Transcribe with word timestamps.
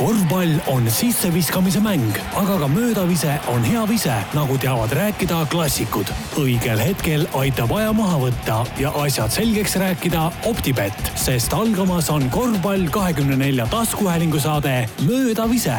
korvpall 0.00 0.54
on 0.72 0.86
sisseviskamise 0.90 1.80
mäng, 1.84 2.16
aga 2.34 2.56
ka 2.62 2.68
möödavise 2.72 3.34
on 3.52 3.64
hea 3.64 3.82
vise, 3.88 4.14
nagu 4.34 4.56
teavad 4.58 4.92
rääkida 4.96 5.42
klassikud. 5.52 6.08
õigel 6.40 6.80
hetkel 6.80 7.26
aitab 7.36 7.74
aja 7.76 7.92
maha 7.92 8.16
võtta 8.24 8.62
ja 8.80 8.94
asjad 9.04 9.34
selgeks 9.34 9.76
rääkida 9.76 10.30
Optibett, 10.48 11.12
sest 11.20 11.52
algamas 11.52 12.08
on 12.10 12.30
korvpall 12.32 12.88
kahekümne 12.88 13.36
nelja 13.36 13.68
taskuhäälingu 13.68 14.40
saade 14.40 14.86
Möödavise 15.04 15.76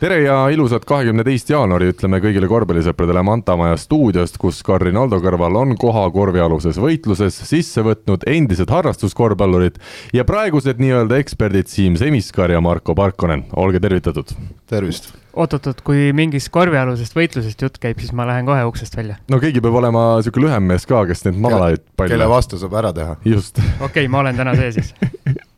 tere 0.00 0.22
ja 0.22 0.36
ilusat 0.48 0.86
kahekümne 0.88 1.24
teist 1.26 1.50
jaanuari 1.52 1.90
ütleme 1.92 2.22
kõigile 2.24 2.48
korvpallisõpradele 2.48 3.20
Manta 3.26 3.52
Maja 3.60 3.76
stuudiost, 3.80 4.38
kus 4.40 4.62
ka 4.64 4.78
Rinaldo 4.80 5.18
kõrval 5.20 5.58
on 5.60 5.74
koha 5.80 6.06
korvialuses 6.14 6.78
võitluses 6.80 7.36
sisse 7.44 7.84
võtnud 7.84 8.24
endised 8.30 8.72
harrastuskorvpallurid 8.72 9.76
ja 10.16 10.24
praegused 10.24 10.80
nii-öelda 10.80 11.20
eksperdid 11.20 11.68
Siim 11.68 12.00
Semiskar 12.00 12.52
ja 12.54 12.62
Marko 12.64 12.96
Parkonen, 12.96 13.44
olge 13.60 13.82
tervitatud. 13.84 14.32
tervist. 14.70 15.12
oot-oot-oot, 15.36 15.84
kui 15.84 16.14
mingist 16.16 16.48
korvialusest 16.48 17.16
võitlusest 17.16 17.60
jutt 17.60 17.76
käib, 17.82 18.00
siis 18.00 18.16
ma 18.16 18.24
lähen 18.30 18.48
kohe 18.48 18.64
uksest 18.72 18.96
välja. 18.96 19.20
no 19.28 19.36
keegi 19.36 19.60
peab 19.60 19.76
olema 19.82 20.06
niisugune 20.16 20.48
lühem 20.48 20.72
mees 20.72 20.88
ka, 20.88 21.04
kes 21.12 21.26
neid 21.28 21.36
malaid 21.44 21.84
palju 22.00 22.16
kelle 22.16 22.32
vastu 22.32 22.56
saab 22.56 22.80
ära 22.80 22.96
teha. 22.96 23.20
just. 23.36 23.60
okei 23.60 23.84
okay,, 23.84 24.08
ma 24.08 24.24
olen 24.24 24.40
täna 24.40 24.56
see 24.56 24.72
siis 24.80 24.94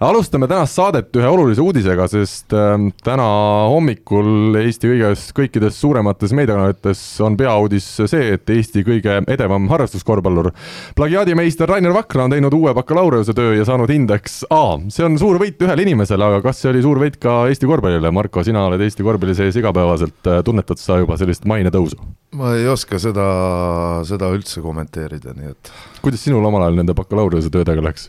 alustame 0.00 0.48
tänast 0.48 0.78
saadet 0.78 1.16
ühe 1.16 1.28
olulise 1.28 1.60
uudisega, 1.60 2.06
sest 2.08 2.54
äh, 2.56 2.72
täna 3.04 3.26
hommikul 3.68 4.56
Eesti 4.62 4.88
kõiges, 4.88 5.26
kõikides 5.36 5.76
suuremates 5.80 6.32
meediakanalites 6.36 7.02
on 7.24 7.36
peauudis 7.36 7.86
see, 8.00 8.30
et 8.36 8.50
Eesti 8.50 8.84
kõige 8.86 9.18
edevam 9.30 9.68
harrastuskorvpallur, 9.70 10.50
plagiaadimeister 10.96 11.68
Rainer 11.68 11.92
Vakra 11.94 12.24
on 12.24 12.34
teinud 12.34 12.56
uue 12.56 12.72
bakalaureusetöö 12.76 13.58
ja 13.58 13.66
saanud 13.68 13.92
hindeks 13.92 14.40
A. 14.48 14.78
see 14.88 15.04
on 15.04 15.18
suur 15.20 15.40
võit 15.42 15.60
ühele 15.60 15.84
inimesele, 15.84 16.30
aga 16.32 16.40
kas 16.48 16.62
see 16.62 16.72
oli 16.72 16.84
suur 16.86 17.02
võit 17.02 17.20
ka 17.20 17.42
Eesti 17.50 17.68
korvpallile? 17.68 18.14
Marko, 18.14 18.44
sina 18.46 18.64
oled 18.70 18.80
Eesti 18.86 19.04
korvpalli 19.04 19.36
sees 19.36 19.60
igapäevaselt, 19.60 20.22
äh, 20.24 20.40
tunnetad 20.46 20.80
sa 20.80 21.00
juba 21.02 21.20
sellist 21.20 21.44
mainetõusu? 21.50 22.00
ma 22.40 22.54
ei 22.54 22.64
oska 22.70 22.96
seda, 23.02 23.26
seda 24.06 24.30
üldse 24.32 24.62
kommenteerida, 24.64 25.34
nii 25.36 25.52
et. 25.52 25.72
kuidas 26.00 26.24
sinul 26.24 26.46
omal 26.46 26.64
ajal 26.64 26.80
nende 26.80 26.96
bakalaureuse-töödega 26.96 27.84
läks? 27.84 28.08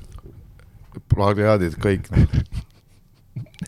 Plagiaadid 1.11 1.79
kõik 1.81 2.09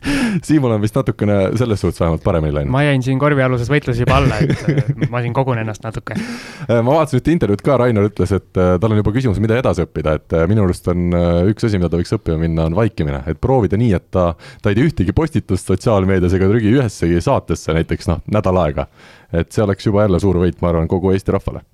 Siimul 0.44 0.72
on 0.74 0.82
vist 0.82 0.96
natukene 0.96 1.36
selles 1.58 1.80
suhtes 1.80 2.00
vähemalt 2.02 2.22
paremini 2.24 2.54
läinud. 2.54 2.72
ma 2.74 2.82
jäin 2.82 3.02
siin 3.02 3.18
korvialuses 3.18 3.70
võitluses 3.70 4.02
juba 4.02 4.16
alla, 4.18 4.40
et 4.42 4.64
äh, 4.68 4.88
ma 5.12 5.22
siin 5.24 5.32
kogun 5.36 5.60
ennast 5.62 5.84
natuke. 5.86 6.16
Äh, 6.18 6.80
ma 6.82 6.98
vaatasin 6.98 7.20
ühte 7.20 7.32
intervjuud 7.32 7.62
ka, 7.64 7.76
Rainer 7.80 8.08
ütles, 8.08 8.34
et 8.34 8.60
äh, 8.60 8.74
tal 8.82 8.92
on 8.92 9.00
juba 9.00 9.14
küsimus, 9.14 9.40
mida 9.42 9.56
edasi 9.60 9.86
õppida, 9.86 10.16
et 10.18 10.36
minu 10.50 10.66
arust 10.66 10.90
on 10.92 11.16
üks 11.52 11.68
asi, 11.68 11.80
mida 11.80 11.92
ta 11.92 12.00
võiks 12.00 12.14
õppima 12.18 12.40
minna, 12.42 12.68
on 12.68 12.78
vaikimine, 12.78 13.22
et 13.30 13.40
proovida 13.40 13.78
nii, 13.80 13.92
et 13.96 14.08
ta, 14.14 14.32
ta 14.62 14.72
ei 14.72 14.78
tee 14.78 14.90
ühtegi 14.90 15.16
postitust 15.16 15.70
sotsiaalmeedias 15.70 16.36
ega 16.36 16.50
trügi 16.50 16.74
ühessegi 16.74 17.22
saatesse 17.24 17.76
näiteks 17.78 18.10
noh, 18.10 18.24
nädal 18.34 18.60
aega. 18.66 18.88
et 19.32 19.54
see 19.54 19.64
oleks 19.64 19.86
juba 19.86 20.04
jälle 20.04 20.20
suur 20.20 20.42
võit, 20.42 20.58
ma 20.60 20.74
arvan, 20.74 20.90
kogu 20.90 21.14
Eesti 21.14 21.34
rahvale. 21.34 21.64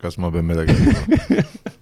kas 0.00 0.18
ma 0.18 0.32
pean 0.32 0.48
midagi 0.48 0.74
ütlema 0.74 1.76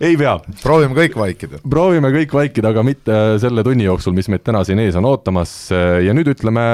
ei 0.00 0.16
pea. 0.16 0.34
proovime 0.62 0.96
kõik 0.98 1.16
vaikida. 1.18 1.60
proovime 1.70 2.10
kõik 2.14 2.34
vaikida, 2.34 2.70
aga 2.72 2.84
mitte 2.86 3.18
selle 3.42 3.64
tunni 3.66 3.86
jooksul, 3.86 4.14
mis 4.16 4.28
meid 4.32 4.44
täna 4.46 4.64
siin 4.64 4.80
ees 4.82 4.96
on 4.98 5.08
ootamas. 5.08 5.52
ja 5.70 6.14
nüüd 6.16 6.30
ütleme 6.34 6.64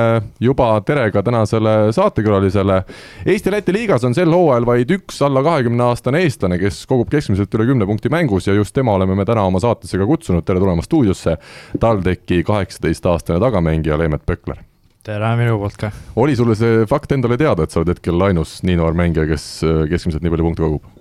juba 0.41 0.71
tere 0.87 1.11
ka 1.15 1.23
tänasele 1.27 1.93
saatekülalisele. 1.97 2.81
Eesti-Läti 3.27 3.75
liigas 3.77 4.05
on 4.07 4.17
sel 4.17 4.33
hooajal 4.33 4.67
vaid 4.69 4.95
üks 4.97 5.21
alla 5.27 5.45
kahekümne 5.47 5.91
aastane 5.91 6.25
eestlane, 6.25 6.59
kes 6.63 6.85
kogub 6.91 7.11
keskmiselt 7.13 7.55
üle 7.59 7.69
kümne 7.73 7.89
punkti 7.89 8.13
mängus 8.13 8.49
ja 8.49 8.57
just 8.57 8.75
tema 8.75 8.95
oleme 8.97 9.19
me 9.19 9.29
täna 9.29 9.45
oma 9.49 9.61
saatesse 9.63 9.99
ka 9.99 10.09
kutsunud. 10.09 10.45
tere 10.45 10.63
tulemast 10.63 10.91
stuudiosse, 10.91 11.37
TalTechi 11.81 12.43
kaheksateistaastane 12.47 13.41
tagamängija 13.41 13.99
Leemet 13.99 14.27
Pökler 14.27 14.65
tere 15.07 15.31
minu 15.39 15.57
poolt 15.61 15.79
ka. 15.81 15.91
oli 16.21 16.37
sulle 16.37 16.55
see 16.59 16.85
fakt 16.89 17.13
endale 17.17 17.39
teada, 17.41 17.65
et 17.65 17.73
sa 17.73 17.81
oled 17.81 17.95
hetkel 17.95 18.21
ainus 18.27 18.59
nii 18.67 18.77
noor 18.81 18.97
mängija, 18.99 19.27
kes 19.31 19.47
keskmiselt 19.91 20.25
nii 20.25 20.33
palju 20.35 20.49
punkte 20.51 20.67
kogub? 20.67 21.00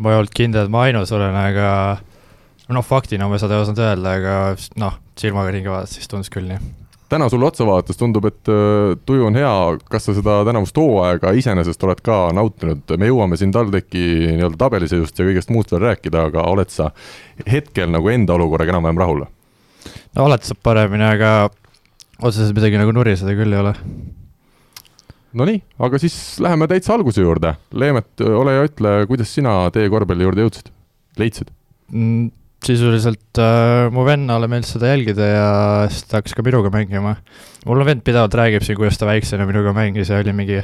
Ma 0.00 0.12
ei 0.12 0.20
olnud 0.20 0.34
kindel, 0.36 0.66
et 0.66 0.72
ma 0.72 0.86
ainus 0.86 1.12
olen, 1.14 1.36
aga 1.36 1.68
noh, 2.74 2.84
faktina 2.84 3.28
ma 3.30 3.38
seda 3.40 3.56
ei 3.56 3.64
osanud 3.64 3.84
öelda, 3.84 4.16
aga 4.18 4.34
noh, 4.82 4.98
silmaga 5.18 5.54
ringi 5.54 5.70
vaadates 5.70 5.96
siis 5.98 6.10
tundus 6.10 6.32
küll 6.32 6.48
nii. 6.50 6.58
täna 7.12 7.28
sulle 7.30 7.46
otsa 7.46 7.66
vaadates 7.68 8.00
tundub, 8.00 8.26
et 8.28 8.50
äh, 8.50 8.96
tuju 9.06 9.28
on 9.28 9.38
hea, 9.38 9.52
kas 9.90 10.08
sa 10.08 10.16
seda 10.16 10.40
tänavust 10.48 10.76
hooaega 10.80 11.32
iseenesest 11.38 11.86
oled 11.86 12.02
ka 12.04 12.18
nautinud, 12.36 12.96
me 12.98 13.10
jõuame 13.10 13.38
siin 13.38 13.54
TalTechi 13.54 14.02
nii-öelda 14.34 14.58
tabeliseisust 14.64 15.22
ja 15.22 15.28
kõigest 15.28 15.54
muust 15.54 15.72
veel 15.74 15.84
rääkida, 15.86 16.26
aga 16.32 16.48
oled 16.50 16.72
sa 16.74 16.90
hetkel 17.46 17.92
nagu 17.94 18.10
enda 18.12 18.34
olukorraga 18.34 18.74
enam-vähem 18.74 19.02
rahul? 19.04 19.24
no 20.16 20.26
alati 20.26 20.50
saab 20.50 20.62
paremini, 20.66 21.06
aga 21.06 21.32
otseselt 22.18 22.56
midagi 22.56 22.80
nagu 22.80 22.94
nuriseda 22.96 23.36
küll 23.38 23.54
ei 23.54 23.62
ole 23.62 23.76
Nonii, 25.36 25.58
aga 25.84 25.98
siis 26.00 26.14
läheme 26.40 26.68
täitsa 26.70 26.94
alguse 26.94 27.20
juurde. 27.20 27.52
Leemet, 27.76 28.08
ole 28.24 28.56
hea, 28.56 28.64
ütle, 28.70 28.96
kuidas 29.10 29.34
sina 29.36 29.58
tee 29.74 29.90
korvpalli 29.92 30.24
juurde 30.24 30.46
jõudsid, 30.46 30.72
leidsid 31.20 31.52
mm,? 31.92 32.32
sisuliselt 32.66 33.38
äh, 33.38 33.86
mu 33.92 34.02
vennale 34.06 34.48
meeldis 34.50 34.72
seda 34.74 34.88
jälgida 34.90 35.26
ja 35.28 35.48
siis 35.92 36.06
ta 36.08 36.18
hakkas 36.18 36.34
ka 36.34 36.42
minuga 36.42 36.70
mängima. 36.72 37.12
mul 37.68 37.84
vend 37.86 38.02
pidevalt 38.02 38.34
räägib 38.34 38.64
siin, 38.64 38.78
kuidas 38.78 38.98
ta 38.98 39.06
väiksena 39.06 39.46
minuga 39.46 39.74
mängis 39.76 40.10
ja 40.10 40.18
oli 40.22 40.32
mingi, 40.34 40.62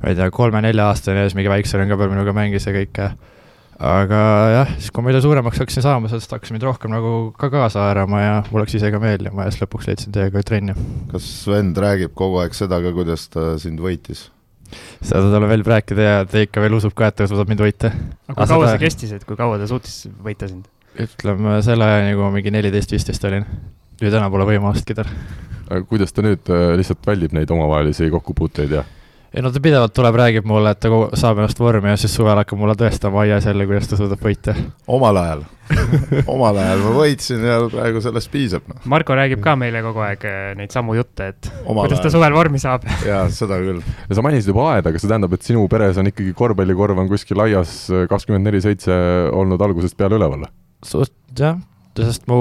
ma 0.00 0.10
ei 0.10 0.16
tea, 0.18 0.30
kolme-nelja-aastane 0.34 1.20
ja 1.20 1.28
siis 1.28 1.36
mingi 1.38 1.52
väiksem 1.52 1.84
ka 1.92 1.98
veel 2.00 2.10
minuga 2.14 2.34
mängis 2.34 2.66
ja 2.66 2.74
kõike 2.74 3.10
aga 3.80 4.20
jah, 4.52 4.72
siis 4.76 4.92
kui 4.92 5.02
ma 5.02 5.08
mida 5.08 5.22
suuremaks 5.24 5.60
hakkasin 5.62 5.84
saama, 5.84 6.10
sellest 6.12 6.32
hakkas 6.34 6.52
mind 6.52 6.66
rohkem 6.68 6.92
nagu 6.92 7.12
ka 7.40 7.48
kaasa 7.52 7.86
haarama 7.86 8.20
ja 8.20 8.34
mul 8.50 8.60
hakkas 8.62 8.76
ise 8.76 8.90
ka 8.92 9.00
meeldima 9.00 9.46
ja 9.46 9.54
siis 9.54 9.64
lõpuks 9.64 9.88
leidsin 9.88 10.12
teiega 10.14 10.42
trenni. 10.46 10.76
kas 11.12 11.30
vend 11.48 11.80
räägib 11.80 12.12
kogu 12.18 12.42
aeg 12.42 12.56
seda 12.56 12.82
ka, 12.84 12.92
kuidas 12.96 13.24
ta 13.32 13.54
sind 13.62 13.80
võitis? 13.80 14.26
seda 15.00 15.30
talle 15.32 15.48
veel 15.48 15.64
rääkida 15.66 16.06
ja 16.06 16.20
ta 16.28 16.44
ikka 16.44 16.62
veel 16.62 16.76
usub 16.76 16.94
ka, 16.96 17.08
et 17.08 17.18
ta 17.22 17.28
suudab 17.30 17.48
mind 17.50 17.64
võita. 17.64 17.92
aga 18.28 18.36
kui 18.36 18.52
kaua 18.52 18.70
see 18.74 18.84
kestis, 18.84 19.16
et 19.16 19.24
kui 19.24 19.40
kaua 19.40 19.58
ta 19.60 19.70
suutis 19.70 19.96
võita 20.28 20.50
sind? 20.50 20.68
ütleme 21.00 21.56
selle 21.64 21.86
ajani, 21.86 22.14
kui 22.18 22.26
ma 22.26 22.32
mingi 22.36 22.52
neliteist, 22.52 22.92
viisteist 22.92 23.24
olin. 23.30 23.48
nüüd 24.02 24.12
enam 24.12 24.32
pole 24.32 24.48
võimalustki 24.52 24.98
tal. 24.98 25.08
kuidas 25.88 26.12
ta 26.12 26.26
nüüd 26.26 26.52
äh, 26.52 26.74
lihtsalt 26.76 27.00
väldib 27.08 27.32
neid 27.32 27.56
omavahelisi 27.56 28.12
kokkupuuteid 28.12 28.76
ja 28.76 28.84
ei 29.34 29.44
no 29.44 29.52
ta 29.54 29.62
pidevalt 29.62 29.94
tuleb, 29.94 30.16
räägib 30.18 30.46
mulle, 30.48 30.72
et 30.74 30.80
ta 30.82 30.90
saab 31.18 31.38
ennast 31.38 31.60
vormi 31.62 31.92
ja 31.92 31.98
siis 32.00 32.14
suvel 32.16 32.38
hakkab 32.40 32.58
mulle 32.58 32.74
tõestama 32.78 33.22
aias 33.22 33.46
jälle, 33.46 33.66
kuidas 33.68 33.90
ta 33.90 33.98
suudab 34.00 34.22
võita. 34.24 34.54
omal 34.90 35.20
ajal 35.20 35.44
omal 36.34 36.58
ajal 36.58 36.82
ma 36.82 36.92
võitsin 36.96 37.44
ja 37.46 37.60
praegu 37.70 38.02
sellest 38.02 38.30
piisab 38.32 38.66
no.. 38.66 38.80
Marko 38.90 39.14
räägib 39.14 39.42
ka 39.44 39.54
meile 39.60 39.84
kogu 39.86 40.02
aeg 40.02 40.26
äh, 40.26 40.40
neid 40.58 40.74
samu 40.74 40.96
jutte, 40.98 41.30
et 41.30 41.50
omal 41.62 41.86
kuidas 41.86 42.00
ajal. 42.00 42.08
ta 42.08 42.14
suvel 42.16 42.34
vormi 42.34 42.62
saab. 42.62 42.86
jaa, 43.06 43.22
seda 43.34 43.60
küll. 43.62 43.82
ja 44.08 44.18
sa 44.18 44.26
mainisid 44.26 44.50
juba 44.50 44.66
aeda, 44.74 44.90
kas 44.94 45.06
see 45.06 45.12
tähendab, 45.12 45.36
et 45.38 45.46
sinu 45.46 45.66
peres 45.70 46.00
on 46.02 46.10
ikkagi 46.10 46.34
korvpallikorv 46.36 47.04
on 47.04 47.10
kuskil 47.12 47.46
aias 47.46 47.84
kakskümmend 48.10 48.50
neli 48.50 48.62
seitse 48.64 48.94
olnud 49.30 49.62
algusest 49.62 49.98
peale 50.00 50.18
üleval? 50.18 50.48
suht 50.82 51.14
jah 51.38 51.60
sest 52.08 52.26
mu, 52.30 52.38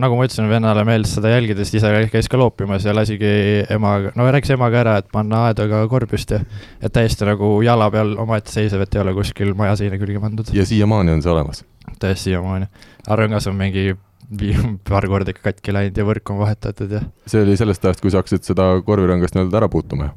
nagu 0.00 0.18
ma 0.18 0.26
ütlesin, 0.26 0.48
vennale 0.50 0.84
meeldis 0.88 1.14
seda 1.16 1.32
jälgida, 1.32 1.64
sest 1.64 1.78
ise 1.80 1.92
käis 2.12 2.30
ka 2.32 2.40
loopimas 2.40 2.86
ja 2.86 2.94
lasigi 2.96 3.32
emaga, 3.72 4.12
no 4.18 4.28
rääkis 4.32 4.54
emaga 4.56 4.82
ära, 4.82 4.96
et 5.02 5.10
panna 5.12 5.46
aedaga 5.50 5.84
korv 5.90 6.10
püsti. 6.10 6.40
et 6.80 6.92
täiesti 6.92 7.28
nagu 7.28 7.56
jala 7.66 7.90
peal 7.90 8.16
omaette 8.22 8.52
seisev, 8.52 8.84
et 8.84 8.94
ei 8.94 9.04
ole 9.04 9.14
kuskil 9.16 9.54
maja 9.58 9.76
seina 9.76 9.98
külge 10.00 10.22
pandud. 10.22 10.52
ja 10.52 10.66
siiamaani 10.66 11.16
on 11.16 11.22
see 11.22 11.32
olemas? 11.32 11.64
täiesti 11.98 12.30
siiamaani. 12.30 12.66
Arvengas 13.08 13.46
on 13.46 13.56
mingi 13.56 13.94
paar 14.88 15.06
korda 15.10 15.32
ikka 15.32 15.50
katki 15.50 15.74
läinud 15.74 15.98
ja 15.98 16.06
võrk 16.08 16.32
on 16.34 16.40
vahetatud 16.42 16.96
ja. 16.98 17.02
see 17.30 17.44
oli 17.44 17.56
sellest 17.58 17.84
ajast, 17.84 18.02
kui 18.02 18.12
sa 18.12 18.22
hakkasid 18.22 18.46
seda 18.48 18.68
korvirõngast 18.86 19.36
nii-öelda 19.36 19.60
ära 19.62 19.70
puutuma 19.72 20.12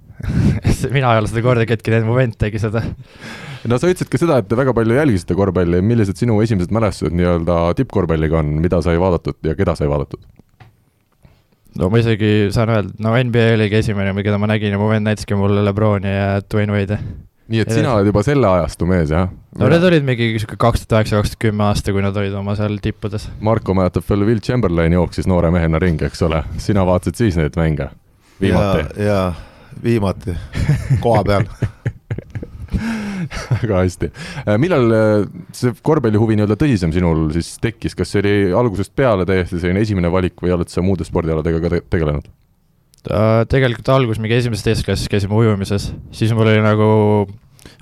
mina 0.96 1.14
ei 1.14 1.22
ole 1.22 1.30
seda 1.32 1.46
kordagi 1.46 1.76
hetki 1.76 1.94
teinud, 1.94 2.10
mu 2.10 2.18
vend 2.18 2.36
tegi 2.42 2.62
seda 2.62 2.84
no 3.70 3.80
sa 3.80 3.92
ütlesid 3.92 4.12
ka 4.12 4.22
seda, 4.22 4.42
et 4.42 4.50
te 4.50 4.58
väga 4.60 4.74
palju 4.76 4.98
jälgisite 4.98 5.38
korvpalli, 5.38 5.82
millised 5.86 6.20
sinu 6.20 6.40
esimesed 6.44 6.74
mälestused 6.76 7.16
nii-öelda 7.16 7.62
tippkorvpalliga 7.80 8.42
on, 8.42 8.58
mida 8.64 8.82
sai 8.86 9.00
vaadatud 9.02 9.40
ja 9.46 9.56
keda 9.60 9.78
sai 9.80 9.90
vaadatud? 9.92 10.24
no 11.80 11.90
ma 11.94 12.02
isegi 12.02 12.50
saan 12.56 12.74
öelda, 12.74 12.94
no 13.04 13.16
NBA 13.16 13.54
oligi 13.56 13.80
esimene, 13.84 14.14
keda 14.24 14.40
ma 14.42 14.50
nägin 14.52 14.76
ja 14.76 14.82
mu 14.82 14.90
vend 14.92 15.08
näitaski 15.08 15.38
mulle 15.40 15.64
Lebroni 15.66 16.12
ja 16.12 16.40
Dwayne 16.42 16.76
Wade'i. 16.76 17.00
Nii 17.50 17.64
et 17.64 17.72
ja 17.72 17.80
sina 17.80 17.94
oled 17.98 18.10
juba 18.10 18.24
selle 18.26 18.50
ajastu 18.50 18.88
mees, 18.90 19.14
jah? 19.14 19.30
no 19.60 19.70
need 19.72 19.86
olid 19.90 20.06
mingi 20.08 20.32
sihuke 20.38 20.60
kaks 20.62 20.86
tuhat 20.86 21.00
üheksa, 21.00 21.22
kaks 21.22 21.34
tuhat 21.34 21.44
kümme 21.48 21.66
aasta, 21.70 21.96
kui 21.96 22.06
nad 22.06 22.18
olid 22.22 22.36
oma 22.38 22.56
seal 22.60 22.78
tippudes. 22.84 23.30
Marko 23.46 23.76
mäletab 23.78 24.06
veel, 24.10 24.28
Will 24.30 24.44
Chamberlain 24.46 24.96
jooksis 24.96 25.30
noore 25.30 25.52
mehena 25.54 25.82
ringi, 25.82 26.08
eks 26.10 26.24
ole, 26.28 26.44
sina 26.62 26.86
vaatasid 26.90 27.24
siis 27.24 27.40
neid 27.40 27.58
mänge 27.60 27.90
viimati? 28.42 29.04
jaa, 29.06 29.28
viimati, 29.84 30.38
koha 31.04 31.26
peal 31.28 31.50
väga 33.62 33.82
hästi. 33.82 34.10
Äh, 34.46 34.58
millal 34.62 34.94
äh, 34.94 35.24
see 35.56 35.74
korvpallihuvi 35.86 36.38
nii-öelda 36.38 36.58
tõsisem 36.60 36.94
sinul 36.96 37.28
siis 37.36 37.56
tekkis, 37.62 37.98
kas 37.98 38.14
see 38.14 38.24
oli 38.24 38.36
algusest 38.62 38.94
peale 38.98 39.26
täiesti 39.30 39.60
selline 39.60 39.84
esimene 39.86 40.12
valik 40.14 40.40
või 40.44 40.54
oled 40.56 40.72
sa 40.72 40.84
muude 40.86 41.08
spordialadega 41.08 41.62
ka 41.64 41.74
te 41.74 41.82
tegelenud? 41.98 42.30
Tegelikult 43.04 43.92
algus 43.94 44.20
mingi 44.20 44.36
esimeses, 44.40 44.66
teises 44.66 44.86
klassis 44.86 45.12
käisime 45.12 45.38
ujumises, 45.38 45.92
siis 46.16 46.34
mul 46.36 46.50
oli 46.52 46.64
nagu 46.64 46.90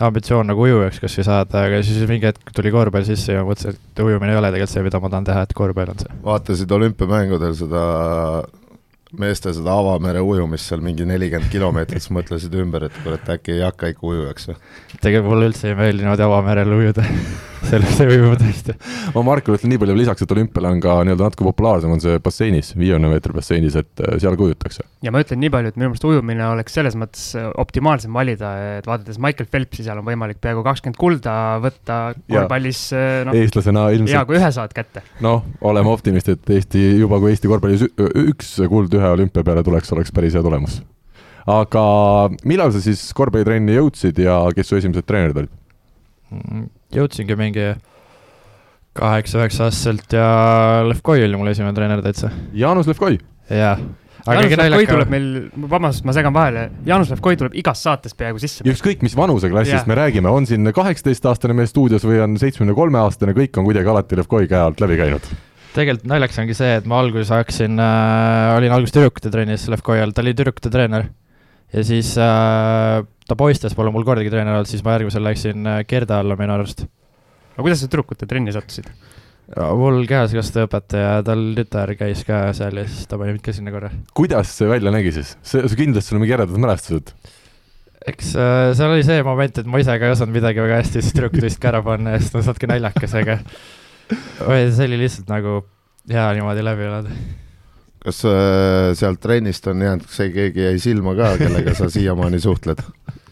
ambitsioon 0.04 0.46
nagu 0.50 0.62
ujujaks 0.66 1.02
kasvõi 1.02 1.26
saada, 1.26 1.64
aga 1.66 1.82
siis 1.86 2.06
mingi 2.10 2.30
hetk 2.30 2.54
tuli 2.56 2.72
korvpall 2.74 3.08
sisse 3.08 3.34
ja 3.34 3.44
mõtlesin, 3.46 3.78
et 3.78 4.04
ujumine 4.04 4.34
ei 4.34 4.40
ole 4.40 4.52
tegelikult 4.54 4.76
see, 4.76 4.86
mida 4.86 5.02
ma 5.02 5.12
tahan 5.14 5.28
teha, 5.30 5.44
et 5.48 5.58
korvpall 5.58 5.94
on 5.94 6.02
see. 6.04 6.22
vaatasid 6.26 6.78
olümpiamängudel 6.78 7.58
seda 7.58 7.84
meeste 9.18 9.54
seda 9.56 9.74
avamere 9.80 10.22
ujumist 10.22 10.70
seal 10.70 10.82
mingi 10.84 11.06
nelikümmend 11.08 11.52
kilomeetrit, 11.52 12.04
siis 12.04 12.14
mõtlesid 12.14 12.58
ümber, 12.60 12.90
et 12.90 12.98
kurat, 13.06 13.30
äkki 13.38 13.56
ei 13.56 13.64
hakka 13.64 13.94
ikka 13.94 14.10
ujujaks 14.10 14.50
või? 14.52 14.58
tegelikult 15.00 15.32
mulle 15.34 15.52
üldse 15.52 15.72
ei 15.72 15.78
meeldi 15.80 16.04
niimoodi 16.04 16.28
avamerel 16.28 16.76
ujuda 16.78 17.06
sellest 17.66 18.02
ei 18.04 18.20
uju 18.20 18.36
tõesti. 18.40 18.76
ma 19.16 19.24
Markole 19.26 19.58
ütlen 19.58 19.74
nii 19.74 19.82
palju 19.82 19.96
lisaks, 19.98 20.24
et 20.24 20.34
olümpial 20.36 20.70
on 20.70 20.82
ka 20.84 20.98
nii-öelda 21.08 21.30
natuke 21.30 21.46
populaarsem 21.48 21.94
on 21.94 22.02
see 22.04 22.20
basseinis, 22.24 22.74
viiekümne 22.78 23.12
meetri 23.12 23.36
basseinis, 23.36 23.78
et 23.80 24.04
äh, 24.04 24.18
seal 24.22 24.38
ka 24.38 24.46
ujutakse. 24.48 24.86
ja 25.06 25.14
ma 25.14 25.22
ütlen 25.24 25.42
nii 25.44 25.52
palju, 25.54 25.72
et 25.74 25.80
minu 25.80 25.92
meelest 25.92 26.08
ujumine 26.08 26.46
oleks 26.52 26.78
selles 26.78 26.98
mõttes 27.00 27.30
äh, 27.40 27.48
optimaalsem 27.64 28.14
valida, 28.18 28.52
et 28.80 28.90
vaadates 28.90 29.20
Michael 29.24 29.50
Phelpsi, 29.52 29.86
seal 29.88 30.02
on 30.02 30.08
võimalik 30.08 30.42
peaaegu 30.44 30.64
kakskümmend 30.68 31.00
kulda 31.02 31.38
võtta 31.64 32.00
korvpallis 32.20 32.84
äh, 32.96 33.08
no,. 33.28 33.36
eestlasena 33.38 33.88
ilmselt. 33.96 34.16
hea, 34.16 34.26
kui 34.30 34.40
ühe 34.40 34.52
saad 34.60 34.76
kätte. 34.78 35.04
noh, 35.26 35.46
oleme 35.68 35.94
optimistid, 35.94 36.42
et 36.42 36.56
Eesti, 36.58 36.84
juba 37.02 37.22
kui 37.24 37.34
Eesti 37.34 37.52
korvpallis 37.52 37.88
üks 38.28 38.56
kuld 38.70 38.94
ühe 38.98 39.16
olümpia 39.18 39.46
peale 39.48 39.66
tuleks, 39.66 39.92
oleks 39.96 40.14
päris 40.16 40.38
hea 40.38 40.46
tulemus. 40.46 40.80
aga 41.48 41.84
millal 42.48 42.74
sa 42.76 42.84
siis 42.84 43.06
korvpallitrenni 43.18 43.78
jõudsid 43.78 44.20
ja 44.24 44.42
kes 44.56 44.72
su 44.72 44.80
esimesed 44.80 45.08
treenerid 45.08 45.46
olid? 45.46 46.74
Jõudsingi 46.96 47.36
mingi 47.40 47.70
kaheksa-üheksa-aastaselt 48.98 50.14
ja 50.18 50.28
Levkoi 50.88 51.26
oli 51.26 51.40
mul 51.40 51.52
esimene 51.52 51.76
treener 51.78 52.04
täitsa. 52.06 52.32
Jaanus 52.58 52.90
Levkoi? 52.90 53.18
jah. 53.52 53.82
Jaanus 54.28 54.58
Levkoi 54.60 54.88
tuleb 54.90 55.12
meil, 55.12 55.28
vabandust, 55.70 56.06
ma 56.08 56.16
segan 56.16 56.34
vahele, 56.36 56.68
Jaanus 56.88 57.12
Levkoi 57.14 57.38
tuleb 57.40 57.58
igas 57.62 57.84
saates 57.86 58.16
peaaegu 58.18 58.42
sisse. 58.44 58.66
ükskõik, 58.68 59.04
mis 59.06 59.16
vanuseklassist 59.18 59.84
yeah. 59.84 59.90
me 59.92 60.00
räägime, 60.00 60.32
on 60.32 60.48
siin 60.50 60.68
kaheksateistaastane 60.76 61.56
mees 61.58 61.72
stuudios 61.76 62.08
või 62.08 62.20
on 62.24 62.40
seitsmekümne 62.42 62.76
kolme 62.78 63.00
aastane, 63.04 63.36
kõik 63.38 63.60
on 63.60 63.68
kuidagi 63.70 63.94
alati 63.94 64.20
Levkoi 64.20 64.50
käe 64.50 64.64
alt 64.64 64.84
läbi 64.84 65.00
käinud 65.00 65.30
tegelikult 65.78 66.08
naljakas 66.10 66.40
ongi 66.42 66.56
see, 66.58 66.72
et 66.80 66.88
ma 66.90 66.98
alguses 67.04 67.30
hakkasin 67.30 67.78
äh,, 67.78 68.56
olin 68.58 68.74
alguses 68.74 68.96
tüdrukute 68.96 69.30
trennis 69.34 69.68
Levkoi 69.70 70.02
all, 70.02 70.16
ta 70.16 70.24
oli 70.24 70.34
tüdrukute 70.34 70.72
treener. 70.74 71.10
ja 71.74 71.84
siis 71.86 72.16
äh, 72.18 73.04
ta 73.28 73.38
poistes 73.40 73.76
pole 73.78 73.92
mul 73.94 74.06
kordagi 74.08 74.32
treener 74.32 74.56
olnud, 74.58 74.70
siis 74.70 74.84
ma 74.86 74.98
järgmisel 74.98 75.26
läksin 75.28 75.68
äh, 75.68 75.84
Gerda 75.90 76.22
alla 76.24 76.38
minu 76.40 76.56
arust. 76.56 76.86
aga 77.54 77.66
kuidas 77.66 77.84
sa 77.84 77.90
tüdrukute 77.90 78.30
trenni 78.30 78.56
sattusid? 78.56 78.90
mul 79.56 80.02
kehaskasvataja 80.10 80.68
õpetaja, 80.68 81.12
tal 81.28 81.44
tütar 81.56 81.94
käis 81.96 82.26
ka 82.28 82.50
seal 82.56 82.82
ja 82.82 82.84
siis 82.88 83.08
ta 83.08 83.20
pani 83.20 83.36
mind 83.36 83.46
ka 83.46 83.56
sinna 83.56 83.72
korra. 83.72 83.92
kuidas 84.18 84.52
see 84.58 84.68
välja 84.68 84.92
nägi 84.92 85.14
siis? 85.16 85.36
see, 85.42 85.64
see 85.64 85.84
kindlasti 85.86 86.16
on 86.16 86.24
mingi 86.24 86.36
eredad 86.36 86.60
mälestused? 86.60 87.14
eks 88.08 88.36
äh, 88.36 88.74
seal 88.78 88.94
oli 88.96 89.08
see 89.08 89.24
moment, 89.24 89.64
et 89.64 89.68
ma 89.72 89.80
ise 89.84 89.96
ka 90.00 90.10
ei 90.10 90.16
osanud 90.16 90.36
midagi 90.36 90.64
väga 90.64 90.82
hästi, 90.82 91.02
siis 91.02 91.16
tüdrukud 91.16 91.48
võisid 91.48 91.64
ka 91.64 91.72
ära 91.72 91.84
panna 91.86 92.16
ja 92.16 92.22
siis 92.22 92.34
tundus 92.34 92.52
natuke 92.52 92.70
naljakas, 92.72 93.16
aga 93.24 93.40
oi, 94.52 94.62
see 94.72 94.88
oli 94.88 95.02
lihtsalt 95.04 95.32
nagu 95.32 95.60
hea 96.12 96.28
niimoodi 96.38 96.64
läbi 96.64 96.88
elada. 96.88 97.16
Kas 98.08 98.22
äh, 98.28 98.94
sealt 98.98 99.20
trennist 99.24 99.68
on 99.68 99.82
jäänud, 99.84 100.08
see 100.12 100.30
keegi 100.32 100.64
jäi 100.70 100.78
silma 100.82 101.16
ka, 101.18 101.34
kellega 101.42 101.74
sa 101.78 101.90
siiamaani 101.92 102.40
suhtled? 102.44 102.84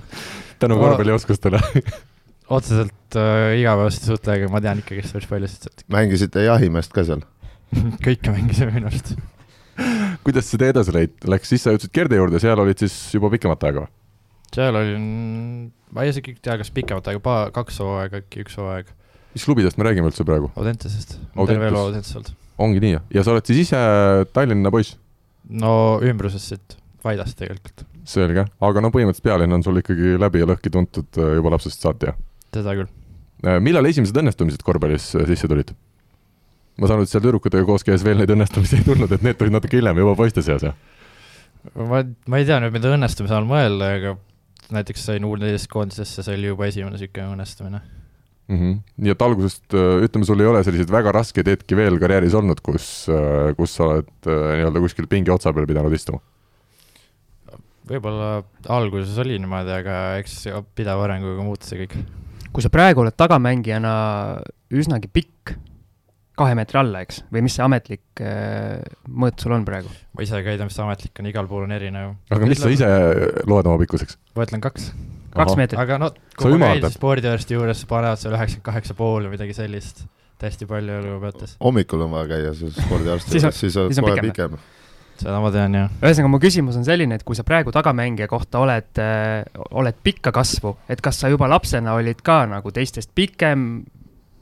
tänu 0.61 0.79
korvpallioskustele 0.79 1.61
otseselt 2.57 3.19
äh, 3.19 3.55
igapäevaselt 3.59 4.03
ei 4.03 4.11
suhtle, 4.13 4.35
aga 4.39 4.49
ma 4.51 4.61
tean 4.63 4.81
ikkagist 4.83 5.15
päris 5.15 5.29
paljusid 5.31 5.67
sealt. 5.67 5.85
mängisite 5.95 6.45
jahimeest 6.45 6.93
ka 6.95 7.05
seal 7.07 7.23
kõike 8.05 8.35
mängisime 8.35 8.75
minu 8.75 8.91
arust 8.91 9.15
kuidas 10.27 10.49
see 10.49 10.61
tee 10.61 10.71
edasi 10.73 10.95
läid, 10.95 11.15
läks, 11.27 11.51
siis 11.51 11.65
sa 11.65 11.73
jõudsid 11.75 11.93
Gerde 11.95 12.19
juurde, 12.19 12.39
seal 12.43 12.59
olid 12.59 12.79
siis 12.83 12.95
juba 13.15 13.31
pikemat 13.33 13.65
aega 13.69 13.85
või? 13.85 13.91
seal 14.55 14.77
olin, 14.79 15.09
ma 15.95 16.05
ei 16.05 16.13
isegi 16.13 16.35
ei 16.35 16.39
tea, 16.39 16.59
kas 16.61 16.71
pikemat 16.75 17.11
aega, 17.11 17.23
paar, 17.23 17.51
kaks 17.55 17.81
hooaega 17.83 18.23
äkki, 18.23 18.45
üks 18.45 18.59
hooaeg 18.59 18.91
mis 19.35 19.43
klubidest 19.43 19.79
me 19.79 19.87
räägime 19.87 20.11
üldse 20.11 20.23
praegu? 20.27 20.51
Audentesest, 20.55 21.17
ma 21.35 21.47
teen 21.49 21.59
veel 21.63 21.75
Audentesest 21.75 22.21
olnud. 22.21 22.44
Ongi 22.61 22.81
nii, 22.83 22.99
ja 23.15 23.23
sa 23.23 23.33
oled 23.33 23.47
siis 23.47 23.65
ise 23.67 23.79
Tallinna 24.35 24.71
poiss? 24.73 24.95
no 25.49 25.99
ümbrusest 26.03 26.53
siit, 26.53 26.77
Vaidast 27.05 27.37
tegelikult. 27.37 27.85
selge, 28.07 28.45
aga 28.45 28.83
no 28.83 28.91
põhimõtteliselt 28.93 29.25
pealinn 29.25 29.57
on 29.57 29.65
sul 29.65 29.81
ikkagi 29.81 30.15
läbi 30.21 30.41
ja 30.41 30.49
lõhki 30.49 30.71
tuntud 30.73 31.19
äh, 31.21 31.35
juba 31.39 31.55
lapsest 31.55 31.83
saati, 31.83 32.11
jah? 32.11 32.19
seda 32.55 32.75
küll. 32.77 32.89
Äh, 33.45 33.59
millal 33.63 33.89
esimesed 33.89 34.17
õnnestumised 34.21 34.63
korvpallis 34.65 35.11
äh, 35.19 35.27
sisse 35.29 35.49
tulid? 35.51 35.73
ma 36.79 36.89
saan 36.89 36.99
aru, 36.99 37.07
et 37.07 37.13
seal 37.13 37.23
tüdrukutega 37.23 37.65
koos 37.67 37.85
käies 37.87 38.03
veel 38.05 38.19
neid 38.19 38.31
õnnestumisi 38.33 38.79
ei 38.79 38.87
tulnud, 38.87 39.11
et 39.11 39.25
need 39.25 39.39
tulid 39.39 39.55
natuke 39.55 39.79
hiljem 39.79 40.01
juba 40.01 40.15
poiste 40.19 40.43
seas, 40.45 40.65
jah? 40.65 40.77
ma, 41.75 42.01
ma 42.03 42.41
ei 42.41 42.47
tea 42.47 42.61
nüüd, 42.63 42.73
mida 42.75 42.93
õnnestumise 42.95 43.37
all 43.37 43.47
mõelda, 43.49 43.91
aga 43.99 44.15
näiteks 44.75 45.05
sain 45.11 45.27
U14 45.27 45.69
koondisesse, 45.71 46.25
see 46.25 46.39
oli 46.39 46.49
juba 46.49 46.71
esimene 46.71 46.97
niisugune 46.97 47.35
õnnestumine 47.35 47.83
mm. 48.47 48.57
-hmm. 48.57 48.77
nii 48.97 49.13
et 49.13 49.25
algusest 49.25 49.73
äh, 49.73 50.05
ütleme, 50.05 50.27
sul 50.27 50.41
ei 50.41 50.49
ole 50.49 50.63
selliseid 50.63 50.91
väga 50.91 51.13
raskeid 51.15 51.49
hetki 51.53 51.77
veel 51.77 51.99
karjääris 52.01 52.37
olnud, 52.37 52.61
kus, 52.65 53.09
äh, 53.09 53.53
kus 53.57 53.75
sa 53.77 53.89
oled 53.89 54.09
äh, 54.29 54.47
nii-öelda 54.61 54.83
kuskil 54.85 55.09
pingi 55.11 55.33
otsa 55.33 55.53
peal 55.53 55.67
pidanud 55.69 55.93
istuma? 55.93 56.21
võib-olla 57.85 58.41
alguses 58.73 59.17
oli 59.21 59.37
niimoodi, 59.37 59.69
aga 59.75 59.95
eks 60.21 60.47
pideva 60.77 61.05
arenguga 61.05 61.43
muutus 61.45 61.69
see 61.69 61.83
kõik. 61.83 61.99
kui 62.51 62.65
sa 62.65 62.73
praegu 62.73 63.03
oled 63.03 63.13
tagamängijana 63.17 63.93
üsnagi 64.73 65.11
pikk, 65.13 65.53
kahe 66.35 66.55
meetri 66.57 66.79
alla, 66.81 67.03
eks, 67.05 67.21
või 67.31 67.45
mis 67.45 67.55
see 67.57 67.65
ametlik 67.65 68.23
äh, 68.25 68.81
mõõt 69.09 69.41
sul 69.41 69.53
on 69.57 69.65
praegu? 69.67 69.91
ma 70.13 70.25
ise 70.25 70.41
ka 70.41 70.53
ei 70.53 70.61
tea, 70.61 70.69
mis 70.69 70.77
see 70.77 70.85
ametlik 70.85 71.21
on, 71.21 71.29
igal 71.33 71.49
pool 71.51 71.67
on 71.67 71.75
erinev. 71.77 72.15
aga 72.33 72.49
mis 72.49 72.61
sa 72.61 72.73
ise 72.73 72.89
loed 73.45 73.69
oma 73.69 73.81
pikkuseks? 73.85 74.17
ma 74.35 74.49
ütlen 74.49 74.65
kaks 74.65 74.91
kaks 75.35 75.57
meetrit. 75.59 75.81
aga 75.81 75.99
no, 76.01 76.11
kui 76.39 76.59
ma 76.61 76.73
käin 76.73 76.93
spordiarsti 76.93 77.57
juures, 77.57 77.83
panevad 77.89 78.21
seal 78.21 78.37
üheksakümmend 78.37 78.69
kaheksa 78.69 78.97
pool 78.97 79.27
või 79.27 79.35
midagi 79.37 79.57
sellist, 79.57 80.05
hästi 80.45 80.67
palju 80.69 81.01
elu 81.01 81.19
peates. 81.23 81.57
hommikul 81.63 82.05
on 82.05 82.15
vaja 82.15 82.31
käia 82.35 82.55
siis 82.57 82.77
spordiarsti 82.77 83.39
juures, 83.39 83.61
siis 83.63 83.77
on 83.81 83.93
kohe 83.95 84.17
pikem, 84.21 84.57
pikem 84.57 84.73
seda 85.19 85.39
ma 85.39 85.51
tean, 85.53 85.75
jah. 85.77 85.91
ühesõnaga, 86.01 86.31
mu 86.31 86.39
küsimus 86.43 86.77
on 86.79 86.85
selline, 86.87 87.17
et 87.17 87.23
kui 87.27 87.37
sa 87.37 87.45
praegu 87.47 87.73
tagamängija 87.75 88.27
kohta 88.31 88.61
oled 88.65 89.01
äh,, 89.01 89.45
oled 89.79 89.99
pikka 90.03 90.33
kasvu, 90.35 90.75
et 90.91 91.01
kas 91.03 91.21
sa 91.21 91.31
juba 91.31 91.49
lapsena 91.51 91.95
olid 91.97 92.21
ka 92.25 92.43
nagu 92.51 92.73
teistest 92.75 93.13
pikem 93.15 93.85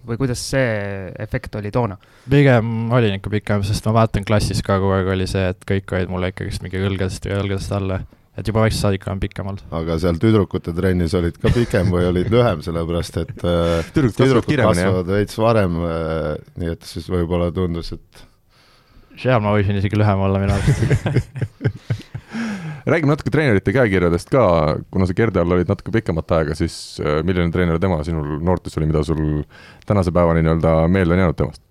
või 0.07 0.19
kuidas 0.19 0.41
see 0.51 1.11
efekt 1.23 1.55
oli 1.59 1.71
toona? 1.71 1.97
pigem 2.29 2.91
olin 2.93 3.19
ikka 3.19 3.31
pikem, 3.33 3.63
sest 3.67 3.85
ma 3.87 3.99
vaatan 4.01 4.25
klassis 4.27 4.63
ka 4.65 4.79
kogu 4.81 4.97
aeg 4.97 5.13
oli 5.15 5.29
see, 5.29 5.45
et 5.53 5.69
kõik 5.69 5.95
olid 5.95 6.11
mulle 6.11 6.33
ikkagist 6.33 6.65
mingi 6.65 6.81
õlgadest 6.81 7.29
ja 7.29 7.39
õlgadest 7.43 7.77
alla 7.77 8.01
et 8.37 8.49
juba 8.49 8.63
väiksest 8.63 8.87
saadik 8.87 9.05
olen 9.07 9.21
pikem 9.21 9.49
olnud. 9.51 9.63
aga 9.77 9.97
seal 10.01 10.17
tüdrukute 10.21 10.73
trennis 10.75 11.13
olid 11.17 11.37
ka 11.41 11.51
pikem 11.53 11.91
või 11.93 12.07
olid 12.09 12.31
lühem, 12.33 12.63
sellepärast 12.65 13.19
et 13.21 13.33
äh, 13.45 13.91
tüdrukud, 13.93 14.17
tüdrukud 14.23 14.63
kasvavad 14.63 15.11
veits 15.13 15.37
varem, 15.37 15.77
äh, 15.85 16.29
nii 16.61 16.73
et 16.73 16.87
siis 16.89 17.09
võib-olla 17.13 17.51
tundus, 17.53 17.93
et 17.97 18.25
seal 19.21 19.43
ma 19.43 19.53
võisin 19.53 19.77
isegi 19.77 19.99
lühem 19.99 20.25
olla 20.25 20.41
minu 20.41 20.57
arust 20.57 22.01
räägime 22.89 23.13
natuke 23.13 23.31
treenerite 23.31 23.75
käekirjadest 23.75 24.33
ka, 24.33 24.43
kuna 24.91 25.05
sa 25.07 25.15
Gerde 25.15 25.43
all 25.43 25.53
olid 25.53 25.69
natuke 25.69 25.93
pikemat 25.93 26.33
aega, 26.39 26.57
siis 26.57 26.97
äh, 27.03 27.21
milline 27.27 27.53
treener 27.53 27.77
tema 27.81 28.01
sinul 28.07 28.39
noortes 28.41 28.81
oli, 28.81 28.89
mida 28.89 29.05
sul 29.05 29.43
tänase 29.85 30.11
päevani 30.15 30.41
nii-öelda 30.41 30.79
meelde 30.89 31.13
on 31.13 31.27
jäänud 31.27 31.43
temast? 31.43 31.61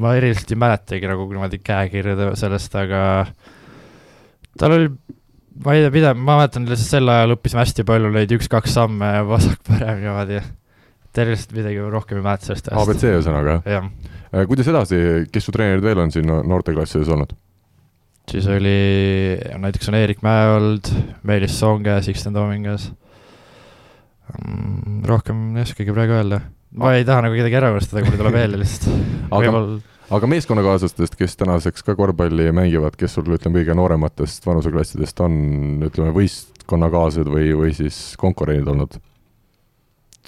ma 0.00 0.14
eriliselt 0.14 0.52
ei 0.54 0.58
mäletagi 0.62 1.08
nagu 1.10 1.24
niimoodi 1.26 1.58
käekirja 1.66 2.36
sellest, 2.38 2.74
aga 2.78 3.00
äh, 3.24 3.56
tal 4.58 4.76
oli, 4.76 4.88
ma 5.64 5.74
ei 5.76 5.84
tea, 5.84 5.92
pidev, 5.94 6.16
ma 6.18 6.38
mäletan 6.40 6.68
lihtsalt 6.68 6.96
sel 6.96 7.12
ajal 7.12 7.36
õppisime 7.36 7.62
hästi 7.64 7.86
palju 7.88 8.14
neid 8.14 8.32
üks-kaks 8.38 8.78
samme 8.78 9.10
vasak-parem 9.32 10.02
niimoodi. 10.04 10.40
tervist 11.16 11.52
midagi 11.56 11.82
rohkem 11.92 12.20
ei 12.20 12.26
mäleta 12.26 12.50
sellest 12.50 12.70
ajast. 12.70 12.88
abc 12.88 13.06
ühesõnaga, 13.10 13.60
jah? 13.66 13.86
Äh, 14.30 14.46
kuidas 14.50 14.70
edasi, 14.70 14.98
kes 15.32 15.46
su 15.48 15.54
treenerid 15.54 15.84
veel 15.84 16.02
on 16.02 16.12
siin 16.14 16.28
noorteklassides 16.30 17.10
olnud? 17.10 17.34
siis 18.30 18.46
oli, 18.46 18.78
näiteks 19.58 19.90
on 19.90 19.96
Eerik 19.98 20.20
Mäeold, 20.22 20.90
Meelis 21.26 21.56
Soonge, 21.58 21.96
Sixten 22.06 22.36
Toomingas 22.36 22.90
mm,. 24.38 25.02
rohkem 25.08 25.56
ei 25.56 25.66
oskagi 25.66 25.94
praegu 25.94 26.14
öelda. 26.18 26.40
ma 26.78 26.94
ei 26.94 27.06
taha 27.08 27.26
nagu 27.26 27.38
kedagi 27.38 27.58
ära 27.58 27.72
unustada, 27.74 28.04
kui 28.06 28.18
tuleb 28.18 28.36
veel 28.36 28.54
lihtsalt. 28.60 29.08
aga, 29.34 29.64
aga 30.10 30.30
meeskonnakaaslastest, 30.30 31.14
kes 31.18 31.36
tänaseks 31.38 31.84
ka 31.86 31.94
korvpalli 31.98 32.50
mängivad, 32.54 32.96
kes 32.98 33.14
sul, 33.16 33.30
ütleme, 33.36 33.60
kõige 33.60 33.76
noorematest 33.78 34.46
vanuseklassidest 34.46 35.22
on, 35.24 35.36
ütleme, 35.86 36.10
võistkonnakaaslased 36.16 37.30
või, 37.30 37.52
või 37.56 37.76
siis 37.76 38.00
konkurendid 38.20 38.68
olnud? 38.70 38.98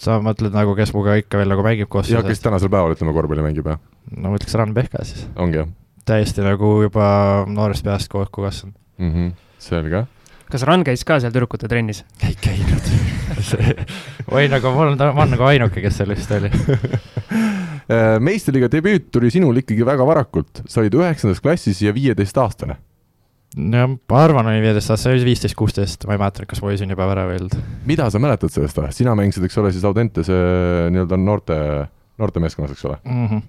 sa 0.02 0.16
mõtled 0.24 0.54
nagu, 0.54 0.72
kes 0.78 0.94
minuga 0.94 1.18
ikka 1.20 1.38
veel 1.38 1.52
nagu 1.52 1.64
mängib 1.66 1.90
koos? 1.92 2.10
jah, 2.10 2.24
kes 2.26 2.40
tänasel 2.42 2.70
päeval, 2.72 2.94
ütleme, 2.96 3.14
korvpalli 3.16 3.44
mängib, 3.44 3.68
jah? 3.74 3.82
no 4.16 4.32
ma 4.32 4.40
ütleks 4.40 4.56
Ran 4.58 4.74
Pehka 4.76 5.04
siis. 5.06 5.26
ongi, 5.36 5.60
jah? 5.62 5.70
täiesti 6.08 6.46
nagu 6.46 6.74
juba 6.82 7.06
noorest 7.50 7.86
peast 7.86 8.10
kokku 8.12 8.46
kasvanud 8.46 8.78
mm. 8.98 9.12
-hmm. 9.12 9.32
selge. 9.62 10.04
kas 10.50 10.66
Ran 10.68 10.86
käis 10.86 11.04
ka 11.04 11.20
seal 11.20 11.34
tüdrukute 11.34 11.68
trennis? 11.68 12.04
ei 12.22 12.38
käinud 12.40 12.92
või 14.32 14.48
nagu 14.50 14.72
mul 14.74 14.94
on, 14.94 14.98
ma 14.98 15.26
olen 15.26 15.36
nagu 15.36 15.50
ainuke, 15.50 15.82
kes 15.84 16.00
seal 16.00 16.14
vist 16.14 16.30
oli 16.38 16.50
meistriliiga 18.22 18.70
debüüt 18.72 19.10
tuli 19.14 19.30
sinul 19.32 19.60
ikkagi 19.62 19.84
väga 19.86 20.06
varakult, 20.06 20.62
sa 20.68 20.82
olid 20.82 20.96
üheksandas 20.98 21.42
klassis 21.42 21.82
ja 21.84 21.94
viieteistaastane. 21.94 22.78
jah, 23.52 23.88
ma 23.88 24.20
arvan, 24.24 24.48
oli 24.48 24.62
viieteist 24.64 24.92
aastane, 24.92 25.16
see 25.16 25.20
oli 25.20 25.32
viisteist, 25.32 25.56
kuusteist, 25.58 26.06
ma 26.08 26.16
ei 26.16 26.22
mäleta, 26.22 26.46
kas 26.48 26.62
ma 26.62 26.70
võisin 26.70 26.92
juba 26.92 27.08
värava 27.10 27.34
öelnud. 27.36 27.56
mida 27.88 28.10
sa 28.10 28.20
mäletad 28.22 28.54
sellest 28.54 28.78
ajast, 28.80 29.02
sina 29.02 29.16
mängisid, 29.18 29.44
eks 29.48 29.58
ole, 29.60 29.72
siis 29.74 29.84
Audentese 29.88 30.38
nii-öelda 30.94 31.18
noorte, 31.20 31.58
noortemeeskonnas, 32.22 32.76
eks 32.76 32.86
ole? 32.88 33.00
mm. 33.04 33.26
-hmm. 33.28 33.44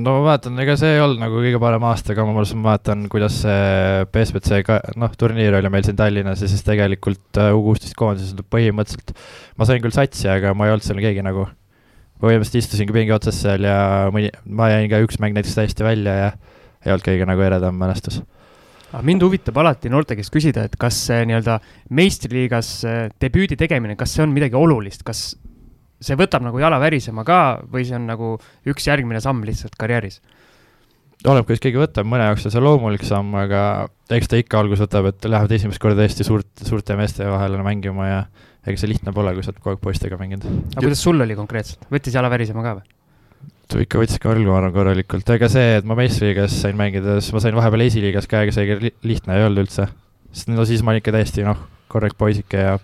no 0.00 0.16
ma 0.16 0.30
mäletan, 0.30 0.58
ega 0.64 0.78
see 0.80 0.94
ei 0.96 1.04
olnud 1.04 1.20
nagu 1.20 1.44
kõige 1.44 1.60
parem 1.60 1.84
aasta, 1.90 2.14
aga 2.14 2.24
ma 2.24 2.36
mõtlesin, 2.38 2.62
ma 2.62 2.70
mäletan, 2.70 3.06
kuidas 3.12 3.42
see 3.44 4.08
BSBC 4.14 4.64
ka, 4.64 4.80
noh, 4.96 5.12
turniir 5.18 5.60
oli 5.60 5.72
meil 5.72 5.84
siin 5.84 5.98
Tallinnas 6.00 6.40
ja 6.40 6.48
siis 6.48 6.64
tegelikult 6.64 7.42
äh, 7.42 7.52
U 7.52 7.64
kuusteist 7.68 7.98
koondises 8.00 8.32
põhimõtteliselt 8.48 9.12
ma 9.60 9.68
sain 9.68 9.82
küll 9.84 9.92
satsi, 9.92 10.30
aga 10.32 10.54
ma 10.56 10.68
ei 10.68 10.78
olnud 10.78 10.88
seal 10.88 11.04
keegi 11.04 11.26
nagu, 11.26 11.50
põhimõtteliselt 12.20 12.64
istusingi 12.64 12.94
pingi 12.94 13.14
otsas 13.14 13.40
seal 13.42 13.64
ja 13.64 13.78
mõni, 14.14 14.30
ma 14.46 14.70
jäin 14.72 14.90
ka 14.92 15.00
üks 15.04 15.20
mäng 15.22 15.36
näiteks 15.36 15.56
täiesti 15.56 15.86
välja 15.86 16.16
ja 16.18 16.30
ei 16.84 16.92
olnud 16.92 17.04
kõige 17.06 17.28
nagu 17.28 17.44
eredam 17.44 17.76
mälestus. 17.80 18.20
aga 18.90 19.02
mind 19.06 19.22
huvitab 19.22 19.60
alati 19.62 19.92
noorte 19.92 20.16
käest 20.18 20.32
küsida, 20.34 20.64
et 20.66 20.76
kas 20.80 20.98
see 21.06 21.22
nii-öelda 21.30 21.60
meistriliigas 21.96 22.72
äh, 22.88 23.06
debüüdi 23.22 23.56
tegemine, 23.60 23.96
kas 23.96 24.16
see 24.16 24.24
on 24.24 24.34
midagi 24.34 24.58
olulist, 24.58 25.04
kas 25.06 25.34
see 26.00 26.16
võtab 26.16 26.44
nagu 26.44 26.60
jala 26.60 26.80
värisema 26.80 27.24
ka 27.28 27.60
või 27.70 27.84
see 27.88 27.96
on 27.98 28.08
nagu 28.08 28.34
üks 28.68 28.88
järgmine 28.88 29.20
samm 29.22 29.44
lihtsalt 29.46 29.76
karjääris? 29.80 30.20
oleneb, 31.20 31.44
kuidas 31.44 31.60
keegi 31.60 31.80
võtab, 31.80 32.06
mõne 32.08 32.30
jaoks 32.30 32.46
on 32.48 32.54
see 32.54 32.62
loomulik 32.64 33.02
samm, 33.04 33.34
aga 33.36 33.62
eks 34.16 34.30
ta 34.30 34.38
ikka 34.40 34.62
algus 34.62 34.80
võtab, 34.80 35.10
et 35.10 35.26
lähevad 35.28 35.52
esimest 35.52 35.80
korda 35.82 36.00
tõesti 36.00 36.24
suurt, 36.24 36.48
suurte 36.64 36.96
meeste 36.96 37.28
vahele 37.28 37.60
mängima 37.64 38.06
ja 38.08 38.22
ega 38.66 38.80
see 38.80 38.90
lihtne 38.90 39.12
pole, 39.16 39.32
kui 39.36 39.44
sa 39.44 39.52
oled 39.52 39.60
kogu 39.60 39.74
aeg 39.74 39.84
poistega 39.84 40.18
mänginud. 40.20 40.48
aga 40.74 40.84
kuidas 40.84 41.04
sul 41.06 41.20
oli 41.24 41.36
konkreetselt, 41.38 41.86
võttis 41.92 42.16
jala 42.16 42.32
värisema 42.32 42.64
ka 42.66 42.78
või? 42.80 42.88
ikka 43.84 44.00
võttis 44.02 44.18
ka 44.18 44.32
õlgu, 44.32 44.50
ma 44.50 44.58
arvan, 44.58 44.72
korralikult, 44.74 45.28
ega 45.30 45.48
see, 45.52 45.76
et 45.78 45.86
ma 45.86 45.94
meistriliigas 45.98 46.56
sain 46.64 46.78
mängida, 46.78 47.20
siis 47.22 47.34
ma 47.36 47.42
sain 47.44 47.54
vahepeal 47.54 47.84
esiliigas 47.86 48.26
ka, 48.30 48.42
ega 48.42 48.54
see 48.54 48.78
li- 48.80 48.94
lihtne 49.06 49.36
ei 49.38 49.46
olnud 49.46 49.62
üldse. 49.62 49.86
sest 50.32 50.50
no 50.50 50.66
siis 50.66 50.82
ma 50.82 50.90
olin 50.92 51.04
ikka 51.04 51.14
täiesti 51.14 51.46
noh, 51.46 51.60
korralik 51.90 52.18
poisike 52.18 52.64
ja 52.66 52.78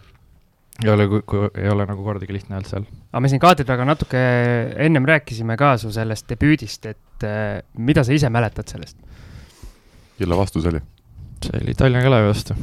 ei 0.84 0.90
ole, 0.92 1.08
ei 1.56 1.68
ole 1.72 1.86
nagu 1.88 2.04
kordagi 2.04 2.36
lihtne 2.36 2.58
olnud 2.58 2.70
seal. 2.70 2.86
aga 3.10 3.22
me 3.24 3.32
siin 3.32 3.42
kaadri 3.42 3.66
taga 3.68 3.86
natuke 3.88 4.20
ennem 4.86 5.08
rääkisime 5.08 5.56
ka 5.58 5.74
su 5.80 5.90
sellest 5.94 6.28
debüüdist, 6.30 6.86
et 6.92 7.26
äh, 7.26 7.62
mida 7.78 8.04
sa 8.06 8.14
ise 8.14 8.30
mäletad 8.32 8.68
sellest? 8.70 8.98
kelle 10.20 10.38
vastus 10.38 10.70
oli? 10.70 10.80
See 11.44 11.60
oli 11.60 11.74
Tallinna 11.76 12.02
Kalevi 12.04 12.30
vastu. 12.30 12.56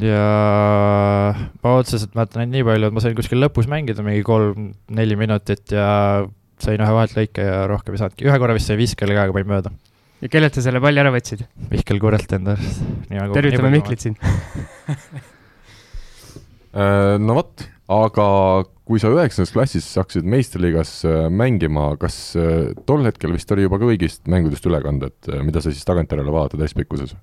ja 0.00 0.22
ma 1.62 1.74
otseselt 1.80 2.16
mäletan 2.16 2.44
ainult 2.44 2.56
nii 2.56 2.66
palju, 2.70 2.90
et 2.90 2.96
ma 2.96 3.04
sain 3.04 3.18
kuskil 3.18 3.42
lõpus 3.42 3.68
mängida 3.70 4.04
mingi 4.06 4.24
kolm-neli 4.26 5.18
minutit 5.18 5.74
ja 5.74 5.88
sain 6.62 6.80
ühe 6.80 6.96
vaheltlõike 6.98 7.44
ja 7.44 7.62
rohkem 7.70 7.96
ei 7.96 8.02
saanudki, 8.02 8.26
ühe 8.28 8.40
korra 8.40 8.56
vist 8.56 8.70
sain 8.70 8.80
viskele 8.80 9.16
ka, 9.16 9.26
aga 9.26 9.36
panin 9.36 9.52
mööda. 9.52 9.72
ja 10.24 10.32
kellelt 10.32 10.56
sa 10.56 10.64
selle 10.64 10.82
palli 10.84 11.02
ära 11.02 11.12
võtsid? 11.14 11.46
Mihkel 11.72 12.02
Kurelt 12.02 12.36
enda 12.38 12.56
arust. 12.56 12.84
Nagu 13.12 13.36
tervitame 13.36 13.72
Mihklit 13.78 14.06
siin. 14.06 14.20
Äh, 16.76 17.16
no 17.16 17.38
vot, 17.38 17.62
aga 17.88 18.24
kui 18.84 19.00
sa 19.00 19.08
üheksandas 19.08 19.52
klassis 19.54 19.86
hakkasid 19.96 20.26
meistriliigas 20.28 20.90
äh, 21.08 21.22
mängima, 21.32 21.86
kas 22.00 22.18
äh, 22.36 22.74
tol 22.84 23.06
hetkel 23.08 23.32
vist 23.32 23.48
oli 23.54 23.64
juba 23.64 23.78
kõigist 23.80 24.26
mängudest 24.28 24.68
ülekanded, 24.68 25.16
mida 25.46 25.62
sa 25.64 25.72
siis 25.72 25.88
tagantjärele 25.88 26.34
vaatad 26.34 26.60
täispikkuses? 26.60 27.16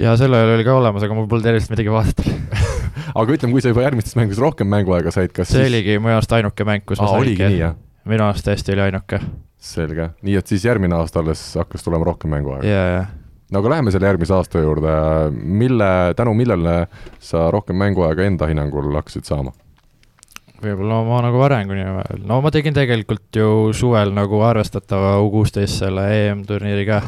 Ja 0.00 0.16
sel 0.16 0.34
ajal 0.34 0.54
oli 0.56 0.66
ka 0.66 0.74
olemas, 0.78 1.04
aga 1.04 1.16
mul 1.16 1.28
polnud 1.30 1.48
eriliselt 1.50 1.74
midagi 1.74 1.92
vaadata. 1.92 2.36
aga 3.20 3.36
ütleme, 3.36 3.54
kui 3.54 3.64
sa 3.64 3.72
juba 3.72 3.86
järgmistes 3.86 4.16
mängudes 4.18 4.42
rohkem 4.42 4.70
mänguaega 4.72 5.12
said, 5.14 5.32
kas 5.36 5.50
see 5.52 5.60
siis 5.60 5.72
oligi 5.72 5.98
minu 6.00 6.16
arust 6.16 6.36
ainuke 6.36 6.66
mäng, 6.68 6.84
kus 6.88 7.00
ma 7.02 7.10
aa, 7.10 7.24
nii 7.24 7.38
saingi. 7.40 7.72
minu 8.12 8.28
arust 8.28 8.48
tõesti 8.48 8.76
oli 8.76 8.86
ainuke. 8.88 9.20
selge, 9.62 10.12
nii 10.26 10.38
et 10.40 10.52
siis 10.54 10.64
järgmine 10.66 10.96
aasta 10.98 11.20
alles 11.22 11.42
hakkas 11.60 11.84
tulema 11.84 12.08
rohkem 12.08 12.32
mänguaega. 12.34 12.66
ja, 12.66 12.84
ja 12.96 13.02
no 13.52 13.60
aga 13.60 13.74
läheme 13.76 13.92
selle 13.94 14.08
järgmise 14.08 14.34
aasta 14.34 14.62
juurde, 14.62 14.94
mille, 15.32 15.90
tänu 16.16 16.34
millele 16.34 16.86
sa 17.20 17.50
rohkem 17.52 17.76
mänguaega 17.76 18.24
enda 18.26 18.48
hinnangul 18.50 18.88
hakkasid 18.96 19.28
saama? 19.28 19.52
võib-olla 20.62 21.00
oma 21.02 21.18
nagu 21.24 21.40
arengu 21.42 21.74
nimel, 21.74 22.22
no 22.22 22.38
ma 22.42 22.52
tegin 22.54 22.74
tegelikult 22.76 23.34
ju 23.36 23.72
suvel 23.76 24.14
nagu 24.14 24.40
arvestatava 24.46 25.16
U16 25.24 25.66
selle 25.66 26.06
EM-turniiri 26.20 26.86
ka 26.86 27.02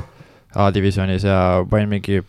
A-divisjonis 0.64 1.24
ja 1.26 1.38
panin 1.70 1.90
mingi, 1.90 2.20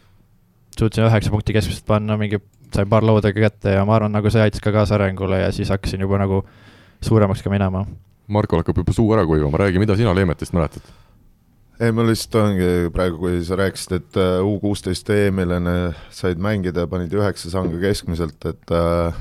suutsin 0.80 1.08
üheksa 1.08 1.32
punkti 1.34 1.56
keskmiselt 1.56 1.86
panna, 1.88 2.18
mingi 2.20 2.42
sain 2.76 2.90
paar 2.92 3.06
loodega 3.08 3.48
kätte 3.48 3.76
ja 3.78 3.86
ma 3.88 3.96
arvan, 3.98 4.14
nagu 4.16 4.32
see 4.32 4.44
aitas 4.44 4.64
ka 4.64 4.74
kaasa 4.76 4.98
arengule 4.98 5.40
ja 5.42 5.52
siis 5.56 5.72
hakkasin 5.74 6.04
juba 6.04 6.20
nagu 6.22 6.44
suuremaks 7.06 7.44
ka 7.46 7.54
minema. 7.54 7.86
Markol 8.28 8.64
hakkab 8.64 8.82
juba 8.82 8.94
suu 8.96 9.12
ära 9.14 9.26
kuivama, 9.28 9.60
räägi, 9.62 9.82
mida 9.82 9.96
sina 9.96 10.16
Leemetist 10.16 10.56
mäletad? 10.56 10.94
ei, 11.80 11.92
mul 11.92 12.08
lihtsalt 12.08 12.38
ongi 12.40 12.68
praegu, 12.96 13.20
kui 13.20 13.40
sa 13.44 13.58
rääkisid, 13.60 13.96
et 13.98 14.20
äh, 14.20 14.40
U 14.44 14.58
kuusteist 14.64 15.10
EM-il 15.12 15.58
enne 15.58 15.76
said 16.14 16.40
mängida, 16.42 16.88
panid 16.88 17.14
üheksa 17.14 17.52
sanga 17.52 17.80
keskmiselt, 17.82 18.40
et 18.48 18.72
äh, 18.72 19.18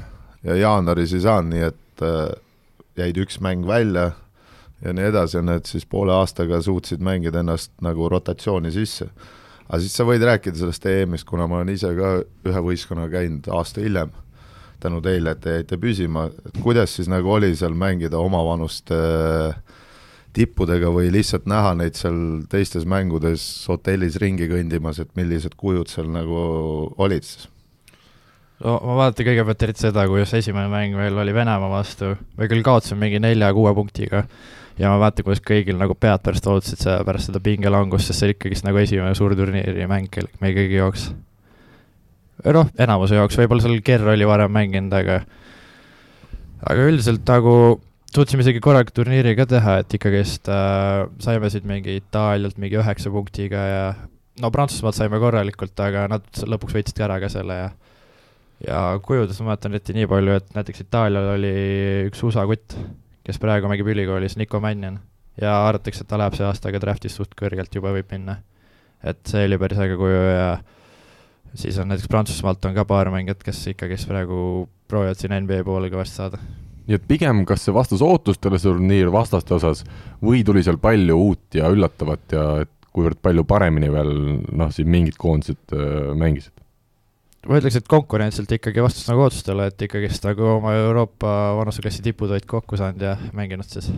ja 0.47 0.59
jaanuaris 0.61 1.17
ei 1.17 1.25
saanud, 1.25 1.51
nii 1.51 1.65
et 1.67 2.05
äh, 2.07 2.29
jäid 3.01 3.19
üks 3.25 3.41
mäng 3.43 3.67
välja 3.67 4.13
ja 4.85 4.93
nii 4.95 5.09
edasi 5.11 5.39
ja 5.39 5.43
need 5.45 5.67
siis 5.69 5.87
poole 5.89 6.15
aastaga 6.15 6.61
suutsid 6.63 7.03
mängida 7.03 7.43
ennast 7.43 7.73
nagu 7.83 8.09
rotatsiooni 8.13 8.71
sisse. 8.75 9.09
Aga 9.69 9.81
siis 9.83 9.97
sa 9.97 10.07
võid 10.09 10.25
rääkida 10.25 10.61
sellest 10.61 10.87
EM-ist, 10.91 11.29
kuna 11.29 11.49
ma 11.51 11.61
olen 11.61 11.73
ise 11.75 11.93
ka 11.97 12.17
ühe 12.23 12.65
võistkonnaga 12.69 13.19
käinud 13.19 13.49
aasta 13.55 13.85
hiljem, 13.85 14.13
tänu 14.83 15.01
teile, 15.05 15.33
et 15.33 15.41
te 15.45 15.59
jäite 15.59 15.79
püsima, 15.81 16.29
et 16.45 16.61
kuidas 16.63 16.97
siis 16.99 17.09
nagu 17.09 17.33
oli 17.33 17.55
seal 17.57 17.77
mängida 17.79 18.21
omavanuste 18.21 18.99
äh, 18.99 19.81
tippudega 20.35 20.91
või 20.93 21.11
lihtsalt 21.15 21.47
näha 21.51 21.75
neid 21.79 21.99
seal 21.99 22.19
teistes 22.51 22.87
mängudes 22.89 23.43
hotellis 23.71 24.19
ringi 24.23 24.49
kõndimas, 24.51 25.01
et 25.03 25.13
millised 25.19 25.55
kujud 25.61 25.91
seal 25.91 26.11
nagu 26.13 26.39
olid 27.03 27.27
siis? 27.27 27.49
no 28.65 28.77
ma 28.83 28.99
vaatan 29.03 29.29
kõigepealt 29.29 29.65
eriti 29.67 29.87
seda, 29.87 30.07
kuidas 30.11 30.35
esimene 30.39 30.71
mäng 30.73 30.99
meil 30.99 31.17
oli 31.21 31.35
Venemaa 31.37 31.71
vastu, 31.71 32.15
me 32.39 32.51
küll 32.51 32.67
kaotasime 32.67 33.07
mingi 33.07 33.23
nelja-kuue 33.23 33.75
punktiga 33.77 34.25
ja 34.79 34.91
ma 34.91 34.99
vaatan, 35.03 35.27
kuidas 35.27 35.43
kõigil 35.45 35.79
nagu 35.79 35.97
pead 35.99 36.23
pärast 36.25 36.49
ootasid 36.51 36.83
seda 36.83 36.99
pärast 37.07 37.31
seda 37.31 37.43
pingelangust, 37.45 38.11
sest 38.11 38.21
see 38.21 38.29
oli 38.29 38.37
ikkagist 38.37 38.67
nagu 38.67 38.81
esimene 38.83 39.15
suur 39.19 39.37
turniiri 39.39 39.87
mäng 39.91 40.21
meie 40.43 40.57
kõigi 40.57 40.81
jaoks. 40.81 41.09
noh, 42.45 42.71
enamuse 42.79 43.19
jaoks, 43.19 43.39
võib-olla 43.39 43.65
seal 43.65 43.83
Kerr 43.87 44.15
oli 44.15 44.29
varem 44.29 44.53
mänginud, 44.55 44.95
aga 44.99 45.21
aga 46.65 46.89
üldiselt 46.89 47.29
nagu 47.29 47.55
suutsime 48.15 48.45
isegi 48.45 48.63
korraliku 48.63 48.95
turniiri 49.01 49.35
ka 49.39 49.47
teha, 49.51 49.79
et 49.83 49.95
ikkagist 49.99 50.51
äh, 50.53 51.05
saime 51.23 51.51
siit 51.51 51.67
mingi 51.69 51.99
Itaalialt 52.01 52.59
mingi 52.63 52.79
üheksa 52.81 53.13
punktiga 53.15 53.63
ja 53.69 53.87
no 54.43 54.51
Prantsusmaalt 54.55 54.99
saime 54.99 55.21
korralikult, 55.23 55.75
aga 55.83 56.07
nad 56.11 56.27
lõpuks 56.43 56.77
võitsid 56.79 57.03
ära 57.07 57.21
ka 57.23 57.31
selle 57.33 57.59
ja 57.59 57.73
ja 58.65 58.81
kujudes 59.03 59.41
ma 59.43 59.51
mäletan 59.53 59.75
eriti 59.75 59.97
nii 59.97 60.07
palju, 60.09 60.37
et 60.39 60.55
näiteks 60.57 60.85
Itaalial 60.87 61.33
oli 61.35 61.55
üks 62.09 62.23
USA 62.25 62.47
kutt, 62.49 62.77
kes 63.25 63.41
praegu 63.41 63.71
mängib 63.71 63.89
ülikoolis, 63.91 64.37
Nico 64.37 64.61
Mannion, 64.61 64.99
ja 65.41 65.55
arvatakse, 65.67 66.05
et 66.05 66.11
ta 66.11 66.19
läheb 66.21 66.37
see 66.39 66.47
aasta 66.47 66.73
ka 66.73 66.81
draft'is 66.83 67.17
suht 67.19 67.35
kõrgelt 67.39 67.75
juba 67.75 67.95
võib 67.95 68.11
minna. 68.13 68.41
et 69.05 69.21
see 69.29 69.45
oli 69.45 69.59
päris 69.61 69.81
äge 69.85 69.97
kuju 70.01 70.21
ja 70.33 70.59
siis 71.55 71.79
on 71.79 71.91
näiteks 71.91 72.09
Prantsusmaalt 72.09 72.65
on 72.65 72.75
ka 72.75 72.85
paar 72.89 73.11
mängijat, 73.13 73.43
kes 73.45 73.67
ikkagist 73.75 74.09
praegu 74.09 74.69
proovivad 74.89 75.21
siin 75.21 75.35
NBA 75.45 75.65
poole 75.67 75.91
kõvasti 75.93 76.21
saada. 76.21 76.41
nii 76.87 76.99
et 76.99 77.07
pigem, 77.09 77.45
kas 77.49 77.65
see 77.65 77.75
vastas 77.75 78.03
ootustele, 78.05 78.59
see 78.61 78.71
turniir 78.71 79.13
vastaste 79.13 79.57
osas 79.57 79.85
või 80.23 80.45
tuli 80.45 80.63
seal 80.63 80.79
palju 80.79 81.19
uut 81.19 81.59
ja 81.59 81.71
üllatavat 81.73 82.37
ja 82.37 82.49
et 82.65 82.73
kuivõrd 82.95 83.19
palju 83.25 83.45
paremini 83.49 83.91
veel 83.91 84.13
noh, 84.53 84.71
siin 84.73 84.91
mingid 84.91 85.19
koondised 85.19 85.75
äh, 85.75 86.13
mängisid? 86.19 86.54
Ma 87.49 87.61
ütleks, 87.61 87.79
et 87.81 87.89
konkurentsilt 87.91 88.53
ikkagi 88.57 88.83
vastas 88.85 89.09
nagu 89.11 89.25
ootustele, 89.27 89.69
et 89.71 89.87
ikkagist 89.87 90.27
nagu 90.27 90.47
oma 90.57 90.75
Euroopa 90.79 91.31
vanuseklassi 91.59 92.05
tipud 92.05 92.33
olid 92.33 92.47
kokku 92.49 92.79
saanud 92.81 93.05
ja 93.05 93.17
mänginud 93.37 93.69
siis. 93.69 93.91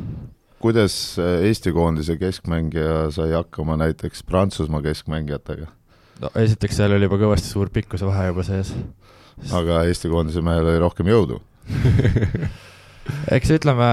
kuidas 0.62 0.94
äh, 1.22 1.46
Eesti 1.48 1.72
koondise 1.72 2.16
keskmängija 2.20 3.10
sai 3.14 3.32
hakkama 3.36 3.78
näiteks 3.80 4.24
Prantsusmaa 4.26 4.82
keskmängijatega, 4.86 5.68
no 6.22 6.32
esiteks 6.42 6.80
seal 6.80 6.96
oli 6.96 7.08
juba 7.08 7.20
kõvasti 7.26 7.52
suur 7.52 7.70
pikkuse 7.72 8.08
vahe 8.08 8.30
juba 8.30 8.46
sees. 8.46 8.72
aga 9.52 9.84
Eesti 9.90 10.10
koondise 10.12 10.42
mehel 10.44 10.72
oli 10.72 10.82
rohkem 10.82 11.12
jõudu? 11.12 11.42
eks 13.36 13.52
ütleme, 13.56 13.88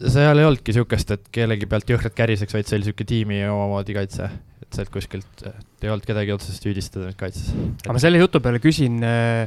seal 0.00 0.38
ei 0.38 0.46
olnudki 0.48 0.72
niisugust, 0.72 1.12
et 1.14 1.30
kellegi 1.34 1.68
pealt 1.70 1.88
jõhkralt 1.90 2.16
käriseks, 2.16 2.54
vaid 2.54 2.68
see 2.68 2.78
oli 2.78 2.86
niisugune 2.86 3.10
tiimi 3.12 3.40
omamoodi 3.48 3.96
kaitse. 3.96 4.30
Et 4.66 4.80
sealt 4.80 4.90
kuskilt 4.94 5.46
eh, 5.46 5.60
ei 5.82 5.92
olnud 5.92 6.06
kedagi 6.08 6.34
otseselt 6.34 6.66
süüdistada 6.66 7.06
nüüd 7.08 7.18
kaitses. 7.20 7.52
aga 7.84 7.94
ma 7.94 8.02
selle 8.02 8.20
jutu 8.20 8.42
peale 8.42 8.60
küsin 8.62 8.98
äh, 9.06 9.46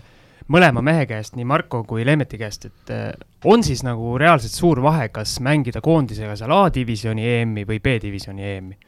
mõlema 0.50 0.84
mehe 0.86 1.06
käest, 1.10 1.36
nii 1.38 1.48
Marko 1.48 1.84
kui 1.88 2.06
Leemeti 2.08 2.40
käest, 2.42 2.70
et 2.70 2.94
äh, 2.94 3.12
on 3.50 3.64
siis 3.66 3.84
nagu 3.86 4.16
reaalselt 4.20 4.56
suur 4.56 4.82
vahe, 4.84 5.10
kas 5.14 5.38
mängida 5.46 5.84
koondisega 5.86 6.38
seal 6.40 6.54
A-divisjoni 6.56 7.28
EM-i 7.36 7.68
või 7.70 7.82
B-divisjoni 7.84 8.48
EM-i? 8.56 8.80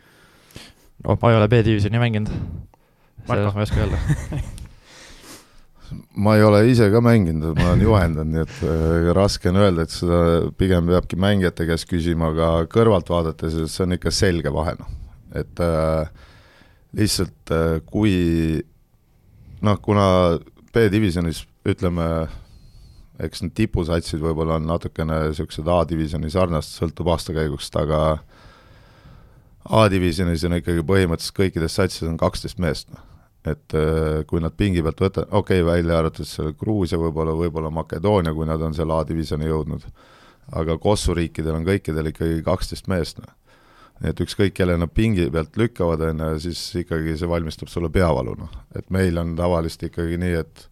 noh, 1.06 1.18
ma 1.18 1.32
ei 1.32 1.38
ole 1.38 1.52
B-divisjoni 1.52 2.02
mänginud. 2.02 2.34
Marko. 3.28 3.52
selles 3.52 3.54
ma 3.54 3.62
ei 3.62 3.68
oska 3.68 3.84
öelda. 3.84 4.42
ma 6.26 6.36
ei 6.38 6.44
ole 6.46 6.64
ise 6.70 6.88
ka 6.94 7.02
mänginud, 7.04 7.52
ma 7.58 7.72
olen 7.72 7.84
juhendanud, 7.86 8.32
nii 8.34 8.46
et 8.46 8.64
äh, 8.66 9.12
raske 9.18 9.52
on 9.52 9.62
öelda, 9.62 9.86
et 9.86 9.94
seda 9.94 10.22
pigem 10.58 10.90
peabki 10.90 11.20
mängijate 11.20 11.68
käest 11.70 11.90
küsima, 11.90 12.32
aga 12.34 12.52
kõrvalt 12.72 13.12
vaadates, 13.12 13.58
et 13.58 13.74
see 13.74 13.86
on 13.86 13.98
ikka 13.98 14.14
selge 14.16 14.54
vahe, 14.54 14.78
noh. 14.80 15.01
Et 15.36 15.64
äh, 15.64 16.10
lihtsalt 16.98 17.54
äh, 17.54 17.80
kui 17.88 18.14
noh, 19.62 19.78
kuna 19.84 20.06
B-divisjonis 20.74 21.46
ütleme, 21.68 22.08
eks 23.22 23.44
need 23.46 23.54
tipusatsid 23.58 24.22
võib-olla 24.24 24.58
on 24.60 24.68
natukene 24.70 25.28
niisugused 25.30 25.68
A-divisjoni 25.70 26.32
sarnased, 26.34 26.74
sõltub 26.80 27.12
aastakäigust, 27.14 27.76
aga 27.80 28.02
A-divisjonis 29.82 30.46
on 30.48 30.58
ikkagi 30.58 30.84
põhimõtteliselt 30.88 31.38
kõikides 31.38 31.78
satsides 31.78 32.10
on 32.10 32.18
kaksteist 32.22 32.62
meest, 32.64 32.90
noh. 32.94 33.04
et 33.46 33.76
äh, 33.78 34.24
kui 34.30 34.42
nad 34.42 34.56
pingi 34.58 34.82
pealt 34.86 35.04
võtavad, 35.04 35.30
okei 35.30 35.62
okay,, 35.62 35.68
välja 35.68 36.00
arvatud 36.00 36.28
seal 36.28 36.56
Gruusia 36.58 37.00
võib-olla, 37.02 37.36
võib-olla 37.38 37.70
Makedoonia, 37.74 38.34
kui 38.34 38.50
nad 38.50 38.64
on 38.66 38.74
seal 38.78 38.92
A-divisjoni 38.98 39.52
jõudnud, 39.52 39.86
aga 40.58 40.80
Kossu 40.82 41.14
riikidel 41.16 41.60
on 41.60 41.68
kõikidel 41.68 42.10
ikkagi 42.12 42.42
kaksteist 42.48 42.90
meest, 42.92 43.22
noh. 43.22 43.38
Et 44.04 44.22
ükskõik, 44.24 44.56
kelle 44.58 44.78
nad 44.82 44.92
pingi 44.94 45.28
pealt 45.34 45.58
lükkavad, 45.60 46.02
on 46.10 46.26
ju, 46.26 46.42
siis 46.48 46.64
ikkagi 46.82 47.16
see 47.20 47.30
valmistab 47.30 47.70
sulle 47.70 47.92
peavalu, 47.94 48.36
noh. 48.40 48.60
et 48.76 48.88
meil 48.94 49.18
on 49.22 49.36
tavaliselt 49.38 49.90
ikkagi 49.92 50.20
nii, 50.22 50.36
et 50.42 50.68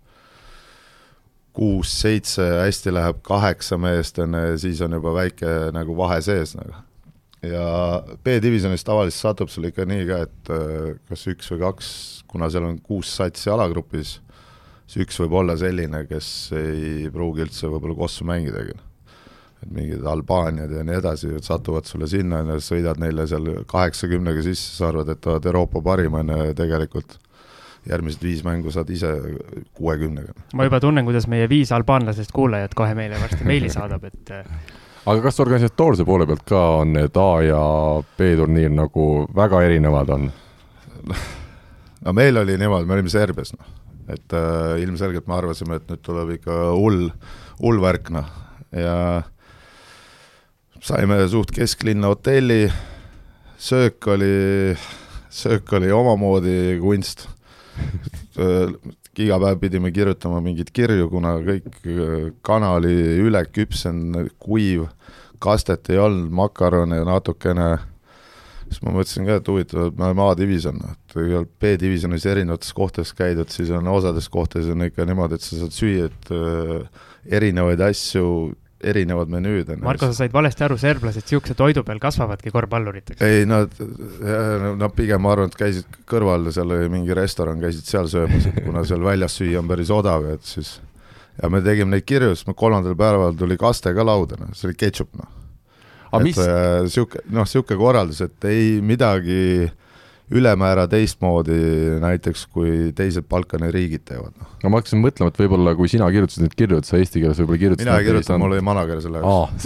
kuus-seitse, 1.60 2.46
hästi 2.64 2.94
läheb 2.94 3.24
kaheksa 3.26 3.78
meest, 3.82 4.22
on 4.24 4.38
ju, 4.38 4.46
ja 4.54 4.62
siis 4.62 4.82
on 4.86 4.98
juba 4.98 5.16
väike 5.18 5.56
nagu 5.76 5.98
vahe 5.98 6.22
sees 6.26 6.56
nagu 6.58 6.78
ja 7.46 8.02
B-divisjonis 8.24 8.84
tavaliselt 8.84 9.20
satub 9.20 9.52
sul 9.52 9.70
ikka 9.70 9.86
nii 9.88 10.08
ka, 10.10 10.20
et 10.28 10.52
äh, 10.56 10.90
kas 11.10 11.26
üks 11.32 11.52
või 11.54 11.62
kaks, 11.64 11.92
kuna 12.30 12.50
seal 12.52 12.68
on 12.68 12.80
kuus 12.84 13.12
satsi 13.16 13.52
alagrupis, 13.54 14.18
siis 14.90 15.06
üks 15.06 15.20
võib 15.24 15.38
olla 15.42 15.56
selline, 15.60 16.04
kes 16.10 16.30
ei 16.60 17.08
pruugi 17.14 17.46
üldse 17.48 17.72
võib-olla 17.72 17.98
kossu 18.02 18.28
mängidagi. 18.28 18.76
Et 19.64 19.72
mingid 19.76 20.06
Albaaniad 20.08 20.72
ja 20.72 20.84
nii 20.88 21.00
edasi 21.02 21.32
satuvad 21.44 21.88
sulle 21.90 22.08
sinna 22.08 22.44
ja 22.48 22.60
sõidad 22.64 23.00
neile 23.02 23.28
seal 23.28 23.50
kaheksakümnega 23.68 24.44
sisse, 24.46 24.76
sa 24.78 24.90
arvad, 24.92 25.12
et 25.12 25.28
oled 25.28 25.50
Euroopa 25.52 25.82
parim, 25.84 26.16
on 26.22 26.32
ju, 26.36 26.54
tegelikult 26.58 27.18
järgmised 27.90 28.24
viis 28.24 28.44
mängu 28.44 28.72
saad 28.72 28.90
ise 28.92 29.12
kuuekümnega. 29.78 30.36
ma 30.56 30.68
juba 30.68 30.80
tunnen, 30.84 31.06
kuidas 31.08 31.28
meie 31.32 31.48
viis 31.50 31.72
albaanlasest 31.76 32.32
kuulajat 32.36 32.76
kohe 32.78 32.96
meile 32.96 33.20
varsti 33.22 33.48
meili 33.48 33.72
saadab, 33.74 34.04
et 34.10 34.34
aga 35.10 35.24
kas 35.24 35.40
organisatoorse 35.44 36.06
poole 36.08 36.28
pealt 36.30 36.46
ka 36.48 36.64
on 36.82 36.94
need 36.98 37.18
A 37.20 37.30
ja 37.46 37.64
B 38.18 38.34
turniir 38.40 38.72
nagu 38.74 39.10
väga 39.36 39.64
erinevad 39.68 40.16
on? 40.16 40.30
no 42.06 42.16
meil 42.16 42.44
oli 42.44 42.58
niimoodi, 42.60 42.88
me 42.88 42.98
olime 43.00 43.12
Serbias, 43.12 43.54
noh, 43.56 43.74
et 44.12 44.36
äh, 44.36 44.78
ilmselgelt 44.84 45.28
me 45.28 45.36
arvasime, 45.40 45.80
et 45.80 45.90
nüüd 45.90 46.04
tuleb 46.06 46.36
ikka 46.38 46.62
hull, 46.76 47.10
hull 47.64 47.84
värk, 47.84 48.12
noh, 48.16 48.30
ja 48.76 48.96
saime 50.84 51.20
suht 51.30 51.52
kesklinna 51.56 52.08
hotelli, 52.14 52.70
söök 53.58 54.08
oli, 54.08 54.78
söök 55.30 55.74
oli 55.74 55.92
omamoodi 55.92 56.80
kunst. 56.82 57.28
Iga 59.20 59.36
päev 59.42 59.60
pidime 59.60 59.92
kirjutama 59.92 60.40
mingeid 60.40 60.70
kirju, 60.72 61.10
kuna 61.12 61.34
kõik 61.44 61.82
kana 62.46 62.70
oli 62.78 62.94
üle 63.20 63.42
küpsenud, 63.52 64.30
kuiv, 64.40 64.86
kastet 65.44 65.90
ei 65.92 66.00
olnud, 66.00 66.30
makarone 66.32 67.02
natukene, 67.04 67.68
siis 68.70 68.80
ma 68.86 68.94
mõtlesin 68.96 69.28
ka, 69.28 69.42
et 69.42 69.52
huvitav, 69.52 69.90
et 69.90 70.00
me 70.00 70.08
oleme 70.08 70.24
A-divisjon, 70.24 70.80
et 70.88 71.18
B-divisjonis 71.60 72.30
erinevates 72.32 72.72
kohtades 72.78 73.12
käidud, 73.18 73.52
siis 73.52 73.74
on 73.76 73.92
osades 73.92 74.32
kohtades 74.32 74.72
on 74.72 74.88
ikka 74.88 75.04
niimoodi, 75.10 75.36
et 75.36 75.44
sa 75.44 75.60
saad 75.66 75.76
süüa, 75.76 76.08
et 76.08 76.32
äh, 76.32 77.06
erinevaid 77.42 77.84
asju 77.90 78.54
erinevad 78.80 79.32
menüüd 79.32 79.70
on. 79.74 79.82
Marko, 79.84 80.08
sa 80.10 80.24
said 80.24 80.34
valesti 80.34 80.64
aru, 80.64 80.78
serblased 80.80 81.26
niisuguse 81.26 81.56
toidu 81.60 81.84
peal 81.88 82.00
kasvavadki 82.04 82.54
korvpalluriteks? 82.56 83.24
ei, 83.26 83.48
nad, 83.50 83.74
nad 84.80 84.94
pigem 84.96 85.24
ma 85.24 85.34
arvan, 85.36 85.52
et 85.52 85.58
käisid 85.60 86.00
kõrval, 86.10 86.48
seal 86.56 86.72
oli 86.76 86.92
mingi 86.92 87.18
restoran, 87.18 87.60
käisid 87.64 87.90
seal 87.90 88.08
söömas, 88.12 88.48
et 88.50 88.62
kuna 88.64 88.86
seal 88.88 89.04
väljas 89.04 89.36
süüa 89.40 89.60
on 89.60 89.68
päris 89.72 89.92
odav, 89.94 90.30
et 90.32 90.48
siis 90.48 90.78
ja 91.40 91.52
me 91.52 91.64
tegime 91.66 91.96
neid 91.96 92.08
kirju, 92.08 92.32
siis 92.36 92.48
me 92.48 92.56
kolmandal 92.58 92.96
päeval 93.00 93.36
tuli 93.40 93.60
kaste 93.60 93.94
ka 93.96 94.08
lauda, 94.08 94.40
noh, 94.40 94.56
see 94.56 94.72
oli 94.72 94.80
ketšup, 94.80 95.12
noh. 95.20 95.36
et 96.14 96.26
mis... 96.30 96.40
niisugune, 96.40 97.28
noh, 97.36 97.48
niisugune 97.48 97.84
korraldus, 97.84 98.24
et 98.28 98.50
ei 98.52 98.80
midagi 98.86 99.42
äh, 99.68 99.78
ülemäära 100.30 100.86
teistmoodi 100.90 101.58
näiteks, 102.02 102.46
kui 102.54 102.92
teised 102.96 103.26
Balkani 103.30 103.72
riigid 103.74 104.04
teevad. 104.06 104.36
Noh. 104.38 104.52
no 104.64 104.72
ma 104.72 104.82
hakkasin 104.82 105.02
mõtlema, 105.02 105.34
et 105.34 105.40
võib-olla 105.42 105.74
kui 105.78 105.90
sina 105.90 106.10
kirjutasid 106.14 106.46
neid 106.46 106.56
kirju, 106.58 106.82
et 106.82 106.90
sa 106.90 107.00
eesti 107.00 107.24
keeles 107.24 107.42
võib-olla 107.42 107.62
kirjutasid 107.64 107.90
mina 107.90 107.98
ei 107.98 108.08
kirjutanud, 108.08 108.44
mul 108.44 108.56
oli 108.58 108.66
manager 108.68 109.02
selle 109.06 109.24
jaoks. 109.24 109.66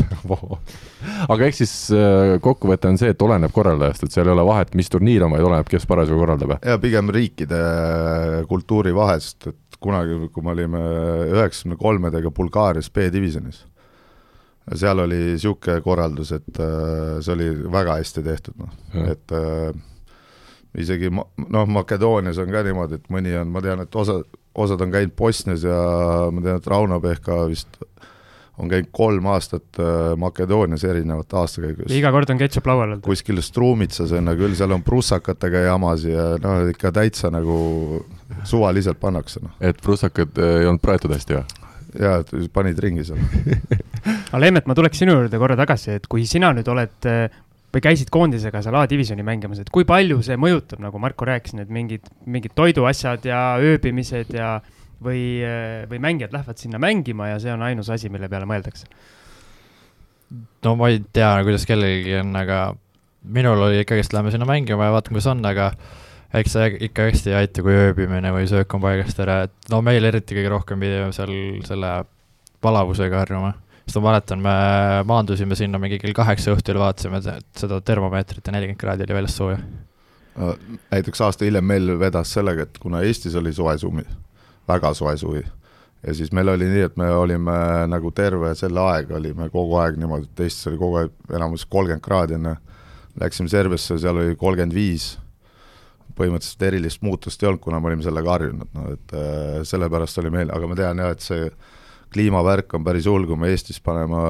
aga 1.35 1.49
ehk 1.49 1.59
siis 1.59 1.75
äh, 1.97 2.37
kokkuvõte 2.43 2.93
on 2.93 3.01
see, 3.01 3.11
et 3.11 3.27
oleneb 3.27 3.51
korraldajast, 3.55 4.07
et 4.07 4.15
seal 4.15 4.31
ei 4.31 4.35
ole 4.37 4.47
vahet, 4.47 4.73
mis 4.79 4.91
turniir 4.93 5.27
on, 5.27 5.35
vaid 5.35 5.49
oleneb, 5.49 5.67
kes 5.71 5.87
parasjagu 5.89 6.23
korraldab? 6.23 6.55
jaa, 6.63 6.79
pigem 6.83 7.11
riikide 7.13 7.59
äh, 7.59 8.39
kultuuri 8.47 8.95
vahest, 8.95 9.51
et 9.51 9.79
kunagi, 9.83 10.15
kui 10.31 10.47
me 10.47 10.55
olime 10.55 10.81
üheksakümne 11.35 11.75
kolmedega 11.75 12.31
Bulgaarias 12.31 12.87
B-divisjonis, 12.93 13.65
seal 14.79 15.03
oli 15.03 15.25
niisugune 15.33 15.81
korraldus, 15.83 16.31
et 16.39 16.61
äh, 16.63 17.17
see 17.19 17.35
oli 17.35 17.55
väga 17.67 17.99
hästi 17.99 18.23
tehtud, 18.23 18.63
noh, 18.63 18.77
et 19.03 19.41
isegi 20.79 21.11
ma-, 21.13 21.27
noh, 21.49 21.67
Makedoonias 21.79 22.39
on 22.41 22.51
ka 22.53 22.63
niimoodi, 22.65 22.99
et 23.01 23.09
mõni 23.13 23.35
on, 23.39 23.51
ma 23.53 23.61
tean, 23.63 23.83
et 23.85 23.95
osa, 23.95 24.19
osad 24.55 24.81
on 24.85 24.93
käinud 24.93 25.15
Bosnias 25.17 25.65
ja 25.67 25.79
ma 26.33 26.43
tean, 26.43 26.61
et 26.61 26.69
Rauno 26.69 26.99
Pehka 27.03 27.43
vist 27.51 27.79
on 28.57 28.69
käinud 28.69 28.89
kolm 28.93 29.25
aastat 29.33 29.79
äh, 29.81 30.13
Makedoonias 30.17 30.83
erinevate 30.85 31.37
aastakäigus. 31.37 31.93
iga 31.97 32.11
kord 32.13 32.29
on 32.29 32.41
ketšup 32.41 32.69
laual 32.69 32.91
olnud? 32.91 33.03
kuskil 33.05 33.41
Strumitsas 33.41 34.13
on, 34.13 34.29
küll 34.37 34.53
seal 34.57 34.75
on 34.75 34.85
prussakatega 34.85 35.65
jamas 35.67 36.05
ja 36.05 36.33
noh, 36.41 36.67
ikka 36.69 36.93
täitsa 36.93 37.33
nagu 37.33 38.03
suvaliselt 38.45 39.01
pannakse, 39.01 39.41
noh. 39.45 39.57
et 39.61 39.81
prussakad 39.81 40.37
äh, 40.37 40.59
ei 40.61 40.69
olnud 40.69 40.83
praetud 40.85 41.13
hästi 41.15 41.39
või? 41.39 41.61
jaa, 42.03 42.21
panid 42.53 42.79
ringi 42.81 43.05
seal 43.07 43.21
aga 44.33 44.41
Lemmet, 44.41 44.69
ma 44.69 44.77
tuleks 44.77 45.01
sinu 45.01 45.17
juurde 45.17 45.41
korra 45.41 45.57
tagasi, 45.57 45.97
et 45.97 46.07
kui 46.11 46.27
sina 46.29 46.53
nüüd 46.53 46.69
oled 46.69 47.09
äh, 47.09 47.41
või 47.73 47.81
käisid 47.81 48.11
koondisega 48.13 48.61
seal 48.61 48.77
A-divisjoni 48.77 49.25
mängimas, 49.25 49.63
et 49.63 49.71
kui 49.73 49.85
palju 49.89 50.21
see 50.25 50.37
mõjutab, 50.37 50.81
nagu 50.83 51.01
Marko 51.01 51.25
rääkis, 51.25 51.55
need 51.57 51.73
mingid, 51.73 52.05
mingid 52.29 52.53
toiduasjad 52.57 53.25
ja 53.25 53.41
ööbimised 53.61 54.33
ja 54.37 54.59
või, 55.03 55.41
või 55.89 55.99
mängijad 56.03 56.35
lähevad 56.35 56.61
sinna 56.61 56.81
mängima 56.81 57.31
ja 57.31 57.41
see 57.41 57.53
on 57.53 57.65
ainus 57.65 57.89
asi, 57.93 58.11
mille 58.13 58.29
peale 58.29 58.49
mõeldakse? 58.49 58.87
no 60.65 60.77
ma 60.79 60.89
ei 60.89 61.01
tea, 61.13 61.33
kuidas 61.45 61.65
kellelgi 61.69 62.15
on, 62.21 62.31
aga 62.37 62.61
minul 63.33 63.67
oli 63.67 63.83
ikkagist, 63.83 64.13
lähme 64.15 64.31
sinna 64.33 64.47
mängima 64.49 64.87
ja 64.87 64.95
vaatame, 64.95 65.17
kuidas 65.17 65.29
on, 65.33 65.43
aga 65.45 65.71
eks 66.33 66.55
see 66.55 66.69
ikka 66.87 67.09
hästi 67.09 67.33
ei 67.33 67.39
aita, 67.43 67.65
kui 67.65 67.75
ööbimine 67.77 68.31
või 68.33 68.47
söök 68.49 68.73
on 68.77 68.81
paigast 68.85 69.19
ära, 69.21 69.43
et 69.47 69.73
no 69.73 69.81
meil 69.85 70.05
eriti 70.09 70.37
kõige 70.37 70.53
rohkem 70.53 70.81
pidime 70.81 71.11
seal 71.15 71.33
selle 71.67 71.93
palavusega 72.63 73.21
harjuma 73.21 73.53
sest 73.93 74.01
ma 74.01 74.09
mäletan, 74.09 74.41
me 74.41 74.53
maandusime 75.05 75.55
sinna 75.55 75.77
mingi 75.81 75.99
kell 76.01 76.15
kaheksa 76.17 76.53
õhtul, 76.55 76.79
vaatasime 76.81 77.19
seda 77.21 77.79
termomeetrit 77.85 78.45
ja 78.47 78.53
nelikümmend 78.55 78.81
kraadi 78.81 79.05
oli 79.05 79.17
väljas 79.19 79.35
sooja. 79.37 79.57
näiteks 80.91 81.21
aasta 81.21 81.45
hiljem 81.45 81.65
meil 81.65 81.99
vedas 81.99 82.31
sellega, 82.33 82.65
et 82.65 82.79
kuna 82.81 83.03
Eestis 83.05 83.35
oli 83.37 83.53
soe 83.53 83.77
suvi, 83.77 84.05
väga 84.67 84.93
soe 84.97 85.13
suvi, 85.17 85.43
ja 86.01 86.13
siis 86.17 86.31
meil 86.33 86.49
oli 86.49 86.69
nii, 86.71 86.87
et 86.87 86.97
me 86.97 87.11
olime 87.13 87.57
nagu 87.87 88.11
terve 88.11 88.55
selle 88.57 88.81
aeg 88.81 89.11
olime 89.13 89.49
kogu 89.53 89.77
aeg 89.77 89.99
niimoodi, 90.01 90.25
et 90.31 90.45
Eestis 90.47 90.71
oli 90.71 90.81
kogu 90.81 91.03
aeg 91.03 91.35
enamus 91.37 91.67
kolmkümmend 91.69 92.03
kraadi 92.03 92.39
enne, 92.39 92.55
läksime 93.21 93.51
Serbiasse, 93.53 93.99
seal 94.01 94.23
oli 94.23 94.33
kolmkümmend 94.35 94.73
viis, 94.73 95.11
põhimõtteliselt 96.17 96.65
erilist 96.65 97.05
muutust 97.05 97.43
ei 97.43 97.51
olnud, 97.51 97.61
kuna 97.61 97.77
me 97.77 97.91
olime 97.91 98.05
sellega 98.05 98.33
harjunud, 98.39 98.73
no 98.73 98.89
et 98.97 99.15
äh, 99.17 99.61
sellepärast 99.69 100.17
oli 100.23 100.33
meil, 100.33 100.49
aga 100.49 100.69
ma 100.69 100.81
tean 100.81 101.05
jah, 101.05 101.13
et 101.13 101.21
see 101.29 101.45
kliimavärk 102.13 102.77
on 102.77 102.85
päris 102.85 103.07
hull, 103.09 103.25
kui 103.29 103.39
me 103.39 103.49
Eestis 103.53 103.81
paneme 103.83 104.21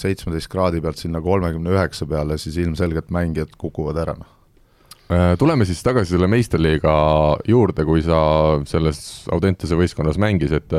seitsmeteist 0.00 0.50
kraadi 0.52 0.82
pealt 0.84 1.00
sinna 1.00 1.22
kolmekümne 1.24 1.74
üheksa 1.74 2.06
peale, 2.10 2.38
siis 2.40 2.58
ilmselgelt 2.62 3.10
mängijad 3.14 3.56
kukuvad 3.60 4.00
ära, 4.04 4.16
noh 4.18 4.30
äh, 5.10 5.34
tuleme 5.40 5.66
siis 5.68 5.82
tagasi 5.84 6.14
selle 6.14 6.30
meistriliiga 6.30 6.94
juurde, 7.48 7.84
kui 7.88 8.04
sa 8.04 8.20
selles 8.68 9.02
Audentese 9.32 9.76
võistkonnas 9.78 10.20
mängisid. 10.20 10.72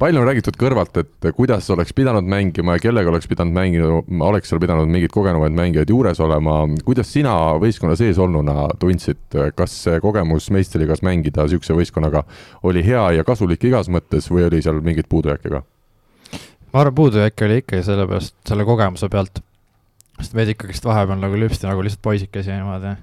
palju 0.00 0.16
on 0.16 0.24
räägitud 0.24 0.56
kõrvalt, 0.56 0.94
et 0.96 1.26
kuidas 1.36 1.66
oleks 1.70 1.92
pidanud 1.92 2.24
mängima 2.24 2.78
ja 2.78 2.80
kellega 2.80 3.10
oleks 3.10 3.28
pidanud 3.28 3.52
mängima, 3.52 4.00
oleks 4.24 4.48
seal 4.48 4.60
pidanud 4.62 4.88
mingeid 4.88 5.12
kogenumaid 5.12 5.52
mängijaid 5.52 5.90
juures 5.92 6.20
olema, 6.24 6.62
kuidas 6.84 7.12
sina 7.12 7.34
võistkonna 7.60 7.98
sees 8.00 8.18
olnuna 8.18 8.70
tundsid, 8.80 9.20
kas 9.56 9.74
see 9.84 10.00
kogemus 10.00 10.48
meistriliigas 10.50 11.04
mängida 11.04 11.44
niisuguse 11.44 11.76
võistkonnaga 11.76 12.24
oli 12.62 12.84
hea 12.86 13.10
ja 13.18 13.28
kasulik 13.28 13.64
igas 13.68 13.92
mõttes 13.92 14.30
või 14.32 14.48
oli 14.48 14.62
seal 14.64 14.80
mingeid 14.80 15.10
puudujääke 15.12 15.52
ka? 15.52 15.62
Ma 16.72 16.80
arvan, 16.80 16.94
puudujääk 16.94 17.44
oli 17.46 17.60
ikkagi 17.62 17.84
sellepärast, 17.86 18.36
selle 18.48 18.66
kogemuse 18.68 19.08
pealt, 19.12 19.42
sest 20.20 20.36
meid 20.38 20.52
ikkagist 20.54 20.86
vahepeal 20.86 21.20
nagu 21.20 21.38
lüpsti 21.38 21.68
nagu 21.68 21.82
lihtsalt 21.84 22.02
poisikesi 22.04 22.52
niimoodi. 22.54 22.96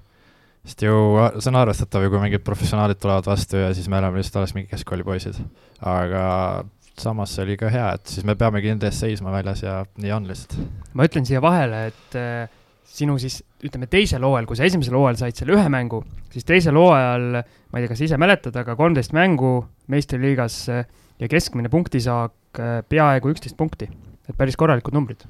sest 0.67 0.83
ju 0.83 0.95
see 1.39 1.51
on 1.51 1.59
arvestatav 1.61 2.03
ju, 2.03 2.11
kui 2.11 2.21
mingid 2.23 2.43
professionaalid 2.47 2.99
tulevad 2.99 3.27
vastu 3.27 3.57
ja 3.61 3.73
siis 3.73 3.87
me 3.89 3.99
oleme 3.99 4.19
lihtsalt 4.19 4.41
alles 4.41 4.53
mingi 4.55 4.69
keskkoolipoisid. 4.71 5.39
aga 5.81 6.65
samas 6.97 7.35
see 7.35 7.43
oli 7.45 7.57
ka 7.57 7.69
hea, 7.69 7.89
et 7.93 8.13
siis 8.13 8.25
me 8.25 8.35
peamegi 8.35 8.71
nende 8.71 8.87
eest 8.89 9.03
seisma 9.03 9.31
väljas 9.35 9.63
ja 9.63 9.81
nii 9.97 10.13
on 10.15 10.29
lihtsalt. 10.29 10.57
ma 10.93 11.07
ütlen 11.07 11.27
siia 11.27 11.41
vahele, 11.43 11.87
et 11.91 12.17
äh, 12.19 12.47
sinu 12.87 13.17
siis 13.21 13.41
ütleme 13.65 13.89
teisel 13.91 14.23
hooajal, 14.23 14.47
kui 14.47 14.57
sa 14.59 14.67
esimesel 14.67 14.95
hooajal 14.97 15.19
said 15.19 15.39
selle 15.39 15.57
ühe 15.57 15.67
mängu, 15.71 16.03
siis 16.33 16.47
teisel 16.47 16.77
hooajal, 16.79 17.41
ma 17.41 17.79
ei 17.79 17.83
tea, 17.83 17.91
kas 17.91 18.05
ise 18.07 18.19
mäletad, 18.21 18.55
aga 18.57 18.77
kolmteist 18.79 19.13
mängu 19.17 19.59
meistriliigas 19.91 20.61
äh, 20.73 20.87
ja 21.19 21.29
keskmine 21.31 21.71
punktisaak 21.73 22.61
äh, 22.61 22.79
peaaegu 22.89 23.33
üksteist 23.33 23.57
punkti, 23.57 23.89
et 24.27 24.37
päris 24.37 24.57
korralikud 24.59 24.95
numbrid. 24.95 25.25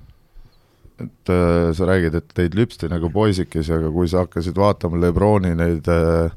Et 0.97 1.31
äh, 1.31 1.69
sa 1.77 1.87
räägid, 1.89 2.17
et 2.17 2.31
teid 2.37 2.57
lüpsti 2.57 2.89
nagu 2.91 3.11
poisikesi, 3.13 3.73
aga 3.75 3.91
kui 3.93 4.09
sa 4.09 4.25
hakkasid 4.25 4.57
vaatama 4.57 4.99
Lebroni 5.01 5.53
neid 5.57 5.89
äh, 5.93 6.31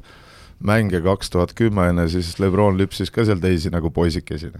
mänge 0.65 1.01
kaks 1.01 1.31
tuhat 1.33 1.53
kümme 1.57 1.87
enne, 1.91 2.07
siis 2.11 2.33
Lebron 2.41 2.77
lüpsis 2.79 3.11
ka 3.13 3.25
seal 3.25 3.41
teisi 3.41 3.71
nagu 3.73 3.91
poisikesi. 3.93 4.51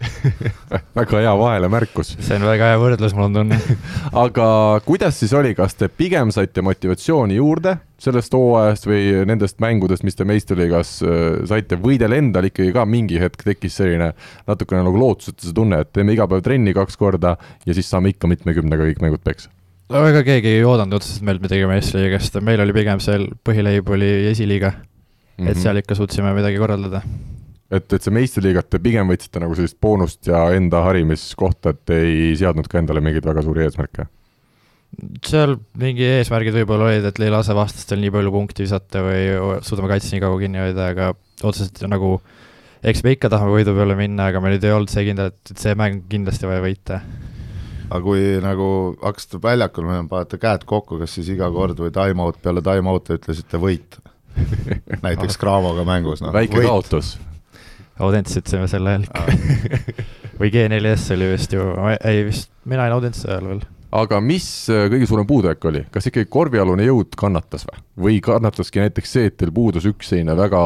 Väga 0.96 1.20
hea 1.22 1.32
vahelemärkus. 1.38 2.14
see 2.20 2.36
on 2.36 2.44
väga 2.44 2.72
hea 2.72 2.78
võrdlus, 2.80 3.14
mul 3.16 3.28
on 3.28 3.38
tunne. 3.38 3.58
Aga 4.24 4.46
kuidas 4.84 5.20
siis 5.20 5.32
oli, 5.36 5.54
kas 5.56 5.76
te 5.78 5.88
pigem 5.88 6.32
saite 6.34 6.64
motivatsiooni 6.64 7.38
juurde 7.38 7.78
sellest 8.00 8.34
hooajast 8.36 8.88
või 8.88 9.24
nendest 9.28 9.60
mängudest, 9.62 10.04
mis 10.04 10.18
te 10.18 10.26
meistriliigas 10.28 10.90
äh, 11.00 11.22
saite, 11.48 11.78
või 11.80 11.96
teil 12.00 12.12
endal 12.18 12.50
ikkagi 12.50 12.74
ka 12.76 12.84
mingi 12.88 13.20
hetk 13.22 13.46
tekkis 13.46 13.78
selline 13.80 14.10
natukene 14.48 14.84
nagu 14.84 15.00
lootusetuse 15.00 15.54
tunne, 15.56 15.80
et 15.80 15.94
teeme 15.96 16.12
iga 16.12 16.28
päev 16.28 16.44
trenni 16.44 16.76
kaks 16.76 17.00
korda 17.00 17.36
ja 17.66 17.76
siis 17.76 17.88
saame 17.88 18.12
ikka 18.12 18.28
mitmekümnega 18.28 18.90
kõik 18.90 19.00
mängud 19.04 19.24
peksa? 19.24 19.48
no 19.92 20.02
ega 20.08 20.20
keegi 20.26 20.58
ei 20.58 20.66
oodanud 20.66 20.98
otseselt 20.98 21.24
meilt 21.24 21.44
midagi 21.44 21.70
meistriliigast, 21.70 22.36
meil 22.44 22.60
oli 22.64 22.74
pigem 22.76 23.00
seal 23.00 23.28
põhileib 23.46 23.88
oli 23.96 24.10
esiliiga 24.32 24.74
mm, 25.36 25.44
-hmm. 25.44 25.50
et 25.50 25.62
seal 25.62 25.82
ikka 25.82 25.98
suutsime 25.98 26.34
midagi 26.36 26.58
korraldada 26.58 27.02
et, 27.70 27.92
et 27.92 28.02
see 28.02 28.14
meistriliigat 28.14 28.70
te 28.70 28.80
pigem 28.82 29.08
võtsite 29.10 29.42
nagu 29.42 29.56
sellist 29.58 29.78
boonust 29.82 30.28
ja 30.30 30.46
enda 30.56 30.82
harimiskohta, 30.86 31.74
et 31.74 31.94
ei 31.96 32.36
seadnud 32.38 32.68
ka 32.70 32.78
endale 32.82 33.02
mingeid 33.04 33.26
väga 33.26 33.42
suuri 33.46 33.66
eesmärke? 33.66 34.08
seal 35.26 35.56
mingi 35.76 36.06
eesmärgid 36.06 36.54
võib-olla 36.60 36.90
olid, 36.90 37.04
et 37.04 37.18
ei 37.20 37.32
lase 37.32 37.54
vastastel 37.56 38.00
nii 38.00 38.12
palju 38.14 38.32
punkti 38.32 38.64
visata 38.64 39.02
või 39.04 39.24
suudame 39.66 39.90
kaitse 39.90 40.14
nii 40.14 40.22
kaua 40.22 40.38
kinni 40.40 40.62
hoida, 40.62 40.90
aga 40.94 41.08
otseselt 41.42 41.82
nagu 41.90 42.14
eks 42.86 43.02
me 43.04 43.16
ikka 43.16 43.30
tahame 43.32 43.58
võidu 43.58 43.74
peale 43.76 43.96
minna, 43.98 44.30
aga 44.30 44.40
meil 44.42 44.56
nüüd 44.56 44.66
ei 44.66 44.74
olnud 44.76 44.92
see 44.92 45.04
kindel, 45.08 45.32
et, 45.34 45.52
see 45.58 45.74
mäng 45.78 46.06
kindlasti 46.10 46.48
vaja 46.48 46.62
võita. 46.64 47.00
aga 47.90 48.00
kui 48.02 48.22
nagu 48.42 48.68
hakkasite 49.02 49.42
väljakul 49.42 49.86
minema, 49.86 50.08
panete 50.10 50.40
käed 50.42 50.64
kokku, 50.66 51.00
kas 51.02 51.18
siis 51.18 51.28
iga 51.34 51.50
kord 51.54 51.78
või 51.82 51.92
time-out 51.94 52.40
peale 52.42 52.62
time-out'i 52.64 53.18
ütlesite 53.18 53.60
võit? 53.62 53.98
näiteks 55.06 55.38
Cravoga 55.40 55.84
mängus, 55.88 56.22
noh. 56.24 56.34
väike 56.34 56.60
võit. 56.60 56.68
kaotus 56.68 57.16
Audentse 57.96 58.42
ütlesime 58.42 58.68
sel 58.68 58.86
ajal 58.90 59.06
ikka 59.06 59.22
või 60.40 60.52
G4S 60.52 61.14
oli 61.16 61.30
vist 61.32 61.56
ju, 61.56 61.64
ei 62.04 62.26
vist, 62.26 62.52
mina 62.68 62.84
olin 62.84 62.98
Audentse 62.98 63.28
ajal 63.30 63.48
veel. 63.50 63.62
aga 63.96 64.20
mis 64.20 64.46
äh, 64.72 64.86
kõige 64.92 65.08
suurem 65.08 65.28
puudujääk 65.28 65.68
oli, 65.70 65.84
kas 65.92 66.10
ikkagi 66.10 66.28
korvialune 66.28 66.88
jõud 66.88 67.16
kannatas 67.16 67.64
või? 67.68 67.84
või 68.06 68.18
kannataski 68.24 68.84
näiteks 68.84 69.16
see, 69.16 69.30
et 69.30 69.38
teil 69.40 69.54
puudus 69.56 69.88
üks 69.88 70.12
selline 70.12 70.36
väga 70.36 70.60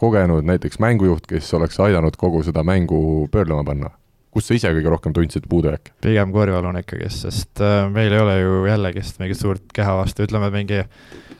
kogenud 0.00 0.48
näiteks 0.48 0.80
mängujuht, 0.82 1.28
kes 1.28 1.52
oleks 1.58 1.80
aidanud 1.84 2.16
kogu 2.20 2.40
seda 2.46 2.64
mängu 2.64 3.28
pöörlema 3.32 3.66
panna? 3.68 3.92
kus 4.32 4.48
sa 4.48 4.56
ise 4.56 4.72
kõige 4.72 4.88
rohkem 4.94 5.12
tundsid 5.16 5.44
puudujääke? 5.50 5.92
pigem 6.04 6.32
korvialune 6.32 6.86
ikkagi, 6.86 7.10
sest 7.12 7.60
äh, 7.60 7.84
meil 7.92 8.16
ei 8.16 8.24
ole 8.24 8.38
ju 8.40 8.64
jällegist 8.70 9.20
mingit 9.20 9.40
suurt 9.40 9.68
keha 9.76 9.98
vastu, 10.00 10.24
ütleme 10.24 10.48
mingi, 10.54 10.80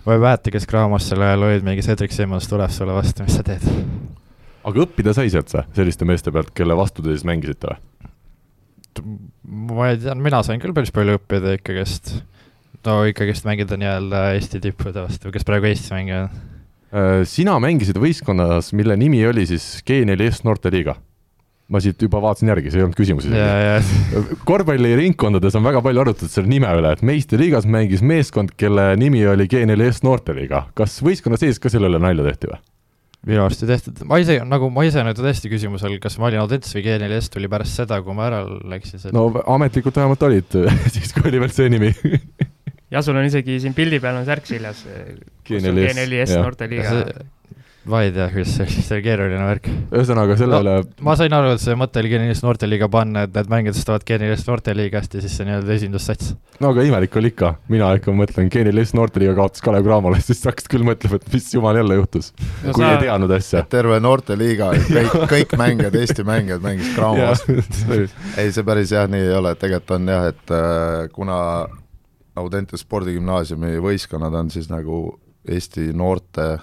ma 0.06 0.16
ei 0.16 0.22
mäleta, 0.22 0.50
kes 0.54 0.66
Graamos 0.70 1.08
sel 1.08 1.22
ajal 1.22 1.48
olid, 1.48 1.66
mingi 1.66 1.84
Cedric 1.86 2.14
Simmons 2.14 2.48
tuleb 2.50 2.70
sulle 2.74 2.96
vastu, 2.96 3.26
mis 3.26 3.38
sa 3.38 3.46
teed 3.46 3.66
aga 4.66 4.84
õppida 4.84 5.14
sai 5.16 5.30
sealt 5.32 5.50
sa, 5.52 5.64
selliste 5.76 6.06
meeste 6.08 6.32
pealt, 6.34 6.52
kelle 6.56 6.76
vastu 6.78 7.04
te 7.04 7.14
siis 7.14 7.26
mängisite 7.28 7.72
või? 7.72 7.80
ma 9.72 9.88
ei 9.88 9.98
tea, 10.00 10.14
mina 10.18 10.42
sain 10.44 10.60
küll 10.62 10.74
päris 10.76 10.92
palju 10.94 11.16
õppida 11.16 11.54
ikkagist, 11.56 12.14
no 12.86 12.98
ikkagist 13.08 13.46
mängida 13.48 13.78
nii-öelda 13.80 14.24
Eesti 14.36 14.60
tippude 14.62 15.06
vastu, 15.06 15.32
kes 15.32 15.46
praegu 15.48 15.70
Eestis 15.70 15.94
mängivad. 15.94 16.34
Äh, 16.92 17.22
sina 17.28 17.56
mängisid 17.62 17.96
võistkonnas, 17.96 18.68
mille 18.76 18.98
nimi 19.00 19.22
oli 19.24 19.46
siis 19.48 19.78
G4S 19.88 20.44
noorteliiga 20.44 20.98
ma 21.72 21.80
siit 21.82 22.02
juba 22.04 22.20
vaatasin 22.22 22.50
järgi, 22.52 22.72
see 22.72 22.82
ei 22.82 22.86
olnud 22.86 22.98
küsimus 22.98 23.28
isegi. 23.28 24.42
korvpalliringkondades 24.50 25.56
on 25.58 25.64
väga 25.64 25.80
palju 25.84 26.04
arutatud 26.04 26.32
selle 26.32 26.50
nime 26.50 26.68
üle, 26.78 26.92
et 26.92 27.04
meistriliigas 27.06 27.68
mängis 27.70 28.04
meeskond, 28.04 28.52
kelle 28.60 28.92
nimi 29.00 29.24
oli 29.28 29.48
G4S 29.50 30.02
noorteliiga. 30.06 30.66
kas 30.78 31.00
võistkonna 31.04 31.40
sees 31.40 31.62
ka 31.62 31.72
selle 31.72 31.90
üle 31.90 32.02
nalja 32.02 32.28
tehti 32.28 32.52
või? 32.52 32.60
minu 33.22 33.44
arust 33.44 33.62
ei 33.62 33.70
tehtud, 33.70 34.00
ma 34.10 34.18
ise, 34.18 34.40
nagu 34.48 34.68
ma 34.74 34.82
ise 34.86 35.02
nüüd 35.06 35.18
tõesti 35.20 35.50
küsimusel, 35.52 35.94
kas 36.02 36.18
ma 36.18 36.26
olin 36.28 36.42
Audents 36.42 36.72
või 36.74 36.82
G4S 36.88 37.30
tuli 37.30 37.50
pärast 37.50 37.78
seda, 37.78 38.00
kui 38.02 38.16
ma 38.18 38.26
ära 38.26 38.40
läksin. 38.72 39.04
no 39.14 39.28
ametlikult 39.54 40.00
vähemalt 40.00 40.26
olid 40.26 40.58
siis 40.94 41.14
kui 41.14 41.30
oli 41.30 41.42
veel 41.42 41.54
see 41.54 41.70
nimi 41.72 41.92
ja 42.94 43.02
sul 43.04 43.16
on 43.16 43.28
isegi 43.28 43.60
siin 43.62 43.76
pildi 43.78 44.02
peal 44.02 44.18
on 44.20 44.26
särk 44.28 44.48
seljas. 44.50 44.82
G4S, 45.46 45.94
G4S 45.94 46.34
noorteliiga 46.42 46.98
ma 47.90 48.02
ei 48.04 48.12
tea, 48.14 48.28
kuidas 48.30 48.52
see 48.54 48.64
oli, 48.64 48.82
see 48.86 48.94
oli 48.96 49.04
keeruline 49.04 49.46
värk. 49.46 49.68
ühesõnaga 49.90 50.36
sellele 50.38 50.74
no,. 50.78 50.90
ma 51.06 51.14
sain 51.18 51.34
aru, 51.34 51.54
et 51.56 51.62
see 51.62 51.74
mõte 51.78 51.98
oli 51.98 52.12
G4S 52.12 52.44
noorteliiga 52.44 52.88
panna, 52.92 53.24
et 53.26 53.34
need 53.34 53.50
mängijad 53.50 53.78
tõstavad 53.78 54.06
G4S 54.06 54.46
noorteliigast 54.46 55.16
ja 55.16 55.22
siis 55.24 55.34
see 55.38 55.48
nii-öelda 55.48 55.74
esindussats. 55.74 56.32
no 56.62 56.70
aga 56.70 56.86
imelik 56.86 57.18
oli 57.18 57.32
ikka, 57.32 57.54
mina 57.72 57.90
ikka 57.98 58.14
mõtlen, 58.14 58.52
G4S 58.54 58.94
noorteliiga 58.98 59.34
kaotas 59.40 59.64
Kalev 59.66 59.88
Cramole, 59.88 60.22
siis 60.22 60.44
hakkasid 60.46 60.70
küll 60.70 60.86
mõtlema, 60.86 61.18
et 61.18 61.34
mis 61.34 61.50
jumal 61.56 61.80
jälle 61.82 61.98
juhtus 61.98 62.30
no,. 62.38 62.70
kui 62.70 62.84
sa... 62.84 62.92
ei 62.92 63.02
teadnud 63.02 63.36
asja. 63.38 63.64
terve 63.74 63.98
noorteliiga, 64.04 64.70
kõik, 64.86 65.18
kõik 65.34 65.56
mängijad, 65.58 65.98
Eesti 66.02 66.26
mängijad 66.28 66.62
mängisid 66.62 66.94
Cramo 66.98 67.30
vastu 67.32 67.58
ei, 68.38 68.50
see 68.54 68.66
päris 68.66 68.94
jah 68.94 69.10
nii 69.10 69.26
ei 69.26 69.38
ole, 69.40 69.56
tegelikult 69.58 69.96
on 69.98 70.12
jah, 70.14 70.28
et 70.30 70.54
äh, 70.54 71.08
kuna 71.14 71.38
Audentese 72.38 72.80
spordigümnaasiumi 72.86 73.74
võistkonnad 73.84 74.32
on 74.38 74.48
siis 74.54 74.70
nagu 74.72 75.02
Eesti 75.42 75.90
noorte 75.98 76.54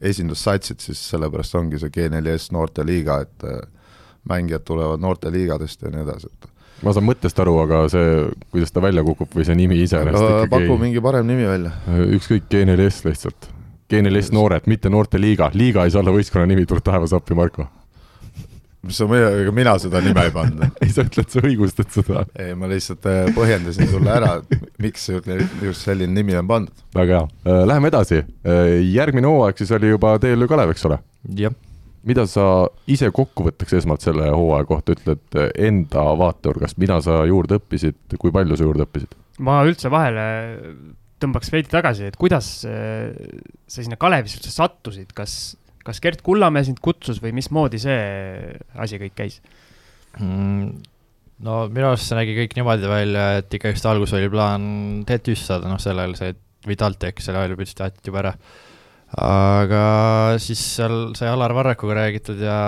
esindussatsid, 0.00 0.80
siis 0.80 1.02
sellepärast 1.12 1.58
ongi 1.60 1.80
see 1.80 1.92
G4S 1.94 2.50
noorteliiga, 2.56 3.20
et 3.26 3.46
äh, 3.48 3.60
mängijad 4.30 4.64
tulevad 4.68 5.02
noorteliigadest 5.02 5.82
ja 5.84 5.92
nii 5.92 6.04
edasi, 6.06 6.30
et 6.32 6.50
ma 6.84 6.94
saan 6.96 7.08
mõttest 7.08 7.40
aru, 7.42 7.58
aga 7.64 7.82
see, 7.92 8.12
kuidas 8.52 8.72
ta 8.72 8.82
välja 8.84 9.04
kukub 9.04 9.34
või 9.36 9.44
see 9.48 9.58
nimi 9.58 9.80
iseenesest 9.84 10.28
ikkagi 10.28 10.54
paku 10.54 10.78
mingi 10.80 11.02
parem 11.04 11.28
nimi 11.28 11.48
välja. 11.48 11.74
ükskõik, 12.16 12.48
G4S 12.52 13.04
lihtsalt. 13.08 13.50
G4S 13.90 14.30
noored, 14.32 14.70
mitte 14.70 14.92
noorteliiga, 14.92 15.50
liiga 15.54 15.84
ei 15.84 15.92
saa 15.92 16.04
olla 16.04 16.14
võistkonna 16.14 16.46
nimi, 16.48 16.64
tuleb 16.68 16.84
taevas 16.86 17.12
appi, 17.16 17.34
Marko 17.36 17.66
sa, 18.88 19.04
ega 19.04 19.52
mina 19.54 19.74
seda 19.80 20.00
nime 20.04 20.22
ei 20.24 20.32
pannud 20.34 20.62
ei, 20.82 20.92
sa 20.92 21.04
ütled, 21.04 21.28
sa 21.32 21.42
õigustad 21.44 21.90
seda. 21.92 22.24
ei, 22.40 22.54
ma 22.58 22.68
lihtsalt 22.70 23.08
äh, 23.10 23.22
põhjendasin 23.36 23.90
sulle 23.90 24.12
ära, 24.14 24.36
miks 24.80 25.08
just 25.10 25.84
selline 25.84 26.14
nimi 26.16 26.36
on 26.38 26.48
pandud. 26.48 26.84
väga 26.96 27.20
hea, 27.20 27.26
äh, 27.44 27.64
läheme 27.68 27.90
edasi. 27.92 28.22
Äh, 28.46 28.78
järgmine 28.88 29.28
hooaeg 29.28 29.60
siis 29.60 29.72
oli 29.76 29.92
juba 29.92 30.14
TLÜ 30.22 30.48
Kalev, 30.50 30.72
eks 30.74 30.86
ole? 30.88 31.00
jah. 31.36 31.56
mida 32.08 32.24
sa 32.30 32.46
ise 32.88 33.10
kokkuvõtteks 33.12 33.76
esmalt 33.82 34.04
selle 34.04 34.30
hooaja 34.32 34.68
kohta 34.68 34.96
ütled 34.96 35.40
enda 35.60 36.06
vaatenurgast, 36.16 36.80
mida 36.80 36.96
sa 37.04 37.20
juurde 37.28 37.60
õppisid, 37.60 38.16
kui 38.16 38.32
palju 38.32 38.56
sa 38.56 38.64
juurde 38.64 38.88
õppisid? 38.88 39.12
ma 39.44 39.60
üldse 39.68 39.92
vahele 39.92 40.24
tõmbaks 41.20 41.52
veidi 41.52 41.68
tagasi, 41.68 42.08
et 42.08 42.16
kuidas 42.16 42.48
sa 42.64 43.82
sinna 43.82 44.00
Kalevisse 44.00 44.40
üldse 44.40 44.54
sattusid, 44.54 45.12
kas 45.12 45.34
kas 45.86 46.00
Gert 46.04 46.22
Kullamäe 46.26 46.66
sind 46.66 46.80
kutsus 46.84 47.20
või 47.22 47.32
mismoodi 47.36 47.80
see 47.82 47.98
asi 48.80 49.00
kõik 49.00 49.16
käis 49.18 49.40
mm,? 50.18 50.80
no 51.46 51.60
minu 51.72 51.90
arust 51.90 52.10
see 52.10 52.18
nägi 52.18 52.36
kõik 52.36 52.56
niimoodi 52.58 52.90
välja, 52.90 53.26
et 53.40 53.58
ikkagist 53.58 53.86
alguses 53.88 54.18
oli 54.18 54.30
plaan 54.32 54.64
TTÜ-sse 55.08 55.52
saada, 55.54 55.70
noh 55.70 55.80
sellel 55.82 56.16
see, 56.18 56.34
või 56.66 56.76
TalTech, 56.80 57.22
selle 57.24 57.40
ajal 57.40 57.54
juba 57.54 57.64
ütlesid, 57.64 57.78
taheti 57.80 58.10
juba 58.10 58.22
ära. 58.24 58.34
aga 59.20 59.84
siis 60.42 60.60
seal 60.76 61.14
sai 61.18 61.32
Alar 61.32 61.54
Varrakuga 61.56 61.96
räägitud 62.02 62.42
ja 62.44 62.58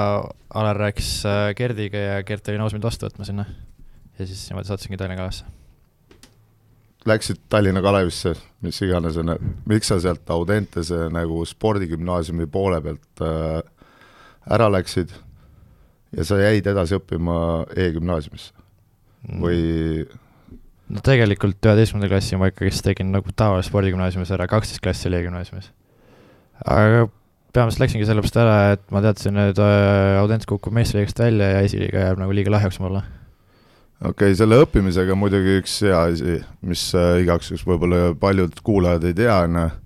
Alar 0.58 0.80
rääkis 0.88 1.10
äh, 1.28 1.48
Gerdiga 1.58 2.06
ja 2.08 2.22
Gert 2.26 2.48
oli 2.48 2.60
nõus 2.60 2.74
mind 2.74 2.88
vastu 2.88 3.06
võtma 3.06 3.28
sinna. 3.28 3.46
ja 4.18 4.26
siis 4.26 4.48
niimoodi 4.50 4.72
sattusingi 4.72 4.98
Tallinna 4.98 5.20
Kalasse 5.20 5.61
läksid 7.08 7.40
Tallinna 7.50 7.82
Kalevisse, 7.82 8.34
mis 8.62 8.78
iganes 8.84 9.18
miks 9.68 9.90
sa 9.90 9.98
sealt 10.02 10.30
Audentese 10.30 11.08
nagu 11.12 11.44
spordigümnaasiumi 11.48 12.46
poole 12.52 12.80
pealt 12.84 13.22
äh, 13.24 13.60
ära 14.50 14.68
läksid 14.72 15.14
ja 16.16 16.26
sa 16.26 16.40
jäid 16.40 16.66
edasi 16.66 16.98
õppima 16.98 17.36
E-gümnaasiumisse 17.76 18.52
mm. 19.28 19.40
või? 19.42 19.62
no 20.92 21.02
tegelikult 21.04 21.62
üheteistkümnenda 21.64 22.10
klassi 22.12 22.38
ma 22.40 22.50
ikkagist 22.52 22.84
tegin 22.86 23.12
nagu 23.14 23.34
tavalises 23.36 23.70
spordigümnaasiumis 23.72 24.34
ära, 24.36 24.48
kaksteist 24.50 24.82
klassi 24.84 25.08
oli 25.10 25.22
E-gümnaasiumis. 25.22 25.72
aga 26.66 27.08
peamiselt 27.52 27.84
läksingi 27.84 28.06
sellepärast 28.08 28.38
ära, 28.40 28.58
et 28.76 28.84
ma 28.94 29.02
teadsin, 29.04 29.40
et 29.42 29.58
äh, 29.60 30.20
Audents 30.20 30.48
kukub 30.48 30.74
meistriliigast 30.76 31.20
välja 31.20 31.50
ja 31.56 31.66
esiliiga 31.66 32.06
jääb 32.06 32.22
nagu 32.22 32.36
liiga 32.36 32.54
lahjaks 32.54 32.80
mulle 32.80 33.02
okei 34.02 34.32
okay,, 34.32 34.36
selle 34.38 34.58
õppimisega 34.62 35.14
muidugi 35.18 35.58
üks 35.60 35.76
hea 35.86 35.98
asi, 36.08 36.38
mis 36.66 36.88
äh, 36.98 37.20
igaks 37.22 37.52
juhuks 37.52 37.64
võib-olla 37.68 38.12
paljud 38.18 38.58
kuulajad 38.66 39.06
ei 39.06 39.14
tea, 39.22 39.36
on 39.46 39.60
äh, 39.62 39.76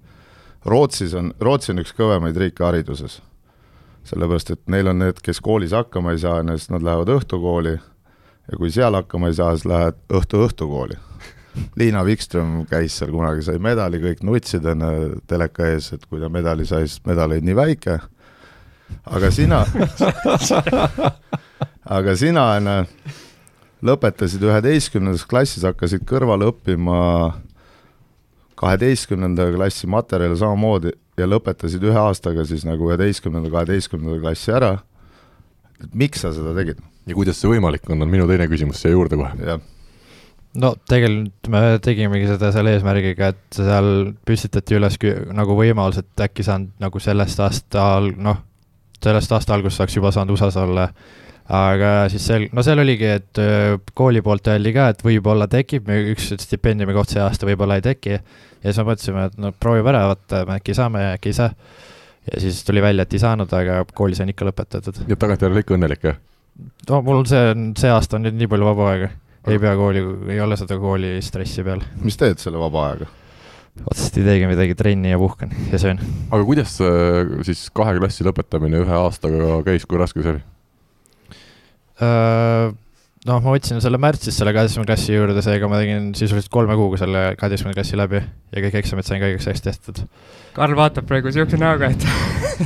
Rootsis 0.67 1.15
on, 1.15 1.33
Rootsi 1.41 1.75
on 1.75 1.83
üks 1.85 1.93
kõvemaid 1.97 2.39
riike 2.41 2.65
hariduses. 2.65 3.21
sellepärast, 4.07 4.51
et 4.55 4.63
neil 4.71 4.87
on 4.87 5.01
need, 5.03 5.19
kes 5.23 5.41
koolis 5.43 5.75
hakkama 5.75 6.15
ei 6.15 6.21
saa, 6.23 6.43
siis 6.55 6.71
nad 6.71 6.85
lähevad 6.87 7.11
õhtukooli 7.11 7.75
ja 7.75 8.59
kui 8.59 8.71
seal 8.71 8.95
hakkama 8.95 9.33
ei 9.33 9.35
saa, 9.35 9.57
siis 9.57 9.67
lähed 9.67 9.99
õhtu 10.15 10.43
õhtukooli 10.47 10.99
Liina 11.81 12.05
Wikström 12.07 12.63
käis 12.71 12.97
seal 12.99 13.13
kunagi, 13.13 13.43
sai 13.43 13.59
medali, 13.59 14.01
kõik 14.01 14.23
nutsid 14.25 14.65
enne 14.73 14.93
teleka 15.27 15.69
ees, 15.75 15.93
et 15.93 16.07
kui 16.07 16.23
ta 16.23 16.31
medali 16.33 16.67
sai, 16.69 16.87
siis 16.89 17.05
medal 17.07 17.35
oli 17.35 17.45
nii 17.45 17.57
väike. 17.57 17.99
aga 19.13 19.31
sina 19.31 19.65
aga 21.99 22.17
sina, 22.19 22.45
onju, 22.57 23.06
lõpetasid 23.85 24.45
üheteistkümnendas 24.47 25.27
klassis, 25.29 25.65
hakkasid 25.67 26.07
kõrvale 26.09 26.49
õppima 26.53 26.99
kaheteistkümnenda 28.57 29.51
klassi 29.53 29.89
materjale 29.91 30.37
samamoodi 30.41 30.95
ja 31.21 31.29
lõpetasid 31.29 31.85
ühe 31.85 32.01
aastaga 32.01 32.45
siis 32.49 32.65
nagu 32.69 32.89
üheteistkümnenda, 32.91 33.51
kaheteistkümnenda 33.53 34.21
klassi 34.23 34.53
ära. 34.53 34.79
et 35.83 35.95
miks 35.95 36.25
sa 36.25 36.33
seda 36.33 36.55
tegid? 36.57 36.81
ja 37.07 37.15
kuidas 37.15 37.41
see 37.41 37.51
võimalik 37.51 37.89
on, 37.91 38.03
on 38.03 38.11
minu 38.11 38.27
teine 38.29 38.49
küsimus 38.51 38.81
siia 38.83 38.95
juurde 38.95 39.19
kohe. 39.21 39.59
no 40.57 40.73
tegelikult 40.89 41.51
me 41.53 41.63
tegimegi 41.85 42.31
seda 42.33 42.51
selle 42.55 42.75
eesmärgiga, 42.77 43.33
et 43.35 43.61
seal 43.61 44.13
püstitati 44.27 44.79
üles 44.79 44.99
nagu 45.37 45.59
võimalus, 45.59 46.01
et 46.01 46.27
äkki 46.29 46.47
saan 46.47 46.71
nagu 46.81 47.03
sellest 47.03 47.41
aastal, 47.45 48.13
noh, 48.17 48.41
sellest 49.03 49.33
aasta 49.37 49.57
algusest 49.57 49.83
saaks 49.83 49.97
juba 49.99 50.13
saanud 50.15 50.37
USA-s 50.37 50.57
olla. 50.61 50.91
Aga 51.53 51.91
siis 52.11 52.27
sel-, 52.27 52.49
no 52.55 52.65
seal 52.67 52.81
oligi, 52.83 53.09
et 53.21 53.41
öö, 53.43 53.79
kooli 53.97 54.23
poolt 54.25 54.49
öeldi 54.51 54.73
ka, 54.75 54.89
et 54.93 55.03
võib-olla 55.07 55.49
tekib 55.51 55.91
üks 55.95 56.33
stipendiumi 56.43 56.95
koht 56.97 57.15
see 57.15 57.23
aasta, 57.23 57.47
võib-olla 57.49 57.79
ei 57.79 57.85
teki. 57.87 58.17
ja 58.17 58.65
siis 58.65 58.81
me 58.83 58.89
mõtlesime, 58.91 59.27
et 59.31 59.37
no 59.43 59.53
proovime 59.55 59.93
ära, 59.93 60.07
vaata, 60.13 60.43
äkki 60.57 60.75
saame, 60.77 61.05
äkki 61.15 61.31
ei 61.33 61.39
saa. 61.39 61.53
ja 62.33 62.41
siis 62.43 62.63
tuli 62.67 62.83
välja, 62.83 63.07
et 63.07 63.15
ei 63.15 63.23
saanud, 63.23 63.53
aga 63.53 63.85
koolis 63.95 64.23
on 64.25 64.33
ikka 64.33 64.49
lõpetatud. 64.51 65.05
ja 65.07 65.19
tagantjärele 65.21 65.63
ikka 65.63 65.77
õnnelik, 65.79 66.09
jah? 66.11 66.19
no 66.91 67.03
mul 67.07 67.23
see 67.31 67.53
on, 67.53 67.71
see 67.79 67.93
aasta 67.93 68.19
on 68.19 68.27
nüüd 68.27 68.41
nii 68.41 68.51
palju 68.51 68.73
vaba 68.73 68.91
aega. 68.95 69.13
ei 69.47 69.63
pea 69.63 69.77
kooli, 69.79 70.03
ei 70.35 70.43
ole 70.43 70.59
seda 70.59 70.81
kooli 70.83 71.15
stressi 71.23 71.63
peal. 71.67 71.85
mis 72.03 72.19
teed 72.19 72.43
selle 72.43 72.59
vaba 72.59 72.89
ajaga? 72.91 73.13
otseselt 73.85 74.19
ei 74.23 74.27
teegi 74.33 74.51
midagi, 74.51 74.75
trenni 74.75 75.13
ja 75.13 75.21
puhkan 75.21 75.55
ja 75.71 75.79
söön. 75.79 76.03
aga 76.33 76.43
kuidas 76.49 76.75
see 76.81 77.47
siis 77.47 77.69
kahe 77.77 77.95
klassi 78.01 78.27
lõpetamine 78.27 78.83
ühe 78.83 79.01
aastaga 79.05 79.61
käis, 79.69 79.87
kui 79.87 80.01
raske 80.01 80.25
see 80.25 80.35
oli? 80.35 80.45
noh, 82.01 83.41
ma 83.43 83.55
võtsin 83.55 83.81
selle 83.83 83.99
märtsis 84.01 84.37
selle 84.39 84.53
kaheteistkümnenda 84.55 84.93
klassi 84.93 85.15
juurde, 85.15 85.43
seega 85.45 85.69
ma 85.71 85.81
tegin 85.81 86.11
sisuliselt 86.19 86.51
kolme 86.53 86.77
kuuga 86.79 87.01
selle 87.01 87.23
kaheteistkümnenda 87.39 87.79
klassi 87.81 87.99
läbi 87.99 88.21
ja 88.21 88.65
kõik 88.65 88.79
eksamid 88.83 89.09
sain 89.09 89.23
ka 89.23 89.31
õigeks 89.31 89.49
ajaks 89.51 89.65
tehtud. 89.65 90.03
Karl 90.57 90.77
vaatab 90.79 91.09
praegu 91.09 91.33
siukse 91.35 91.59
näoga, 91.61 91.91
et 91.93 92.05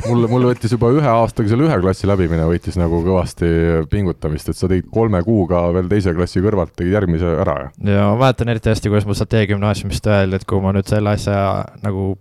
mul, 0.05 0.27
mul 0.31 0.49
võttis 0.51 0.71
juba 0.75 0.91
ühe 0.95 1.11
aastaga 1.11 1.51
selle 1.51 1.67
ühe 1.67 1.79
klassi 1.83 2.09
läbimine 2.09 2.47
võttis 2.49 2.77
nagu 2.79 3.01
kõvasti 3.05 3.51
pingutamist, 3.91 4.51
et 4.51 4.59
sa 4.59 4.69
tegid 4.71 4.89
kolme 4.93 5.23
kuuga 5.27 5.63
veel 5.75 5.89
teise 5.91 6.15
klassi 6.15 6.43
kõrvalt, 6.43 6.75
tegid 6.77 6.97
järgmise 6.99 7.37
ära 7.43 7.57
ja 7.65 7.95
ja 7.97 8.09
ma 8.11 8.19
mäletan 8.25 8.51
eriti 8.53 8.71
hästi, 8.71 8.91
kuidas 8.91 9.07
mul 9.09 9.17
Satee 9.19 9.47
gümnaasiumist 9.49 10.07
öeldi, 10.07 10.39
et 10.39 10.47
kui 10.47 10.61
ma 10.63 10.75
nüüd 10.75 10.87
selle 10.87 11.15
asja 11.15 11.39
nagu 11.83 12.13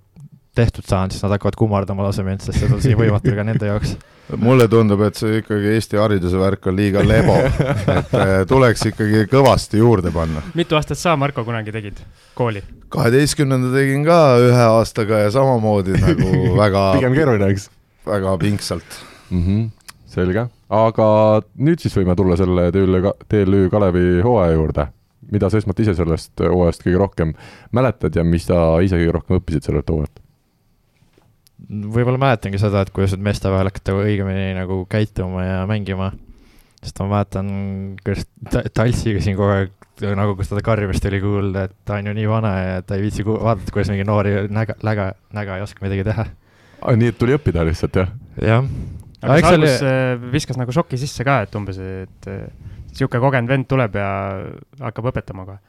tehtud 0.57 0.87
saan, 0.87 1.13
siis 1.13 1.23
nad 1.23 1.37
hakkavad 1.37 1.57
kummardama 1.59 2.09
lase 2.09 2.25
mind, 2.27 2.43
sest 2.45 2.59
see 2.59 2.73
on 2.73 2.83
siin 2.83 2.99
võimatu 2.99 3.35
ka 3.37 3.45
nende 3.47 3.69
jaoks. 3.71 3.95
Mulle 4.37 4.69
tundub, 4.71 5.01
et 5.07 5.19
see 5.19 5.41
ikkagi 5.41 5.75
Eesti 5.75 5.99
hariduse 6.01 6.39
värk 6.41 6.69
on 6.71 6.77
liiga 6.79 7.03
lebo, 7.07 7.37
et 7.97 8.15
äh, 8.17 8.35
tuleks 8.49 8.87
ikkagi 8.93 9.25
kõvasti 9.31 9.81
juurde 9.81 10.13
panna. 10.15 10.43
mitu 10.55 10.79
aastat 10.79 11.01
sa, 11.01 11.17
Marko, 11.21 11.45
kunagi 11.47 11.73
tegid 11.75 12.01
kooli? 12.39 12.63
kaheteistkümnenda 12.91 13.73
tegin 13.75 14.05
ka 14.07 14.21
ühe 14.43 14.63
aastaga 14.77 15.25
ja 15.25 15.35
samamoodi 15.35 15.99
nagu 15.99 16.31
väga, 16.63 16.87
pigem 16.99 17.19
keeruline, 17.19 17.51
eks 17.55 17.69
väga 18.07 18.39
pingsalt. 18.39 19.03
mm. 19.31 19.43
-hmm. 19.43 19.69
selge, 20.07 20.47
aga 20.69 21.11
nüüd 21.59 21.83
siis 21.83 21.97
võime 21.97 22.17
tulla 22.17 22.37
selle 22.37 22.71
TLÜ, 22.73 23.03
TLÜ 23.29 23.69
Kalevi 23.71 24.21
hooaja 24.25 24.57
juurde. 24.57 24.87
mida 25.31 25.51
sa 25.51 25.59
esmalt 25.59 25.81
ise 25.81 25.95
sellest 25.95 26.41
hooajast 26.41 26.83
kõige 26.83 26.99
rohkem 26.99 27.35
mäletad 27.73 28.17
ja 28.17 28.25
mis 28.25 28.47
sa 28.47 28.81
ise 28.83 28.97
kõige 28.97 29.13
rohkem 29.13 29.39
õppisid 29.39 29.69
sellelt 29.69 29.91
hooajalt? 29.91 30.21
Võib-olla 31.71 32.19
mäletangi 32.19 32.59
seda, 32.59 32.83
et 32.83 32.91
kuidas 32.95 33.13
nüüd 33.15 33.23
meeste 33.29 33.51
vahel 33.53 33.69
hakata 33.71 33.95
õigemini 34.03 34.51
nagu 34.59 34.83
käituma 34.91 35.45
ja 35.47 35.59
mängima. 35.71 36.11
sest 36.83 36.99
ma 37.03 37.07
mäletan, 37.13 37.49
kuidas 38.03 38.25
ta- 38.51 38.65
Talsiga 38.75 39.21
siin 39.21 39.37
kogu 39.37 39.51
aeg 39.53 39.73
nagu, 40.17 40.33
kus 40.39 40.49
teda 40.49 40.63
karjumist 40.65 41.05
oli 41.05 41.19
kuulda, 41.21 41.67
et 41.69 41.75
ta 41.85 41.99
on 42.01 42.07
ju 42.09 42.15
nii 42.17 42.29
vana 42.31 42.53
ja 42.59 42.83
ta 42.83 42.97
ei 42.97 43.03
viitsi 43.05 43.23
vaadata, 43.27 43.71
kuidas 43.75 43.91
mingi 43.93 44.07
noori 44.09 44.33
näga, 44.49 44.75
läga, 44.83 45.11
näga 45.37 45.59
ei 45.59 45.63
oska 45.67 45.85
midagi 45.85 46.07
teha. 46.09 46.25
nii 46.97 47.13
et 47.13 47.19
tuli 47.21 47.37
õppida 47.37 47.67
lihtsalt, 47.69 47.99
jah? 48.01 48.09
jah. 48.41 48.65
aga 49.23 49.37
eks 49.37 49.45
kas 49.45 49.51
see 49.51 49.59
oli- 49.61 49.69
algus 49.69 49.85
äh, 49.85 50.33
viskas 50.33 50.57
nagu 50.57 50.73
šoki 50.73 50.97
sisse 50.99 51.25
ka, 51.29 51.43
et 51.45 51.55
umbes, 51.61 51.77
et 51.79 52.31
sihuke 52.97 53.21
kogenud 53.21 53.53
vend 53.53 53.69
tuleb 53.69 53.95
ja 54.01 54.09
hakkab 54.81 55.13
õpetama 55.13 55.45
kohe? 55.47 55.61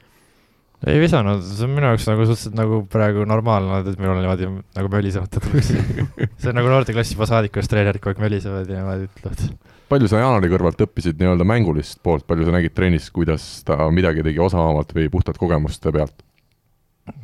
Ei 0.90 0.98
visanud, 0.98 1.42
see 1.46 1.66
on 1.66 1.74
minu 1.76 1.90
jaoks 1.92 2.08
nagu 2.10 2.24
suhteliselt 2.26 2.56
nagu 2.58 2.80
praegu 2.90 3.26
normaalne, 3.28 3.82
et 3.84 4.00
minul 4.00 4.18
niimoodi 4.18 4.48
nagu 4.50 4.90
mölisemata 4.90 5.42
tullakse. 5.42 5.78
see 6.40 6.50
on 6.50 6.58
nagu 6.58 6.72
noorteklassi 6.72 7.14
juba 7.14 7.28
saadik, 7.30 7.54
kus 7.54 7.70
treenerid 7.70 8.02
kogu 8.02 8.16
aeg 8.16 8.24
mölisevad 8.24 8.66
ja 8.70 8.80
niimoodi 8.80 9.06
ütlevad. 9.06 9.44
palju 9.92 10.10
sa 10.10 10.22
Jaanari 10.24 10.50
kõrvalt 10.50 10.82
õppisid 10.86 11.20
nii-öelda 11.20 11.46
mängulist 11.46 12.00
poolt, 12.02 12.26
palju 12.26 12.48
sa 12.48 12.56
nägid 12.56 12.74
trennis, 12.74 13.10
kuidas 13.14 13.46
ta 13.68 13.78
midagi 13.94 14.26
tegi 14.26 14.42
osavamalt 14.42 14.94
või 14.96 15.06
puhtalt 15.12 15.38
kogemuste 15.38 15.94
pealt? 15.94 16.26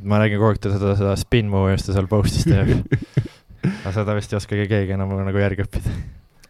ma 0.03 0.23
nägin 0.23 0.39
kogu 0.39 0.53
aeg 0.53 0.63
ta 0.63 0.75
seda, 0.75 0.95
seda 0.99 1.19
spin 1.19 1.51
move'i, 1.51 1.75
mis 1.75 1.87
ta 1.87 1.97
seal 1.97 2.09
post'is 2.11 2.47
teeb. 2.47 2.87
aga 3.83 3.95
seda 3.95 4.15
vist 4.19 4.33
ei 4.33 4.39
oskagi 4.39 4.71
keegi 4.71 4.95
enam 4.95 5.19
nagu 5.19 5.43
järgi 5.43 5.67
õppida. 5.67 5.99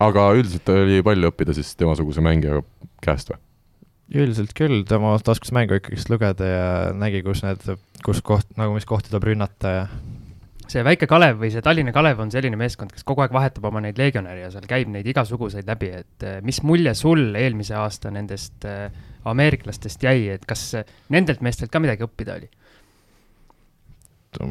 aga 0.05 0.31
üldiselt 0.37 0.77
oli 0.77 1.01
palju 1.05 1.33
õppida 1.33 1.57
siis 1.57 1.73
temasuguse 1.81 2.25
mängija 2.25 2.61
käest 3.05 3.33
või? 3.33 3.41
Üldiselt 4.15 4.55
küll, 4.57 4.85
tema 4.89 5.13
ta 5.21 5.35
oskas 5.35 5.53
mängu 5.53 5.77
ikkagist 5.77 6.09
lugeda 6.13 6.47
ja 6.49 6.69
nägi, 6.97 7.21
kus 7.27 7.43
need, 7.45 7.65
kus 8.05 8.23
koht, 8.25 8.49
nagu 8.57 8.77
mis 8.77 8.89
kohti 8.89 9.13
tuleb 9.13 9.29
rünnata 9.29 9.75
ja 9.75 9.83
see 10.69 10.85
väike 10.85 11.09
Kalev 11.09 11.39
või 11.41 11.51
see 11.53 11.65
Tallinna 11.65 11.93
Kalev 11.97 12.21
on 12.23 12.31
selline 12.33 12.59
meeskond, 12.61 12.93
kes 12.93 13.07
kogu 13.09 13.25
aeg 13.25 13.33
vahetab 13.35 13.65
oma 13.71 13.81
neid 13.85 13.99
legionäre 14.01 14.45
ja 14.45 14.51
seal 14.53 14.67
käib 14.69 14.91
neid 14.93 15.07
igasuguseid 15.09 15.69
läbi, 15.69 15.91
et 16.03 16.27
eh, 16.27 16.39
mis 16.45 16.61
mulje 16.67 16.93
sul 16.99 17.33
eelmise 17.39 17.77
aasta 17.79 18.13
nendest 18.13 18.67
eh, 18.69 18.89
ameeriklastest 19.29 20.05
jäi, 20.05 20.29
et 20.37 20.45
kas 20.49 20.67
eh, 20.79 20.89
nendelt 21.15 21.41
meestelt 21.45 21.73
ka 21.73 21.83
midagi 21.83 22.05
õppida 22.07 22.39
oli? 22.39 22.51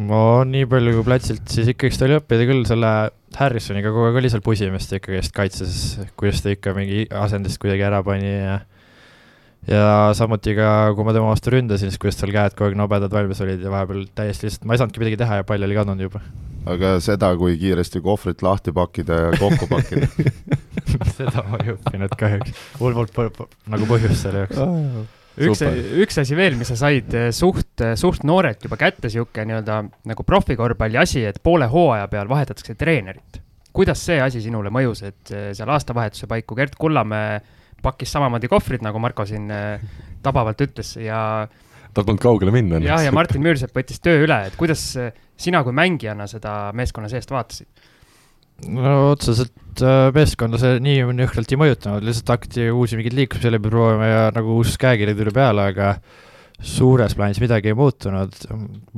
ma 0.09 0.41
nii 0.43 0.65
palju 0.67 0.95
kui 0.95 1.05
platsilt, 1.05 1.45
siis 1.53 1.69
ikkagist 1.71 2.01
oli 2.03 2.17
õppida 2.17 2.47
küll 2.49 2.65
selle 2.67 2.93
Harrisoniga 3.37 3.91
kogu 3.93 4.07
aeg 4.07 4.17
oli 4.23 4.31
seal 4.33 4.41
pusimist 4.43 4.95
ikkagist 4.97 5.35
kaitses, 5.37 5.75
kuidas 6.17 6.41
ta 6.41 6.51
ikka 6.55 6.73
mingi 6.75 7.05
asendist 7.13 7.61
kuidagi 7.61 7.85
ära 7.85 8.01
pani 8.05 8.31
ja 8.31 8.57
ja 9.67 10.11
samuti 10.17 10.55
ka, 10.57 10.67
kui 10.95 11.05
ma 11.07 11.13
tema 11.15 11.31
vastu 11.31 11.51
ründasin, 11.53 11.91
siis 11.91 12.01
kuidas 12.01 12.19
tal 12.19 12.31
käed 12.33 12.55
kogu 12.55 12.71
aeg 12.71 12.77
nobedad 12.79 13.13
valmis 13.13 13.41
olid 13.43 13.63
ja 13.63 13.71
vahepeal 13.73 14.05
täiesti 14.15 14.47
lihtsalt, 14.47 14.67
ma 14.67 14.75
ei 14.75 14.81
saanudki 14.81 15.03
midagi 15.03 15.19
teha 15.23 15.41
ja 15.41 15.47
pall 15.47 15.67
oli 15.67 15.77
kadunud 15.77 16.05
juba. 16.07 16.21
aga 16.67 16.93
seda, 17.03 17.33
kui 17.39 17.57
kiiresti 17.59 18.01
kohvrit 18.03 18.43
lahti 18.43 18.73
pakkida 18.75 19.19
ja 19.25 19.35
kokku 19.39 19.67
pakkida. 19.71 20.07
seda 21.19 21.43
ma 21.47 21.59
ei 21.63 21.75
õppinud 21.75 22.15
kahjuks, 22.19 22.65
mul 22.79 22.97
polnud 22.97 23.13
po- 23.15 23.29
po- 23.35 23.49
nagu 23.71 23.89
põhjust 23.89 24.23
selle 24.23 24.45
jaoks. 24.45 25.13
üks 25.47 25.65
üks 26.05 26.21
asi 26.23 26.39
veel, 26.39 26.55
mis 26.59 26.71
sa 26.71 26.79
said 26.79 27.17
eh, 27.17 27.27
suht, 27.35 27.83
suht 27.99 28.23
noorelt 28.27 28.63
juba 28.63 28.79
kätte, 28.79 29.11
sihuke 29.11 29.43
nii-öelda 29.47 29.81
nagu 30.07 30.27
profikorvpalli 30.27 30.99
asi, 31.03 31.25
et 31.27 31.43
poole 31.43 31.67
hooaja 31.71 32.07
peal 32.11 32.31
vahetatakse 32.31 32.75
treenerit. 32.79 33.43
kuidas 33.75 33.99
see 34.07 34.17
asi 34.23 34.41
sinule 34.41 34.71
mõjus, 34.73 35.03
et 35.11 35.35
eh, 35.35 35.51
seal 35.59 35.75
aastavahetuse 35.75 36.31
paiku 36.31 36.55
Gert 36.55 36.79
Kullamäe 36.79 37.56
pakkis 37.83 38.11
samamoodi 38.15 38.49
kohvrid, 38.51 38.83
nagu 38.85 38.99
Marko 39.01 39.25
siin 39.27 39.49
eh, 39.53 39.83
tabavalt 40.23 40.61
ütles 40.65 40.95
ja 41.01 41.19
tal 41.93 42.05
polnud 42.05 42.21
kaugele 42.21 42.53
minna 42.53 42.81
jah, 42.83 43.03
ja 43.05 43.13
Martin 43.15 43.43
Müürsepp 43.45 43.75
võttis 43.77 44.01
töö 44.03 44.25
üle, 44.25 44.39
et 44.49 44.57
kuidas 44.59 44.89
eh, 44.99 45.13
sina 45.39 45.63
kui 45.65 45.75
mängijana 45.75 46.27
seda 46.29 46.73
meeskonna 46.77 47.09
seest 47.11 47.31
vaatasid? 47.33 47.69
no 48.65 48.93
otseselt 49.11 49.83
äh, 49.85 50.07
meeskonda 50.15 50.59
see 50.61 50.79
nii 50.83 51.01
jõhkralt 51.03 51.51
ei 51.53 51.59
mõjutanud, 51.61 52.05
lihtsalt 52.05 52.33
hakati 52.33 52.69
uusi 52.73 52.97
mingeid 52.97 53.17
liikumisi 53.17 53.51
läbi 53.53 53.69
proovima 53.69 54.09
ja 54.09 54.23
nagu 54.35 54.57
uus 54.57 54.77
käekiri 54.81 55.13
tuli 55.17 55.33
peale, 55.35 55.67
aga 55.73 55.91
suures 56.57 57.13
plaanis 57.13 57.39
midagi 57.43 57.69
ei 57.69 57.77
muutunud. 57.77 58.33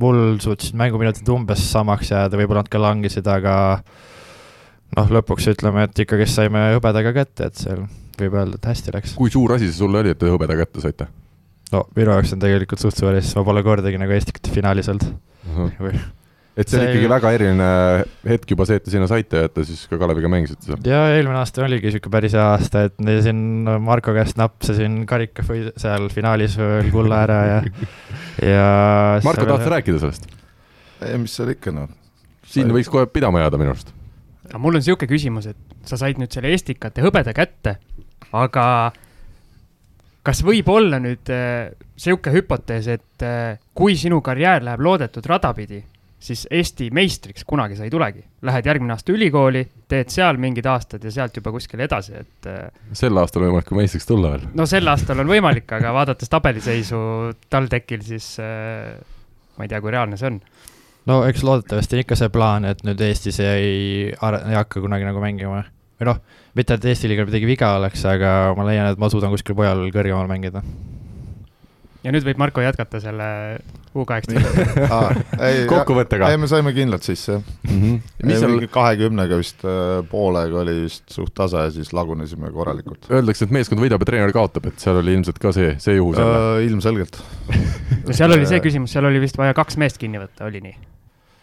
mul 0.00 0.38
suutsid 0.40 0.78
mänguminutid 0.80 1.28
umbes 1.28 1.66
samaks 1.72 2.12
jääda, 2.14 2.40
võib-olla 2.40 2.64
natuke 2.64 2.80
langesid, 2.80 3.28
aga 3.28 3.54
noh, 4.96 5.12
lõpuks 5.18 5.50
ütleme, 5.52 5.84
et 5.86 6.04
ikkagist 6.06 6.40
saime 6.40 6.70
hõbedaga 6.78 7.12
kätte, 7.20 7.50
et 7.50 7.60
seal 7.60 7.84
võib 8.22 8.38
öelda, 8.38 8.60
et 8.60 8.70
hästi 8.72 8.94
läks. 8.96 9.16
kui 9.18 9.32
suur 9.32 9.56
asi 9.56 9.70
see 9.70 9.80
sulle 9.80 10.04
oli, 10.04 10.14
et 10.14 10.20
te 10.20 10.30
hõbeda 10.30 10.56
kätte 10.60 10.84
saite? 10.84 11.10
no 11.72 11.84
minu 11.96 12.14
jaoks 12.16 12.36
on 12.36 12.46
tegelikult 12.46 12.82
suht 12.82 12.98
suur, 12.98 13.18
sest 13.20 13.38
ma 13.38 13.44
pole 13.46 13.62
kordagi 13.66 14.00
nagu 14.00 14.16
Eesti 14.16 14.54
finaalis 14.54 14.90
olnud 14.92 15.76
või 15.80 15.94
et 16.60 16.68
see 16.68 16.78
on 16.78 16.84
See- 16.84 16.88
ikkagi 16.90 17.10
väga 17.10 17.30
eriline 17.36 17.68
hetk 18.26 18.52
juba 18.52 18.66
see, 18.68 18.80
et 18.80 18.84
te 18.84 18.92
sinna 18.92 19.06
saite 19.10 19.42
ja 19.42 19.48
et 19.48 19.54
te 19.54 19.64
siis 19.66 19.84
ka 19.90 19.98
Kaleviga 20.00 20.30
mängisite 20.32 20.66
seal. 20.66 20.80
ja 20.86 21.04
eelmine 21.14 21.38
aasta 21.40 21.64
oligi 21.64 21.92
sihuke 21.94 22.10
päris 22.12 22.34
hea 22.36 22.48
aasta, 22.56 22.84
et 22.88 22.98
siin 23.24 23.40
Marko 23.86 24.14
käest 24.16 24.40
napsasin 24.40 25.04
karika 25.10 25.44
või 25.46 25.68
seal 25.80 26.10
finaalis 26.12 26.58
veel 26.60 26.90
kulla 26.92 27.22
ära 27.28 27.38
ja, 27.46 27.62
ja. 28.52 28.66
Marko, 29.24 29.46
tahad 29.46 29.64
sa 29.66 29.74
rääkida 29.76 30.02
sellest? 30.02 30.26
ei, 31.06 31.16
mis 31.22 31.38
seal 31.38 31.54
ikka 31.54 31.72
noh. 31.76 31.88
siin 32.50 32.72
võiks 32.74 32.90
kohe 32.92 33.06
pidama 33.12 33.44
jääda 33.44 33.60
minu 33.60 33.72
arust. 33.76 33.94
aga 34.50 34.58
mul 34.60 34.76
on 34.76 34.82
niisugune 34.82 35.10
küsimus, 35.14 35.48
et 35.54 35.86
sa 35.88 36.00
said 36.00 36.20
nüüd 36.20 36.34
selle 36.34 36.52
Estikate 36.56 37.04
hõbeda 37.06 37.34
kätte, 37.36 37.78
aga 38.32 38.66
kas 40.26 40.42
võib 40.46 40.68
olla 40.72 41.00
nüüd 41.02 41.30
äh, 41.32 41.70
sihuke 42.00 42.32
hüpotees, 42.34 42.90
et 42.92 43.24
äh, 43.24 43.56
kui 43.76 43.96
sinu 43.98 44.20
karjäär 44.24 44.64
läheb 44.64 44.84
loodetud 44.84 45.26
rada 45.28 45.52
pidi, 45.56 45.80
siis 46.20 46.44
Eesti 46.52 46.90
meistriks 46.92 47.46
kunagi 47.48 47.78
sa 47.78 47.86
ei 47.86 47.92
tulegi. 47.92 48.22
Lähed 48.44 48.66
järgmine 48.68 48.92
aasta 48.94 49.14
ülikooli, 49.14 49.62
teed 49.88 50.12
seal 50.12 50.40
mingid 50.40 50.68
aastad 50.68 51.04
ja 51.04 51.12
sealt 51.14 51.36
juba 51.36 51.52
kuskile 51.54 51.86
edasi, 51.88 52.20
et 52.20 52.50
äh, 52.50 52.66
sel 52.96 53.16
aastal 53.20 53.46
võimalik 53.46 53.70
ka 53.70 53.78
meistriks 53.78 54.08
tulla 54.08 54.34
veel. 54.34 54.48
no 54.54 54.68
sel 54.68 54.92
aastal 54.92 55.24
on 55.24 55.32
võimalik, 55.32 55.68
aga 55.78 55.94
vaadates 55.96 56.32
tabeliseisu 56.32 57.00
TalTechil, 57.50 58.04
siis 58.04 58.34
äh, 58.44 58.92
ma 59.56 59.66
ei 59.66 59.72
tea, 59.72 59.80
kui 59.80 59.96
reaalne 59.96 60.20
see 60.20 60.30
on. 60.32 60.40
no 61.08 61.22
eks 61.28 61.44
loodetavasti 61.46 61.96
on 61.96 62.04
ikka 62.04 62.20
see 62.20 62.32
plaan, 62.32 62.68
et 62.68 62.84
nüüd 62.86 63.00
Eestis 63.08 63.40
ei, 63.44 64.10
ei 64.12 64.56
hakka 64.60 64.84
kunagi 64.84 65.08
nagu 65.08 65.24
mängima. 65.24 65.64
Või 66.00 66.08
noh, 66.08 66.22
mitte 66.58 66.78
et 66.78 66.88
Eesti 66.92 67.10
liigal 67.10 67.28
midagi 67.28 67.48
viga 67.48 67.74
oleks, 67.78 68.06
aga 68.08 68.54
ma 68.56 68.66
leian, 68.68 68.88
et 68.92 69.00
ma 69.00 69.10
suudan 69.12 69.32
kuskil 69.34 69.58
mujal 69.58 69.84
kõrgemal 69.94 70.30
mängida. 70.30 70.64
ja 72.00 72.14
nüüd 72.14 72.24
võib 72.24 72.40
Marko 72.40 72.64
jätkata 72.64 73.02
selle 73.02 73.28
U 73.90 74.04
kaheksateist 74.06 74.76
kokkuvõttega. 75.72 76.28
ei, 76.30 76.38
me 76.38 76.46
saime 76.50 76.72
kindlalt 76.72 77.02
sisse, 77.04 77.36
jah 77.36 77.42
mm. 77.42 77.80
-hmm. 77.80 78.12
mis 78.28 78.38
seal 78.38 78.52
mingi 78.54 78.68
kahekümnega 78.70 79.38
vist 79.40 79.64
äh, 79.66 79.98
poolega 80.10 80.60
oli 80.62 80.76
vist 80.84 81.10
suht 81.10 81.34
tase 81.34 81.64
ja 81.66 81.72
siis 81.74 81.92
lagunesime 81.92 82.52
korralikult. 82.54 83.10
öeldakse, 83.10 83.44
et 83.44 83.56
meeskond 83.58 83.82
võidab 83.82 84.00
ja 84.06 84.12
treener 84.12 84.32
kaotab, 84.32 84.70
et 84.70 84.78
seal 84.78 85.02
oli 85.02 85.18
ilmselt 85.18 85.42
ka 85.42 85.52
see, 85.56 85.74
see 85.82 85.98
juhus 85.98 86.18
jälle 86.22 86.38
Uh, 86.40 86.62
ilmselgelt. 86.64 87.18
no 88.06 88.14
seal 88.22 88.32
oli 88.32 88.46
see 88.46 88.62
küsimus, 88.62 88.94
seal 88.94 89.10
oli 89.10 89.20
vist 89.20 89.36
vaja 89.38 89.54
kaks 89.58 89.76
meest 89.76 89.98
kinni 89.98 90.22
võtta, 90.22 90.46
oli 90.46 90.62
nii? 90.64 90.76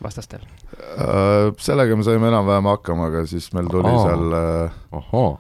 Vastastel. 0.04 0.46
Uh, 0.78 1.52
sellega 1.62 1.98
me 1.98 2.06
saime 2.06 2.30
enam-vähem 2.30 2.70
hakkama, 2.70 3.10
aga 3.12 3.26
siis 3.30 3.50
meil 3.58 3.70
tuli 3.72 3.92
Aa. 3.92 4.06
seal 4.06 4.40
uh, 4.40 4.80
ahhaa, 5.02 5.36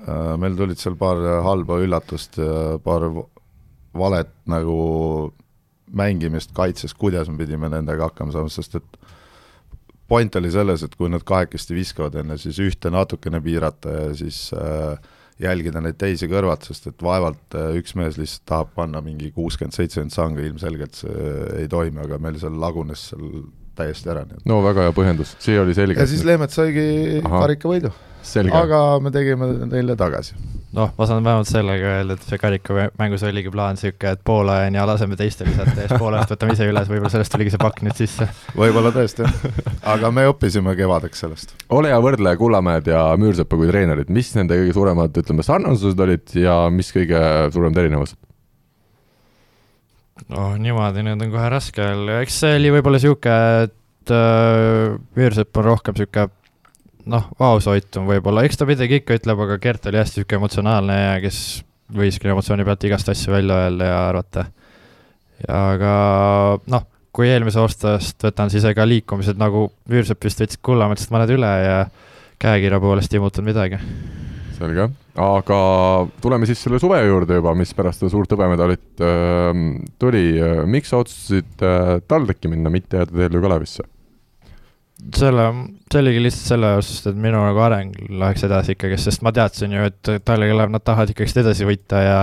Uh, 0.00 0.32
meil 0.40 0.54
tulid 0.56 0.80
seal 0.80 0.94
paar 0.96 1.18
halba 1.44 1.76
üllatust 1.84 2.38
ja 2.40 2.78
paar 2.80 3.02
valet 3.92 4.30
nagu 4.48 4.76
mängimist 5.92 6.54
kaitses, 6.56 6.94
kuidas 6.94 7.28
me 7.28 7.36
pidime 7.40 7.68
nendega 7.68 8.08
hakkama 8.08 8.32
saama, 8.34 8.48
sest 8.52 8.78
et 8.78 9.00
point 10.10 10.36
oli 10.40 10.50
selles, 10.50 10.82
et 10.86 10.94
kui 10.98 11.10
nad 11.10 11.24
kahekesti 11.26 11.76
viskavad 11.76 12.18
enne, 12.22 12.38
siis 12.40 12.58
ühte 12.62 12.90
natukene 12.90 13.40
piirata 13.42 13.94
ja 13.94 14.08
siis 14.18 14.48
äh, 14.56 14.96
jälgida 15.42 15.82
neid 15.82 15.98
teisi 16.00 16.28
kõrvalt, 16.30 16.66
sest 16.66 16.90
et 16.90 17.04
vaevalt 17.04 17.58
äh, 17.58 17.70
üks 17.78 17.94
mees 17.98 18.18
lihtsalt 18.20 18.46
tahab 18.50 18.74
panna 18.76 19.02
mingi 19.04 19.30
kuuskümmend, 19.34 19.76
seitsekümmend 19.76 20.14
sanga, 20.14 20.44
ilmselgelt 20.46 21.02
see 21.02 21.30
ei 21.62 21.70
toimi, 21.70 22.02
aga 22.04 22.18
meil 22.22 22.38
seal 22.42 22.58
lagunes 22.62 23.10
seal 23.12 23.42
täiesti 23.78 24.12
ära, 24.12 24.26
no 24.48 24.60
väga 24.64 24.88
hea 24.88 24.94
põhjendus, 24.96 25.34
see 25.42 25.58
oli 25.60 25.74
selge. 25.76 26.00
ja 26.00 26.06
siis 26.10 26.24
Leemet 26.26 26.54
saigi 26.54 27.20
karikavõidu, 27.24 27.92
selge, 28.26 28.54
aga 28.56 28.80
me 29.02 29.12
tegime 29.14 29.48
neile 29.70 29.96
tagasi. 29.98 30.36
noh, 30.76 30.92
ma 30.96 31.08
saan 31.08 31.24
vähemalt 31.26 31.48
sellega 31.50 31.94
öelda, 31.96 32.16
et 32.18 32.26
see 32.28 32.38
karikamängus 32.40 33.24
oligi 33.26 33.52
plaan 33.54 33.78
niisugune, 33.78 34.14
et 34.14 34.22
poole 34.26 34.54
ajani 34.54 34.78
ja 34.78 34.86
laseme 34.86 35.18
teistel 35.18 35.50
visata 35.50 35.74
ja 35.74 35.88
siis 35.88 36.02
poole 36.02 36.20
ajast 36.20 36.32
võtame 36.36 36.56
ise 36.56 36.70
üles, 36.70 36.90
võib-olla 36.92 37.12
sellest 37.16 37.34
tuligi 37.34 37.54
see 37.54 37.62
pakk 37.62 37.82
nüüd 37.86 37.98
sisse. 37.98 38.30
võib-olla 38.58 38.94
tõesti, 38.94 39.26
jah. 39.26 39.68
aga 39.96 40.12
me 40.14 40.28
õppisime 40.30 40.76
kevadeks 40.78 41.26
sellest. 41.26 41.54
ole 41.76 41.92
hea 41.92 42.00
võrdle 42.02 42.36
Kullamäed 42.40 42.90
ja 42.92 43.04
Müürsepa 43.20 43.58
kui 43.58 43.70
treenerid, 43.70 44.12
mis 44.14 44.34
nende 44.38 44.58
kõige 44.62 44.76
suuremad, 44.78 45.22
ütleme, 45.24 45.46
sarnasused 45.46 46.06
olid 46.06 46.36
ja 46.38 46.62
mis 46.74 46.92
kõige 46.94 47.22
suuremad 47.54 47.84
erinevused? 47.84 48.18
noh, 50.28 50.52
niimoodi 50.60 51.04
nüüd 51.06 51.24
on 51.24 51.32
kohe 51.32 51.48
raske 51.52 51.82
öelda, 51.84 52.20
eks 52.24 52.42
see 52.42 52.58
oli 52.58 52.74
võib-olla 52.76 53.00
niisugune, 53.00 53.38
et 53.68 54.12
äh, 54.14 54.98
Müürsepp 55.16 55.60
on 55.60 55.68
rohkem 55.70 55.96
niisugune 55.96 56.28
noh, 57.10 57.26
vaoshoitum 57.40 58.08
võib-olla, 58.10 58.44
eks 58.46 58.60
ta 58.60 58.68
midagi 58.68 59.00
ikka 59.00 59.18
ütleb, 59.20 59.42
aga 59.46 59.58
Gert 59.62 59.88
oli 59.90 60.00
hästi 60.00 60.20
niisugune 60.20 60.40
emotsionaalne 60.42 60.98
ja 61.00 61.18
kes 61.24 61.40
võiski 61.96 62.30
emotsiooni 62.30 62.66
pealt 62.66 62.86
igast 62.86 63.10
asju 63.10 63.34
välja 63.34 63.56
öelda 63.64 63.90
ja 63.90 64.00
arvata. 64.08 64.46
aga 65.48 65.92
noh, 66.70 66.86
kui 67.12 67.28
eelmise 67.30 67.60
aastast 67.62 68.22
võtan, 68.22 68.52
siis 68.52 68.64
ega 68.68 68.86
liikumised 68.86 69.40
nagu 69.40 69.70
Müürsepp 69.90 70.24
vist 70.24 70.42
võttis 70.42 70.60
Kullamäest 70.62 71.10
mõned 71.10 71.32
üle 71.34 71.52
ja 71.64 71.78
käekirja 72.40 72.80
poolest 72.80 73.14
ei 73.14 73.22
muutunud 73.22 73.50
midagi. 73.50 73.80
selge, 74.60 74.88
aga 75.20 75.60
tuleme 76.22 76.48
siis 76.48 76.60
selle 76.64 76.80
suve 76.82 77.00
juurde 77.04 77.40
juba, 77.40 77.54
mis 77.58 77.72
pärast 77.76 78.02
seda 78.02 78.12
suurt 78.12 78.34
hõbemedalit 78.34 79.04
äh, 79.04 79.64
tuli. 80.00 80.26
miks 80.70 80.92
sa 80.92 81.00
otsustasid 81.04 81.64
äh, 81.66 81.96
TalTechi 82.08 82.52
minna, 82.52 82.72
mitte 82.72 83.00
jääda 83.00 83.28
TLÜ 83.28 83.42
Kalevisse? 83.46 83.88
selle, 85.16 85.46
see 85.90 86.00
oligi 86.00 86.22
lihtsalt 86.22 86.50
selle 86.52 86.72
osast, 86.78 87.08
et 87.10 87.18
minu 87.20 87.40
nagu 87.42 87.62
areng 87.64 87.94
läheks 88.20 88.44
edasi 88.46 88.74
ikkagi, 88.76 88.98
sest 89.00 89.24
ma 89.26 89.32
teadsin 89.36 89.74
ju, 89.76 89.86
et 89.90 90.10
Tallinna 90.26 90.50
Kalev, 90.52 90.72
nad 90.74 90.84
tahavad 90.86 91.12
ikkagist 91.12 91.40
edasi 91.42 91.68
võita 91.68 92.02
ja 92.04 92.18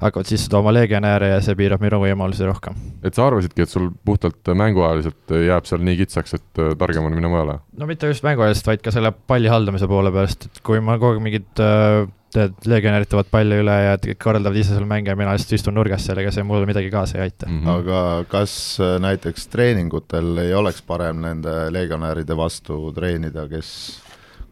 hakkavad 0.00 0.30
sisse 0.30 0.50
tooma 0.52 0.74
legionäre 0.74 1.32
ja 1.34 1.42
see 1.44 1.58
piirab 1.58 1.84
minu 1.84 2.00
võimalusi 2.02 2.48
rohkem. 2.48 2.78
et 3.02 3.14
sa 3.14 3.26
arvasidki, 3.28 3.66
et 3.66 3.72
sul 3.72 3.90
puhtalt 4.04 4.52
mänguajaliselt 4.62 5.36
jääb 5.48 5.68
seal 5.68 5.84
nii 5.86 6.00
kitsaks, 6.02 6.38
et 6.38 6.64
targem 6.80 7.06
on 7.08 7.16
minna 7.16 7.30
mujale? 7.32 7.60
no 7.78 7.90
mitte 7.90 8.10
just 8.10 8.26
mänguajast, 8.26 8.66
vaid 8.68 8.84
ka 8.84 8.94
selle 8.94 9.12
palli 9.12 9.52
haldamise 9.52 9.88
poole 9.90 10.14
pärast, 10.14 10.48
et 10.48 10.64
kui 10.66 10.82
ma 10.84 10.98
kogu 10.98 11.18
aeg 11.18 11.24
mingid 11.28 11.62
äh, 11.62 12.04
tead, 12.32 12.54
legionärid 12.68 13.10
toovad 13.10 13.28
palli 13.32 13.58
üle 13.62 13.74
ja 13.84 13.96
korraldavad 14.22 14.58
ise 14.58 14.74
seal 14.74 14.86
mänge 14.88 15.12
ja 15.12 15.18
mina 15.18 15.34
lihtsalt 15.34 15.56
istun 15.58 15.76
nurgas 15.76 16.06
seal, 16.06 16.20
ega 16.22 16.32
see 16.34 16.46
mulle 16.46 16.68
midagi 16.68 16.90
kaasa 16.92 17.18
ei 17.18 17.28
aita. 17.28 17.48
Mhm. 17.50 17.68
aga 17.76 18.00
kas 18.32 18.54
äh, 18.80 18.96
näiteks 19.02 19.48
treeningutel 19.52 20.36
ei 20.46 20.54
oleks 20.56 20.82
parem 20.86 21.22
nende 21.24 21.54
legionäride 21.74 22.36
vastu 22.36 22.84
treenida, 22.96 23.46
kes 23.50 23.70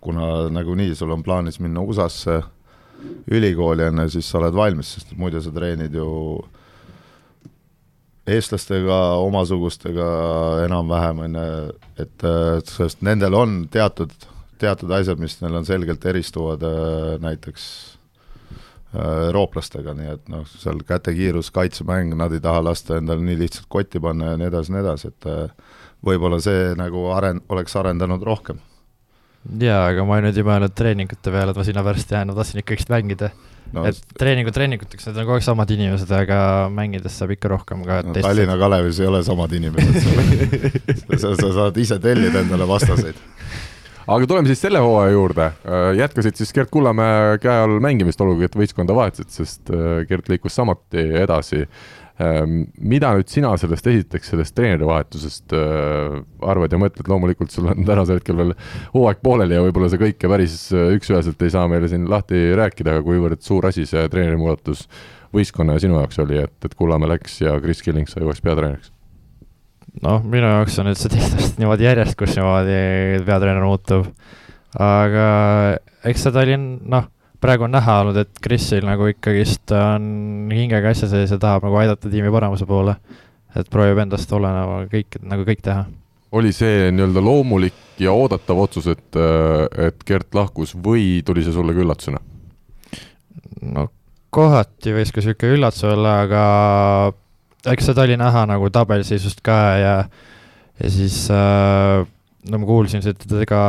kuna 0.01 0.49
nagunii 0.53 0.95
sul 0.97 1.13
on 1.13 1.23
plaanis 1.23 1.61
minna 1.61 1.83
USA-sse 1.85 2.41
ülikooli 3.31 3.87
enne, 3.89 4.09
siis 4.13 4.29
sa 4.29 4.39
oled 4.41 4.57
valmis, 4.57 4.95
sest 4.97 5.13
muidu 5.17 5.41
sa 5.43 5.53
treenid 5.55 5.95
ju 5.97 6.09
eestlastega, 8.31 8.99
omasugustega 9.25 10.11
enam-vähem, 10.67 11.23
on 11.27 11.39
ju, 11.41 11.79
et 12.05 12.27
äh, 12.27 12.59
sest 12.69 13.01
nendel 13.07 13.35
on 13.35 13.57
teatud, 13.73 14.13
teatud 14.61 14.93
asjad, 14.95 15.21
mis 15.21 15.39
neil 15.43 15.57
on 15.61 15.67
selgelt 15.69 16.05
eristuvad 16.07 16.65
äh, 16.67 17.17
näiteks 17.23 17.67
äh, 18.95 19.27
eurooplastega, 19.29 19.95
nii 19.97 20.15
et 20.15 20.33
noh, 20.33 20.47
seal 20.51 20.83
kätekiirus, 20.87 21.53
kaitsemäng, 21.55 22.15
nad 22.19 22.35
ei 22.37 22.43
taha 22.45 22.65
lasta 22.71 22.99
endale 23.01 23.25
nii 23.27 23.39
lihtsalt 23.45 23.71
kotti 23.73 24.03
panna 24.03 24.35
ja 24.35 24.41
nii 24.41 24.51
edasi, 24.51 24.75
nii 24.75 24.83
edasi, 24.85 25.13
et 25.13 25.31
äh, 25.31 25.79
võib-olla 26.07 26.41
see 26.43 26.75
nagu 26.79 27.09
aren-, 27.17 27.45
oleks 27.53 27.77
arendanud 27.77 28.25
rohkem. 28.27 28.61
jaa, 29.61 29.87
aga 29.93 30.05
ma 30.05 30.21
nüüd 30.21 30.37
ei 30.37 30.45
mõelnud 30.47 30.77
treeningute 30.77 31.33
peale, 31.33 31.55
et 31.55 31.61
ma 31.61 31.65
sinna 31.65 31.85
pärast 31.87 32.13
jään, 32.13 32.29
ma 32.29 32.37
tahtsin 32.37 32.61
ikkagist 32.61 32.93
mängida 32.93 33.31
no, 33.73 33.81
no,. 33.81 33.87
et 33.89 34.17
treeningud 34.21 34.55
treeninguteks, 34.57 35.07
need 35.09 35.17
on 35.17 35.29
kogu 35.29 35.39
aeg 35.39 35.47
samad 35.47 35.73
inimesed, 35.73 36.13
aga 36.13 36.41
mängides 36.75 37.17
saab 37.17 37.33
ikka 37.37 37.53
rohkem 37.55 37.85
ka 37.89 38.03
no, 38.05 38.15
Tallinna 38.19 38.59
Kalevis 38.61 39.01
ei 39.01 39.09
ole 39.09 39.23
samad 39.25 39.55
inimesed, 39.57 39.97
sa, 41.23 41.33
sa 41.33 41.53
saad 41.57 41.81
ise 41.81 42.01
tellida 42.03 42.45
endale 42.45 42.69
vastaseid. 42.69 43.21
aga 44.07 44.27
tuleme 44.27 44.51
siis 44.51 44.63
selle 44.63 44.83
hooaja 44.83 45.15
juurde. 45.15 45.49
jätkasid 45.99 46.39
siis 46.41 46.53
Gert 46.57 46.71
Kullamäe 46.73 47.39
käe 47.43 47.65
all 47.65 47.81
mängimist, 47.83 48.21
olgugi 48.21 48.49
et 48.49 48.57
võistkonda 48.57 48.97
vahetasid, 48.97 49.33
sest 49.35 49.73
äh, 49.75 50.05
Gert 50.09 50.31
liikus 50.33 50.57
samuti 50.57 51.11
edasi. 51.25 51.67
mida 52.77 53.15
nüüd 53.17 53.31
sina 53.33 53.55
sellest 53.57 53.87
esiteks, 53.89 54.29
sellest 54.35 54.53
treeneri 54.53 54.85
vahetusest 54.85 55.55
äh, 55.57 56.19
arvad 56.53 56.75
ja 56.75 56.81
mõtled, 56.83 57.09
loomulikult 57.09 57.55
sul 57.55 57.71
on 57.73 57.87
tänasel 57.89 58.21
hetkel 58.21 58.37
veel 58.37 58.53
hooaeg 58.93 59.23
pooleli 59.25 59.57
ja 59.57 59.63
võib-olla 59.65 59.89
see 59.89 60.03
kõike 60.03 60.29
päris 60.29 60.59
äh, 60.77 60.93
üks-üheselt 60.99 61.41
ei 61.41 61.55
saa 61.57 61.65
meile 61.73 61.89
siin 61.89 62.05
lahti 62.13 62.51
rääkida, 62.61 62.99
aga 62.99 63.07
kuivõrd 63.09 63.41
suur 63.41 63.71
asi 63.73 63.89
see 63.89 64.05
treeneri 64.13 64.37
muudatus 64.37 64.85
võistkonna 65.33 65.79
ja 65.79 65.87
sinu 65.87 65.97
jaoks 65.97 66.21
oli, 66.21 66.45
et, 66.45 66.59
et 66.61 66.77
Kullamäe 66.77 67.15
läks 67.17 67.41
ja 67.41 67.57
Kris 67.65 67.81
Killing 67.87 68.13
sai 68.13 68.27
uueks 68.27 68.45
peatreeneriks? 68.45 68.93
noh, 70.05 70.21
minu 70.23 70.47
jaoks 70.47 70.79
on 70.81 70.91
nüüd 70.91 70.99
see 70.99 71.13
teist 71.13 71.37
aastat 71.37 71.61
niimoodi 71.61 71.87
järjest, 71.87 72.17
kus 72.19 72.37
niimoodi 72.39 73.23
peatreener 73.27 73.65
muutub. 73.65 74.07
aga 74.79 75.25
eks 76.07 76.27
seda 76.29 76.45
oli, 76.45 76.57
noh, 76.61 77.09
praegu 77.43 77.67
on 77.67 77.75
näha 77.75 78.01
olnud, 78.05 78.21
et 78.21 78.43
Krisil 78.43 78.87
nagu 78.87 79.09
ikkagist 79.11 79.73
on 79.77 80.53
hingega 80.55 80.93
asja 80.95 81.11
sees 81.11 81.33
ja 81.35 81.41
tahab 81.43 81.67
nagu 81.67 81.81
aidata 81.81 82.13
tiimi 82.13 82.33
paremuse 82.33 82.69
poole. 82.69 82.97
et 83.57 83.67
proovib 83.67 83.99
endast 83.99 84.31
oleneva 84.33 84.85
kõik, 84.91 85.19
nagu 85.27 85.47
kõik 85.49 85.63
teha. 85.67 85.87
oli 86.33 86.53
see 86.55 86.91
nii-öelda 86.95 87.23
loomulik 87.25 87.99
ja 87.99 88.13
oodatav 88.15 88.59
otsus, 88.63 88.87
et, 88.87 89.17
et 89.89 90.05
Gert 90.07 90.35
lahkus 90.35 90.77
või 90.77 91.23
tuli 91.27 91.43
see 91.43 91.57
sulle 91.57 91.75
ka 91.75 91.83
üllatusena? 91.83 92.23
no 93.75 93.89
kohati 94.31 94.95
võis 94.95 95.11
ka 95.11 95.25
sihuke 95.25 95.51
üllatus 95.57 95.85
olla, 95.91 96.21
aga 96.27 96.43
eks 97.69 97.91
seda 97.91 98.07
oli 98.07 98.17
näha 98.21 98.47
nagu 98.49 98.71
tabeliseisust 98.73 99.43
ka 99.45 99.59
ja, 99.81 99.97
ja 100.81 100.93
siis 100.93 101.27
äh, 101.35 102.07
no 102.51 102.61
ma 102.61 102.69
kuulsin, 102.69 103.05
et 103.05 103.27
ega 103.43 103.63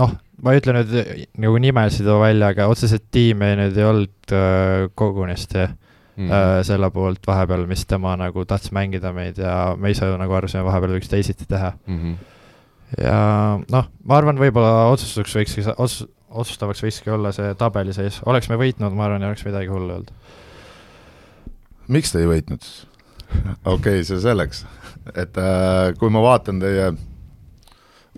noh, 0.00 0.16
ma 0.44 0.52
ei 0.52 0.60
ütle 0.60 0.74
nüüd 0.76 0.96
nagu 1.40 1.60
nimesid 1.62 2.08
välja, 2.20 2.50
aga 2.52 2.68
otseselt 2.72 3.06
tiimi 3.12 3.54
nüüd 3.60 3.78
ei 3.78 3.86
olnud 3.86 4.34
äh, 4.36 4.88
kogunisti 4.98 5.62
mm. 5.62 6.28
äh, 6.28 6.58
selle 6.68 6.90
poolt 6.94 7.24
vahepeal, 7.28 7.64
mis 7.70 7.86
tema 7.88 8.16
nagu 8.20 8.44
tahtis 8.48 8.74
mängida 8.76 9.14
meid 9.16 9.40
ja 9.40 9.74
me 9.78 9.94
ise 9.94 10.08
nagu 10.20 10.36
arvasime 10.36 10.66
vahepeal 10.66 10.98
võiks 10.98 11.12
teisiti 11.12 11.48
teha. 11.48 11.72
Mhm. 11.88 12.18
ja 13.00 13.18
noh, 13.70 13.90
ma 14.04 14.18
arvan, 14.18 14.40
võib-olla 14.40 14.90
otsustuseks 14.92 15.36
võikski, 15.40 15.66
otsus, 15.76 16.08
otsustavaks 16.30 16.84
võikski 16.84 17.12
olla 17.14 17.32
see 17.34 17.54
tabeliseis, 17.58 18.20
oleks 18.30 18.50
me 18.50 18.58
võitnud, 18.60 18.94
ma 18.94 19.08
arvan, 19.08 19.24
ei 19.24 19.32
oleks 19.32 19.46
midagi 19.48 19.72
hullu 19.72 19.96
olnud. 19.96 20.14
miks 21.90 22.12
te 22.12 22.22
ei 22.22 22.30
võitnud 22.30 22.66
siis? 22.66 22.89
okei 23.64 23.74
okay,, 23.74 24.04
see 24.04 24.20
selleks, 24.20 24.64
et 25.14 25.38
äh, 25.38 25.92
kui 25.98 26.10
ma 26.12 26.22
vaatan 26.24 26.60
teie 26.62 26.90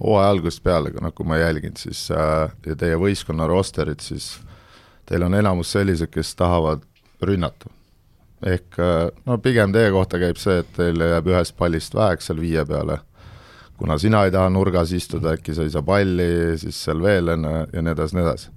hooaja 0.01 0.31
algusest 0.33 0.63
peale, 0.65 0.93
noh 1.01 1.13
kui 1.15 1.27
ma 1.29 1.39
jälgin, 1.41 1.77
siis 1.79 2.07
äh, 2.15 2.51
ja 2.67 2.77
teie 2.79 2.97
võistkonna 3.01 3.47
rosterit, 3.51 4.01
siis 4.01 4.35
teil 5.09 5.25
on 5.27 5.37
enamus 5.37 5.73
sellised, 5.75 6.11
kes 6.13 6.35
tahavad 6.39 6.85
rünnata. 7.23 7.71
ehk 8.47 8.79
äh, 8.83 9.09
no 9.27 9.39
pigem 9.39 9.73
teie 9.73 9.91
kohta 9.95 10.19
käib 10.19 10.41
see, 10.41 10.63
et 10.65 10.73
teil 10.77 11.01
jääb 11.01 11.31
ühest 11.31 11.57
pallist 11.57 11.95
väheks 11.95 12.31
seal 12.31 12.41
viie 12.41 12.65
peale, 12.67 12.99
kuna 13.79 13.99
sina 13.99 14.25
ei 14.25 14.35
taha 14.35 14.51
nurgas 14.51 14.93
istuda, 14.93 15.37
äkki 15.37 15.55
sa 15.55 15.63
ei 15.63 15.71
saa 15.71 15.83
palli, 15.83 16.59
siis 16.59 16.85
seal 16.85 17.03
veel 17.03 17.35
on 17.37 17.47
ja 17.47 17.83
nii 17.83 17.95
edasi, 17.95 18.17
nii 18.17 18.25
edasi. 18.27 18.51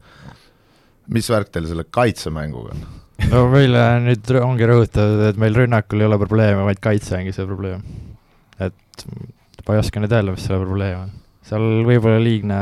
mis 1.14 1.30
värk 1.30 1.52
teil 1.54 1.68
selle 1.70 1.86
kaitsemänguga 1.90 2.74
on? 2.74 2.88
No 3.32 3.46
meile 3.52 3.84
nüüd 4.04 4.32
ongi 4.42 4.68
rõhutatud, 4.70 5.22
et 5.30 5.38
meil 5.42 5.56
rünnakul 5.58 6.02
ei 6.02 6.10
ole 6.10 6.18
probleeme, 6.22 6.66
vaid 6.68 6.82
kaitse 6.84 7.18
ongi 7.20 7.34
see 7.36 7.48
probleem. 7.48 7.84
et 8.60 9.06
ma 9.68 9.76
ei 9.76 9.82
oska 9.82 10.02
nüüd 10.02 10.16
öelda, 10.16 10.36
mis 10.36 10.48
selle 10.48 10.64
probleem 10.64 11.06
on. 11.06 11.14
seal 11.46 11.86
võib-olla 11.88 12.20
liigne, 12.22 12.60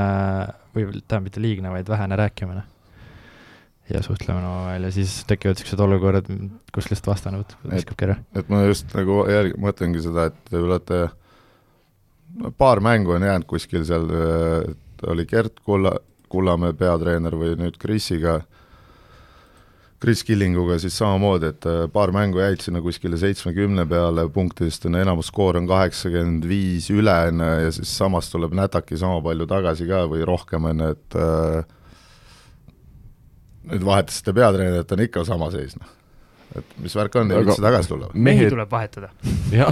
või 0.76 0.86
tähendab, 0.92 1.26
mitte 1.28 1.44
liigne, 1.44 1.74
vaid 1.74 1.90
vähene 1.90 2.20
rääkimine. 2.20 2.64
ja 3.92 4.00
suhtlemine 4.02 4.48
omavahel 4.48 4.88
ja 4.88 4.94
siis 4.96 5.18
tekivad 5.28 5.58
niisugused 5.58 5.82
olukorrad, 5.84 6.30
kus 6.74 6.88
lihtsalt 6.88 7.10
vastane 7.12 7.42
võtab, 7.42 7.66
viskab 7.74 8.00
kerre. 8.00 8.18
et 8.36 8.50
ma 8.50 8.64
just 8.68 8.94
nagu 8.96 9.24
jälg-, 9.30 9.60
mõtlengi 9.62 10.06
seda, 10.06 10.30
et 10.32 10.40
te 10.50 10.62
olete 10.62 11.04
paar 12.58 12.82
mängu 12.82 13.18
on 13.18 13.26
jäänud 13.26 13.50
kuskil 13.50 13.86
seal, 13.86 14.08
oli 15.08 15.26
Gert 15.30 15.60
Kulla, 15.66 15.98
Kullamäe 16.32 16.74
peatreener 16.74 17.36
või 17.38 17.58
nüüd 17.60 17.76
Krisiga 17.78 18.40
äh, 18.40 18.63
Chris 20.04 20.20
Killinguga 20.28 20.76
siis 20.84 20.98
samamoodi, 21.00 21.48
et 21.54 21.66
äh, 21.70 21.86
paar 21.92 22.12
mängu 22.12 22.42
jäid 22.42 22.60
sinna 22.60 22.82
kuskile 22.84 23.16
seitsmekümne 23.20 23.86
peale 23.88 24.26
punktidest, 24.36 24.84
on 24.90 24.98
enamus 25.00 25.30
skoor 25.32 25.56
on 25.62 25.70
kaheksakümmend 25.70 26.44
viis 26.50 26.90
üle, 26.92 27.14
on 27.30 27.40
ju, 27.40 27.52
ja 27.64 27.72
siis 27.72 27.94
samas 28.02 28.28
tuleb 28.34 28.52
nätaki 28.60 29.00
sama 29.00 29.22
palju 29.24 29.48
tagasi 29.48 29.88
ka 29.88 30.04
või 30.12 30.26
rohkem, 30.28 30.68
on 30.74 30.84
ju, 30.84 30.90
et 30.98 31.18
äh, 31.24 31.64
nüüd 33.72 33.88
vahetasite 33.88 34.36
peatreenerit, 34.36 34.92
on 34.92 35.06
ikka 35.08 35.24
sama 35.30 35.48
seis, 35.56 35.78
noh. 35.80 35.96
et 36.60 36.78
mis 36.84 37.00
värk 37.00 37.16
on, 37.22 37.32
ei 37.32 37.48
viitsi 37.48 37.64
tagasi 37.64 37.94
tulla? 37.96 38.12
mehi 38.14 38.52
tuleb 38.52 38.76
vahetada. 38.76 39.14
jah 39.56 39.72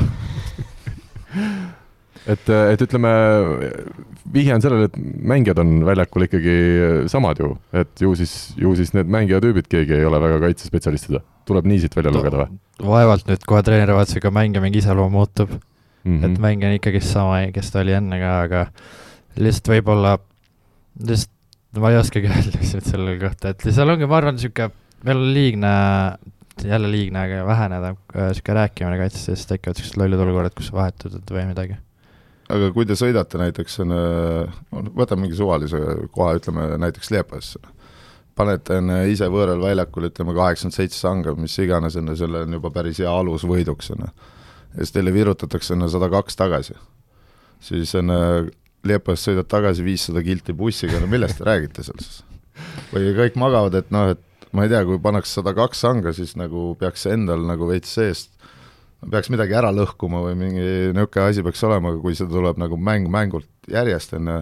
et, 2.29 2.49
et 2.51 2.83
ütleme, 2.85 3.11
vihje 4.33 4.55
on 4.55 4.63
sellele, 4.63 4.89
et 4.89 4.97
mängijad 5.31 5.61
on 5.63 5.73
väljakul 5.87 6.27
ikkagi 6.27 6.55
samad 7.11 7.41
ju, 7.41 7.51
et 7.77 8.03
ju 8.03 8.13
siis, 8.19 8.35
ju 8.59 8.73
siis 8.77 8.93
need 8.97 9.09
mängijatüübid, 9.11 9.69
keegi 9.71 9.97
ei 9.97 10.07
ole 10.07 10.21
väga 10.21 10.39
kaitsespetsialistid, 10.45 11.19
tuleb 11.49 11.69
nii 11.69 11.83
siit 11.83 11.97
välja 11.97 12.13
lugeda 12.13 12.43
või? 12.43 12.59
vaevalt 12.81 13.27
nüüd 13.29 13.43
kohe 13.45 13.61
treenerivahetusega 13.65 14.31
mängija 14.33 14.63
mingi 14.63 14.81
iseloom 14.81 15.13
muutub. 15.13 15.51
Mm, 16.01 16.15
-hmm. 16.15 16.31
et 16.31 16.39
mängija 16.41 16.69
on 16.71 16.77
ikkagist 16.79 17.13
sama, 17.13 17.43
kes 17.53 17.67
ta 17.69 17.83
oli 17.83 17.93
enne 17.93 18.17
ka, 18.17 18.29
aga 18.47 18.61
lihtsalt 19.37 19.69
võib-olla, 19.69 20.15
lihtsalt 20.97 21.81
ma 21.81 21.91
ei 21.93 21.99
oskagi 21.99 22.29
öelda 22.31 22.55
lihtsalt 22.55 22.89
selle 22.89 23.13
kohta, 23.21 23.53
et 23.53 23.67
seal 23.67 23.93
ongi, 23.93 24.09
ma 24.09 24.17
arvan, 24.17 24.37
niisugune, 24.37 24.73
on 25.13 25.21
liigne, 25.35 25.75
jälle 26.65 26.89
liigne, 26.89 27.21
aga 27.27 27.45
väheneda 27.45 27.93
niisugune 27.93 28.57
rääkimine 28.63 28.97
kaitses, 29.03 29.29
siis 29.29 29.45
tekivad 29.45 29.77
niisugused 29.77 30.01
lollid 30.01 30.25
olukorrad, 30.25 30.57
kus 30.57 30.73
vahetad 30.73 31.21
või 31.29 31.45
midagi 31.53 31.77
aga 32.51 32.71
kui 32.75 32.87
te 32.87 32.97
sõidate 32.99 33.39
näiteks, 33.41 33.79
võtame 34.71 35.25
mingi 35.25 35.37
suvalise 35.39 35.79
koha, 36.13 36.35
ütleme 36.39 36.67
näiteks 36.81 37.11
Liepasse, 37.13 37.61
panete 38.37 38.79
enne 38.81 39.03
ise 39.11 39.27
võõral 39.31 39.61
väljakul, 39.63 40.09
ütleme 40.09 40.35
kaheksakümmend 40.37 40.77
seitse 40.77 40.99
sanga, 40.99 41.35
mis 41.37 41.57
iganes, 41.61 41.97
on 41.99 42.11
ju, 42.11 42.17
selle 42.23 42.45
on 42.45 42.57
juba 42.57 42.71
päris 42.73 43.01
hea 43.03 43.11
alus 43.11 43.45
võiduks, 43.47 43.91
on 43.95 44.07
ju. 44.07 44.09
ja 44.71 44.81
siis 44.81 44.95
teile 44.95 45.13
virutatakse 45.15 45.75
enne 45.75 45.89
sada 45.91 46.09
kaks 46.11 46.39
tagasi. 46.39 46.77
siis 47.61 47.95
enne 47.99 48.17
Liepast 48.81 49.27
sõidad 49.27 49.45
tagasi 49.45 49.83
viissada 49.85 50.23
kilti 50.25 50.55
bussiga, 50.57 50.97
no 50.99 51.05
millest 51.07 51.37
te 51.37 51.45
räägite 51.45 51.83
seal 51.85 51.99
siis? 52.01 52.23
või 52.89 53.11
kõik 53.17 53.37
magavad, 53.37 53.75
et 53.77 53.91
noh, 53.93 54.15
et 54.15 54.47
ma 54.57 54.65
ei 54.65 54.71
tea, 54.71 54.81
kui 54.87 54.97
pannakse 55.01 55.37
sada 55.37 55.53
kaks 55.55 55.83
sanga, 55.85 56.13
siis 56.17 56.33
nagu 56.39 56.71
peaks 56.79 57.05
endal 57.11 57.45
nagu 57.45 57.69
veits 57.69 57.93
seest 57.93 58.33
peaks 59.09 59.31
midagi 59.33 59.55
ära 59.57 59.71
lõhkuma 59.73 60.21
või 60.27 60.35
mingi 60.37 60.65
niisugune 60.93 61.25
asi 61.25 61.43
peaks 61.45 61.63
olema, 61.65 61.93
kui 62.01 62.13
see 62.17 62.29
tuleb 62.29 62.59
nagu 62.61 62.77
mäng 62.77 63.09
mängult 63.11 63.49
järjest, 63.71 64.13
on 64.17 64.29
ju, 64.29 64.39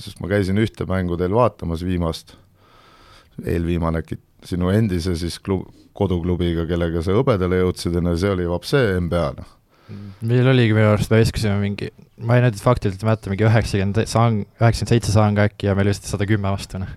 sest 0.00 0.22
ma 0.22 0.30
käisin 0.30 0.60
ühte 0.62 0.86
mängu 0.88 1.18
teil 1.20 1.34
vaatamas 1.36 1.84
viimast, 1.84 2.36
eelviimane 3.44 4.00
äkki, 4.00 4.20
sinu 4.48 4.72
endise 4.72 5.16
siis 5.20 5.36
klub, 5.44 5.66
koduklubiga, 5.96 6.64
kellega 6.68 7.02
sa 7.04 7.16
hõbedale 7.16 7.60
jõudsid, 7.60 7.98
on 8.00 8.12
ju, 8.12 8.20
see 8.22 8.32
oli 8.32 8.48
vapsee 8.48 8.94
NBA, 9.04 9.26
noh. 9.36 9.50
meil 10.24 10.48
oligi 10.48 10.76
minu 10.76 10.94
arust, 10.94 11.12
me 11.12 11.20
viskasime 11.20 11.58
mingi, 11.60 11.90
ma 12.24 12.38
ei 12.38 12.46
nüüd 12.46 12.60
faktiliselt 12.62 13.04
mäleta, 13.04 13.32
mingi 13.32 13.48
üheksakümmend 13.50 14.00
sang, 14.08 14.46
üheksakümmend 14.60 14.94
seitse 14.94 15.12
sanga 15.12 15.48
äkki 15.50 15.68
ja 15.68 15.76
meil 15.76 15.92
vist 15.92 16.08
sada 16.08 16.28
kümme 16.30 16.54
vastu, 16.56 16.80
noh. 16.80 16.96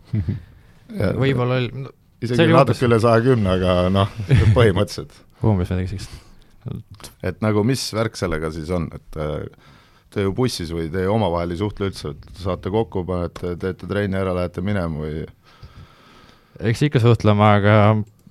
võib-olla 1.23 1.59
oli 1.59 1.83
no, 1.83 1.91
isegi 2.23 2.53
natuke 2.55 2.87
üle 2.87 2.99
saja 3.03 3.23
kümne, 3.25 3.57
aga 3.57 3.89
noh, 3.91 4.13
põhimõtteliselt. 4.55 5.19
umbes 5.43 5.73
midagi 5.73 5.97
sellist. 5.97 6.21
Et 7.23 7.39
nagu 7.43 7.63
mis 7.67 7.83
värk 7.95 8.17
sellega 8.19 8.51
siis 8.55 8.71
on, 8.73 8.89
et 8.95 9.19
äh, 9.19 9.69
te 10.13 10.25
ju 10.25 10.33
bussis 10.37 10.71
või 10.73 10.89
te 10.93 11.05
omavahel 11.09 11.55
ei 11.55 11.59
suhtle 11.59 11.89
üldse, 11.89 12.13
et 12.13 12.41
saate 12.43 12.71
kokku, 12.73 13.03
panete, 13.07 13.55
teete 13.61 13.89
trenni 13.89 14.19
ära, 14.19 14.35
lähete 14.37 14.63
minema 14.65 15.03
või 15.03 15.23
eks 16.61 16.85
ikka 16.87 17.01
suhtleme, 17.01 17.45
aga 17.59 17.77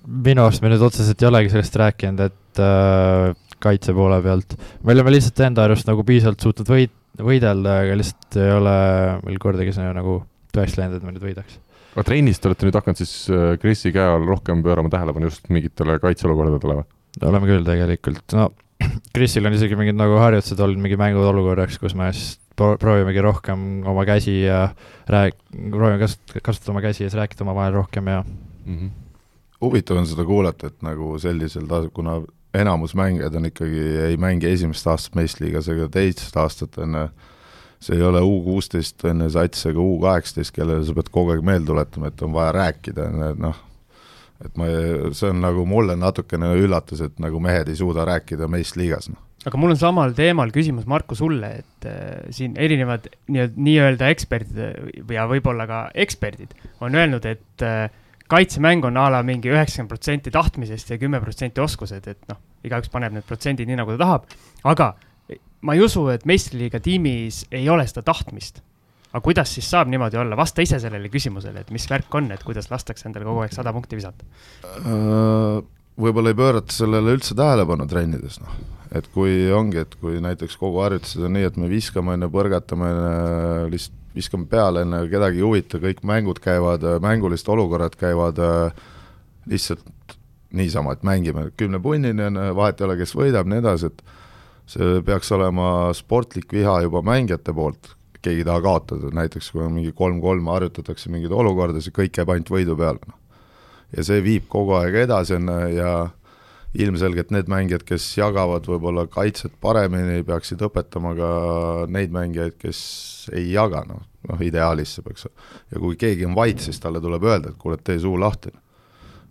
minu 0.07 0.43
arust 0.45 0.63
me 0.63 0.71
nüüd 0.71 0.83
otseselt 0.85 1.21
ei 1.21 1.29
olegi 1.29 1.53
sellest 1.53 1.75
rääkinud, 1.79 2.23
et 2.27 2.61
äh, 2.63 3.33
kaitse 3.63 3.95
poole 3.95 4.19
pealt, 4.23 4.55
me 4.83 4.95
oleme 4.95 5.15
lihtsalt 5.15 5.43
enda 5.47 5.67
arust 5.67 5.87
nagu 5.89 6.05
piisavalt 6.07 6.43
suutnud 6.43 6.71
võit-, 6.71 6.95
võidelda, 7.19 7.81
aga 7.83 7.99
lihtsalt 7.99 8.39
ei 8.41 8.55
ole 8.57 8.77
meil 9.27 9.39
kordagi 9.43 9.75
see 9.75 9.93
nagu 9.95 10.21
tõeks 10.55 10.79
läinud, 10.79 10.99
et 10.99 11.05
me 11.05 11.15
nüüd 11.15 11.27
võidaks. 11.27 11.59
aga 11.93 12.07
trennis 12.07 12.41
te 12.41 12.49
olete 12.49 12.67
nüüd 12.67 12.79
hakanud 12.79 12.99
siis 12.99 13.13
äh, 13.31 13.53
Krisi 13.61 13.93
käe 13.95 14.07
all 14.15 14.27
rohkem 14.27 14.63
pöörama 14.65 14.91
tähelepanu 14.93 15.29
just 15.29 15.49
mingitele 15.53 15.99
kaitseolukordadele 16.03 16.81
või? 16.81 16.89
Oleme 17.21 17.49
küll 17.49 17.65
tegelikult, 17.67 18.25
no 18.37 18.49
Krisil 19.15 19.45
on 19.47 19.55
isegi 19.55 19.77
mingid 19.79 19.97
nagu 19.99 20.17
harjutused 20.21 20.59
olnud 20.63 20.81
mingi 20.83 20.97
mängud 20.99 21.27
olukorraks, 21.29 21.79
kus 21.81 21.95
me 21.97 22.09
siis 22.15 22.37
pro-, 22.57 22.77
proovimegi 22.81 23.23
rohkem 23.23 23.83
oma 23.89 24.05
käsi 24.09 24.39
ja 24.41 24.67
rääk-, 25.09 25.39
proovime 25.53 25.99
kasut-, 26.01 26.37
kasutada 26.43 26.73
oma 26.75 26.83
käsi 26.85 27.05
ja 27.05 27.09
siis 27.09 27.19
rääkida 27.19 27.45
omavahel 27.45 27.77
rohkem 27.79 28.07
ja 28.07 28.23
mm. 28.23 28.77
-hmm. 28.77 28.89
huvitav 29.61 29.97
on 29.97 30.07
seda 30.07 30.25
kuulata, 30.25 30.67
et 30.67 30.81
nagu 30.81 31.17
sellisel 31.19 31.67
tas-, 31.69 31.91
kuna 31.93 32.21
enamus 32.53 32.95
mängijaid 32.95 33.35
on 33.35 33.45
ikkagi, 33.49 33.83
ei 34.07 34.17
mängi 34.17 34.49
esimest 34.49 34.87
aastat 34.87 35.15
meistriliigas 35.15 35.69
ega 35.73 35.89
teist 35.89 36.37
aastat, 36.37 36.77
on 36.77 36.97
ju, 36.99 37.07
see 37.83 37.97
ei 37.97 38.03
ole 38.05 38.21
U 38.21 38.41
kuusteist, 38.45 39.05
on 39.09 39.25
ju, 39.25 39.29
sats 39.33 39.65
ega 39.65 39.81
U 39.81 39.99
kaheksateist, 40.01 40.53
kellele 40.55 40.85
sa 40.85 40.93
pead 40.93 41.09
kogu 41.11 41.33
aeg 41.33 41.45
meelde 41.45 41.71
tuletama, 41.71 42.11
et 42.11 42.21
on 42.21 42.33
vaja 42.33 42.51
rääkida, 42.59 43.07
on 43.09 43.23
ju, 43.23 43.29
et 43.33 43.41
noh, 43.47 43.61
et 44.43 44.57
ma, 44.59 44.69
see 45.15 45.29
on 45.31 45.41
nagu 45.43 45.65
mulle 45.69 45.95
natukene 45.99 46.53
üllatus, 46.59 47.03
et 47.05 47.21
nagu 47.23 47.39
mehed 47.43 47.71
ei 47.71 47.79
suuda 47.79 48.05
rääkida 48.09 48.49
meistriliigas, 48.51 49.09
noh. 49.13 49.21
aga 49.47 49.59
mul 49.59 49.75
on 49.75 49.79
samal 49.79 50.15
teemal 50.17 50.53
küsimus, 50.55 50.87
Marko, 50.89 51.17
sulle, 51.19 51.51
et 51.63 51.89
äh, 51.89 52.23
siin 52.35 52.57
erinevad 52.59 53.09
nii-öelda 53.29 54.11
eksperdid 54.13 54.63
äh, 54.63 54.73
ja 55.15 55.27
võib-olla 55.31 55.67
ka 55.69 55.83
eksperdid 56.05 56.55
on 56.83 56.99
öelnud, 56.99 57.27
et 57.29 57.65
äh, 57.65 57.87
kaitsemäng 58.33 58.85
on 58.87 58.97
a 58.97 59.09
la 59.13 59.23
mingi 59.25 59.51
üheksakümmend 59.51 59.91
protsenti 59.91 60.31
tahtmisest 60.33 60.93
ja 60.93 60.99
kümme 61.01 61.21
protsenti 61.23 61.61
oskused, 61.63 62.07
et 62.07 62.29
noh, 62.31 62.39
igaüks 62.65 62.91
paneb 62.91 63.15
need 63.15 63.27
protsendid 63.27 63.69
nii, 63.69 63.79
nagu 63.83 63.95
ta 63.95 64.05
tahab, 64.05 64.29
aga 64.73 64.93
ma 65.63 65.75
ei 65.75 65.83
usu, 65.83 66.07
et 66.11 66.27
meistriliiga 66.27 66.81
tiimis 66.83 67.45
ei 67.51 67.67
ole 67.71 67.85
seda 67.87 68.03
tahtmist. 68.05 68.61
Aga 69.13 69.21
kuidas 69.23 69.53
siis 69.53 69.69
saab 69.69 69.91
niimoodi 69.93 70.17
olla, 70.17 70.37
vasta 70.37 70.65
ise 70.65 70.81
sellele 70.81 71.09
küsimusele, 71.13 71.63
et 71.63 71.71
mis 71.73 71.85
värk 71.89 72.17
on, 72.17 72.31
et 72.33 72.43
kuidas 72.43 72.69
lastakse 72.73 73.07
endale 73.09 73.27
kogu 73.29 73.45
aeg 73.45 73.53
sada 73.55 73.73
punkti 73.75 73.99
visata? 73.99 74.25
Äh, 74.65 75.63
võib-olla 76.01 76.33
ei 76.33 76.39
pöörata 76.39 76.73
sellele 76.73 77.13
üldse 77.13 77.37
tähelepanu 77.37 77.87
trennides, 77.89 78.39
noh. 78.41 78.55
et 78.93 79.09
kui 79.13 79.51
ongi, 79.53 79.83
et 79.85 79.93
kui 80.01 80.17
näiteks 80.23 80.57
kogu 80.57 80.81
harjutused 80.81 81.27
on 81.29 81.37
nii, 81.37 81.45
et 81.51 81.59
me 81.61 81.69
viskame, 81.69 82.17
on 82.17 82.25
ju, 82.25 82.31
põrgatame, 82.33 82.93
lihtsalt 83.73 84.01
viskame 84.13 84.45
peale, 84.49 84.83
on 84.85 84.97
ju, 84.97 85.09
kedagi 85.11 85.41
ei 85.41 85.45
huvita, 85.45 85.79
kõik 85.81 86.03
mängud 86.05 86.41
käivad, 86.43 86.85
mängulised 87.01 87.49
olukorrad 87.49 87.97
käivad 87.99 88.41
äh, 88.41 88.83
lihtsalt 89.49 89.85
niisama, 90.53 90.93
et 90.93 91.05
mängime 91.05 91.47
kümne 91.57 91.81
punnini, 91.81 92.29
on 92.29 92.37
ju, 92.37 92.53
vahet 92.57 92.81
ei 92.81 92.87
ole, 92.87 92.97
kes 93.01 93.15
võidab, 93.17 93.49
nii 93.49 93.61
edasi, 93.63 93.89
et 93.89 94.03
see 94.73 95.01
peaks 95.05 95.31
olema 95.35 95.67
sportlik 95.97 96.53
viha 96.53 96.79
juba 96.85 97.01
mängijate 97.05 97.55
poolt, 97.55 97.95
keegi 98.23 98.43
ei 98.43 98.47
taha 98.47 98.63
kaotada, 98.63 99.11
näiteks 99.15 99.51
kui 99.53 99.63
on 99.65 99.75
mingi 99.75 99.93
kolm-kolm, 99.95 100.47
harjutatakse 100.53 101.11
mingeid 101.13 101.33
olukordasid, 101.35 101.93
kõik 101.95 102.15
käib 102.17 102.31
ainult 102.33 102.51
võidu 102.53 102.77
peale, 102.79 103.01
noh. 103.07 103.19
ja 103.95 104.05
see 104.07 104.23
viib 104.25 104.49
kogu 104.51 104.77
aeg 104.79 105.03
edasi, 105.03 105.37
on 105.37 105.51
ju, 105.51 105.71
ja 105.77 105.93
ilmselgelt 106.73 107.29
need 107.33 107.49
mängijad, 107.51 107.83
kes 107.85 108.05
jagavad 108.17 108.65
võib-olla 108.65 109.05
kaitset 109.11 109.53
paremini, 109.61 110.23
peaksid 110.25 110.63
õpetama 110.65 111.13
ka 111.17 111.31
neid 111.93 112.13
mängijaid, 112.13 112.57
kes 112.61 112.79
ei 113.35 113.51
jaga, 113.53 113.83
noh, 113.89 114.01
noh 114.29 114.41
ideaalis 114.41 114.95
see 114.97 115.05
peaks, 115.05 115.27
ja 115.69 115.81
kui 115.81 115.99
keegi 115.99 116.25
on 116.25 116.37
vait, 116.37 116.59
siis 116.63 116.81
talle 116.81 117.01
tuleb 117.03 117.27
öelda, 117.29 117.53
et 117.53 117.59
kuule, 117.61 117.77
tee 117.77 117.99
suu 118.01 118.17
lahti. 118.19 118.53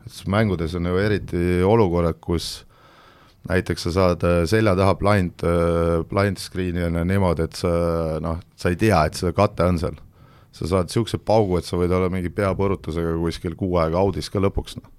et 0.04 0.10
siis 0.10 0.28
mängudes 0.30 0.74
on 0.78 0.86
ju 0.86 0.98
eriti 0.98 1.62
olukorrad, 1.66 2.20
kus 2.20 2.64
näiteks 3.48 3.88
sa 3.88 3.92
saad 3.96 4.24
äh, 4.26 4.40
selja 4.50 4.74
taha 4.78 4.94
blind, 4.98 5.44
blind 6.10 6.40
screen'i 6.40 6.86
on 6.86 7.00
ju 7.00 7.04
niimoodi, 7.08 7.46
et 7.48 7.58
sa 7.58 7.74
noh, 8.22 8.40
sa 8.56 8.72
ei 8.72 8.78
tea, 8.78 9.04
et 9.08 9.18
see 9.18 9.34
kate 9.36 9.66
on 9.66 9.80
seal. 9.82 10.00
sa 10.52 10.68
saad 10.68 10.90
niisuguse 10.90 11.16
paugu, 11.16 11.56
et 11.56 11.64
sa 11.64 11.78
võid 11.80 11.92
olla 11.96 12.10
mingi 12.12 12.28
peapõrutusega 12.28 13.14
kuskil 13.16 13.54
kuu 13.56 13.78
aega 13.80 13.96
audis 13.98 14.28
ka 14.30 14.42
lõpuks, 14.42 14.76
noh. 14.82 14.90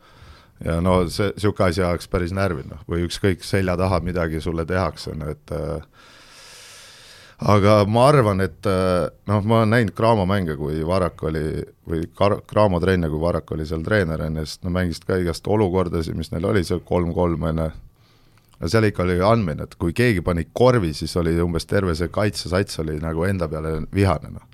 ja 0.66 0.80
no 0.82 1.04
see, 1.08 1.30
niisugune 1.36 1.70
asi 1.70 1.84
ajaks 1.84 2.10
päris 2.10 2.34
närvi, 2.34 2.66
noh, 2.72 2.82
või 2.90 3.06
ükskõik, 3.06 3.46
selja 3.46 3.78
taha 3.78 4.02
midagi 4.02 4.42
sulle 4.42 4.66
tehakse, 4.66 5.14
ju, 5.14 5.30
et 5.30 5.54
äh, 5.54 6.10
aga 7.54 7.84
ma 7.86 8.08
arvan, 8.10 8.42
et 8.44 8.66
noh, 8.66 9.46
ma 9.46 9.62
olen 9.62 9.74
näinud 9.76 9.96
Cramo 9.96 10.26
mänge, 10.30 10.58
kui 10.58 10.82
Varrak 10.88 11.24
oli, 11.30 11.46
või 11.90 12.04
Kar-, 12.18 12.42
Cramo 12.50 12.82
trenne, 12.84 13.10
kui 13.12 13.22
Varrak 13.22 13.52
oli 13.56 13.66
seal 13.70 13.86
treener, 13.86 14.26
on 14.26 14.42
ju, 14.42 14.46
sest 14.50 14.66
nad 14.66 14.76
mängisid 14.80 15.08
ka 15.08 15.22
igast 15.22 15.48
olukordasid, 15.48 16.18
mis 16.18 16.34
neil 16.34 16.50
oli 16.50 16.64
seal 16.66 16.82
kolm-kolm, 16.88 17.50
on 17.52 17.66
ju, 17.66 17.72
no 18.64 18.72
seal 18.72 18.88
ikka 18.88 19.04
oli 19.04 19.20
andmine, 19.24 19.68
et 19.68 19.76
kui 19.80 19.94
keegi 19.96 20.24
pani 20.26 20.46
korvi, 20.56 20.94
siis 20.96 21.14
oli 21.20 21.36
umbes 21.44 21.68
terve 21.68 21.96
see 22.00 22.12
kaitsesats 22.14 22.80
oli 22.84 22.96
nagu 23.04 23.26
enda 23.28 23.50
peale 23.52 23.82
vihane, 23.94 24.32
noh. 24.34 24.46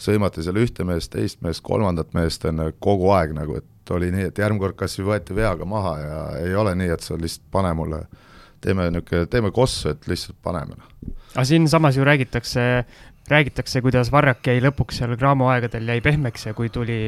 sõimati 0.00 0.44
seal 0.44 0.60
ühte 0.60 0.84
meest, 0.86 1.10
teist 1.14 1.42
meest, 1.42 1.64
kolmandat 1.66 2.12
meest, 2.14 2.44
on 2.46 2.62
ju, 2.66 2.76
kogu 2.84 3.10
aeg 3.16 3.34
nagu, 3.36 3.58
et 3.58 3.94
oli 3.96 4.12
nii, 4.14 4.28
et 4.30 4.38
järgmine 4.38 4.62
kord 4.62 4.78
kas 4.78 4.98
või 5.00 5.10
võeti 5.10 5.36
veaga 5.36 5.66
maha 5.68 5.96
ja 5.98 6.22
ei 6.44 6.54
ole 6.58 6.76
nii, 6.78 6.92
et 6.94 7.02
sa 7.02 7.18
lihtsalt 7.18 7.48
pane 7.54 7.72
mulle, 7.78 8.04
teeme 8.62 8.90
niisugune, 8.92 9.26
teeme 9.32 9.52
kossu, 9.56 9.90
et 9.94 10.08
lihtsalt 10.10 10.38
paneme, 10.46 10.78
noh. 10.78 11.12
aga 11.34 11.46
siinsamas 11.48 11.98
ju 11.98 12.06
räägitakse, 12.06 12.62
räägitakse, 13.32 13.82
kuidas 13.82 14.12
Varrak 14.14 14.46
jäi 14.46 14.62
lõpuks 14.62 15.02
seal 15.02 15.16
Graamo 15.18 15.50
aegadel 15.50 15.90
jäi 15.90 16.00
pehmeks 16.04 16.50
ja 16.50 16.54
kui 16.54 16.70
tuli 16.70 17.00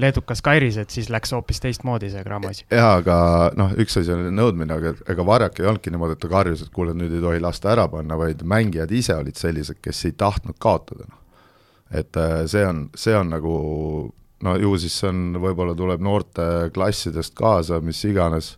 leedukas 0.00 0.42
Kairis, 0.42 0.76
et 0.80 0.90
siis 0.90 1.08
läks 1.12 1.32
hoopis 1.34 1.60
teistmoodi 1.62 2.10
see 2.12 2.22
Graamo 2.26 2.50
asi. 2.50 2.66
jaa, 2.70 2.96
aga 2.98 3.16
noh, 3.58 3.74
üks 3.80 3.98
asi 4.00 4.12
oli 4.14 4.32
nõudmine, 4.34 4.74
aga 4.74 4.94
ega 5.12 5.26
Varjak 5.26 5.60
ei 5.60 5.68
olnudki 5.70 5.92
niimoodi, 5.94 6.16
et 6.16 6.22
ta 6.24 6.30
karjus, 6.32 6.64
et 6.64 6.72
kuule, 6.74 6.96
nüüd 6.98 7.14
ei 7.14 7.22
tohi 7.22 7.42
lasta 7.42 7.70
ära 7.74 7.86
panna, 7.92 8.18
vaid 8.18 8.42
mängijad 8.48 8.92
ise 8.94 9.16
olid 9.18 9.38
sellised, 9.38 9.78
kes 9.84 10.04
ei 10.08 10.16
tahtnud 10.18 10.58
kaotada, 10.62 11.06
noh. 11.08 11.20
et 11.94 12.18
äh, 12.20 12.42
see 12.50 12.66
on, 12.66 12.88
see 12.98 13.14
on 13.16 13.30
nagu 13.34 13.54
no 14.44 14.56
ju 14.60 14.74
siis 14.80 14.96
see 15.00 15.10
on, 15.12 15.22
võib-olla 15.42 15.76
tuleb 15.78 16.02
noorte 16.04 16.46
klassidest 16.74 17.36
kaasa, 17.38 17.80
mis 17.84 18.02
iganes, 18.08 18.54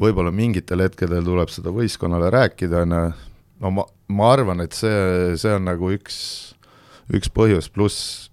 võib-olla 0.00 0.32
mingitel 0.34 0.84
hetkedel 0.84 1.24
tuleb 1.24 1.52
seda 1.52 1.72
võistkonnale 1.74 2.30
rääkida, 2.34 2.84
on 2.84 2.98
ju, 2.98 3.06
no 3.64 3.74
ma, 3.78 3.88
ma 4.12 4.30
arvan, 4.34 4.62
et 4.64 4.76
see, 4.76 5.34
see 5.40 5.56
on 5.56 5.66
nagu 5.70 5.90
üks, 5.94 6.18
üks 7.14 7.32
põhjus, 7.32 7.70
pluss 7.72 8.28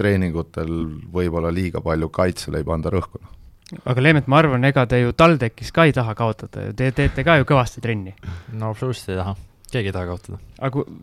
treeningutel 0.00 0.72
võib-olla 1.12 1.52
liiga 1.54 1.82
palju 1.84 2.10
kaitsele 2.14 2.60
ei 2.60 2.66
panda 2.66 2.92
rõhku. 2.92 3.20
Noh. 3.20 3.36
aga 3.84 4.02
Leemet, 4.02 4.28
ma 4.30 4.40
arvan, 4.42 4.66
ega 4.66 4.86
te 4.90 5.02
ju 5.02 5.14
TalTechis 5.16 5.72
ka 5.74 5.86
ei 5.88 5.96
taha 5.96 6.16
kaotada 6.18 6.68
ju, 6.68 6.76
te 6.76 6.90
teete 6.96 7.26
ka 7.26 7.40
ju 7.40 7.48
kõvasti 7.48 7.82
trenni. 7.84 8.14
no 8.52 8.72
absoluutselt 8.74 9.14
ei 9.14 9.20
taha, 9.22 9.34
keegi 9.72 9.92
ei 9.92 9.96
taha 9.98 10.08
kaotada. 10.10 10.40
aga 10.58 10.72
kui, 10.74 11.02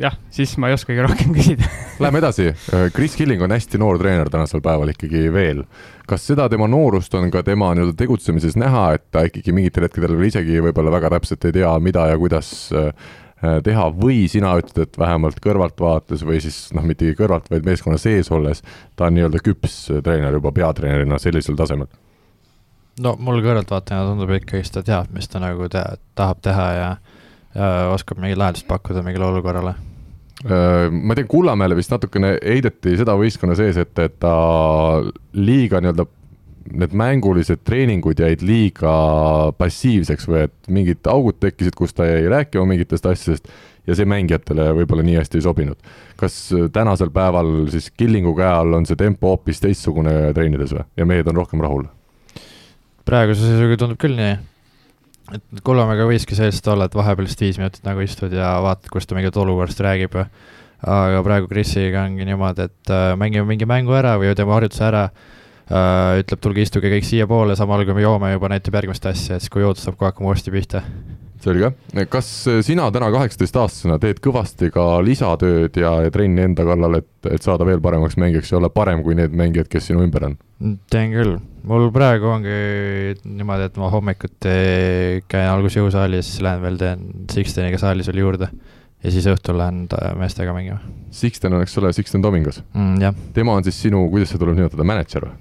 jah, 0.00 0.18
siis 0.34 0.56
ma 0.60 0.70
ei 0.70 0.76
oskagi 0.78 1.06
rohkem 1.06 1.32
küsida 1.36 1.70
Läheme 2.00 2.20
edasi, 2.22 2.50
Chris 2.96 3.16
Killing 3.16 3.42
on 3.44 3.52
hästi 3.52 3.78
noor 3.80 3.98
treener 4.00 4.30
tänasel 4.32 4.62
päeval 4.64 4.92
ikkagi 4.94 5.26
veel. 5.32 5.64
kas 6.08 6.26
seda 6.26 6.48
tema 6.52 6.68
noorust 6.68 7.14
on 7.14 7.30
ka 7.30 7.44
tema 7.46 7.72
nii-öelda 7.76 7.96
tegutsemises 7.96 8.58
näha, 8.60 8.90
et 8.98 9.08
ta 9.14 9.24
ikkagi 9.28 9.54
mingitel 9.56 9.88
hetkedel 9.88 10.16
veel 10.16 10.32
isegi 10.32 10.62
võib-olla 10.64 10.92
väga 10.98 11.14
täpselt 11.16 11.48
ei 11.48 11.58
tea, 11.60 11.72
mida 11.84 12.08
ja 12.10 12.20
kuidas 12.20 12.52
äh, 12.74 12.90
Äh, 12.90 13.29
teha 13.40 13.86
või 13.96 14.26
sina 14.28 14.52
ütled, 14.60 14.84
et 14.84 14.98
vähemalt 15.00 15.40
kõrvaltvaates 15.40 16.24
või 16.26 16.40
siis 16.44 16.58
noh, 16.76 16.84
mitte 16.86 17.08
kõrvalt, 17.16 17.48
vaid 17.52 17.64
meeskonna 17.64 17.98
sees 18.00 18.28
olles, 18.34 18.60
ta 18.96 19.08
on 19.08 19.16
nii-öelda 19.16 19.40
küps 19.44 19.86
treener 20.04 20.36
juba 20.36 20.52
peatreenerina 20.56 21.18
sellisel 21.22 21.56
tasemel? 21.56 21.88
no 23.00 23.14
mul 23.16 23.40
kõrvaltvaatajana 23.44 24.10
tundub 24.10 24.34
ikkagist, 24.36 24.74
ta 24.76 24.84
teab, 24.84 25.12
mis 25.16 25.28
ta 25.30 25.40
nagu 25.42 25.68
te 25.72 25.82
tahab 26.18 26.42
teha 26.44 26.66
ja, 26.76 26.90
ja 27.56 27.70
oskab 27.94 28.20
mingit 28.20 28.40
lahendust 28.40 28.68
pakkuda 28.68 29.04
mingile 29.06 29.30
olukorrale 29.30 29.72
äh, 30.44 30.90
ma 30.92 31.16
tean, 31.16 31.30
Kullamäele 31.30 31.78
vist 31.78 31.92
natukene 31.94 32.34
heideti 32.36 32.98
seda 33.00 33.16
võistkonna 33.16 33.56
sees, 33.58 33.80
et, 33.80 33.94
et 34.04 34.20
ta 34.20 34.34
liiga 35.32 35.80
nii-öelda 35.80 36.06
need 36.70 36.94
mängulised 36.96 37.62
treeningud 37.66 38.20
jäid 38.20 38.44
liiga 38.46 38.92
passiivseks 39.58 40.28
või 40.30 40.44
et 40.46 40.54
mingid 40.70 41.10
augud 41.10 41.40
tekkisid, 41.42 41.76
kus 41.78 41.94
ta 41.96 42.06
jäi 42.08 42.28
rääkima 42.30 42.66
mingitest 42.68 43.06
asjadest 43.10 43.50
ja 43.88 43.96
see 43.96 44.08
mängijatele 44.08 44.68
võib-olla 44.76 45.04
nii 45.06 45.16
hästi 45.18 45.40
ei 45.40 45.46
sobinud. 45.46 45.90
kas 46.20 46.36
tänasel 46.72 47.10
päeval 47.10 47.70
siis 47.72 47.90
Killingu 47.90 48.34
käe 48.36 48.50
all 48.50 48.76
on 48.76 48.86
see 48.86 48.98
tempo 48.98 49.32
hoopis 49.32 49.62
teistsugune 49.62 50.32
treenides 50.36 50.74
või 50.76 50.84
ja 50.96 51.08
mehed 51.08 51.28
on 51.32 51.40
rohkem 51.42 51.64
rahul? 51.64 51.88
praeguse 53.08 53.46
seisuga 53.46 53.80
tundub 53.80 53.98
küll 53.98 54.14
nii, 54.18 54.38
et 55.34 55.64
Kullamäega 55.66 56.06
võiski 56.06 56.38
sellist 56.38 56.66
olla, 56.70 56.86
et 56.86 56.94
vahepeal 56.94 57.26
lihtsalt 57.26 57.46
viis 57.48 57.58
minutit 57.58 57.84
nagu 57.88 58.04
istud 58.04 58.32
ja 58.36 58.54
vaatad, 58.62 58.90
kus 58.92 59.08
ta 59.08 59.18
mingit 59.18 59.36
olukorrast 59.36 59.82
räägib 59.82 60.18
aga 60.80 61.20
praegu 61.24 61.48
Krisiga 61.50 62.06
ongi 62.06 62.24
niimoodi, 62.28 62.68
et 62.70 62.92
äh, 62.92 63.12
mängime 63.20 63.48
mingi 63.48 63.68
mängu 63.68 63.94
ära 63.96 64.16
või 64.20 64.32
teeme 64.36 64.54
harjutuse 64.56 64.86
ära 64.86 65.08
ütleb, 65.70 66.40
tulge 66.42 66.64
istuge 66.64 66.90
kõik 66.90 67.06
siiapoole, 67.06 67.54
samal 67.58 67.84
kui 67.86 67.94
me 67.94 68.04
joome 68.04 68.32
juba 68.32 68.50
näitab 68.50 68.80
järgmist 68.80 69.06
asja, 69.06 69.38
et 69.38 69.44
siis 69.44 69.52
kui 69.52 69.62
jood 69.62 69.78
saab 69.78 69.98
kohe 69.98 70.10
hakkama 70.10 70.32
uuesti 70.32 70.50
pihta. 70.54 70.82
selge, 71.40 71.70
kas 72.12 72.26
sina 72.66 72.90
täna 72.92 73.08
kaheksateistaastasena 73.14 73.96
teed 73.98 74.18
kõvasti 74.20 74.68
ka 74.74 74.98
lisatööd 75.00 75.78
ja, 75.80 75.94
ja 76.04 76.10
trenni 76.12 76.42
enda 76.44 76.66
kallal, 76.68 76.98
et, 76.98 77.08
et 77.30 77.42
saada 77.42 77.64
veel 77.64 77.80
paremaks 77.80 78.18
mängijaks 78.20 78.52
ja 78.52 78.58
olla 78.58 78.68
parem 78.68 79.04
kui 79.06 79.14
need 79.16 79.32
mängijad, 79.32 79.70
kes 79.70 79.88
sinu 79.88 80.02
ümber 80.04 80.26
on? 80.26 80.36
Mm, 80.60 80.76
teen 80.92 81.14
küll, 81.14 81.38
mul 81.70 81.88
praegu 81.94 82.28
ongi 82.34 82.58
niimoodi, 83.24 83.70
et 83.70 83.80
ma 83.80 83.88
hommikuti 83.94 84.58
käin 85.30 85.48
alguses 85.48 85.80
jõusaalis, 85.80 86.34
lähen 86.44 86.66
veel 86.66 86.82
teen 86.82 87.08
Sixteniga 87.32 87.80
saalis 87.80 88.10
veel 88.10 88.24
juurde 88.26 88.50
ja 89.00 89.12
siis 89.14 89.28
õhtul 89.30 89.56
lähen 89.56 89.86
meestega 90.20 90.52
mängima. 90.52 90.82
Sixten 91.14 91.54
on, 91.56 91.62
eks 91.64 91.78
ole, 91.80 91.94
Sixten 91.96 92.22
Domingos 92.22 92.60
mm,? 92.74 93.30
tema 93.32 93.54
on 93.56 93.64
siis 93.64 93.80
sinu, 93.86 94.02
kuidas 94.12 94.34
seda 94.34 94.44
tuleb 94.44 94.60
nimetada, 94.60 94.84
mänedžer 94.84 95.30
või? 95.30 95.38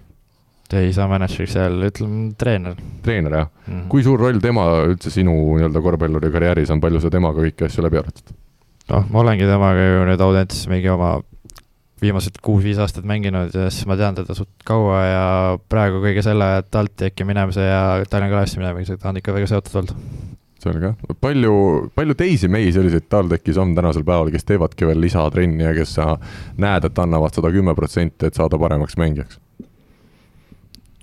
Ei 0.77 0.91
saa 0.93 1.07
mänedžeriks 1.09 1.55
seal, 1.57 1.79
ütleme 1.87 2.29
treener. 2.39 2.75
treener 3.05 3.35
jah 3.35 3.47
mm, 3.49 3.73
-hmm. 3.73 3.87
kui 3.89 4.03
suur 4.03 4.19
roll 4.19 4.39
tema 4.43 4.67
üldse 4.85 5.09
sinu 5.13 5.33
nii-öelda 5.57 5.81
korvpalluri 5.81 6.31
karjääris 6.31 6.71
on, 6.71 6.81
palju 6.81 7.01
sa 7.01 7.09
temaga 7.09 7.41
kõiki 7.41 7.65
asju 7.65 7.83
läbi 7.83 7.97
arutad? 7.97 8.35
noh, 8.89 9.09
ma 9.09 9.19
olengi 9.23 9.49
temaga 9.49 9.89
ju 9.89 10.05
nüüd 10.11 10.21
Audentses 10.21 10.67
mingi 10.71 10.89
oma 10.89 11.19
viimased 12.01 12.39
kuus-viis 12.43 12.79
aastat 12.79 13.07
mänginud 13.07 13.53
ja 13.55 13.67
siis 13.69 13.87
ma 13.89 13.97
tean 13.99 14.15
teda 14.15 14.35
suht 14.37 14.51
kaua 14.67 14.99
ja 15.03 15.23
praegu 15.71 16.01
kõige 16.03 16.23
selle 16.23 16.47
TalTechi 16.71 17.27
minemise 17.27 17.65
ja 17.65 17.81
Tallinna 18.09 18.31
Klaassi 18.31 18.61
minemisega 18.61 19.01
ta 19.01 19.11
on 19.11 19.19
ikka 19.19 19.35
väga 19.35 19.49
seotud 19.51 19.81
olnud. 19.81 20.05
selge, 20.59 20.93
palju, 21.23 21.53
palju 21.95 22.15
teisi 22.19 22.47
mehi 22.51 22.71
selliseid 22.75 23.07
TalTechis 23.09 23.57
on 23.57 23.75
tänasel 23.75 24.03
päeval, 24.07 24.31
kes 24.31 24.47
teevadki 24.47 24.87
veel 24.87 25.01
lisatrenni 25.01 25.63
ja 25.63 25.73
kes 25.75 25.93
sa 25.99 26.09
näed, 26.57 26.87
et 26.87 26.99
annavad 26.99 27.35
sada 27.35 27.51
kümme 27.51 27.75
protsenti, 27.75 28.27
et 28.27 28.35
saada 28.35 28.59
paremaks 28.59 28.97
mängijaks? 28.99 29.39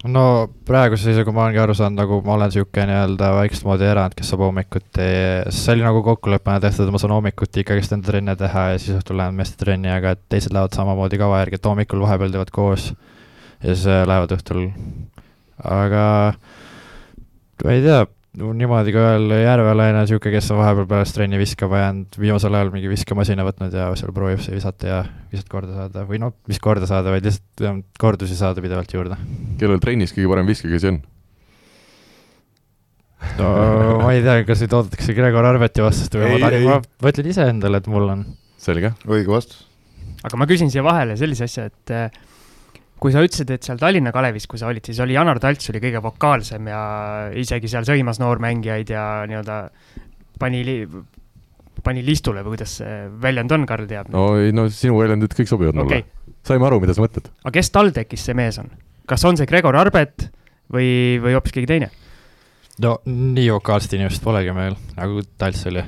No 0.05 0.49
praeguse 0.69 1.09
seisuga 1.09 1.33
ma 1.33 1.47
olengi 1.47 1.61
aru 1.63 1.75
saanud, 1.77 1.97
nagu 2.03 2.19
ma 2.27 2.35
olen 2.35 2.51
niisugune 2.51 2.85
nii-öelda 2.91 3.31
väikest 3.39 3.65
moodi 3.65 3.87
erand, 3.89 4.17
kes 4.19 4.33
saab 4.33 4.45
hommikuti, 4.45 5.07
see 5.55 5.73
oli 5.73 5.87
nagu 5.87 6.03
kokkuleppena 6.05 6.61
tehtud, 6.61 6.91
ma 6.93 7.01
saan 7.01 7.15
hommikuti 7.17 7.65
ikkagist 7.65 7.97
enda 7.97 8.11
trenne 8.11 8.37
teha 8.37 8.67
ja 8.73 8.83
siis 8.83 8.99
õhtul 8.99 9.17
lähen 9.21 9.39
meeste 9.39 9.57
trenni, 9.63 9.91
aga 9.93 10.13
et 10.17 10.23
teised 10.33 10.53
lähevad 10.55 10.77
samamoodi 10.77 11.21
kava 11.21 11.41
järgi, 11.41 11.61
et 11.61 11.71
hommikul 11.71 12.05
vahepeal 12.05 12.35
teevad 12.35 12.53
koos 12.55 12.91
ja 12.93 13.73
siis 13.73 13.87
äh, 13.89 14.05
lähevad 14.09 14.37
õhtul. 14.37 14.69
aga 15.65 16.05
ma 17.65 17.73
ei 17.73 17.83
tea, 17.87 18.05
niimoodi 18.37 18.93
ka 18.93 19.03
ühel 19.03 19.33
Järvelaine 19.41 20.03
niisugune, 20.03 20.35
kes 20.35 20.51
on 20.53 20.61
vahepeal 20.61 20.89
pärast 20.91 21.17
trenni 21.17 21.39
viskama 21.41 21.81
jäänud, 21.81 22.19
viimasel 22.21 22.57
ajal 22.59 22.73
mingi 22.75 22.91
viskemasina 22.91 23.47
võtnud 23.47 23.75
ja 23.77 23.89
seal 23.97 24.13
proovib 24.17 24.43
see 24.45 24.57
visata 24.57 24.91
ja 24.91 24.99
visat 25.33 25.49
korda 25.53 25.73
saada 25.79 26.05
või 26.09 26.21
noh, 26.21 26.35
mis 26.51 26.61
korda 26.63 26.89
saada, 26.89 27.15
vaid 27.15 27.25
lihtsalt 27.25 27.87
kordusi 28.01 28.37
saada 28.37 28.65
pidevalt 28.65 28.93
juurde. 28.93 29.17
kellel 29.61 29.81
trennis 29.81 30.13
kõige 30.17 30.29
parem 30.33 30.51
viskekäsi 30.51 30.93
on? 30.93 31.01
no 33.41 33.51
ma 34.03 34.13
ei 34.13 34.23
tea, 34.25 34.43
kas 34.49 34.65
nüüd 34.65 34.77
oodatakse 34.83 35.17
Gregor 35.17 35.49
Arveti 35.49 35.85
vastust 35.85 36.19
või 36.19 36.37
ei, 36.37 36.45
ma, 36.45 36.53
ma, 36.69 36.79
ma 36.85 37.15
ütlen 37.15 37.33
iseendale, 37.33 37.81
et 37.81 37.91
mul 37.93 38.13
on. 38.19 38.27
selge. 38.61 38.93
õige 39.09 39.33
vastus. 39.33 39.65
aga 40.23 40.41
ma 40.41 40.49
küsin 40.51 40.73
siia 40.73 40.85
vahele 40.85 41.17
sellise 41.17 41.49
asja, 41.49 41.71
et 41.73 41.97
kui 43.07 43.15
sa 43.15 43.23
ütlesid, 43.23 43.51
et 43.55 43.63
seal 43.63 43.79
Tallinna 43.79 44.11
Kalevis, 44.11 44.49
kui 44.51 44.59
sa 44.59 44.67
olid, 44.67 44.83
siis 44.83 44.99
oli 45.05 45.15
Janar 45.15 45.39
Talts 45.39 45.71
oli 45.71 45.79
kõige 45.83 46.01
vokaalsem 46.03 46.67
ja 46.73 46.81
isegi 47.39 47.71
seal 47.71 47.87
sõimas 47.87 48.19
noormängijaid 48.19 48.91
ja 48.91 49.05
nii-öelda 49.31 49.59
pani 50.43 50.65
li-, 50.67 50.89
pani 51.87 52.03
listule 52.03 52.43
või 52.43 52.57
kuidas 52.57 52.81
see 52.81 52.97
väljend 53.23 53.55
on, 53.55 53.69
Karl 53.71 53.87
teab? 53.87 54.11
no 54.11 54.33
ei, 54.41 54.51
no 54.57 54.67
sinu 54.75 54.99
väljendid 54.99 55.39
kõik 55.39 55.53
sobivad 55.53 55.79
mulle 55.79 56.01
okay.. 56.01 56.35
saime 56.47 56.67
aru, 56.67 56.83
mida 56.83 56.99
sa 56.99 57.07
mõtled. 57.07 57.31
aga 57.45 57.55
kes 57.61 57.71
TalTechis 57.79 58.27
see 58.27 58.39
mees 58.43 58.59
on? 58.63 58.75
kas 59.07 59.27
on 59.29 59.39
see 59.39 59.47
Gregor 59.47 59.79
Arbet 59.79 60.27
või, 60.75 60.89
või 61.23 61.39
hoopis 61.39 61.55
keegi 61.55 61.71
teine? 61.77 61.93
no 62.83 62.99
nii 63.07 63.49
vokaalset 63.55 63.95
inimest 64.01 64.27
polegi 64.27 64.57
meil, 64.57 64.75
nagu 64.99 65.23
Talts 65.39 65.63
oli. 65.71 65.87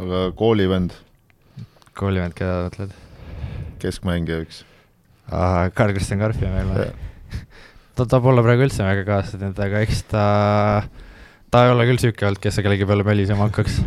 aga 0.00 0.28
koolivend? 0.40 0.96
koolivend, 1.92 2.40
keda 2.40 2.62
mõtled? 2.70 3.02
keskmängija 3.84 4.46
üks 4.46 4.64
Karl-Kristjan 5.30 6.20
Karpi 6.20 6.50
meil 6.50 6.70
või? 6.70 6.88
ta, 7.94 8.06
ta 8.06 8.20
pole 8.22 8.42
praegu 8.44 8.66
üldse 8.66 8.84
väga 8.86 9.04
kaasa 9.08 9.38
teinud, 9.38 9.60
aga 9.66 9.82
eks 9.84 10.02
ta, 10.10 10.24
ta 11.52 11.64
ei 11.66 11.72
ole 11.74 11.86
küll 11.90 12.02
sihuke 12.02 12.26
olnud, 12.28 12.42
kes 12.42 12.60
kellegi 12.64 12.88
peale 12.88 13.06
mölisema 13.06 13.48
hakkaks. 13.48 13.80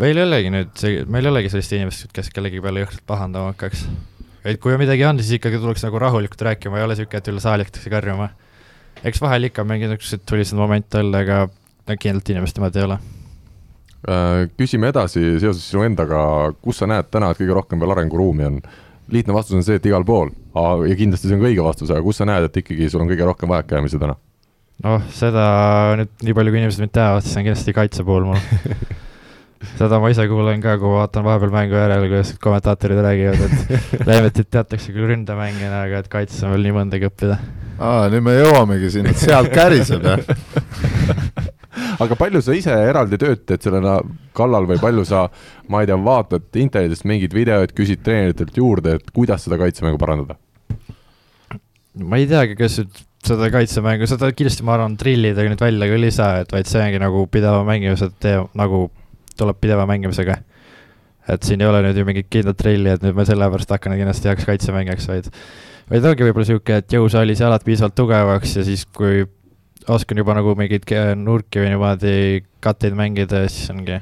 meil 0.00 0.16
ei 0.16 0.24
olegi 0.24 0.52
nüüd 0.54 0.72
see, 0.80 1.04
meil 1.10 1.28
ei 1.28 1.34
olegi 1.34 1.52
sellist 1.52 1.76
inimest, 1.76 2.08
kes 2.14 2.32
kellegi 2.34 2.62
peale 2.64 2.84
jõhkralt 2.84 3.04
pahandama 3.08 3.52
hakkaks. 3.52 3.86
et 4.44 4.60
kui 4.62 4.74
on 4.74 4.82
midagi 4.82 5.06
on, 5.08 5.20
siis 5.20 5.38
ikkagi 5.38 5.60
tuleks 5.62 5.84
nagu 5.86 6.02
rahulikult 6.02 6.46
rääkima, 6.50 6.80
ei 6.80 6.88
ole 6.88 6.98
sihuke, 6.98 7.20
et 7.20 7.32
üle 7.32 7.44
saali 7.44 7.66
hakatakse 7.66 7.92
karjuma. 7.92 8.32
eks 9.04 9.22
vahel 9.22 9.50
ikka 9.50 9.64
mingi 9.68 9.90
niisuguseid 9.90 10.26
tuliseid 10.26 10.58
momente 10.58 11.04
olla, 11.04 11.22
aga 11.24 11.96
kindlalt 11.96 12.34
inimeste 12.34 12.60
omad 12.60 12.76
ei 12.76 12.88
ole. 12.88 12.98
Äh, 14.08 14.44
küsime 14.54 14.92
edasi 14.92 15.40
seoses 15.42 15.64
sinu 15.72 15.82
endaga, 15.82 16.20
kus 16.62 16.78
sa 16.78 16.86
näed 16.86 17.08
täna, 17.10 17.32
et 17.32 17.40
kõige 17.40 17.56
rohkem 17.56 17.80
veel 17.82 17.96
arenguruumi 17.96 18.46
on? 18.46 18.60
Lihtne 19.12 19.34
vastus 19.36 19.56
on 19.58 19.64
see, 19.66 19.78
et 19.80 19.86
igal 19.88 20.04
pool 20.08 20.30
ja 20.88 20.96
kindlasti 20.98 21.28
see 21.28 21.36
on 21.36 21.42
ka 21.44 21.50
õige 21.50 21.64
vastus, 21.64 21.92
aga 21.92 22.04
kus 22.04 22.20
sa 22.20 22.28
näed, 22.28 22.48
et 22.48 22.62
ikkagi 22.62 22.90
sul 22.92 23.04
on 23.04 23.10
kõige 23.10 23.28
rohkem 23.28 23.50
vajakajäämisi 23.52 24.00
täna? 24.00 24.18
noh, 24.84 25.02
seda 25.14 25.44
nüüd 25.98 26.10
nii 26.22 26.38
palju, 26.38 26.54
kui 26.54 26.62
inimesed 26.62 26.84
mind 26.84 26.94
teavad, 26.94 27.26
siis 27.26 27.38
on 27.38 27.46
kindlasti 27.46 27.74
kaitse 27.76 28.04
pool 28.06 28.28
mul. 28.28 28.42
seda 29.78 29.98
ma 29.98 30.10
ise 30.12 30.26
kuulen 30.30 30.62
ka, 30.62 30.76
kui 30.78 30.92
vaatan 30.92 31.26
vahepeal 31.26 31.54
mängu 31.54 31.78
järel, 31.78 32.06
kuidas 32.06 32.34
kommentaatorid 32.42 33.00
räägivad, 33.02 33.46
et 33.48 34.04
Leemetit 34.08 34.50
teatakse 34.54 34.94
küll 34.94 35.08
ründemängijana, 35.10 35.82
aga 35.88 36.04
et 36.04 36.12
kaitses 36.12 36.44
on 36.46 36.54
veel 36.54 36.68
nii 36.68 36.76
mõndagi 36.78 37.10
õppida. 37.10 37.40
aa, 37.78 38.06
nüüd 38.12 38.26
me 38.26 38.36
jõuamegi 38.38 38.92
sinna, 38.94 39.14
et 39.14 39.24
sealt 39.24 39.50
käriseb, 39.54 40.06
jah? 40.06 40.22
aga 42.04 42.18
palju 42.18 42.42
sa 42.44 42.54
ise 42.56 42.74
eraldi 42.88 43.18
tööd 43.20 43.44
teed 43.48 43.64
selle 43.64 43.96
kallal 44.36 44.68
või 44.70 44.78
palju 44.82 45.04
sa, 45.08 45.26
ma 45.72 45.82
ei 45.82 45.90
tea, 45.90 45.98
vaatad 46.02 46.60
internetist 46.60 47.06
mingeid 47.08 47.34
videoid, 47.34 47.74
küsid 47.76 48.04
treeneritelt 48.06 48.56
juurde, 48.58 48.98
et 48.98 49.12
kuidas 49.14 49.46
seda 49.46 49.58
kaitsemängu 49.60 50.00
parandada? 50.00 50.38
ma 51.98 52.20
ei 52.20 52.28
teagi, 52.30 52.54
kas 52.58 52.78
nüüd 52.78 53.00
seda 53.26 53.48
kaitsemängu, 53.50 54.06
seda 54.06 54.30
kindlasti 54.30 54.66
ma 54.66 54.76
arvan, 54.76 54.94
drillidega 55.00 55.50
nüüd 55.50 55.62
välja 55.64 55.88
küll 55.90 56.06
ei 56.06 56.14
saa, 56.14 56.44
et 56.44 56.52
vaid 56.54 56.68
see 56.70 56.82
ongi 56.84 57.00
nagu 57.02 57.24
pideva 57.32 57.64
mängimise 57.66 58.12
tee, 58.22 58.36
nagu 58.58 58.84
tuleb 59.38 59.58
pideva 59.58 59.86
mängimisega. 59.90 60.38
et 61.28 61.44
siin 61.44 61.60
ei 61.60 61.66
ole 61.68 61.82
nüüd 61.84 61.98
ju 61.98 62.04
mingit 62.08 62.28
kindlat 62.32 62.56
trilli, 62.56 62.94
et 62.94 63.02
nüüd 63.04 63.16
ma 63.18 63.26
sellepärast 63.28 63.74
hakkan 63.74 63.98
kindlasti 63.98 64.30
heaks 64.30 64.46
kaitsemängijaks, 64.48 65.08
vaid 65.10 65.26
vaid 65.90 66.06
ongi 66.08 66.24
võib-olla 66.24 66.46
niisugune, 66.46 66.78
et 66.82 66.94
jõusaalis 66.94 67.42
jalad 67.42 67.64
piisavalt 67.64 67.96
tugevaks 67.98 68.54
ja 68.58 68.64
siis, 68.64 68.84
kui 68.96 69.24
oskan 69.88 70.20
juba 70.20 70.36
nagu 70.36 70.54
mingeid 70.58 70.84
ke- 70.88 71.16
nurki 71.16 71.62
või 71.62 71.72
niimoodi 71.72 72.14
katteid 72.64 72.96
mängida, 72.98 73.46
siis 73.48 73.70
ongi 73.72 73.98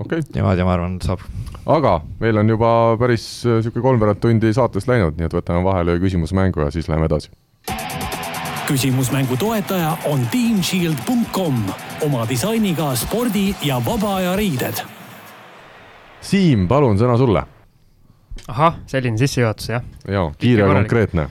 okei 0.00 0.18
okay., 0.18 0.22
niimoodi, 0.34 0.64
ma 0.64 0.74
arvan, 0.76 0.98
saab. 1.04 1.24
aga 1.66 1.98
meil 2.20 2.40
on 2.40 2.54
juba 2.54 2.72
päris 3.00 3.26
niisugune 3.46 3.84
kolmveerand 3.84 4.22
tundi 4.22 4.52
saatest 4.56 4.88
läinud, 4.90 5.18
nii 5.18 5.28
et 5.28 5.36
võtame 5.36 5.64
vahele 5.66 5.98
küsimusmängu 6.02 6.64
ja 6.64 6.70
siis 6.74 6.88
läheme 6.88 7.10
edasi. 7.10 7.30
küsimusmängu 8.70 9.36
toetaja 9.36 9.96
on 10.12 10.24
teamshield.com 10.30 11.60
oma 12.06 12.24
disainiga 12.28 12.94
spordi 12.96 13.50
ja 13.66 13.80
vaba 13.84 14.16
aja 14.20 14.36
riided 14.38 14.84
Siim, 16.20 16.66
palun 16.68 16.98
sõna 17.00 17.16
sulle. 17.16 17.42
ahah, 18.48 18.76
selline 18.86 19.18
sissejuhatus, 19.18 19.68
jah. 19.72 19.84
jaa, 20.08 20.30
kiire 20.38 20.64
ja 20.64 20.72
konkreetne. 20.72 21.28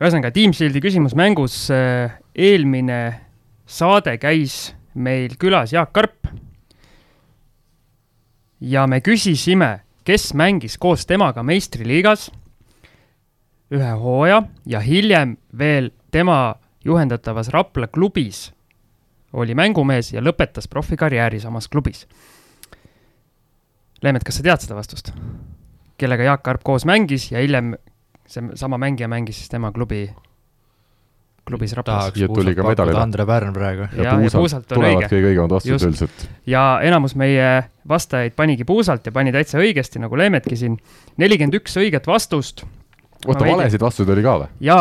ühesõnaga, 0.00 0.32
Team 0.32 0.52
Shieldi 0.56 0.80
küsimusmängus 0.80 1.68
äh, 1.74 2.19
eelmine 2.34 3.20
saade 3.66 4.16
käis 4.18 4.74
meil 4.94 5.36
külas 5.38 5.72
Jaak 5.72 5.92
Karp. 5.92 6.26
ja 8.60 8.86
me 8.86 9.00
küsisime, 9.00 9.80
kes 10.04 10.34
mängis 10.34 10.78
koos 10.78 11.06
temaga 11.06 11.42
meistriliigas 11.42 12.30
ühe 13.70 13.92
hooaja 14.02 14.42
ja 14.66 14.80
hiljem 14.80 15.36
veel 15.58 15.90
tema 16.10 16.54
juhendatavas 16.84 17.48
Rapla 17.48 17.86
klubis 17.86 18.50
oli 19.32 19.54
mängumees 19.54 20.12
ja 20.12 20.20
lõpetas 20.20 20.66
profikarjääri 20.68 21.40
samas 21.40 21.68
klubis. 21.68 22.06
Leemet, 24.02 24.24
kas 24.24 24.40
sa 24.40 24.42
tead 24.42 24.64
seda 24.64 24.74
vastust? 24.74 25.12
kellega 26.00 26.24
Jaak 26.24 26.42
Karp 26.42 26.62
koos 26.64 26.86
mängis 26.88 27.28
ja 27.32 27.42
hiljem 27.42 27.74
see 28.30 28.56
sama 28.56 28.78
mängija 28.80 29.08
mängis 29.10 29.36
siis 29.36 29.52
tema 29.52 29.72
klubi, 29.72 30.06
klubis 31.50 31.74
Raplas. 31.76 32.10
Ja 32.16 32.28
tuli 32.30 32.54
ka 32.56 32.64
medalile. 32.66 33.02
Andre 33.02 33.26
Pärn 33.28 33.54
praegu. 33.56 33.88
ja, 33.98 34.08
ja 34.08 34.16
puusalt 34.32 34.66
on 34.70 34.80
tulevad 34.80 35.02
õige. 35.02 35.12
kõige 35.12 35.32
õigemad 35.34 35.56
vastused 35.58 35.88
üldiselt. 35.90 36.26
ja 36.50 36.64
enamus 36.86 37.16
meie 37.18 37.50
vastajaid 37.90 38.36
panigi 38.38 38.66
puusalt 38.68 39.06
ja 39.06 39.12
pani 39.14 39.34
täitsa 39.34 39.60
õigesti, 39.62 40.02
nagu 40.02 40.18
Leemetki 40.18 40.58
siin. 40.58 40.78
nelikümmend 41.20 41.60
üks 41.60 41.76
õiget 41.80 42.08
vastust 42.10 42.64
oota, 43.26 43.44
valesid 43.44 43.82
vastuseid 43.82 44.14
oli 44.14 44.24
ka 44.24 44.36
või? 44.42 44.50
ja 44.64 44.78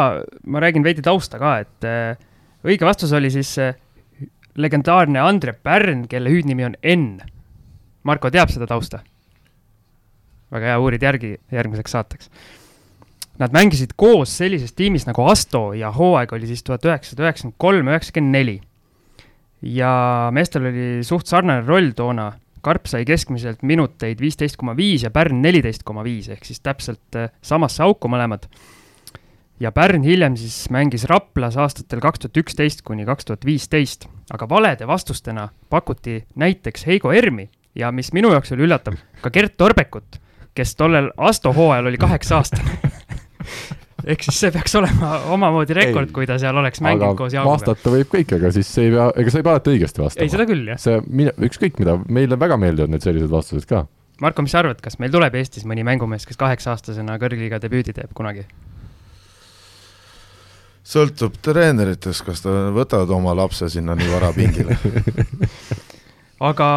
ma 0.47 0.63
räägin 0.63 0.85
veidi 0.85 1.03
tausta 1.05 1.39
ka, 1.41 1.57
et 1.65 1.87
äh, 1.87 2.19
õige 2.67 2.87
vastus 2.87 3.13
oli 3.15 3.31
siis 3.33 3.51
äh, 3.61 3.75
legendaarne 4.59 5.21
Andre 5.23 5.53
Pärn, 5.53 6.07
kelle 6.11 6.31
hüüdnimi 6.31 6.67
on 6.67 6.75
N. 6.83 7.19
Marko 8.07 8.31
teab 8.31 8.51
seda 8.53 8.67
tausta? 8.69 9.01
väga 10.49 10.71
hea, 10.71 10.79
uurid 10.81 11.03
järgi 11.05 11.35
järgmiseks 11.53 11.93
saateks. 11.93 12.31
Nad 13.39 13.53
mängisid 13.55 13.93
koos 13.95 14.33
sellises 14.35 14.73
tiimis 14.75 15.05
nagu 15.07 15.23
Asto 15.31 15.69
ja 15.77 15.93
hooaeg 15.95 16.33
oli 16.35 16.47
siis 16.49 16.63
tuhat 16.67 16.83
üheksasada 16.85 17.23
üheksakümmend 17.23 17.55
kolm, 17.57 17.87
üheksakümmend 17.87 18.35
neli. 18.35 18.57
ja 19.61 20.29
meestel 20.31 20.67
oli 20.69 21.03
suht 21.03 21.27
sarnane 21.27 21.65
roll 21.67 21.91
toona, 21.95 22.31
Karp 22.61 22.87
sai 22.91 23.05
keskmiselt 23.07 23.61
minuteid 23.63 24.19
viisteist 24.19 24.57
koma 24.59 24.75
viis 24.75 25.03
ja 25.03 25.11
Pärn 25.15 25.41
neliteist 25.41 25.83
koma 25.87 26.03
viis 26.03 26.27
ehk 26.27 26.43
siis 26.43 26.59
täpselt 26.59 27.15
äh, 27.15 27.31
samasse 27.41 27.83
auku 27.83 28.11
mõlemad 28.11 28.49
ja 29.59 29.71
Pärn 29.71 30.03
hiljem 30.03 30.35
siis 30.39 30.69
mängis 30.71 31.05
Raplas 31.07 31.57
aastatel 31.57 32.03
kaks 32.03 32.25
tuhat 32.25 32.41
üksteist 32.43 32.83
kuni 32.87 33.05
kaks 33.07 33.27
tuhat 33.27 33.45
viisteist, 33.47 34.07
aga 34.31 34.49
valede 34.49 34.87
vastustena 34.87 35.49
pakuti 35.69 36.23
näiteks 36.35 36.87
Heigo 36.87 37.11
Ermi 37.11 37.49
ja 37.75 37.91
mis 37.91 38.13
minu 38.13 38.31
jaoks 38.35 38.51
oli 38.55 38.67
üllatav, 38.67 38.99
ka 39.21 39.31
Gert 39.31 39.57
Torbekut, 39.57 40.19
kes 40.55 40.75
tollel 40.75 41.11
Asto 41.17 41.53
hooajal 41.53 41.91
oli 41.91 41.97
kaheksa 41.97 42.39
aastane. 42.39 42.79
ehk 44.13 44.25
siis 44.27 44.39
see 44.45 44.53
peaks 44.55 44.75
olema 44.79 45.15
omamoodi 45.35 45.77
rekord, 45.77 46.13
kui 46.15 46.27
ta 46.29 46.39
seal 46.41 46.57
oleks 46.61 46.81
mänginud 46.85 47.17
koos 47.19 47.35
Jaaguga. 47.35 47.57
vastata 47.57 47.93
võib 47.93 48.11
kõik, 48.13 48.33
aga 48.39 48.51
siis 48.55 48.71
ei 48.81 48.93
pea, 48.95 49.09
ega 49.23 49.33
sa 49.33 49.41
ei 49.41 49.47
pea 49.47 49.55
alati 49.57 49.75
õigesti 49.75 50.03
vastama. 50.05 50.25
ei, 50.25 50.33
seda 50.33 50.47
küll, 50.49 50.65
jah. 50.73 50.81
see, 50.81 51.01
mine, 51.09 51.35
ükskõik 51.49 51.81
mida, 51.81 51.97
meile 52.07 52.39
väga 52.39 52.59
meeldivad 52.61 52.93
need 52.93 53.05
sellised 53.05 53.31
vastused 53.33 53.69
ka. 53.69 53.85
Marko, 54.19 54.43
mis 54.43 54.51
sa 54.51 54.59
arvad, 54.63 54.81
kas 54.83 54.99
meil 54.99 55.13
tuleb 55.13 55.35
Eestis 55.39 55.63
mõni 55.67 55.85
mängumees, 55.87 56.25
kes 56.27 56.39
kaheksa-aastasena 56.39 57.15
kõrgliiga 57.21 57.61
debüüdi 57.63 57.95
teeb 57.95 58.11
kunagi? 58.17 58.47
sõltub 60.89 61.35
treeneritest, 61.45 62.23
kas 62.25 62.41
ta 62.41 62.53
võtavad 62.73 63.11
oma 63.13 63.35
lapse 63.37 63.69
sinna 63.69 63.95
nii 63.97 64.09
vara 64.09 64.31
pingile. 64.33 64.77
aga 66.49 66.69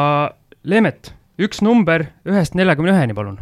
Leemet, 0.68 1.12
üks 1.42 1.62
number 1.64 2.10
ühest 2.28 2.56
neljakümne 2.58 2.92
üheni, 2.92 3.16
palun. 3.16 3.38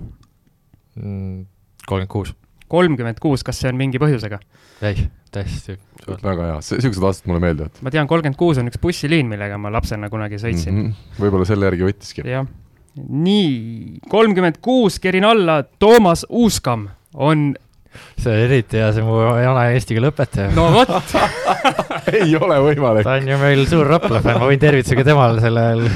Mm, 0.97 1.43
kolmkümmend 1.87 2.13
kuus. 2.13 2.33
Kolmkümmend 2.71 3.21
kuus, 3.23 3.45
kas 3.47 3.61
see 3.63 3.71
on 3.73 3.79
mingi 3.81 4.01
põhjusega? 4.03 4.41
ei, 4.87 5.07
täiesti. 5.35 5.77
väga 6.09 6.51
hea, 6.53 6.59
siuksed 6.65 7.03
vastused 7.03 7.31
mulle 7.31 7.43
meeldivad. 7.45 7.81
ma 7.85 7.93
tean, 7.95 8.09
kolmkümmend 8.11 8.39
kuus 8.41 8.61
on 8.63 8.71
üks 8.71 8.81
bussiliin, 8.83 9.29
millega 9.31 9.59
ma 9.61 9.73
lapsena 9.75 10.11
kunagi 10.13 10.41
sõitsin 10.43 10.75
mm. 10.75 10.85
-hmm. 10.91 11.25
võib-olla 11.25 11.49
selle 11.49 11.71
järgi 11.71 11.89
võttiski. 11.89 12.27
jah, 12.29 12.47
nii, 13.09 13.99
kolmkümmend 14.11 14.61
kuus 14.65 15.01
kerin 15.03 15.27
alla, 15.29 15.63
Toomas 15.63 16.25
Uuskam 16.29 16.89
on, 17.15 17.51
see 18.19 18.31
on 18.31 18.47
eriti 18.47 18.81
hea, 18.81 18.93
see 18.95 19.05
mu 19.05 19.19
vana 19.19 19.67
eesti 19.75 19.97
keele 19.97 20.13
õpetaja. 20.15 20.55
no 20.57 20.71
vot, 20.75 20.95
ei 22.21 22.35
ole 22.39 22.63
võimalik. 22.71 23.07
ta 23.07 23.19
on 23.19 23.29
ju 23.35 23.39
meil 23.43 23.67
suur 23.71 23.91
Rapla 23.91 24.23
fänn, 24.25 24.41
ma 24.41 24.51
võin 24.51 24.63
tervitusega 24.63 25.07
temale 25.13 25.43
selle 25.43 25.67
ajal, 25.67 25.87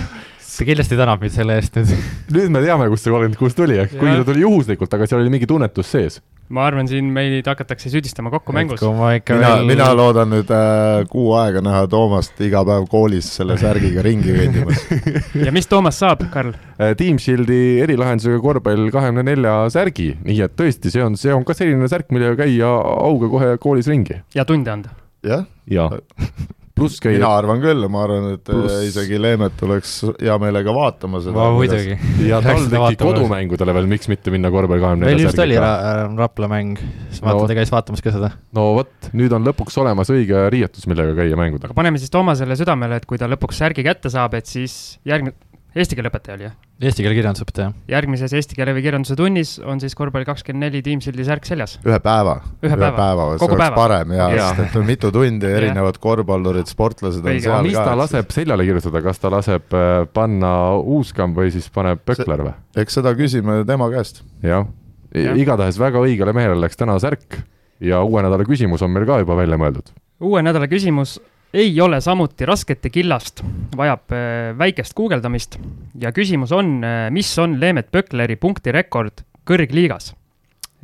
ta 0.54 0.68
kindlasti 0.68 0.98
tänab 0.98 1.22
mind 1.24 1.34
selle 1.34 1.58
eest 1.58 1.80
nüüd. 1.80 1.94
nüüd 2.36 2.54
me 2.54 2.62
teame, 2.64 2.86
kust 2.92 3.06
see 3.06 3.14
kolmkümmend 3.14 3.40
kuus 3.40 3.58
tuli, 3.58 3.80
kuigi 3.94 4.12
Jah. 4.12 4.22
ta 4.22 4.30
tuli 4.30 4.44
juhuslikult, 4.44 4.98
aga 4.98 5.08
seal 5.10 5.22
oli 5.24 5.32
mingi 5.34 5.50
tunnetus 5.50 5.90
sees. 5.96 6.20
Ma 6.52 6.66
arvan, 6.68 6.88
siin 6.90 7.06
meid 7.14 7.46
hakatakse 7.48 7.90
süüdistama 7.92 8.32
kokku 8.34 8.52
mängus. 8.52 8.80
kui 8.82 8.92
ma 8.96 9.12
ikka 9.16 9.38
mina, 9.38 9.52
veel 9.56 9.68
mina 9.70 9.88
loodan 9.96 10.32
nüüd 10.34 10.50
äh, 10.52 11.04
kuu 11.10 11.32
aega 11.40 11.62
näha 11.64 11.84
Toomast 11.90 12.40
iga 12.44 12.64
päev 12.68 12.88
koolis 12.92 13.30
selle 13.38 13.56
särgiga 13.60 14.04
ringi 14.04 14.34
kõndimas. 14.36 14.82
ja 15.46 15.54
mis 15.54 15.70
Toomas 15.70 16.00
saab, 16.02 16.26
Karl? 16.34 16.52
Team 16.98 17.20
Shieldi 17.22 17.80
erilahendusega 17.84 18.40
korvpall 18.44 18.90
kahekümne 18.94 19.24
nelja 19.30 19.56
särgi, 19.72 20.10
nii 20.24 20.42
et 20.48 20.58
tõesti, 20.58 20.92
see 20.92 21.04
on, 21.04 21.16
see 21.20 21.32
on 21.34 21.46
ka 21.48 21.56
selline 21.56 21.88
särk, 21.90 22.10
millega 22.14 22.44
käia 22.44 22.68
auga 22.94 23.30
kohe 23.32 23.54
koolis 23.62 23.88
ringi 23.90 24.20
ja 24.36 24.44
tunde 24.48 24.74
anda. 24.74 24.92
jah, 25.24 25.48
ja 25.70 25.88
pluss 26.74 26.98
mina 27.04 27.20
käia 27.20 27.28
arvan 27.38 27.60
küll, 27.62 27.84
ma 27.92 28.00
arvan, 28.04 28.24
et 28.34 28.42
Pluss- 28.48 28.66
Plus... 28.66 28.88
isegi 28.90 29.18
Leemet 29.22 29.54
tuleks 29.60 29.92
hea 30.20 30.34
meelega 30.42 30.74
vaatama 30.74 31.20
seda. 31.22 31.44
muidugi. 31.54 31.94
ja 32.26 32.40
TalTechi 32.44 32.98
kodumängudele 32.98 33.74
veel, 33.76 33.86
miks 33.94 34.10
mitte 34.10 34.32
minna 34.34 34.50
korvpall 34.54 34.82
kahekümne 34.82 35.06
meil 35.06 35.16
nelja 35.16 35.28
just 35.30 35.38
oli 35.44 35.54
särgiga. 35.58 35.70
Ra- 36.02 36.18
Rapla 36.24 36.50
mäng, 36.50 36.74
siis 37.10 37.22
No 37.22 37.30
vaatan, 37.30 37.48
ta 37.52 37.58
käis 37.60 37.72
vaatamas 37.74 38.02
ka 38.04 38.14
seda. 38.16 38.32
no 38.58 38.66
vot, 38.80 38.90
nüüd 39.14 39.32
on 39.38 39.46
lõpuks 39.46 39.78
olemas 39.84 40.10
õige 40.14 40.44
riietus, 40.54 40.88
millega 40.90 41.14
käia 41.22 41.38
mängudel 41.38 41.70
aga. 41.70 41.78
paneme 41.78 42.02
siis 42.02 42.10
Toomasele 42.14 42.56
südamele, 42.58 42.98
et 43.00 43.06
kui 43.06 43.18
ta 43.22 43.30
lõpuks 43.30 43.62
särgi 43.62 43.86
kätte 43.86 44.10
saab, 44.12 44.34
et 44.34 44.50
siis 44.50 44.98
järgmine, 45.06 45.36
eesti 45.74 45.96
keele 45.98 46.10
õpetaja 46.10 46.36
oli 46.38 46.46
jah? 46.46 46.54
Eesti 46.84 47.04
keele 47.04 47.14
kirjandusõpetaja. 47.16 47.72
järgmises 47.90 48.32
eesti 48.34 48.56
keele 48.58 48.74
või 48.76 48.84
kirjanduse 48.84 49.16
tunnis 49.18 49.54
on 49.62 49.80
siis 49.82 49.94
korvpalli 49.98 50.26
kakskümmend 50.28 50.66
neli 50.68 50.82
tiimsildi 50.86 51.26
särk 51.26 51.46
seljas. 51.48 51.76
ühe 51.86 51.98
päeva. 52.02 52.36
ühe 52.62 52.76
päeva, 52.76 52.92
päeva., 52.96 53.26
see 53.38 53.48
oleks 53.48 53.62
päeva. 53.62 53.76
parem 53.78 54.14
ja, 54.16 54.28
ja., 54.34 54.48
sest 54.54 54.78
et 54.78 54.86
mitu 54.86 55.10
tundi 55.14 55.50
erinevad 55.58 55.98
korvpallurid, 56.02 56.70
sportlased 56.70 57.24
on 57.24 57.40
seal 57.40 57.66
mis 57.66 57.74
ka. 57.74 57.82
mis 57.82 57.90
ta 57.90 57.96
laseb 57.98 58.34
seljale 58.34 58.66
kirjutada, 58.68 59.02
kas 59.04 59.22
ta 59.22 59.32
laseb 59.34 59.76
äh, 59.78 59.96
panna 60.14 60.54
Uuskam 60.78 61.34
või 61.36 61.50
siis 61.54 61.68
paneb 61.74 62.02
Pökler 62.06 62.46
või? 62.46 62.54
eks 62.82 63.00
seda 63.00 63.14
küsime 63.18 63.62
tema 63.68 63.90
käest. 63.94 64.22
jah 64.42 64.66
ja., 65.14 65.34
igatahes 65.38 65.78
väga 65.80 66.02
õigele 66.02 66.34
mehele 66.36 66.58
läks 66.58 66.78
täna 66.78 66.96
särk 67.02 67.38
ja 67.82 68.02
uue 68.06 68.22
nädala 68.24 68.46
küsimus 68.46 68.82
on 68.82 68.92
meil 68.94 69.06
ka 69.08 69.20
juba 69.22 69.38
välja 69.38 69.58
mõeldud. 69.60 69.94
uue 70.22 70.42
nädala 70.42 70.68
küsimus 70.70 71.18
ei 71.54 71.80
ole 71.80 72.00
samuti 72.02 72.46
rasket 72.46 72.88
ja 72.88 72.90
killast, 72.90 73.42
vajab 73.76 74.12
äh, 74.12 74.50
väikest 74.58 74.94
guugeldamist 74.98 75.58
ja 76.00 76.10
küsimus 76.14 76.52
on, 76.52 76.76
äh, 76.84 77.06
mis 77.14 77.30
on 77.38 77.58
Leemet 77.60 77.92
Pökleri 77.94 78.36
punktirekord 78.40 79.24
kõrgliigas? 79.46 80.12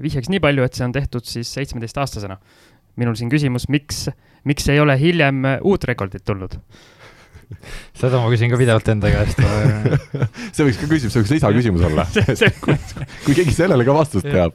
vihjaks 0.01 0.31
nii 0.33 0.41
palju, 0.41 0.65
et 0.65 0.77
see 0.79 0.87
on 0.87 0.95
tehtud 0.97 1.27
siis 1.29 1.51
seitsmeteistaastasena. 1.59 2.39
minul 2.97 3.19
siin 3.19 3.31
küsimus, 3.33 3.67
miks, 3.69 4.09
miks 4.45 4.69
ei 4.69 4.81
ole 4.81 4.97
hiljem 5.01 5.45
äh, 5.45 5.59
uut 5.67 5.85
rekordit 5.85 6.25
tulnud? 6.25 6.55
seda 8.01 8.23
ma 8.23 8.31
küsin 8.31 8.53
ka 8.53 8.61
pidevalt 8.61 8.89
enda 8.95 9.11
käest 9.11 9.43
see 10.55 10.69
võiks 10.69 10.79
ka 10.79 10.87
küsimus, 10.87 11.13
see 11.13 11.25
võiks 11.25 11.35
lisaküsimus 11.35 11.89
olla 11.91 12.07
kui, 12.65 12.79
kui 13.27 13.41
keegi 13.43 13.57
sellele 13.59 13.85
ka 13.85 13.97
vastust 13.97 14.31
teab, 14.31 14.55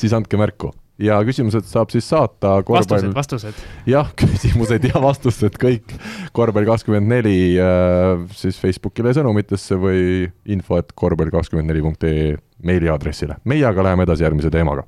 siis 0.00 0.16
andke 0.16 0.40
märku 0.40 0.72
ja 1.00 1.18
küsimused 1.26 1.66
saab 1.70 1.92
siis 1.92 2.08
saata 2.10 2.58
korvpall. 2.66 3.10
vastused, 3.10 3.14
vastused. 3.16 3.64
jah, 3.88 4.12
küsimused 4.20 4.86
ja 4.90 5.02
vastused 5.02 5.58
kõik 5.60 5.96
korvpall 6.36 6.68
kakskümmend 6.68 7.10
neli 7.10 7.56
äh, 7.60 8.26
siis 8.36 8.60
Facebookile 8.60 9.14
sõnumitesse 9.16 9.78
või 9.80 10.28
info, 10.52 10.80
et 10.80 10.94
korvpall 10.94 11.32
kakskümmend 11.34 11.72
neli 11.72 11.84
punkt 11.84 12.06
ee 12.08 12.34
meiliaadressile. 12.66 13.40
meie 13.44 13.64
aga 13.66 13.90
läheme 13.90 14.08
edasi 14.08 14.26
järgmise 14.26 14.52
teemaga 14.52 14.86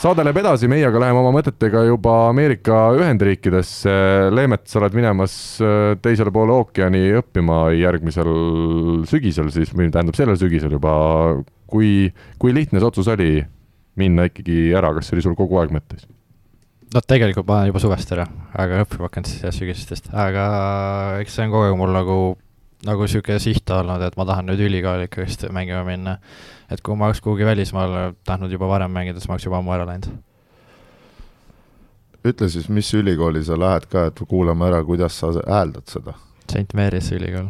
saade 0.00 0.24
läheb 0.24 0.38
edasi, 0.40 0.68
meie 0.70 0.86
aga 0.88 1.00
läheme 1.02 1.20
oma 1.20 1.32
mõtetega 1.34 1.82
juba 1.84 2.14
Ameerika 2.30 2.76
Ühendriikidesse. 2.96 3.92
Leemet, 4.32 4.64
sa 4.70 4.80
oled 4.80 4.96
minemas 4.96 5.34
äh, 5.60 5.92
teisele 6.00 6.32
poole 6.32 6.54
ookeani 6.56 7.02
õppima 7.20 7.66
järgmisel 7.76 8.30
sügisel 9.10 9.50
siis, 9.52 9.74
või 9.76 9.90
tähendab 9.92 10.16
sellel 10.16 10.40
sügisel 10.40 10.72
juba. 10.78 10.94
kui, 11.70 12.08
kui 12.40 12.54
lihtne 12.54 12.80
see 12.80 12.88
otsus 12.88 13.10
oli 13.12 13.44
minna 14.00 14.24
ikkagi 14.30 14.72
ära, 14.74 14.94
kas 14.96 15.10
see 15.10 15.18
oli 15.18 15.26
sul 15.28 15.36
kogu 15.38 15.60
aeg 15.60 15.74
mõttes? 15.74 16.08
no 16.90 17.02
tegelikult 17.04 17.46
ma 17.46 17.60
olen 17.60 17.70
juba 17.70 17.82
suvest 17.84 18.10
ära, 18.16 18.24
aga 18.58 18.80
õppima 18.82 19.06
hakanud 19.06 19.28
siis 19.30 19.60
sügisestest, 19.60 20.08
aga 20.16 20.46
eks 21.20 21.36
see 21.36 21.44
on 21.44 21.52
kogu 21.52 21.68
aeg 21.68 21.76
mul 21.78 21.92
nagu, 21.94 22.16
nagu 22.86 23.04
niisugune 23.04 23.38
siht 23.42 23.70
olnud, 23.70 24.02
et 24.02 24.16
ma 24.16 24.24
tahan 24.28 24.48
nüüd 24.48 24.62
ülikooli 24.68 25.08
ikkagist 25.08 25.48
mängima 25.52 25.84
minna 25.84 26.18
et 26.70 26.82
kui 26.82 26.96
ma 26.96 27.08
oleks 27.08 27.20
kuhugi 27.24 27.46
välismaale 27.46 28.14
tahtnud 28.24 28.52
juba 28.52 28.68
varem 28.70 28.92
mängida, 28.94 29.18
siis 29.18 29.28
ma 29.28 29.36
oleks 29.36 29.46
juba 29.48 29.58
ammu 29.58 29.74
ära 29.74 29.86
läinud. 29.88 30.10
ütle 32.30 32.48
siis, 32.52 32.68
mis 32.68 32.90
ülikooli 32.94 33.42
sa 33.44 33.56
lähed 33.58 33.86
ka, 33.90 34.06
et 34.10 34.22
kuulame 34.28 34.68
ära, 34.68 34.82
kuidas 34.84 35.18
sa 35.18 35.32
hääldad 35.34 35.88
seda? 35.88 36.14
St 36.50 36.74
Mary's 36.76 37.10
ülikool. 37.16 37.48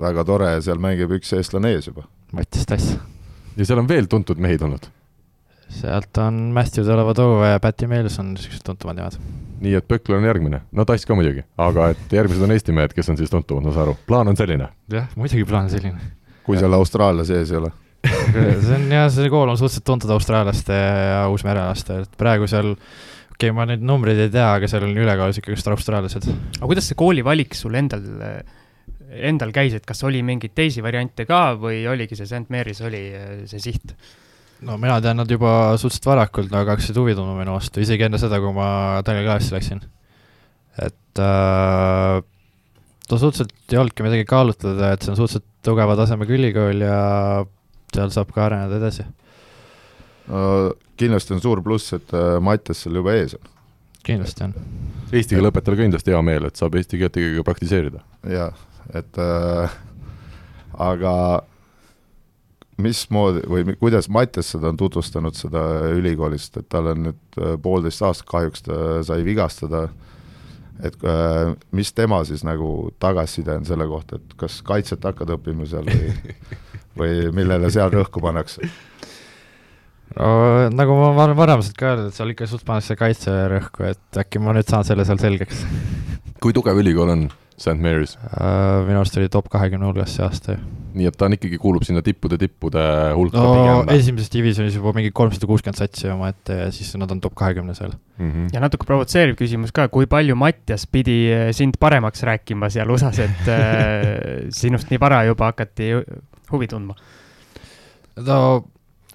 väga 0.00 0.24
tore 0.24 0.52
ja 0.52 0.60
seal 0.62 0.80
mängib 0.80 1.12
üks 1.18 1.32
eestlane 1.36 1.74
ees 1.74 1.90
juba. 1.90 2.06
Mattis 2.32 2.66
Tass. 2.66 2.96
ja 3.56 3.66
seal 3.66 3.82
on 3.82 3.88
veel 3.88 4.06
tuntud 4.06 4.38
mehed 4.38 4.62
olnud? 4.62 4.88
sealt 5.68 6.18
on 6.22 6.52
Matthew 6.54 6.86
Delavadova 6.86 7.48
ja 7.56 7.60
Patti 7.60 7.86
Meels 7.90 8.18
on 8.22 8.34
niisugused 8.34 8.64
tuntumad 8.64 8.96
nimed. 8.96 9.18
Nii 9.62 9.78
et 9.78 9.88
Pökler 9.88 10.20
on 10.20 10.28
järgmine, 10.28 10.62
no 10.72 10.84
Tass 10.88 11.08
ka 11.08 11.16
muidugi, 11.18 11.46
aga 11.62 11.90
et 11.94 12.14
järgmised 12.18 12.44
on 12.44 12.54
Eesti 12.54 12.76
mehed, 12.76 12.94
kes 12.96 13.10
on 13.12 13.18
siis 13.20 13.32
tuntumad, 13.32 13.64
ma 13.66 13.74
saan 13.74 13.88
aru, 13.88 13.96
plaan 14.06 14.32
on 14.32 14.38
selline? 14.38 14.70
jah, 14.92 15.10
muidugi 15.16 15.48
plaan 15.48 15.70
on 15.70 15.74
selline. 15.74 16.14
kui 16.46 16.60
seal 16.60 16.76
Austraalia 16.76 17.26
sees 17.26 17.50
ei 17.52 17.60
ole 17.62 17.72
see 18.06 18.76
on 18.76 18.86
jah, 18.92 19.08
see 19.12 19.30
kool 19.32 19.50
on 19.50 19.58
suhteliselt 19.58 19.86
tuntud 19.86 20.12
austraallaste 20.14 20.76
ja 20.76 21.22
uusmerelaste, 21.32 22.02
et 22.04 22.18
praegu 22.20 22.48
seal 22.50 22.72
okei 22.74 23.50
okay,, 23.50 23.54
ma 23.56 23.66
neid 23.68 23.84
numbreid 23.84 24.20
ei 24.26 24.32
tea, 24.32 24.46
aga 24.58 24.68
seal 24.70 24.86
on 24.86 24.94
ülekaalus 24.96 25.40
ikkagi 25.40 25.56
just 25.56 25.70
austraallased. 25.72 26.28
aga 26.58 26.70
kuidas 26.70 26.90
see 26.90 26.98
kooli 26.98 27.24
valik 27.26 27.56
sul 27.58 27.76
endal, 27.78 28.06
endal 29.30 29.54
käis, 29.56 29.76
et 29.76 29.88
kas 29.88 30.04
oli 30.08 30.22
mingeid 30.26 30.54
teisi 30.56 30.84
variante 30.84 31.26
ka 31.28 31.48
või 31.60 31.82
oligi 31.90 32.18
see 32.18 32.28
St 32.28 32.52
Mary's 32.52 32.82
oli 32.86 33.02
äh, 33.16 33.34
see 33.50 33.62
siht? 33.70 33.96
No 34.64 34.78
mina 34.80 35.00
tean 35.04 35.18
nad 35.20 35.30
juba 35.30 35.50
suhteliselt 35.76 36.08
varakult 36.08 36.52
nagu 36.52 36.70
hakkasid 36.72 36.96
huvi 36.96 37.16
tundma 37.16 37.36
minu 37.38 37.56
vastu, 37.56 37.82
isegi 37.84 38.06
enne 38.06 38.20
seda, 38.20 38.40
kui 38.42 38.54
ma 38.56 39.02
Tallinna 39.04 39.26
klassi 39.26 39.54
läksin. 39.54 39.82
et 40.86 41.20
äh, 41.20 42.22
no 43.10 43.18
suhteliselt 43.18 43.52
ei 43.72 43.80
olnudki 43.80 44.06
midagi 44.06 44.28
kaalutleda, 44.28 44.92
et 44.94 45.04
see 45.04 45.12
on 45.12 45.20
suhteliselt 45.20 45.46
tugeva 45.66 45.96
tasemega 45.98 46.36
ülikool 46.36 46.84
ja 46.84 46.98
seal 47.94 48.12
saab 48.14 48.32
ka 48.34 48.46
areneda 48.46 48.80
edasi 48.80 49.06
no,. 50.28 50.74
kindlasti 50.96 51.36
on 51.36 51.42
suur 51.44 51.62
pluss, 51.64 51.92
et 51.96 52.14
äh, 52.16 52.36
Mattias 52.40 52.84
seal 52.84 52.96
juba 53.00 53.16
ees 53.16 53.36
on. 53.36 53.50
kindlasti 54.06 54.46
on. 54.48 54.54
Eesti 55.12 55.36
keele 55.36 55.52
õpetajal 55.52 55.84
kindlasti 55.84 56.14
hea 56.14 56.22
meel, 56.26 56.48
et 56.48 56.58
saab 56.58 56.74
eesti 56.78 56.98
keelt 57.00 57.18
ikkagi 57.20 57.44
praktiseerida. 57.46 58.00
jaa, 58.32 58.48
et 58.96 59.20
äh, 59.22 59.76
aga 60.86 61.12
mismoodi 62.82 63.44
või 63.48 63.76
kuidas 63.80 64.08
Mattias 64.12 64.50
seda 64.54 64.70
on 64.72 64.80
tutvustanud, 64.80 65.36
seda 65.36 65.62
ülikoolist, 65.96 66.58
et 66.60 66.68
tal 66.72 66.92
on 66.92 67.06
nüüd 67.08 67.38
äh, 67.40 67.54
poolteist 67.62 68.04
aastat, 68.04 68.28
kahjuks 68.30 68.66
ta 68.66 68.80
sai 69.06 69.22
vigastada, 69.26 69.86
et 70.84 71.06
äh, 71.08 71.54
mis 71.76 71.92
tema 71.96 72.22
siis 72.28 72.44
nagu 72.46 72.90
tagasiside 73.02 73.56
on 73.56 73.68
selle 73.68 73.88
kohta, 73.88 74.20
et 74.20 74.36
kas 74.40 74.60
kaitset 74.66 75.04
hakkad 75.08 75.36
õppima 75.38 75.68
seal 75.68 75.88
või 75.88 76.12
või 77.00 77.16
millele 77.36 77.70
seal 77.72 77.92
rõhku 77.92 78.22
pannakse? 78.24 78.68
no 80.16 80.28
nagu 80.72 80.96
ma 80.96 81.24
olen 81.24 81.36
varemaselt 81.36 81.76
ka 81.76 81.92
öelnud, 81.92 82.12
et 82.12 82.18
seal 82.18 82.32
ikka 82.32 82.48
suht 82.50 82.64
pannakse 82.68 82.96
kaitsele 82.96 83.48
rõhku, 83.56 83.88
et 83.88 84.20
äkki 84.22 84.40
ma 84.40 84.56
nüüd 84.56 84.68
saan 84.68 84.86
selle 84.88 85.04
seal 85.08 85.20
selgeks 85.20 85.64
kui 86.42 86.54
tugev 86.56 86.78
ülikool 86.82 87.10
on 87.12 87.26
St 87.56 87.76
Mary's 87.80 88.16
uh,? 88.20 88.84
minu 88.86 89.00
arust 89.00 89.16
oli 89.20 89.30
top 89.32 89.48
kahekümne 89.52 89.88
hulgas 89.88 90.16
see 90.16 90.24
aasta 90.26 90.56
ju. 90.56 90.64
nii 90.96 91.08
et 91.10 91.16
ta 91.18 91.26
on 91.28 91.36
ikkagi, 91.36 91.58
kuulub 91.60 91.84
sinna 91.84 92.02
tippude 92.04 92.38
tippude 92.40 92.84
hulka 93.16 93.40
no 93.42 93.54
pigem? 93.56 93.92
esimeses 93.96 94.32
divisjonis 94.32 94.78
juba 94.78 94.92
mingi 94.96 95.12
kolmsada 95.16 95.48
kuuskümmend 95.48 95.80
satsi 95.80 96.10
omaette 96.12 96.60
ja 96.62 96.68
siis 96.74 96.92
nad 97.00 97.10
on 97.12 97.20
top 97.24 97.36
kahekümne 97.38 97.74
seal 97.78 97.92
mm. 97.92 98.30
-hmm. 98.30 98.46
ja 98.54 98.62
natuke 98.64 98.88
provotseeriv 98.88 99.38
küsimus 99.40 99.74
ka, 99.76 99.88
kui 99.92 100.08
palju 100.10 100.36
Mattias 100.36 100.86
pidi 100.86 101.18
eh, 101.32 101.50
sind 101.56 101.80
paremaks 101.80 102.22
rääkima 102.22 102.70
seal 102.72 102.90
USA-s, 102.90 103.18
et 103.24 103.52
äh, 103.52 104.08
sinust 104.60 104.92
nii 104.92 105.00
vara 105.00 105.24
juba 105.24 105.52
hakati 105.52 105.92
huvi 106.52 106.68
tundma? 106.70 106.96
no 108.16 108.64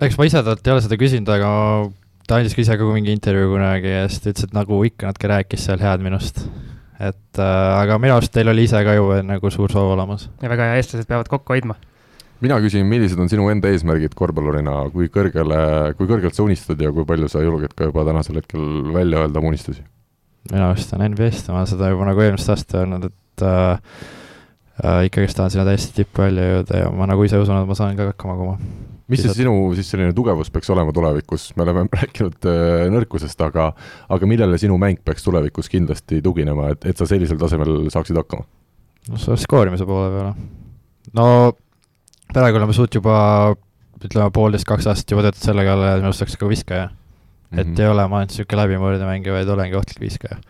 eks 0.02 0.18
ma 0.18 0.26
ise 0.26 0.42
talt 0.46 0.66
ei 0.66 0.74
ole 0.74 0.82
seda 0.82 0.98
küsinud, 0.98 1.30
aga 1.30 1.52
ta 2.28 2.39
andis 2.39 2.56
ka 2.56 2.64
ise 2.64 2.78
ka 2.80 2.89
mingi 2.89 3.14
intervjuu 3.14 3.54
kunagi 3.56 3.92
ja 3.92 4.04
siis 4.10 4.24
ta 4.24 4.32
ütles, 4.34 4.48
et 4.48 4.54
nagu 4.56 4.82
ikka 4.88 5.10
natuke 5.10 5.30
rääkis 5.32 5.66
seal 5.68 5.82
head 5.84 6.04
minust. 6.06 6.46
Et 7.02 7.39
äh, 7.39 7.70
aga 7.82 7.97
minu 8.02 8.16
arust 8.16 8.34
teil 8.36 8.52
oli 8.52 8.68
ise 8.68 8.82
ka 8.86 8.93
ju 8.97 9.08
nagu 9.26 9.52
suur 9.54 9.72
soov 9.74 9.95
olemas. 9.95 10.28
ja 10.41 10.52
väga 10.52 10.70
hea, 10.70 10.82
eestlased 10.82 11.10
peavad 11.10 11.30
kokku 11.32 11.56
hoidma. 11.56 11.78
mina 12.41 12.60
küsin, 12.62 12.86
millised 12.89 13.20
on 13.22 13.30
sinu 13.32 13.47
enda 13.54 13.72
eesmärgid 13.74 14.14
korvpallurina, 14.18 14.78
kui 14.93 15.10
kõrgele, 15.14 15.62
kui 15.97 16.10
kõrgelt 16.10 16.38
sa 16.38 16.45
unistad 16.45 16.82
ja 16.82 16.93
kui 16.93 17.08
palju 17.08 17.30
sa 17.32 17.43
julged 17.45 17.74
ka 17.78 17.89
juba 17.89 18.06
tänasel 18.08 18.41
hetkel 18.41 18.93
välja 18.93 19.26
öelda 19.26 19.41
oma 19.41 19.54
unistusi? 19.54 19.84
minu 20.52 20.66
arust 20.70 20.93
on 20.97 21.06
NBA-st, 21.06 21.52
ma 21.54 21.62
olen 21.62 21.74
seda 21.74 21.91
juba 21.91 22.10
nagu 22.10 22.26
eelmist 22.26 22.49
aastat 22.49 22.80
öelnud, 22.82 23.10
et 23.10 23.45
äh, 23.45 23.97
äh, 24.86 25.04
ikkagist 25.10 25.38
tahan 25.38 25.54
sinna 25.54 25.68
täiesti 25.70 26.02
tippu 26.02 26.26
välja 26.26 26.47
jõuda 26.56 26.86
ja 26.86 26.93
ma 26.93 27.10
nagu 27.10 27.26
ise 27.26 27.41
usun, 27.41 27.62
et 27.62 27.70
ma 27.70 27.78
saan 27.78 27.97
ka 27.97 28.12
hakkama, 28.14 28.38
kui 28.39 28.49
ma 28.54 28.91
mis 29.12 29.24
see 29.26 29.36
sinu 29.41 29.53
siis 29.78 29.89
selline 29.93 30.14
tugevus 30.18 30.51
peaks 30.53 30.70
olema 30.74 30.93
tulevikus, 30.95 31.49
me 31.57 31.66
oleme 31.66 31.86
rääkinud 32.01 32.47
äh, 32.49 32.86
nõrkusest, 32.93 33.43
aga 33.45 33.72
aga 34.12 34.30
millele 34.30 34.59
sinu 34.62 34.78
mäng 34.82 35.01
peaks 35.05 35.28
tulevikus 35.28 35.70
kindlasti 35.72 36.22
tuginema, 36.26 36.72
et, 36.76 36.88
et 36.91 36.97
sa 36.97 37.09
sellisel 37.09 37.39
tasemel 37.41 37.89
saaksid 37.93 38.20
hakkama? 38.22 38.47
no 39.09 39.20
see 39.22 39.38
skoorimise 39.41 39.88
poole 39.89 40.14
peale. 40.14 40.34
no 41.18 41.28
praegu 42.32 42.62
oleme 42.62 42.78
suht 42.78 42.95
juba 42.99 43.18
ütleme 44.01 44.32
poolteist, 44.34 44.66
kaks 44.70 44.88
aastat 44.89 45.14
juba 45.14 45.28
töötanud 45.28 45.45
selle 45.45 45.68
kallal, 45.68 45.97
et 45.97 46.05
minust 46.05 46.24
saaks 46.24 46.39
ka 46.39 46.49
viskaja 46.49 46.88
mm. 46.88 46.95
-hmm. 47.51 47.62
et 47.62 47.80
ei 47.80 47.91
ole 47.91 48.07
ma 48.07 48.22
ainult 48.22 48.34
niisugune 48.34 48.64
läbimõrdemängija, 48.64 49.38
vaid 49.38 49.55
olengi 49.55 49.78
ohtlik 49.78 50.01
viskaja 50.01 50.41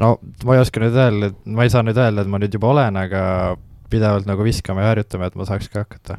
no 0.00 0.16
ma 0.44 0.56
ei 0.56 0.62
oska 0.62 0.82
nüüd 0.82 0.96
öelda, 0.96 1.30
et 1.30 1.38
ma 1.46 1.64
ei 1.64 1.72
saa 1.72 1.84
nüüd 1.86 1.98
öelda, 2.00 2.24
et 2.24 2.30
ma 2.30 2.40
nüüd 2.42 2.54
juba 2.56 2.70
olen, 2.72 2.98
aga 3.00 3.22
pidevalt 3.90 4.28
nagu 4.28 4.44
viskame 4.46 4.84
ja 4.84 4.92
harjutame, 4.92 5.30
et 5.30 5.38
ma 5.38 5.46
saaks 5.48 5.70
ka 5.72 5.84
hakata. 5.84 6.18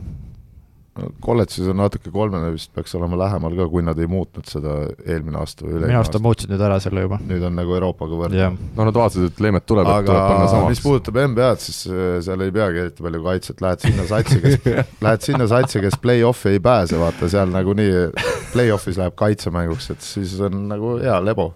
Kolledžis 1.24 1.70
on 1.72 1.80
natuke 1.82 2.12
kolmene 2.14 2.50
vist 2.54 2.72
peaks 2.76 2.96
olema 2.98 3.20
lähemal 3.20 3.56
ka, 3.58 3.68
kui 3.72 3.84
nad 3.86 4.00
ei 4.02 4.10
muutnud 4.12 4.48
seda 4.50 4.76
eelmine 5.06 5.40
aasta 5.42 5.66
või 5.66 5.76
üle-eelmine 5.76 6.00
aasta. 6.00 6.22
muutsid 6.24 6.52
nüüd 6.54 6.64
ära 6.68 6.80
selle 6.84 7.06
juba. 7.06 7.20
nüüd 7.28 7.46
on 7.48 7.58
nagu 7.58 7.78
Euroopaga 7.78 8.20
võrdne. 8.24 8.50
no 8.76 8.88
nad 8.90 9.00
vaatasid, 9.00 9.32
et 9.32 9.42
Leemet 9.46 9.68
tuleb, 9.70 9.90
et 9.92 10.10
tuleb 10.10 10.28
panna 10.34 10.52
samaks. 10.52 10.76
mis 10.76 10.84
puudutab 10.84 11.22
NBA-d, 11.24 11.64
siis 11.64 11.82
äh, 11.92 12.20
seal 12.26 12.46
ei 12.46 12.54
peagi 12.56 12.84
eriti 12.86 13.08
palju 13.08 13.24
kaitset, 13.26 13.64
lähed 13.66 13.88
sinna 13.88 14.08
satsi, 14.12 14.40
kes 14.44 14.70
lähed 15.08 15.26
sinna 15.26 15.50
satsi, 15.50 15.82
kes 15.84 16.00
play-off'i 16.04 16.56
ei 16.58 16.64
pääse, 16.64 17.00
vaata 17.02 17.32
seal 17.32 17.52
nagunii 17.54 18.08
play-off'is 18.54 19.02
läheb 19.02 19.18
kaitsemänguks, 19.20 19.92
et 19.96 20.06
siis 20.06 20.38
on 20.46 20.68
nagu 20.72 20.98
hea 21.04 21.20
lebo. 21.24 21.52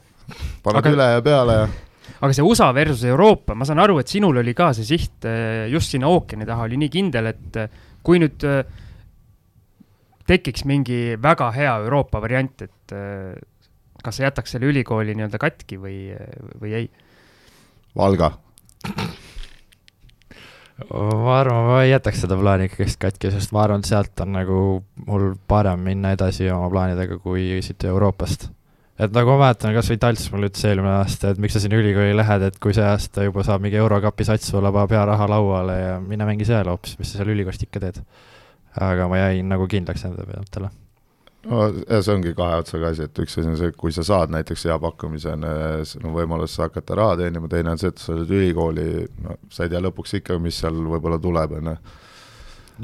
paned 0.63 0.85
aga... 0.85 0.93
üle 0.95 1.13
ja 1.15 1.23
peale 1.25 1.61
ja 1.63 1.71
aga 2.21 2.35
see 2.35 2.45
USA 2.45 2.69
versus 2.75 3.03
Euroopa, 3.09 3.55
ma 3.57 3.65
saan 3.65 3.81
aru, 3.81 3.97
et 4.01 4.11
sinul 4.11 4.37
oli 4.41 4.53
ka 4.57 4.71
see 4.77 4.85
siht 4.85 5.25
äh, 5.25 5.65
just 5.71 5.93
sinna 5.93 6.11
ookeani 6.11 6.45
taha 6.47 6.67
oli 6.67 6.77
nii 6.81 6.91
kindel, 6.93 7.31
et 7.31 7.57
äh, 7.57 7.71
kui 8.05 8.21
nüüd 8.21 8.45
äh, 8.47 8.61
tekiks 10.31 10.65
mingi 10.69 11.17
väga 11.21 11.51
hea 11.55 11.73
Euroopa 11.83 12.21
variant, 12.23 12.63
et 12.63 12.95
äh, 12.95 13.35
kas 14.03 14.17
sa 14.17 14.27
jätaks 14.27 14.55
selle 14.55 14.69
ülikooli 14.71 15.15
nii-öelda 15.17 15.39
katki 15.41 15.79
või, 15.81 15.97
või 16.61 16.77
ei? 16.79 16.87
Valga. 17.97 18.31
ma 20.91 21.35
arvan, 21.39 21.67
ma 21.67 21.81
ei 21.83 21.91
jätaks 21.91 22.23
seda 22.23 22.37
plaani 22.39 22.69
ikkagist 22.69 22.99
katki, 23.01 23.33
sest 23.33 23.53
ma 23.55 23.65
arvan, 23.65 23.83
et 23.83 23.91
sealt 23.91 24.23
on 24.23 24.33
nagu 24.37 24.61
mul 25.05 25.27
parem 25.47 25.83
minna 25.85 26.15
edasi 26.15 26.49
oma 26.49 26.71
plaanidega 26.73 27.19
kui 27.21 27.59
siit 27.61 27.85
Euroopast. 27.89 28.49
et 29.01 29.13
nagu 29.13 29.35
ma 29.35 29.45
mäletan, 29.45 29.75
kas 29.75 29.91
või 29.91 30.01
Talts 30.01 30.27
mulle 30.33 30.49
ütles 30.49 30.65
eelmine 30.69 30.95
aasta, 31.01 31.31
et 31.31 31.41
miks 31.41 31.57
sa 31.57 31.63
sinna 31.63 31.77
ülikooli 31.81 32.15
lähed, 32.17 32.47
et 32.47 32.59
kui 32.63 32.73
see 32.77 32.85
aasta 32.85 33.27
juba 33.27 33.43
saab 33.45 33.63
mingi 33.65 33.79
eurokapi 33.81 34.25
sats, 34.27 34.49
sulle 34.53 34.71
paneb 34.73 34.93
hea 34.95 35.05
raha 35.13 35.29
lauale 35.29 35.79
ja 35.79 35.95
mine 36.01 36.27
mängi 36.27 36.47
seal 36.47 36.69
hoopis, 36.71 36.97
mis 36.99 37.11
sa 37.11 37.21
seal 37.21 37.33
ülikoolist 37.35 37.67
ikka 37.67 37.83
teed. 37.85 38.01
Aga 38.79 39.07
ma 39.11 39.19
jäin 39.19 39.49
nagu 39.51 39.67
kindlaks 39.67 40.05
nende 40.05 40.27
peale 40.27 40.69
no 41.49 41.61
ja 41.89 42.01
see 42.03 42.13
ongi 42.13 42.33
kahe 42.37 42.59
otsaga 42.61 42.91
asi, 42.93 43.07
et 43.07 43.21
üks 43.23 43.37
asi 43.39 43.49
on 43.49 43.57
see, 43.59 43.73
kui 43.77 43.93
sa 43.95 44.05
saad 44.05 44.33
näiteks 44.33 44.65
hea 44.69 44.77
pakkumise, 44.81 45.35
on 45.35 45.45
sul 45.89 46.05
on 46.05 46.15
võimalus 46.15 46.57
hakata 46.61 46.97
raha 46.99 47.17
teenima, 47.23 47.49
teine 47.51 47.73
on 47.73 47.81
see, 47.81 47.91
et 47.93 48.01
sa 48.01 48.13
oled 48.15 48.33
ülikooli, 48.37 48.89
no 49.25 49.37
sa 49.53 49.65
ei 49.65 49.73
tea 49.73 49.81
lõpuks 49.83 50.19
ikka, 50.21 50.37
mis 50.43 50.59
seal 50.61 50.77
võib-olla 50.93 51.19
tuleb, 51.21 51.55
on 51.59 51.71
ju. 51.73 51.77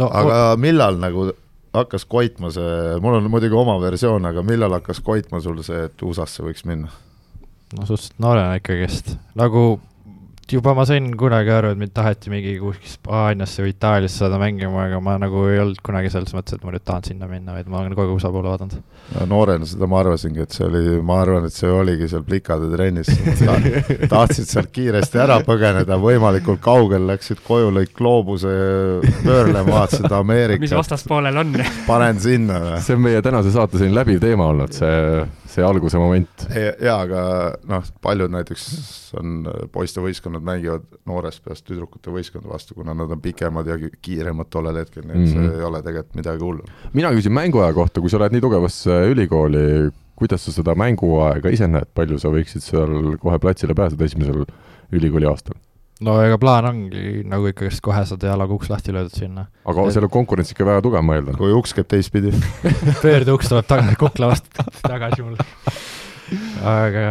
aga 0.10 0.40
millal 0.62 0.98
nagu 1.02 1.30
hakkas 1.78 2.08
koitma 2.10 2.50
see, 2.54 2.96
mul 3.04 3.20
on 3.20 3.30
muidugi 3.32 3.58
oma 3.58 3.78
versioon, 3.82 4.26
aga 4.30 4.44
millal 4.46 4.80
hakkas 4.80 5.04
koitma 5.06 5.42
sul 5.44 5.62
see, 5.66 5.86
et 5.92 6.08
USA-sse 6.08 6.46
võiks 6.46 6.66
minna? 6.66 6.90
no 7.76 7.84
suhteliselt 7.84 8.18
noorena 8.24 8.58
ikkagist, 8.58 9.18
nagu 9.38 9.78
juba 10.52 10.74
ma 10.74 10.86
sain 10.88 11.10
kunagi 11.20 11.52
aru, 11.52 11.74
et 11.74 11.80
mind 11.80 11.92
taheti 11.96 12.32
mingi 12.32 12.54
kuskil 12.62 12.88
Hispaaniasse 12.88 13.66
või 13.66 13.74
Itaaliasse 13.74 14.22
saada 14.22 14.38
mängima, 14.40 14.86
aga 14.88 15.00
ma 15.04 15.18
nagu 15.20 15.42
ei 15.52 15.60
olnud 15.60 15.82
kunagi 15.84 16.12
selles 16.14 16.32
mõttes, 16.36 16.56
et 16.56 16.64
ma 16.64 16.72
nüüd 16.72 16.86
tahan 16.88 17.04
sinna 17.04 17.28
minna, 17.28 17.56
vaid 17.58 17.68
ma 17.72 17.82
olen 17.82 17.96
kogu 17.98 18.06
aeg 18.06 18.14
USA 18.16 18.32
poole 18.32 18.48
vaadanud. 18.54 18.78
no 19.18 19.26
noorena 19.28 19.68
seda 19.68 19.90
ma 19.92 20.00
arvasingi, 20.00 20.46
et 20.46 20.56
see 20.56 20.68
oli, 20.68 20.84
ma 21.04 21.20
arvan, 21.24 21.48
et 21.50 21.56
see 21.56 21.72
oligi 21.72 22.08
seal 22.14 22.24
plikade 22.28 22.70
trennis 22.72 23.12
ta,, 23.42 23.58
tahtsid 24.14 24.48
sealt 24.48 24.72
kiiresti 24.76 25.20
ära 25.26 25.42
põgeneda, 25.48 26.00
võimalikult 26.00 26.64
kaugel, 26.64 27.10
läksid 27.12 27.44
koju, 27.48 27.74
lõid 27.80 27.92
gloobuse 27.98 28.54
pöörlema, 29.26 29.68
vaatasid 29.68 30.16
Ameerikat. 30.16 30.64
mis 30.64 30.78
vastaspoolel 30.80 31.44
on 31.44 31.58
panen 31.90 32.24
sinna. 32.24 32.80
see 32.80 32.96
on 32.96 33.04
meie 33.04 33.22
tänase 33.26 33.52
saate 33.52 33.82
selline 33.82 34.00
läbiv 34.00 34.24
teema 34.24 34.48
olnud, 34.54 34.72
see 34.80 35.28
see 35.48 35.66
alguse 35.66 36.00
moment. 36.00 36.46
jaa, 36.54 36.98
aga 37.02 37.22
noh, 37.70 37.86
paljud 38.04 38.34
näiteks 38.34 38.66
on 39.20 39.48
poistevõistkonnad 39.74 40.46
mängivad 40.46 40.88
noorest 41.10 41.44
peast 41.46 41.66
tüdrukute 41.68 42.14
võistkonda 42.14 42.52
vastu, 42.52 42.76
kuna 42.78 42.96
nad 42.98 43.12
on 43.14 43.22
pikemad 43.24 43.70
ja 43.70 43.78
kiiremad 43.80 44.52
tollel 44.54 44.82
hetkel, 44.82 45.06
nii 45.06 45.14
et 45.14 45.20
mm 45.20 45.26
-hmm. 45.26 45.34
see 45.34 45.48
mhm. 45.48 45.60
ei 45.60 45.70
ole 45.70 45.84
tegelikult 45.84 46.20
midagi 46.22 46.44
hullu. 46.44 46.66
mina 46.94 47.14
küsin 47.16 47.34
mänguaja 47.34 47.74
kohta, 47.74 48.02
kui 48.02 48.10
sa 48.10 48.20
lähed 48.20 48.36
nii 48.36 48.42
tugevasse 48.42 49.00
ülikooli, 49.14 49.92
kuidas 50.16 50.46
sa 50.46 50.52
seda 50.52 50.76
mänguaega 50.76 51.50
ise 51.50 51.68
näed, 51.68 51.90
palju 51.94 52.20
sa 52.20 52.30
võiksid 52.34 52.66
seal 52.66 53.18
kohe 53.22 53.40
platsile 53.40 53.74
pääseda 53.74 54.06
esimesel 54.06 54.46
ülikooli 54.92 55.26
aastal? 55.30 55.56
No 56.06 56.18
ega 56.22 56.38
plaan 56.42 56.68
ongi 56.70 57.24
nagu 57.28 57.50
ikkagist 57.52 57.82
kohe 57.86 58.04
saada 58.08 58.32
jalaga 58.32 58.56
uks 58.56 58.70
lahti 58.72 58.94
löödud 58.96 59.18
sinna. 59.18 59.48
aga 59.66 59.86
et... 59.86 59.96
seal 59.96 60.08
on 60.08 60.14
konkurents 60.14 60.54
ikka 60.54 60.68
väga 60.68 60.84
tugev, 60.86 61.06
ma 61.06 61.18
eeldan. 61.18 61.38
kui 61.40 61.54
uks 61.56 61.76
käib 61.78 61.90
teistpidi 61.92 62.34
pöördeuks 63.04 63.52
tuleb 63.52 63.70
tagasi, 63.70 64.00
kukla 64.04 64.32
vastu 64.34 64.68
tagasi 64.92 65.26
mulle. 65.26 65.48
aga 66.64 67.08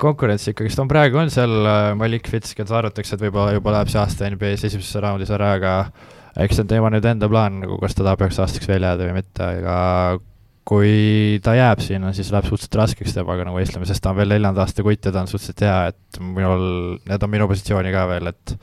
konkurents 0.00 0.46
ikkagist 0.52 0.80
on, 0.80 0.90
praegu 0.90 1.20
on 1.20 1.32
seal 1.32 1.54
äh, 1.68 1.92
Malik 1.98 2.28
Fitz, 2.30 2.54
keda 2.56 2.78
arvatakse, 2.78 3.16
et 3.16 3.24
võib-olla 3.26 3.56
juba 3.56 3.74
läheb 3.78 3.90
see 3.92 4.00
aasta 4.00 4.30
NBA-s 4.32 4.68
esimesesse 4.70 5.02
raundis 5.04 5.32
ära, 5.34 5.54
aga 5.58 5.74
eks 6.40 6.56
see 6.56 6.64
on 6.64 6.70
tema 6.70 6.92
nüüd 6.92 7.04
enda 7.08 7.28
plaan, 7.30 7.60
nagu 7.64 7.76
kas 7.82 7.96
ta 7.96 8.06
tahab 8.06 8.24
üheks 8.24 8.40
aastaks 8.42 8.70
veel 8.70 8.86
jääda 8.86 9.10
või 9.10 9.18
mitte, 9.18 9.50
aga 9.60 9.76
kui 10.64 11.38
ta 11.44 11.52
jääb 11.56 11.82
sinna, 11.84 12.14
siis 12.16 12.30
läheb 12.32 12.48
suhteliselt 12.48 12.78
raskeks 12.80 13.14
temaga 13.16 13.44
nagu 13.44 13.58
võistlema, 13.58 13.86
sest 13.88 14.02
ta 14.04 14.14
on 14.14 14.18
veel 14.20 14.32
neljanda 14.32 14.64
aasta 14.64 14.84
kutt 14.86 15.04
ja 15.04 15.12
ta 15.12 15.20
on 15.20 15.28
suhteliselt 15.28 15.64
hea, 15.66 15.78
et 15.92 16.20
minul, 16.24 16.66
need 17.04 17.26
on 17.26 17.32
minu 17.32 17.48
positsiooni 17.50 17.92
ka 17.92 18.06
veel, 18.08 18.30
et 18.32 18.54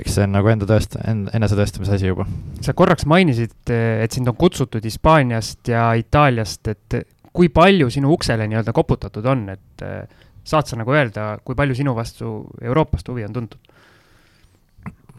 eks 0.00 0.16
see 0.16 0.24
on 0.26 0.32
nagu 0.38 0.50
enda 0.50 0.68
tõest-, 0.68 0.96
en-, 1.04 1.26
enesetõestamise 1.36 1.98
asi 1.98 2.08
juba. 2.08 2.26
sa 2.64 2.74
korraks 2.76 3.06
mainisid, 3.06 3.54
et 3.68 4.16
sind 4.16 4.32
on 4.32 4.38
kutsutud 4.40 4.84
Hispaaniast 4.88 5.68
ja 5.70 5.90
Itaaliast, 6.00 6.72
et 6.72 7.00
kui 7.36 7.52
palju 7.52 7.90
sinu 7.92 8.14
uksele 8.16 8.48
nii-öelda 8.48 8.72
koputatud 8.72 9.28
on, 9.28 9.50
et 9.52 9.86
saad 10.46 10.68
sa 10.70 10.78
nagu 10.80 10.94
öelda, 10.94 11.34
kui 11.44 11.58
palju 11.58 11.76
sinu 11.76 11.92
vastu 11.96 12.38
Euroopast 12.62 13.12
huvi 13.12 13.26
on 13.28 13.36
tuntud? 13.36 13.75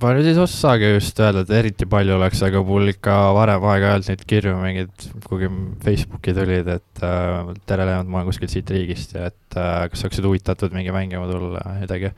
Ma 0.02 0.12
nüüd 0.14 0.28
ei 0.30 0.36
saagi 0.52 0.92
just 0.92 1.18
öelda, 1.22 1.42
et 1.44 1.52
eriti 1.58 1.88
palju 1.90 2.18
oleks, 2.18 2.42
aga 2.46 2.62
mul 2.66 2.92
ikka 2.92 3.16
varem 3.38 3.64
aeg-ajalt 3.72 4.10
neid 4.12 4.24
kirju 4.30 4.54
mingeid 4.60 5.06
kuhugi 5.26 5.50
Facebooki 5.84 6.34
tulid, 6.38 6.70
et 6.70 7.04
äh, 7.06 7.52
tere, 7.70 7.88
Leonard, 7.88 8.10
ma 8.12 8.22
olen 8.22 8.30
kuskilt 8.30 8.54
siit 8.54 8.70
riigist 8.74 9.16
ja 9.18 9.28
et 9.32 9.58
äh, 9.58 9.88
kas 9.92 10.06
oleksid 10.06 10.28
huvitatud 10.28 10.76
mingi 10.76 10.94
mängima 10.94 11.26
tulla 11.30 11.64
midagi. 11.80 12.12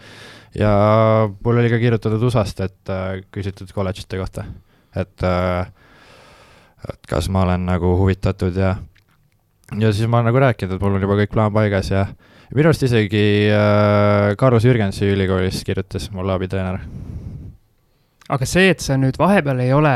ja 0.60 0.72
mul 1.30 1.62
oli 1.62 1.72
ka 1.72 1.80
kirjutatud 1.80 2.26
USA-st, 2.28 2.66
et 2.68 2.92
äh, 2.92 3.22
küsitud 3.36 3.72
kolledžite 3.76 4.20
kohta, 4.20 4.48
et 4.96 5.24
äh, 5.24 5.72
et 6.90 7.12
kas 7.12 7.30
ma 7.32 7.46
olen 7.48 7.64
nagu 7.68 7.94
huvitatud 8.00 8.56
ja 8.60 8.76
ja 9.80 9.94
siis 9.94 10.10
ma 10.10 10.20
olen 10.20 10.34
nagu 10.34 10.44
rääkinud, 10.44 10.76
et 10.76 10.84
mul 10.84 11.00
on 11.00 11.08
juba 11.08 11.20
kõik 11.22 11.32
plaan 11.32 11.56
paigas 11.56 11.94
ja 11.94 12.10
minu 12.52 12.74
arust 12.74 12.84
isegi 12.90 13.24
äh, 13.56 14.36
Carlos 14.36 14.68
Jürgensi 14.68 15.14
ülikoolis 15.14 15.64
kirjutas 15.64 16.12
mulle 16.12 16.36
abitreener 16.36 16.84
aga 18.30 18.50
see, 18.50 18.70
et 18.74 18.84
sa 18.84 18.98
nüüd 19.00 19.18
vahepeal 19.20 19.64
ei 19.64 19.74
ole 19.74 19.96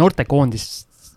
noortekoondis, 0.00 0.66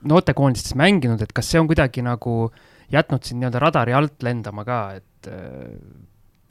noortekoondistes 0.08 0.76
mänginud, 0.80 1.22
et 1.24 1.34
kas 1.36 1.49
see 1.51 1.62
on 1.62 1.68
kuidagi 1.72 2.03
nagu 2.06 2.45
jätnud 2.93 3.26
sind 3.26 3.41
nii-öelda 3.41 3.62
radari 3.64 3.95
alt 3.97 4.24
lendama 4.24 4.66
ka, 4.68 4.80
et 4.99 5.30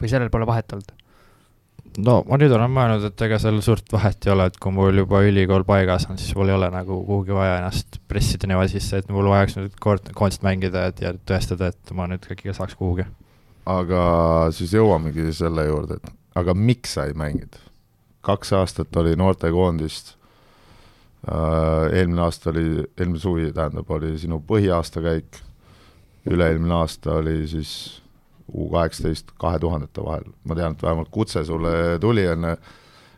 või 0.00 0.10
sellel 0.10 0.32
pole 0.32 0.46
vahet 0.48 0.76
olnud? 0.76 0.94
no 2.02 2.16
ma 2.26 2.38
nüüd 2.40 2.52
olen 2.54 2.72
mõelnud, 2.74 3.04
et 3.06 3.22
ega 3.26 3.38
seal 3.42 3.60
suurt 3.62 3.92
vahet 3.94 4.26
ei 4.26 4.32
ole, 4.34 4.48
et 4.50 4.56
kui 4.62 4.74
mul 4.74 4.98
juba 4.98 5.20
ülikool 5.26 5.66
paigas 5.68 6.08
on, 6.10 6.18
siis 6.18 6.34
mul 6.38 6.50
ei 6.50 6.56
ole 6.56 6.70
nagu 6.74 6.98
kuhugi 7.06 7.36
vaja 7.36 7.60
ennast 7.60 8.00
pressida 8.10 8.50
niimoodi 8.50 8.74
sisse, 8.74 9.02
et 9.02 9.12
mul 9.14 9.28
vajaks 9.30 9.58
nüüd 9.60 9.76
koond-, 9.82 10.10
koondist 10.16 10.42
mängida, 10.46 10.88
et 10.90 11.04
ja 11.04 11.14
tõestada, 11.28 11.70
et 11.70 11.94
ma 11.94 12.08
nüüd 12.10 12.26
ikkagi 12.26 12.56
saaks 12.56 12.74
kuhugi. 12.80 13.06
aga 13.70 14.02
siis 14.56 14.74
jõuamegi 14.74 15.30
selle 15.36 15.68
juurde, 15.68 16.00
et 16.00 16.40
aga 16.40 16.56
miks 16.58 16.98
sa 16.98 17.06
ei 17.08 17.14
mänginud? 17.18 17.62
Kaks 18.24 18.52
aastat 18.56 18.96
oli 19.00 19.16
noortekoondist, 19.20 20.14
äh, 21.28 21.98
eelmine 21.98 22.24
aasta 22.26 22.50
oli, 22.50 22.68
eelmine 22.98 23.20
suvi 23.20 23.50
tähendab, 23.52 23.90
oli 23.90 24.14
sinu 24.18 24.40
põhiaastakäik, 24.48 25.42
üle-eelmine 26.30 26.80
aasta 26.80 27.20
oli 27.20 27.42
siis 27.50 27.74
U 28.54 28.66
kaheksateist 28.68 29.30
kahe 29.40 29.58
tuhandete 29.58 30.02
vahel, 30.04 30.26
ma 30.44 30.54
tean, 30.54 30.74
et 30.76 30.82
vähemalt 30.84 31.08
kutse 31.10 31.40
sulle 31.48 31.96
tuli 32.00 32.26
enne, 32.28 32.50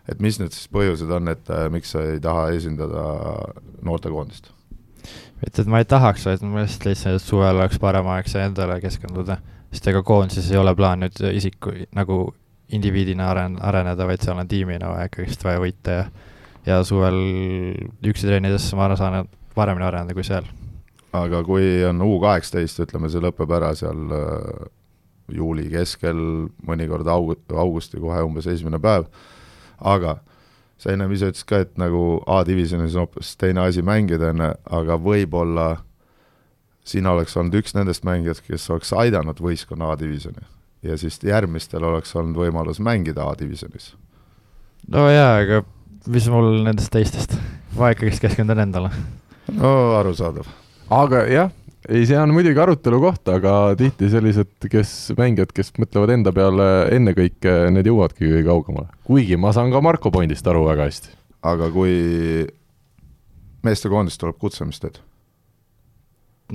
et 0.08 0.20
mis 0.22 0.38
need 0.38 0.54
siis 0.54 0.68
põhjused 0.70 1.10
on, 1.10 1.32
et 1.32 1.50
äh, 1.50 1.66
miks 1.72 1.90
sa 1.96 2.04
ei 2.06 2.20
taha 2.22 2.48
esindada 2.54 3.02
noortekoondist? 3.84 4.52
mitte, 5.42 5.62
et 5.62 5.68
ma 5.70 5.82
ei 5.82 5.88
tahaks, 5.88 6.28
vaid 6.28 6.46
ma 6.46 6.62
lihtsalt 6.62 7.18
et 7.18 7.22
suvel 7.22 7.58
oleks 7.58 7.78
parem 7.82 8.06
aeg 8.14 8.30
see 8.30 8.42
endale 8.46 8.78
keskenduda, 8.80 9.40
sest 9.74 9.90
ega 9.90 10.02
koondises 10.06 10.48
ei 10.52 10.60
ole 10.62 10.74
plaan 10.78 11.02
nüüd 11.04 11.18
isiku 11.34 11.74
nagu 11.98 12.20
indiviidina 12.74 13.30
aren-, 13.30 13.60
areneda, 13.62 14.06
vaid 14.06 14.24
seal 14.24 14.38
on 14.38 14.48
tiimina 14.48 14.90
vaja 14.90 15.10
ikkagist 15.10 15.44
vaja 15.46 15.60
võita 15.62 16.00
ja 16.00 16.06
ja 16.66 16.82
suvel 16.84 17.18
üksi 18.06 18.26
treenides 18.26 18.66
ma 18.78 18.90
saan 18.98 19.28
paremini 19.54 19.86
areneda 19.86 20.14
kui 20.16 20.26
seal. 20.26 20.46
aga 21.16 21.42
kui 21.46 21.84
on 21.86 22.02
U 22.04 22.18
kaheksateist, 22.20 22.82
ütleme, 22.84 23.08
see 23.12 23.22
lõpeb 23.22 23.52
ära 23.56 23.72
seal 23.78 24.12
äh, 24.12 24.66
juuli 25.32 25.68
keskel, 25.72 26.18
mõnikord 26.66 27.08
aug-, 27.10 27.38
augusti 27.54 28.00
kohe 28.02 28.22
umbes 28.26 28.48
esimene 28.50 28.80
päev, 28.82 29.06
aga 29.80 30.18
sa 30.76 30.92
ennem 30.92 31.14
ise 31.14 31.30
ütlesid 31.30 31.48
ka, 31.48 31.62
et 31.64 31.78
nagu 31.80 32.20
A-divisjonis 32.28 32.98
on 32.98 33.06
hoopis 33.06 33.32
teine 33.40 33.64
asi 33.64 33.84
mängida, 33.86 34.34
on 34.34 34.44
ju, 34.44 34.50
aga 34.80 34.98
võib-olla 35.00 35.68
sina 36.86 37.14
oleks 37.14 37.34
olnud 37.38 37.56
üks 37.62 37.74
nendest 37.78 38.04
mängijatest, 38.06 38.44
kes 38.50 38.68
oleks 38.74 38.92
aidanud 38.94 39.40
võistkonna 39.42 39.94
A-divisjoni 39.94 40.44
ja 40.82 40.96
siis 41.00 41.18
järgmistel 41.24 41.84
oleks 41.84 42.14
olnud 42.16 42.38
võimalus 42.40 42.80
mängida 42.84 43.26
A-divisjonis. 43.30 43.94
no 44.92 45.08
jaa, 45.10 45.36
aga 45.42 45.62
mis 46.12 46.28
mul 46.30 46.62
nendest 46.66 46.92
teistest, 46.94 47.36
ma 47.78 47.92
ikkagist 47.94 48.22
keskendun 48.22 48.60
endale. 48.66 48.90
no 49.52 49.72
arusaadav. 49.98 50.48
aga 50.90 51.24
jah, 51.30 51.54
ei, 51.88 52.04
see 52.08 52.18
on 52.20 52.34
muidugi 52.34 52.60
arutelu 52.62 53.00
koht, 53.02 53.32
aga 53.32 53.56
tihti 53.78 54.10
sellised, 54.12 54.52
kes, 54.70 54.92
mängijad, 55.18 55.54
kes 55.56 55.72
mõtlevad 55.80 56.14
enda 56.16 56.34
peale 56.36 56.68
ennekõike, 56.96 57.56
need 57.74 57.90
jõuavadki 57.90 58.26
kõige 58.28 58.44
kaugemale. 58.50 58.92
kuigi 59.08 59.40
ma 59.40 59.54
saan 59.56 59.74
ka 59.74 59.82
Marko 59.84 60.12
pointist 60.14 60.46
aru 60.46 60.66
väga 60.68 60.90
hästi. 60.90 61.16
aga 61.46 61.72
kui 61.74 62.46
meestekoondist 63.66 64.20
tuleb 64.22 64.38
kutse, 64.38 64.68
mis 64.68 64.80
teed? 64.82 65.02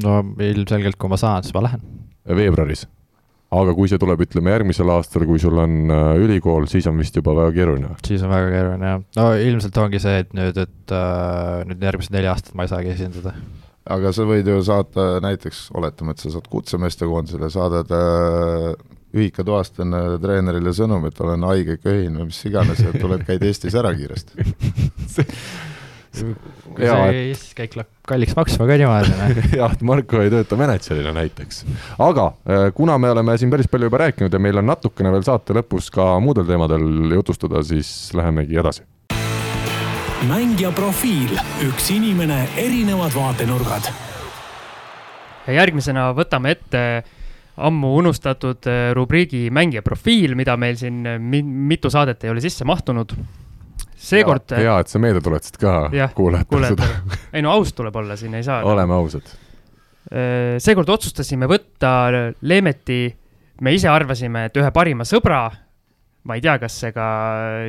no 0.03 0.21
ilmselgelt, 0.39 0.95
kui 0.95 1.11
ma 1.11 1.19
saan, 1.19 1.43
siis 1.43 1.55
ma 1.57 1.67
lähen. 1.67 1.83
veebruaris 2.27 2.87
aga 3.51 3.73
kui 3.75 3.89
see 3.91 3.99
tuleb, 3.99 4.21
ütleme 4.23 4.53
järgmisel 4.53 4.91
aastal, 4.93 5.25
kui 5.27 5.39
sul 5.41 5.57
on 5.59 5.91
äh, 5.91 6.11
ülikool, 6.23 6.67
siis 6.71 6.87
on 6.87 6.99
vist 7.01 7.17
juba 7.17 7.33
väga 7.35 7.55
keeruline. 7.57 7.95
siis 8.07 8.23
on 8.23 8.31
väga 8.31 8.51
keeruline 8.53 8.93
jah, 8.93 9.01
no 9.19 9.25
ilmselt 9.47 9.81
ongi 9.81 9.99
see, 10.03 10.21
et 10.23 10.31
nüüd, 10.37 10.61
et 10.61 10.95
äh, 10.95 11.65
nüüd 11.67 11.83
järgmised 11.83 12.15
neli 12.15 12.31
aastat 12.31 12.55
ma 12.55 12.67
ei 12.67 12.71
saagi 12.71 12.93
esindada. 12.93 13.35
aga 13.91 14.13
sa 14.15 14.27
võid 14.29 14.47
ju 14.47 14.61
saata 14.63 15.09
näiteks, 15.25 15.65
oletame, 15.75 16.15
et 16.15 16.23
sa 16.23 16.31
saad 16.37 16.47
kutsemeeste 16.51 17.09
koondisele, 17.09 17.51
saadad 17.51 17.91
äh, 17.97 18.71
ühikatoast 19.11 19.81
enne 19.83 19.99
treenerile 20.23 20.71
sõnumi, 20.75 21.11
et 21.11 21.19
olen 21.19 21.43
haige, 21.49 21.75
köhin 21.83 22.15
või 22.21 22.29
mis 22.29 22.39
iganes 22.47 22.79
ja 22.79 22.95
tuled, 22.95 23.25
käid 23.27 23.43
Eestis 23.43 23.75
ära 23.75 23.91
kiiresti 23.97 24.47
see 26.15 26.35
Eestis 27.31 27.53
käik 27.55 27.75
läheb 27.79 27.89
kalliks 28.07 28.35
maksma 28.35 28.67
ka 28.67 28.77
niimoodi, 28.79 29.13
noh. 29.15 29.41
jah, 29.61 29.75
et 29.75 29.83
Marko 29.87 30.21
ei 30.23 30.31
tööta 30.33 30.57
mänedžerina 30.59 31.13
näiteks. 31.15 31.63
aga 32.01 32.27
äh, 32.43 32.67
kuna 32.75 32.97
me 33.01 33.11
oleme 33.13 33.37
siin 33.39 33.51
päris 33.53 33.69
palju 33.71 33.89
juba 33.89 34.03
rääkinud 34.05 34.33
ja 34.33 34.41
meil 34.41 34.59
on 34.61 34.67
natukene 34.71 35.13
veel 35.13 35.25
saate 35.27 35.55
lõpus 35.55 35.91
ka 35.93 36.13
muudel 36.23 36.47
teemadel 36.49 37.15
jutustada, 37.15 37.63
siis 37.63 38.11
lähemegi 38.17 38.59
edasi. 38.59 38.85
mängija 40.27 40.71
profiil, 40.75 41.33
üks 41.69 41.89
inimene, 41.95 42.43
erinevad 42.59 43.15
vaatenurgad. 43.15 43.91
ja 45.47 45.59
järgmisena 45.61 46.11
võtame 46.17 46.57
ette 46.57 46.85
ammu 47.61 47.95
unustatud 48.01 48.67
äh, 48.67 48.89
rubriigi 48.97 49.49
mängija 49.53 49.85
profiil, 49.85 50.35
mida 50.35 50.57
meil 50.57 50.75
siin 50.79 51.05
mi 51.19 51.43
mitu 51.43 51.89
saadet 51.93 52.23
ei 52.23 52.33
ole 52.33 52.43
sisse 52.43 52.65
mahtunud 52.67 53.15
seekord. 54.01 54.55
hea, 54.57 54.75
et 54.81 54.91
sa 54.91 55.01
meelde 55.01 55.21
tuletasid 55.23 55.57
ka 55.61 55.75
kuulajatele 56.17 56.73
seda. 56.73 56.89
ei 57.35 57.45
no 57.45 57.53
aus 57.55 57.73
tuleb 57.77 57.95
olla, 58.01 58.17
siin 58.19 58.35
ei 58.39 58.45
saa. 58.45 58.61
oleme 58.67 58.97
ausad. 58.97 59.31
Seekord 60.61 60.89
otsustasime 60.89 61.47
võtta 61.47 61.91
Leemeti, 62.41 63.03
me 63.61 63.73
ise 63.75 63.89
arvasime, 63.91 64.47
et 64.49 64.57
ühe 64.57 64.71
parima 64.73 65.05
sõbra, 65.07 65.45
ma 66.27 66.37
ei 66.37 66.43
tea, 66.43 66.57
kas 66.61 66.79
see 66.83 66.93
ka 66.95 67.05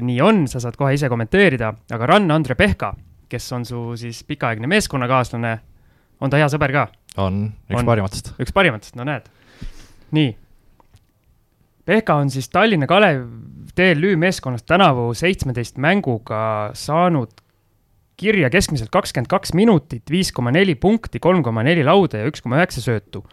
nii 0.05 0.19
on, 0.25 0.47
sa 0.51 0.63
saad 0.63 0.77
kohe 0.81 0.95
ise 0.97 1.11
kommenteerida, 1.13 1.73
aga 1.93 2.09
Rann-Andre 2.15 2.57
Pehka, 2.59 2.93
kes 3.33 3.53
on 3.57 3.69
su 3.69 3.85
siis 4.01 4.25
pikaaegne 4.29 4.69
meeskonnakaaslane, 4.73 5.53
on 6.25 6.33
ta 6.33 6.41
hea 6.41 6.49
sõber 6.53 6.75
ka? 6.75 6.89
on, 7.21 7.45
üks 7.69 7.83
on, 7.83 7.89
parimatest. 7.89 8.33
üks 8.41 8.55
parimatest, 8.57 8.97
no 8.97 9.07
näed. 9.09 9.29
nii. 10.17 10.33
Pehka 11.85 12.15
on 12.23 12.31
siis 12.31 12.47
Tallinna 12.49 12.87
Kalev 12.87 13.25
TLÜ 13.79 14.17
meeskonnast 14.21 14.67
tänavu 14.69 15.13
seitsmeteist 15.17 15.79
mänguga 15.81 16.43
saanud 16.77 17.33
kirja 18.21 18.51
keskmiselt 18.53 18.93
kakskümmend 18.93 19.31
kaks 19.31 19.55
minutit, 19.57 20.05
viis 20.11 20.31
koma 20.35 20.53
neli 20.55 20.75
punkti, 20.79 21.21
kolm 21.23 21.43
koma 21.43 21.65
neli 21.67 21.85
lauda 21.87 22.23
ja 22.23 22.31
üks 22.31 22.45
koma 22.45 22.61
üheksa 22.61 22.85
söötu. 22.85 23.25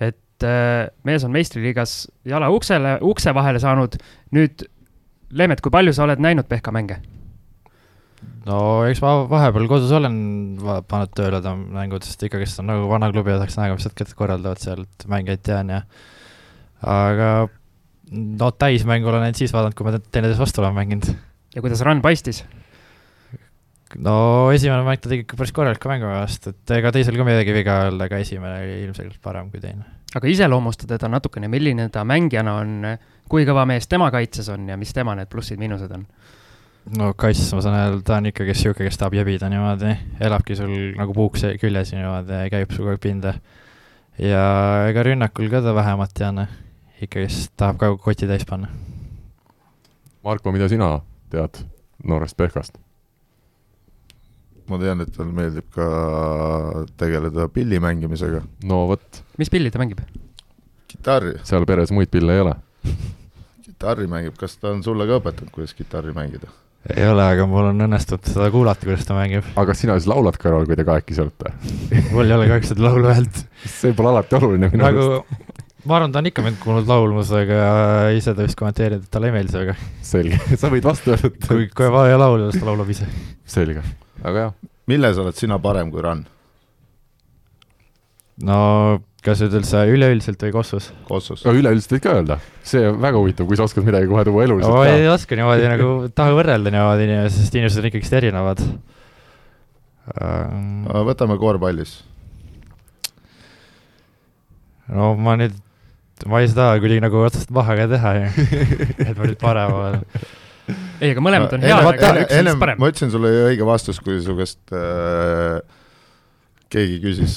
et 0.00 0.42
äh, 0.42 0.90
mees 1.06 1.24
on 1.24 1.32
meistriliigas 1.32 2.08
jala 2.26 2.50
uksele, 2.50 2.98
ukse 3.02 3.34
vahele 3.34 3.60
saanud. 3.62 3.98
nüüd, 4.34 4.68
Leemet, 5.34 5.60
kui 5.60 5.72
palju 5.74 5.92
sa 5.92 6.04
oled 6.04 6.20
näinud 6.22 6.46
Pehka 6.48 6.72
mänge? 6.72 7.00
no 8.48 8.84
eks 8.88 9.00
ma 9.04 9.14
vahepeal 9.28 9.68
kodus 9.68 9.92
olen 9.94 10.16
pannud 10.88 11.12
tööle 11.16 11.40
ta 11.44 11.54
mängud, 11.56 12.04
sest 12.06 12.24
ikkagist 12.26 12.60
on 12.62 12.70
nagu 12.72 12.88
vana 12.90 13.10
klubi 13.12 13.32
osaks 13.36 13.58
näha, 13.60 13.76
mis 13.76 13.88
hetked 13.88 14.16
korraldavad 14.18 14.60
seal, 14.62 14.84
et 14.84 15.06
mängijaid 15.10 15.44
tean 15.44 15.72
ja 15.72 15.84
aga 16.84 17.30
no 18.10 18.50
täismängu 18.50 19.08
olen 19.08 19.28
ainult 19.28 19.40
siis 19.40 19.52
vaadanud, 19.54 19.76
kui 19.78 19.88
me 19.88 19.98
teineteist 19.98 20.40
vastu 20.40 20.62
oleme 20.62 20.82
mänginud. 20.82 21.14
ja 21.54 21.62
kuidas 21.62 21.82
run 21.86 22.02
paistis? 22.02 22.44
no 23.98 24.50
esimene 24.52 24.84
mäng 24.86 25.00
ta 25.00 25.10
tegi 25.10 25.24
ikka 25.24 25.38
päris 25.38 25.52
korraliku 25.54 25.90
mängu 25.90 26.08
minu 26.08 26.18
arust, 26.18 26.48
et 26.50 26.74
ega 26.76 26.92
teisel 26.94 27.18
ka 27.18 27.26
midagi 27.26 27.54
viga 27.54 27.80
ei 27.80 27.90
olnud, 27.90 28.06
aga 28.06 28.20
esimene 28.22 28.62
oli 28.62 28.78
ilmselgelt 28.86 29.20
parem 29.22 29.50
kui 29.52 29.62
teine. 29.62 29.84
aga 30.14 30.30
iseloomusta 30.30 30.88
teda 30.90 31.10
natukene, 31.10 31.48
milline 31.52 31.88
ta 31.94 32.04
mängijana 32.06 32.56
on, 32.60 32.88
kui 33.30 33.46
kõva 33.48 33.66
mees 33.68 33.88
tema 33.90 34.10
kaitses 34.14 34.50
on 34.52 34.68
ja 34.68 34.78
mis 34.80 34.92
tema 34.96 35.14
need 35.18 35.30
plussid-miinused 35.32 35.94
on? 35.94 36.06
no 36.98 37.12
kaitses 37.16 37.52
ma 37.56 37.62
saan 37.64 37.78
öelda, 37.80 38.02
ta 38.04 38.18
on 38.18 38.30
ikkagi 38.32 38.56
sihuke, 38.58 38.88
kes 38.88 39.00
tahab 39.00 39.16
jebida 39.20 39.48
niimoodi, 39.52 39.94
elabki 40.20 40.58
sul 40.58 40.74
nagu 40.98 41.16
puuk 41.16 41.38
küljes 41.60 41.94
niimoodi 41.94 42.44
käib 42.52 42.74
su 42.74 42.82
kogu 42.82 42.96
aeg 42.96 43.04
pinda. 43.04 43.38
ja 44.18 44.44
ega 44.90 45.06
rünnakul 45.06 45.50
ka 45.52 45.62
ta 45.62 45.74
vähemat 45.76 46.20
ei 46.20 46.28
anna 46.32 46.48
ikkagist 47.02 47.52
tahab 47.56 47.78
ka 47.80 47.90
koti 47.96 48.28
täis 48.30 48.46
panna. 48.48 48.68
Marko, 50.24 50.52
mida 50.52 50.68
sina 50.68 50.98
tead 51.30 51.64
noorest 52.04 52.36
Pehkast? 52.36 52.78
ma 54.64 54.78
tean, 54.80 55.02
et 55.04 55.10
talle 55.12 55.32
meeldib 55.36 55.66
ka 55.74 55.86
tegeleda 56.96 57.50
pilli 57.52 57.80
mängimisega. 57.84 58.40
no 58.64 58.86
vot. 58.88 59.22
mis 59.38 59.50
pilli 59.52 59.70
ta 59.70 59.82
mängib? 59.82 60.00
kitarri. 60.88 61.34
seal 61.44 61.66
peres 61.68 61.92
muid 61.92 62.08
pille 62.12 62.32
ei 62.32 62.44
ole 62.46 62.54
kitarri 63.84 64.06
mängib, 64.08 64.36
kas 64.40 64.56
ta 64.56 64.70
on 64.72 64.80
sulle 64.86 65.04
ka 65.08 65.18
õpetanud, 65.20 65.52
kuidas 65.52 65.74
kitarri 65.76 66.14
mängida? 66.16 66.48
ei 66.94 67.04
ole, 67.08 67.24
aga 67.24 67.46
mul 67.48 67.70
on 67.70 67.84
õnnestunud 67.86 68.28
seda 68.28 68.48
kuulata, 68.52 68.86
kuidas 68.88 69.04
ta 69.08 69.16
mängib. 69.16 69.44
aga 69.52 69.66
kas 69.70 69.84
sina 69.84 69.98
siis 69.98 70.08
laulad 70.08 70.40
kõrval, 70.40 70.64
kui 70.68 70.78
te 70.80 70.86
kahekesi 70.88 71.24
olete 71.24 71.52
mul 72.14 72.24
ei 72.24 72.36
ole 72.38 72.48
kahjuks 72.52 72.72
seda 72.72 72.86
laulu 72.86 73.10
häält. 73.10 73.44
see 73.68 73.92
pole 73.96 74.14
alati 74.14 74.40
oluline 74.40 74.72
minu 74.72 74.84
nagu 74.84 75.06
ma 75.84 75.98
arvan, 75.98 76.12
ta 76.12 76.20
on 76.22 76.28
ikka 76.30 76.44
mind 76.44 76.60
kuulnud 76.62 76.88
laulmas, 76.88 77.32
aga 77.36 78.10
ise 78.16 78.32
ta 78.34 78.44
vist 78.46 78.58
kommenteerib, 78.58 79.04
et 79.04 79.12
talle 79.12 79.30
ei 79.30 79.34
meeldi 79.36 79.52
see 79.52 79.64
väga. 79.64 79.74
selge, 80.10 80.38
sa 80.60 80.70
võid 80.72 80.86
vastu 80.86 81.12
öelda, 81.14 81.32
et 81.32 81.48
kui, 81.48 81.66
kui 81.68 81.88
on 81.88 81.96
vaja 81.96 82.20
laulda, 82.20 82.52
siis 82.52 82.64
ta 82.64 82.70
laulab 82.70 82.92
ise. 82.94 83.08
selge, 83.56 83.82
väga 84.22 84.46
hea. 84.46 84.52
milles 84.90 85.20
oled 85.20 85.36
sina 85.36 85.58
parem 85.62 85.90
kui 85.92 86.04
Rann? 86.04 86.24
no 88.48 88.60
kas 89.24 89.40
nüüd 89.40 89.58
üldse 89.60 89.82
üleüldiselt 89.88 90.40
või 90.44 90.54
Kossus? 90.56 90.88
Kossus. 91.08 91.44
üleüldiselt 91.48 91.96
võid 91.96 92.04
ka 92.04 92.16
öelda, 92.18 92.38
see 92.66 92.82
on 92.88 92.98
väga 93.04 93.20
huvitav, 93.20 93.48
kui 93.48 93.60
sa 93.60 93.68
oskad 93.68 93.86
midagi 93.86 94.08
kohe 94.10 94.24
tuua 94.26 94.46
eluliselt 94.48 94.72
no, 94.72 94.80
ka. 94.82 94.96
ei 94.96 95.06
oska 95.08 95.38
niimoodi 95.38 95.68
nagu, 95.70 95.92
taha 96.16 96.34
võrrelda 96.36 96.72
niimoodi 96.74 97.06
inimesest, 97.08 97.44
sest 97.44 97.60
inimesed 97.60 97.84
on 97.84 97.90
ikkagist 97.90 98.18
erinevad 98.20 98.64
um.... 100.16 100.88
võtame 101.10 101.38
korvpallis. 101.40 101.94
no 104.92 105.14
ma 105.16 105.38
nüüd 105.40 105.60
ma 106.30 106.40
ei 106.40 106.50
taha 106.54 106.80
kuidagi 106.80 107.02
nagu 107.02 107.22
otsast 107.26 107.52
maha 107.54 107.76
ka 107.78 107.86
teha 107.90 108.12
ju 108.16 108.26
et 109.08 109.16
ma 109.18 109.26
nüüd 109.26 109.40
parem 109.40 109.72
olen. 109.74 110.02
ei, 111.00 111.10
aga 111.10 111.24
mõlemad 111.24 111.56
on 111.56 111.64
head, 111.66 111.88
aga 111.90 112.12
üks 112.22 112.52
on 112.54 112.60
parem. 112.62 112.80
ma 112.80 112.90
ütlesin 112.92 113.10
sulle 113.12 113.32
õige 113.48 113.66
vastus, 113.68 113.98
kui 114.04 114.20
su 114.24 114.36
käest 114.38 114.74
äh, 114.76 115.58
keegi 116.72 117.00
küsis 117.02 117.34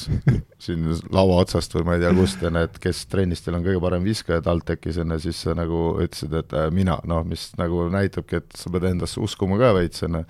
siin 0.63 0.85
laua 1.13 1.41
otsast 1.43 1.73
või 1.75 1.87
ma 1.89 1.97
ei 1.97 2.05
tea 2.05 2.13
kust, 2.17 2.45
et 2.61 2.79
kes 2.83 3.03
trennis 3.11 3.43
teil 3.43 3.57
on 3.57 3.65
kõige 3.65 3.81
parem 3.83 4.05
viskaja 4.05 4.45
TalTechis 4.45 5.01
enne, 5.03 5.19
siis 5.21 5.41
sa 5.45 5.57
nagu 5.57 5.97
ütlesid, 6.03 6.37
et 6.39 6.55
äh, 6.57 6.69
mina, 6.73 6.99
noh, 7.09 7.25
mis 7.27 7.49
nagu 7.59 7.87
näitabki, 7.93 8.43
et 8.43 8.61
sa 8.61 8.71
pead 8.73 8.87
endasse 8.93 9.21
uskuma 9.23 9.59
ka 9.61 9.73
veits, 9.77 10.05
onju. 10.07 10.23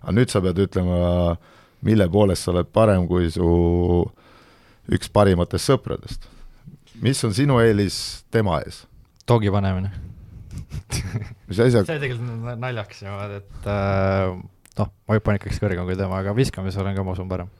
aga 0.00 0.16
nüüd 0.16 0.32
sa 0.32 0.42
pead 0.44 0.64
ütlema, 0.66 1.36
mille 1.86 2.08
poolest 2.12 2.48
sa 2.48 2.54
oled 2.54 2.72
parem 2.72 3.06
kui 3.08 3.28
su 3.32 3.46
üks 4.90 5.12
parimatest 5.12 5.70
sõpradest 5.70 6.30
mis 7.00 7.24
on 7.24 7.34
sinu 7.36 7.58
eelis 7.62 7.98
tema 8.32 8.60
ees? 8.64 8.84
dogi 9.28 9.52
panemine 9.52 9.92
mis 11.48 11.60
asja? 11.60 11.84
see 11.84 12.00
tegelikult 12.02 12.58
naljakas 12.60 13.02
niimoodi, 13.04 13.40
et 13.40 13.70
äh, 13.70 14.34
noh, 14.80 14.92
ma 15.08 15.18
hüppan 15.18 15.38
ikkagi 15.38 15.62
kõrgem 15.62 15.88
kui 15.88 15.98
tema, 15.98 16.20
aga 16.22 16.34
viskamises 16.36 16.80
olen 16.82 16.96
ka, 16.96 17.04
ma 17.06 17.14
usun, 17.16 17.30
parem. 17.30 17.50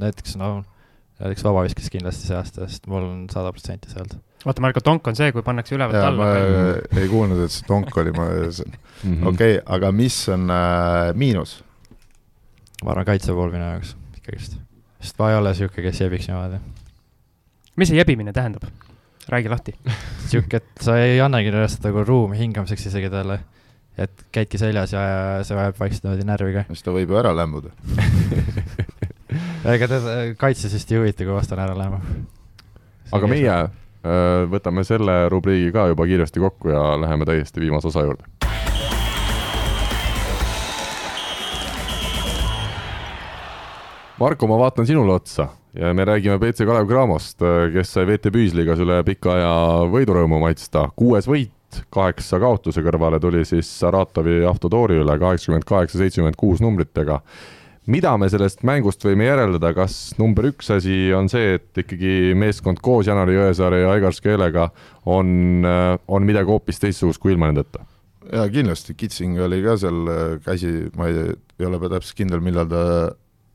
näiteks 0.00 0.36
no, 0.40 0.50
näiteks 1.20 1.44
vabaviskes 1.46 1.92
kindlasti 1.92 2.28
see 2.28 2.38
aasta, 2.38 2.68
sest 2.68 2.88
mul 2.90 3.06
on 3.06 3.22
sada 3.32 3.52
protsenti 3.54 3.92
sealt. 3.92 4.16
oota, 4.44 4.64
Marko, 4.64 4.82
tonk 4.84 5.10
on 5.10 5.18
see, 5.18 5.32
kui 5.36 5.44
pannakse 5.46 5.76
ülevalt 5.76 6.00
alla? 6.00 6.30
ma 6.32 7.00
ei 7.00 7.10
kuulnud, 7.12 7.44
et 7.46 7.56
see 7.56 7.68
tonk 7.68 7.96
oli, 8.02 8.14
ma 8.16 8.28
mhm. 8.32 9.22
okei 9.32 9.60
aga 9.78 9.92
mis 9.94 10.22
on 10.32 10.48
äh, 10.54 11.12
miinus? 11.18 11.60
ma 12.84 12.94
arvan, 12.94 13.08
kaitse 13.12 13.36
pool 13.36 13.52
minu 13.52 13.66
jaoks 13.74 13.96
ikkagist, 14.20 14.60
sest 15.00 15.20
ma 15.20 15.32
ei 15.32 15.40
ole 15.40 15.54
niisugune, 15.54 15.88
kes 15.88 16.04
jebiks 16.04 16.30
niimoodi 16.30 16.60
mis 17.76 17.90
see 17.90 18.00
jebimine 18.00 18.32
tähendab? 18.32 18.64
räägi 19.30 19.50
lahti 19.52 19.74
sihuke, 20.30 20.62
et 20.62 20.84
sa 20.84 20.96
ei 20.98 21.20
annagi 21.20 21.52
reaalselt 21.54 21.86
nagu 21.86 22.04
ruumi 22.04 22.38
hingamiseks 22.38 22.88
isegi 22.90 23.10
talle. 23.12 23.40
et 23.98 24.26
käidki 24.32 24.58
seljas 24.58 24.94
ja 24.94 25.02
see 25.46 25.58
vajab 25.58 25.78
vaikselt 25.80 26.06
niimoodi 26.06 26.26
närvi 26.26 26.56
ka. 26.58 26.64
siis 26.70 26.86
ta 26.86 26.94
võib 26.94 27.12
ju 27.12 27.20
ära 27.20 27.34
lämbuda 27.36 27.74
ega 29.74 29.90
teda 29.90 30.16
kaitses 30.40 30.74
vist 30.74 30.92
ei 30.92 31.00
huvita, 31.00 31.24
kui 31.24 31.36
vastane 31.36 31.66
ära 31.66 31.76
läheb. 31.78 31.94
aga 33.12 33.30
meie 33.30 33.54
äh, 33.54 33.70
võtame 34.50 34.84
selle 34.88 35.22
rubriigi 35.32 35.72
ka 35.74 35.90
juba 35.92 36.08
kiiresti 36.10 36.42
kokku 36.42 36.72
ja 36.72 36.84
läheme 37.00 37.28
täiesti 37.28 37.62
viimase 37.62 37.90
osa 37.92 38.06
juurde. 38.06 38.26
Marko, 44.20 44.44
ma 44.44 44.58
vaatan 44.60 44.84
sinule 44.84 45.14
otsa 45.14 45.46
ja 45.72 45.94
me 45.96 46.04
räägime 46.04 46.36
BC 46.38 46.66
Kalev 46.68 46.88
Cramost, 46.88 47.40
kes 47.72 47.92
sai 47.94 48.04
VT 48.04 48.28
Püüsliigas 48.34 48.82
üle 48.84 48.98
pika 49.06 49.32
aja 49.32 49.52
võidurõõmu 49.88 50.42
maitsta. 50.42 50.82
kuues 50.96 51.24
võit 51.30 51.78
kaheksa 51.94 52.36
kaotuse 52.42 52.82
kõrvale 52.84 53.20
tuli 53.22 53.46
siis 53.48 53.70
Saratovi 53.80 54.42
Avtodori 54.44 54.98
üle 55.00 55.14
kaheksakümmend 55.22 55.64
kaheksa, 55.64 56.02
seitsekümmend 56.02 56.36
kuus 56.36 56.60
numbritega. 56.60 57.20
mida 57.86 58.12
me 58.18 58.28
sellest 58.28 58.60
mängust 58.62 59.04
võime 59.04 59.24
järeldada, 59.24 59.72
kas 59.74 60.12
number 60.18 60.50
üks 60.50 60.68
asi 60.70 61.14
on 61.16 61.28
see, 61.28 61.54
et 61.54 61.78
ikkagi 61.78 62.34
meeskond 62.36 62.84
koos 62.84 63.06
Janari 63.06 63.38
Jõesaare 63.38 63.80
ja 63.80 63.90
Aigar 63.94 64.12
Skeelega 64.12 64.68
on, 65.06 65.64
on 66.08 66.28
midagi 66.28 66.50
hoopis 66.50 66.78
teistsugust 66.78 67.22
kui 67.22 67.32
ilma 67.32 67.48
nendeta? 67.48 67.86
jaa, 68.32 68.46
kindlasti, 68.52 68.94
Kitsing 68.94 69.40
oli 69.40 69.62
ka 69.64 69.78
seal, 69.80 70.04
käsi, 70.44 70.90
ma 70.96 71.08
ei, 71.08 71.32
ei 71.58 71.66
ole 71.66 71.80
täpselt 71.88 72.16
kindel, 72.20 72.44
millal 72.44 72.68
ta 72.68 72.84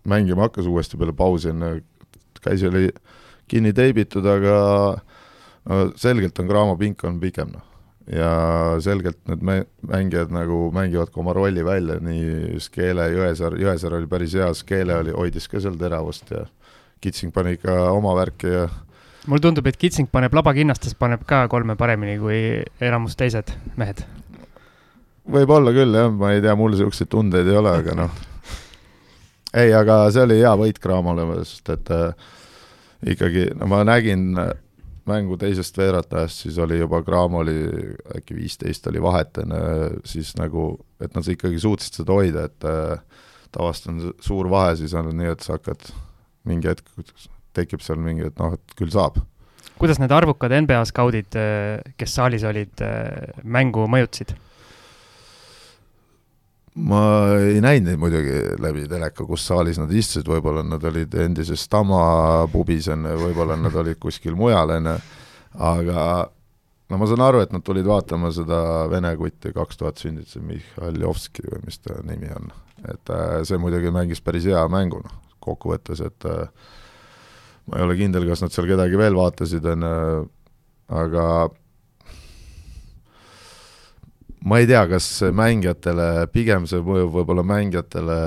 mängima 0.05 0.47
hakkas 0.47 0.69
uuesti 0.69 0.97
peale 0.97 1.13
pausi, 1.13 1.51
enne 1.53 1.79
käsi 2.41 2.67
oli 2.69 2.89
kinni 3.49 3.73
teibitud, 3.73 4.25
aga 4.25 4.57
no 5.69 5.79
selgelt 5.99 6.39
on 6.39 6.49
Graamo 6.49 6.77
pink 6.77 7.03
on 7.07 7.19
pikem, 7.21 7.53
noh 7.55 7.75
ja 8.11 8.29
selgelt 8.79 9.17
need 9.29 9.41
mä-, 9.41 9.65
mängijad 9.89 10.33
nagu 10.33 10.69
mängivad 10.73 11.09
ka 11.09 11.21
oma 11.21 11.33
rolli 11.33 11.65
välja, 11.65 11.97
nii 12.01 12.59
Skeele, 12.61 13.07
Jõesaar, 13.15 13.57
Jõesaar 13.57 13.97
oli 13.97 14.09
päris 14.09 14.35
hea, 14.37 14.51
Skeele 14.53 14.97
oli, 15.01 15.15
hoidis 15.15 15.49
ka 15.49 15.61
seal 15.61 15.77
teravust 15.79 16.29
ja 16.31 16.45
Kitsing 17.01 17.33
pani 17.33 17.55
ikka 17.57 17.73
oma 17.91 18.13
värki 18.17 18.51
ja 18.51 18.67
mulle 19.25 19.41
tundub, 19.41 19.65
et 19.67 19.77
Kitsing 19.81 20.11
paneb 20.13 20.37
labakinnastes, 20.37 20.93
paneb 20.99 21.25
ka 21.25 21.47
kolme 21.49 21.75
paremini 21.75 22.19
kui 22.21 22.39
enamus 22.81 23.17
teised 23.17 23.49
mehed. 23.75 24.05
võib-olla 25.25 25.73
küll 25.73 25.97
jah, 25.97 26.13
ma 26.13 26.35
ei 26.35 26.45
tea, 26.45 26.53
mul 26.55 26.75
niisuguseid 26.75 27.09
tundeid 27.09 27.49
ei 27.49 27.57
ole, 27.57 27.73
aga 27.81 27.97
noh 28.03 28.23
ei, 29.55 29.73
aga 29.73 30.05
see 30.11 30.25
oli 30.27 30.41
hea 30.41 30.53
võit 30.59 30.81
Cramole, 30.83 31.25
sest 31.47 31.71
et 31.73 31.91
äh, 31.95 32.29
ikkagi, 33.15 33.49
no 33.59 33.69
ma 33.71 33.83
nägin 33.87 34.33
mängu 35.05 35.37
teisest 35.37 35.77
veeratajast, 35.77 36.45
siis 36.45 36.57
oli 36.61 36.79
juba 36.79 37.01
Graamo 37.05 37.43
oli 37.43 37.59
äkki 38.17 38.37
viisteist 38.37 38.87
oli 38.89 39.01
vahet 39.03 39.37
enne, 39.43 39.59
siis 40.07 40.33
nagu, 40.39 40.71
et 41.01 41.13
nad 41.15 41.27
ikkagi 41.29 41.59
suutsid 41.61 42.01
seda 42.01 42.17
hoida, 42.17 42.47
et 42.49 42.67
äh, 42.69 43.21
tavaliselt 43.53 43.91
on 43.93 44.01
suur 44.23 44.49
vahe, 44.51 44.73
siis 44.79 44.95
on 44.97 45.11
nii, 45.13 45.29
et 45.35 45.45
sa 45.45 45.59
hakkad 45.59 45.91
mingi 46.49 46.71
hetk, 46.71 46.89
tekib 47.55 47.85
seal 47.85 48.01
mingi, 48.01 48.27
et 48.31 48.41
noh, 48.41 48.57
et 48.57 48.77
küll 48.77 48.93
saab. 48.93 49.21
kuidas 49.77 49.99
need 50.01 50.13
arvukad 50.15 50.53
NBA 50.65 50.81
skaudid, 50.89 51.37
äh, 51.37 51.93
kes 51.99 52.17
saalis 52.17 52.47
olid, 52.47 52.73
äh, 52.81 53.37
mängu 53.43 53.85
mõjutasid? 53.91 54.35
Ma 56.75 57.01
ei 57.39 57.61
näinud 57.63 57.89
neid 57.89 57.99
muidugi 57.99 58.39
läbi 58.59 58.85
teleka, 58.91 59.25
kus 59.27 59.45
saalis 59.47 59.79
nad 59.79 59.91
istusid, 59.95 60.27
võib-olla 60.27 60.63
nad 60.65 60.83
olid 60.83 61.13
endises 61.23 61.67
Tama 61.71 62.47
pubis 62.51 62.89
enne, 62.91 63.15
võib-olla 63.19 63.55
nad 63.59 63.75
olid 63.79 63.99
kuskil 64.01 64.35
mujal 64.35 64.75
enne, 64.75 64.97
aga 65.55 66.05
no 66.91 66.99
ma 66.99 67.09
saan 67.09 67.23
aru, 67.25 67.41
et 67.45 67.55
nad 67.55 67.63
tulid 67.65 67.87
vaatama 67.87 68.31
seda 68.35 68.59
vene 68.91 69.13
kutti, 69.19 69.53
kaks 69.55 69.79
tuhat 69.79 70.01
sündinud, 70.03 70.29
see 70.29 70.43
Mihhaljovski 70.43 71.47
või 71.47 71.63
mis 71.69 71.79
ta 71.79 71.99
nimi 72.03 72.31
on. 72.35 72.51
et 72.91 73.09
äh, 73.09 73.39
see 73.47 73.57
muidugi 73.57 73.89
mängis 73.95 74.21
päris 74.21 74.45
hea 74.45 74.67
mängu, 74.69 74.99
noh, 75.01 75.19
kokkuvõttes, 75.39 76.03
et 76.03 76.27
äh, 76.27 76.71
ma 77.71 77.79
ei 77.79 77.87
ole 77.87 77.95
kindel, 77.97 78.27
kas 78.27 78.43
nad 78.43 78.53
seal 78.53 78.67
kedagi 78.67 78.99
veel 78.99 79.15
vaatasid, 79.15 79.65
on 79.71 79.87
ju, 79.87 80.25
aga 80.91 81.25
ma 84.45 84.61
ei 84.61 84.69
tea, 84.69 84.85
kas 84.89 85.09
mängijatele, 85.33 86.27
pigem 86.33 86.67
see 86.69 86.83
mõjub 86.85 87.13
võib-olla 87.19 87.43
mängijatele 87.45 88.17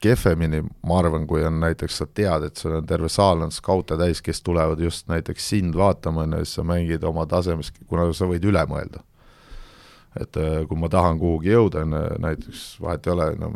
kehvemini, 0.00 0.62
ma 0.88 0.98
arvan, 1.02 1.26
kui 1.28 1.44
on 1.44 1.60
näiteks 1.60 2.00
sa 2.00 2.06
tead, 2.08 2.46
et 2.48 2.60
sul 2.60 2.78
on 2.78 2.86
terve 2.88 3.10
saal 3.12 3.44
on 3.44 3.52
skaute 3.52 3.98
täis, 4.00 4.22
kes 4.24 4.40
tulevad 4.42 4.80
just 4.80 5.10
näiteks 5.12 5.48
sind 5.52 5.76
vaatama, 5.76 6.24
on 6.24 6.38
ju, 6.38 6.46
siis 6.46 6.56
sa 6.56 6.64
mängid 6.66 7.04
oma 7.04 7.26
tasemes, 7.28 7.72
kuna 7.86 8.08
sa 8.16 8.28
võid 8.30 8.46
üle 8.48 8.64
mõelda. 8.70 9.04
et 10.20 10.36
äh, 10.36 10.64
kui 10.66 10.78
ma 10.80 10.88
tahan 10.90 11.20
kuhugi 11.20 11.52
jõuda, 11.52 11.84
on 11.84 11.92
ju, 11.94 12.22
näiteks 12.24 12.62
vahet 12.82 13.06
ei 13.06 13.12
ole, 13.12 13.28
no 13.38 13.52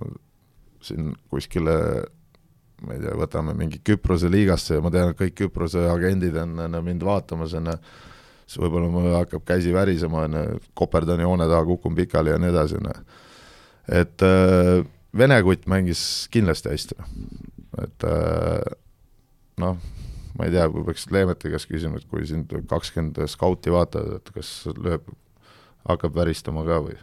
siin 0.85 1.15
kuskile 1.33 1.75
ma 2.85 2.95
ei 2.95 3.01
tea, 3.01 3.15
võtame 3.19 3.55
mingi 3.57 3.81
Küprose 3.83 4.29
liigasse 4.31 4.77
ja 4.77 4.85
ma 4.85 4.93
tean, 4.93 5.11
et 5.11 5.19
kõik 5.19 5.35
Küprose 5.39 5.89
agendid 5.91 6.37
on, 6.39 6.59
on 6.67 6.79
mind 6.85 7.03
vaatamas, 7.07 7.57
on 7.59 7.73
ju, 7.73 7.79
siis 8.45 8.61
võib-olla 8.63 8.91
mul 8.93 9.11
hakkab 9.17 9.45
käsi 9.49 9.73
värisema, 9.75 10.27
on 10.29 10.39
ju, 10.39 10.61
koperdan 10.77 11.23
joone 11.25 11.49
taha, 11.51 11.65
kukun 11.69 11.97
pikali 11.97 12.33
ja 12.35 12.39
nii 12.41 12.53
edasi, 12.53 12.81
on 12.81 12.91
ju. 12.91 13.21
et 14.03 14.27
äh, 14.27 14.85
Vene 15.15 15.37
kutt 15.47 15.69
mängis 15.71 16.01
kindlasti 16.35 16.73
hästi, 16.73 16.95
et 17.85 18.07
äh, 18.11 18.73
noh, 19.63 19.77
ma 20.35 20.49
ei 20.49 20.51
tea, 20.51 20.65
kui 20.73 20.83
peaks 20.89 21.07
Leemeti 21.15 21.53
käest 21.53 21.71
küsima, 21.71 22.01
et 22.01 22.09
kui 22.11 22.27
sind 22.27 22.51
kakskümmend 22.71 23.21
skauti 23.31 23.71
vaatavad, 23.71 24.19
et 24.19 24.33
kas 24.35 24.51
lööb, 24.75 25.07
hakkab 25.87 26.19
väristama 26.19 26.67
ka 26.67 26.81
või? 26.89 26.99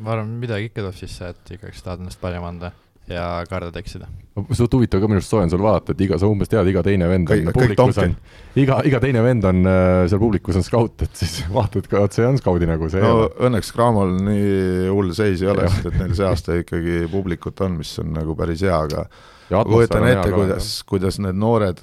ma 0.00 0.14
arvan, 0.14 0.30
midagi 0.38 0.70
ikka 0.70 0.84
tuleb 0.84 0.96
sisse, 0.96 1.32
et 1.34 1.54
ikkagi 1.56 1.82
tahad 1.82 2.04
ennast 2.04 2.22
parem 2.22 2.46
anda 2.46 2.70
ja 3.10 3.28
kardad 3.48 3.76
eksida. 3.80 4.08
suht 4.56 4.72
huvitav 4.72 5.02
ka 5.02 5.08
minu 5.10 5.18
arust 5.18 5.32
soe 5.32 5.42
on 5.44 5.50
sul 5.52 5.62
vaadata, 5.64 5.94
et 5.94 6.04
iga, 6.06 6.18
sa 6.20 6.28
umbes 6.30 6.50
tead, 6.50 6.68
iga 6.70 6.82
teine 6.86 7.08
vend 7.10 7.32
on 7.34 7.50
publikus 7.56 7.98
on, 8.04 8.14
iga, 8.62 8.78
iga 8.88 9.00
teine 9.02 9.24
vend 9.24 9.48
on 9.50 9.66
äh, 9.68 10.04
seal 10.10 10.22
publikus 10.22 10.60
on 10.60 10.66
skaut, 10.66 11.04
et 11.06 11.22
siis 11.22 11.40
vaatad 11.56 11.88
ka, 11.90 12.04
et 12.06 12.16
see 12.16 12.28
on 12.28 12.38
skaudi 12.40 12.68
nagu 12.70 12.88
see 12.92 13.02
no 13.04 13.26
õnneks 13.48 13.74
Cramol 13.74 14.14
nii 14.28 14.86
hull 14.88 15.12
seis 15.16 15.42
ei 15.44 15.50
ole, 15.52 15.66
sest 15.68 15.90
et 15.90 15.98
neil 16.00 16.14
see 16.16 16.28
aasta 16.28 16.60
ikkagi 16.62 17.02
publikut 17.12 17.60
on, 17.66 17.76
mis 17.82 17.92
on 18.02 18.14
nagu 18.16 18.38
päris 18.38 18.64
hea, 18.66 18.78
aga 18.78 19.04
kujutan 19.50 20.06
ette, 20.08 20.30
kuidas, 20.34 20.72
kuidas 20.88 21.20
need 21.22 21.38
noored, 21.38 21.82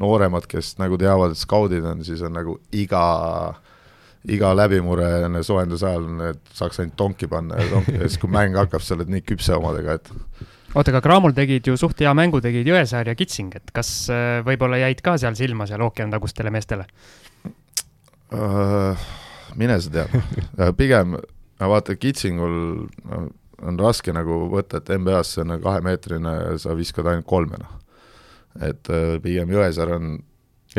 nooremad, 0.00 0.46
kes 0.50 0.76
nagu 0.80 0.98
teavad, 1.00 1.34
et 1.34 1.42
skaudid 1.42 1.84
on, 1.86 2.06
siis 2.06 2.22
on 2.26 2.34
nagu 2.38 2.58
iga 2.74 3.04
iga 4.30 4.54
läbimure 4.56 5.08
soojenduse 5.44 5.88
ajal, 5.88 6.06
et 6.30 6.56
saaks 6.56 6.80
ainult 6.80 6.96
tonki 6.96 7.28
panna 7.30 7.58
ja 7.60 7.68
tonki 7.74 7.96
ja 7.98 8.08
siis, 8.08 8.20
kui 8.22 8.32
mäng 8.32 8.56
hakkab, 8.56 8.84
sa 8.84 8.96
oled 8.96 9.10
nii 9.12 9.24
küpse 9.26 9.56
omadega, 9.56 9.98
et 9.98 10.08
oota, 10.74 10.90
aga 10.90 11.02
Cramol 11.04 11.36
tegid 11.36 11.68
ju 11.68 11.76
suht 11.80 12.00
hea 12.00 12.12
mängu, 12.16 12.40
tegid 12.44 12.68
Jõesaar 12.68 13.10
ja 13.10 13.16
Kitsing, 13.18 13.52
et 13.60 13.74
kas 13.76 13.92
äh, 14.12 14.40
võib-olla 14.46 14.80
jäid 14.80 15.04
ka 15.04 15.18
seal 15.20 15.36
silma 15.38 15.68
seal 15.70 15.84
ookeanitagustele 15.84 16.52
meestele 16.54 16.88
uh,? 18.32 19.06
mine 19.60 19.78
sa 19.78 19.92
tea, 19.92 20.08
äh, 20.58 20.72
pigem 20.76 21.18
vaata, 21.60 21.96
Kitsingul 22.00 22.56
no, 22.88 23.24
on 23.64 23.80
raske 23.80 24.12
nagu 24.12 24.46
võtta, 24.52 24.80
et 24.80 24.92
NBA-s 24.96 25.36
see 25.36 25.44
on 25.44 25.58
kahemeetrine 25.62 26.34
sa 26.60 26.74
viskad 26.76 27.06
ainult 27.12 27.28
kolme, 27.28 27.60
noh. 27.60 27.76
et 28.64 28.88
pigem 29.22 29.52
Jõesaar 29.52 29.98
on 29.98 30.16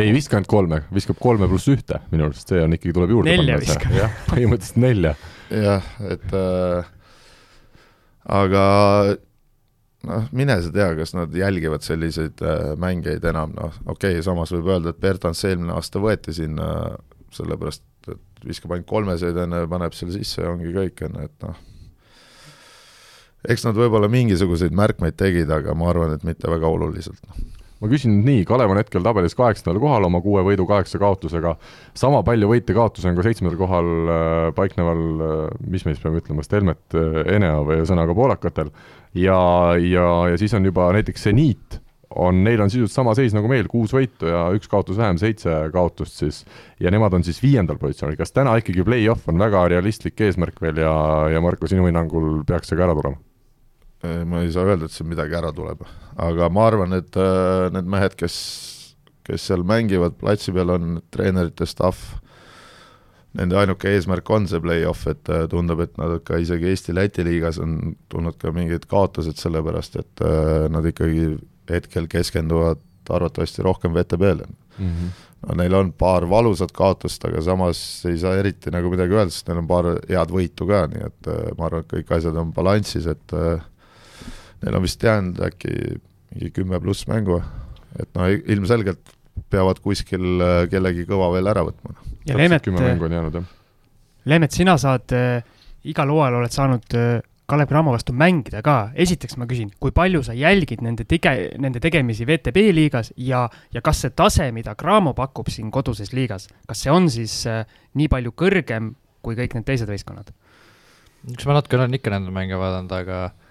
ei 0.01 0.11
viska 0.15 0.37
ainult 0.37 0.51
kolme, 0.51 0.81
viskab 0.93 1.19
kolme 1.21 1.47
pluss 1.49 1.69
ühte, 1.71 2.01
minu 2.11 2.27
arust 2.27 2.51
see 2.51 2.63
on 2.63 2.75
ikkagi, 2.75 2.93
tuleb 2.95 3.13
juurde 3.13 3.31
nelja 3.31 3.55
panna. 3.55 3.63
viskab. 3.63 3.95
jah, 3.95 4.17
põhimõtteliselt 4.29 4.81
nelja. 4.83 5.13
jah, 5.53 5.87
et 6.11 6.35
äh, 6.35 6.89
aga 8.39 8.65
noh, 10.09 10.27
mine 10.35 10.57
sa 10.65 10.73
tea, 10.75 10.89
kas 10.99 11.15
nad 11.15 11.35
jälgivad 11.35 11.85
selliseid 11.87 12.43
äh, 12.43 12.73
mängijaid 12.81 13.29
enam, 13.31 13.55
noh, 13.55 13.79
okei 13.85 14.17
okay,, 14.17 14.25
samas 14.25 14.51
võib 14.55 14.73
öelda, 14.73 14.91
et 14.91 15.01
Bertans 15.01 15.45
eelmine 15.47 15.75
aasta 15.77 16.03
võeti 16.03 16.35
sinna 16.35 16.67
sellepärast, 17.35 17.87
et 18.11 18.45
viskab 18.47 18.75
ainult 18.75 18.91
kolmeseid, 18.91 19.39
on 19.45 19.59
ju, 19.61 19.71
paneb 19.71 19.95
selle 19.95 20.15
sisse 20.17 20.43
ja 20.43 20.51
ongi 20.51 20.75
kõik, 20.75 21.07
on 21.07 21.19
ju, 21.21 21.29
et 21.29 21.47
noh, 21.47 21.65
eks 23.47 23.67
nad 23.67 23.79
võib-olla 23.79 24.11
mingisuguseid 24.11 24.75
märkmeid 24.75 25.15
tegid, 25.19 25.51
aga 25.51 25.75
ma 25.77 25.91
arvan, 25.93 26.15
et 26.17 26.27
mitte 26.27 26.51
väga 26.51 26.67
oluliselt, 26.67 27.21
noh 27.29 27.54
ma 27.81 27.91
küsin 27.91 28.13
nüüd 28.15 28.27
nii, 28.29 28.43
Kalev 28.47 28.71
on 28.71 28.79
hetkel 28.79 29.03
tabelis 29.05 29.35
kaheksandal 29.37 29.79
kohal 29.83 30.07
oma 30.07 30.21
kuue 30.23 30.43
võidu 30.47 30.67
kaheksa 30.69 30.99
kaotusega, 31.01 31.55
sama 31.97 32.21
palju 32.27 32.49
võite-kaotusi 32.51 33.09
on 33.11 33.17
ka 33.17 33.25
seitsmendal 33.25 33.59
kohal 33.59 33.89
äh, 34.03 34.49
paikneval 34.57 35.01
äh,, 35.15 35.39
mis 35.67 35.85
me 35.85 35.95
siis 35.95 36.03
peame 36.03 36.21
ütlema, 36.23 36.45
Stelmet 36.45 36.97
äh,, 36.97 37.23
Enea 37.35 37.57
või 37.65 37.81
ühesõnaga 37.81 38.15
poolakatel, 38.17 38.71
ja, 39.17 39.39
ja, 39.81 40.07
ja 40.31 40.39
siis 40.39 40.55
on 40.55 40.67
juba 40.67 40.87
näiteks 40.95 41.27
seniit, 41.27 41.81
on, 42.15 42.43
neil 42.45 42.61
on 42.63 42.71
sisuliselt 42.71 42.95
sama 42.95 43.15
seis 43.17 43.35
nagu 43.35 43.49
meil, 43.51 43.67
kuus 43.71 43.91
võitu 43.95 44.29
ja 44.29 44.45
üks 44.55 44.69
kaotus 44.71 44.99
vähem, 45.01 45.19
seitse 45.19 45.51
kaotust 45.73 46.21
siis, 46.21 46.41
ja 46.79 46.93
nemad 46.93 47.17
on 47.17 47.25
siis 47.27 47.41
viiendal 47.43 47.79
positsioonil, 47.81 48.17
kas 48.19 48.31
täna 48.35 48.55
ikkagi 48.61 48.85
play-off 48.87 49.27
on 49.31 49.41
väga 49.41 49.67
realistlik 49.73 50.21
eesmärk 50.27 50.61
veel 50.63 50.79
ja, 50.85 50.95
ja 51.33 51.43
Marko, 51.43 51.67
sinu 51.71 51.89
hinnangul 51.89 52.45
peaks 52.47 52.71
see 52.71 52.79
ka 52.79 52.87
ära 52.87 52.95
tulema? 52.97 53.24
Ma 54.03 54.41
ei 54.43 54.51
saa 54.53 54.67
öelda, 54.67 54.85
et 54.85 54.95
siin 54.95 55.09
midagi 55.09 55.37
ära 55.37 55.51
tuleb, 55.55 55.85
aga 56.21 56.49
ma 56.53 56.67
arvan, 56.69 56.93
et 56.99 57.17
äh, 57.19 57.69
need 57.75 57.89
mehed, 57.91 58.15
kes, 58.19 58.35
kes 59.25 59.49
seal 59.49 59.65
mängivad 59.67 60.17
platsi 60.19 60.53
peal, 60.55 60.73
on 60.75 60.99
treenerite 61.13 61.67
staff, 61.69 62.15
nende 63.35 63.57
ainuke 63.59 63.91
eesmärk 63.91 64.29
on 64.31 64.47
see 64.47 64.61
play-off, 64.63 65.05
et 65.11 65.31
äh, 65.33 65.45
tundub, 65.51 65.81
et 65.83 65.95
nad 65.99 66.17
ka 66.27 66.39
isegi 66.41 66.71
Eesti-Läti 66.71 67.25
liigas 67.27 67.59
on 67.63 67.95
tulnud 68.11 68.39
ka 68.41 68.53
mingid 68.55 68.87
kaotused, 68.91 69.39
sellepärast 69.41 69.99
et 70.01 70.25
äh, 70.25 70.67
nad 70.71 70.87
ikkagi 70.87 71.35
hetkel 71.71 72.09
keskenduvad 72.11 72.83
arvatavasti 73.09 73.61
rohkem 73.65 73.93
VTB-le 73.93 74.45
mm. 74.45 74.85
-hmm. 74.85 75.09
no 75.47 75.55
neil 75.59 75.73
on 75.73 75.91
paar 75.93 76.29
valusat 76.29 76.71
kaotust, 76.71 77.25
aga 77.25 77.41
samas 77.41 78.05
ei 78.05 78.17
saa 78.17 78.33
eriti 78.35 78.71
nagu 78.71 78.89
midagi 78.89 79.13
öelda, 79.13 79.33
sest 79.33 79.49
neil 79.49 79.61
on 79.61 79.67
paar 79.67 79.91
head 80.09 80.31
võitu 80.31 80.67
ka, 80.69 80.85
nii 80.89 81.05
et 81.05 81.29
ma 81.57 81.67
arvan, 81.67 81.85
et 81.85 81.93
kõik 81.93 82.15
asjad 82.17 82.37
on 82.41 82.53
balansis, 82.53 83.05
et 83.05 83.33
äh, 83.33 83.61
neil 84.63 84.77
on 84.77 84.85
vist 84.85 85.03
jäänud 85.03 85.41
äkki 85.47 85.75
mingi 86.35 86.51
kümme 86.55 86.79
pluss 86.83 87.07
mängu, 87.07 87.41
et 87.99 88.09
no 88.15 88.27
ilmselgelt 88.29 89.13
peavad 89.51 89.79
kuskil 89.83 90.41
äh, 90.41 90.57
kellegi 90.71 91.05
kõva 91.09 91.29
veel 91.35 91.51
ära 91.51 91.65
võtma. 91.67 91.95
ja 92.27 92.37
Leemet, 92.39 92.67
jah. 92.67 93.53
Leemet, 94.25 94.55
sina 94.55 94.77
saad 94.81 95.13
äh,, 95.15 95.45
igal 95.85 96.11
hooajal 96.11 96.39
oled 96.41 96.55
saanud 96.55 96.97
äh, 96.97 97.21
Kalev 97.45 97.69
Cramo 97.69 97.91
vastu 97.93 98.13
mängida 98.17 98.63
ka, 98.65 98.89
esiteks 98.97 99.37
ma 99.37 99.45
küsin, 99.45 99.69
kui 99.79 99.93
palju 99.93 100.23
sa 100.25 100.33
jälgid 100.33 100.81
nende 100.81 101.05
tege-, 101.05 101.51
nende 101.61 101.77
tegemisi 101.83 102.25
VTB 102.25 102.71
liigas 102.73 103.11
ja, 103.21 103.43
ja 103.73 103.83
kas 103.85 104.01
see 104.01 104.15
tase, 104.17 104.49
mida 104.55 104.73
Cramo 104.79 105.13
pakub 105.13 105.51
siin 105.53 105.69
koduses 105.71 106.09
liigas, 106.17 106.49
kas 106.65 106.81
see 106.81 106.93
on 106.93 107.09
siis 107.13 107.43
äh, 107.49 107.61
nii 107.93 108.09
palju 108.09 108.33
kõrgem 108.33 108.95
kui 109.25 109.37
kõik 109.37 109.53
need 109.57 109.67
teised 109.67 109.89
võistkonnad? 109.89 110.33
eks 111.33 111.45
ma 111.45 111.57
natuke 111.57 111.77
olen 111.77 111.97
ikka 111.97 112.13
nende 112.13 112.33
mänge 112.33 112.57
vaadanud, 112.57 112.91
aga 112.97 113.21
mm, 113.29 113.44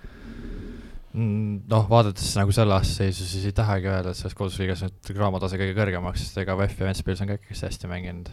noh, 1.15 1.85
vaadates 1.91 2.33
nagu 2.39 2.55
selle 2.55 2.75
aasta 2.75 3.05
seisu, 3.05 3.27
siis 3.29 3.47
ei 3.47 3.55
tahagi 3.55 3.91
öelda, 3.91 4.11
et 4.11 4.19
selles 4.19 4.35
kodusliigas 4.39 4.83
nüüd 4.83 5.13
Cramo 5.13 5.39
tase 5.43 5.61
kõige 5.61 5.77
kõrgemaks, 5.77 6.25
sest 6.25 6.41
ega 6.43 6.57
VEF 6.59 6.81
ja 6.81 6.89
Ventspils 6.89 7.23
on 7.23 7.31
ka 7.31 7.39
ikkagi 7.39 7.61
hästi 7.61 7.91
mänginud. 7.91 8.33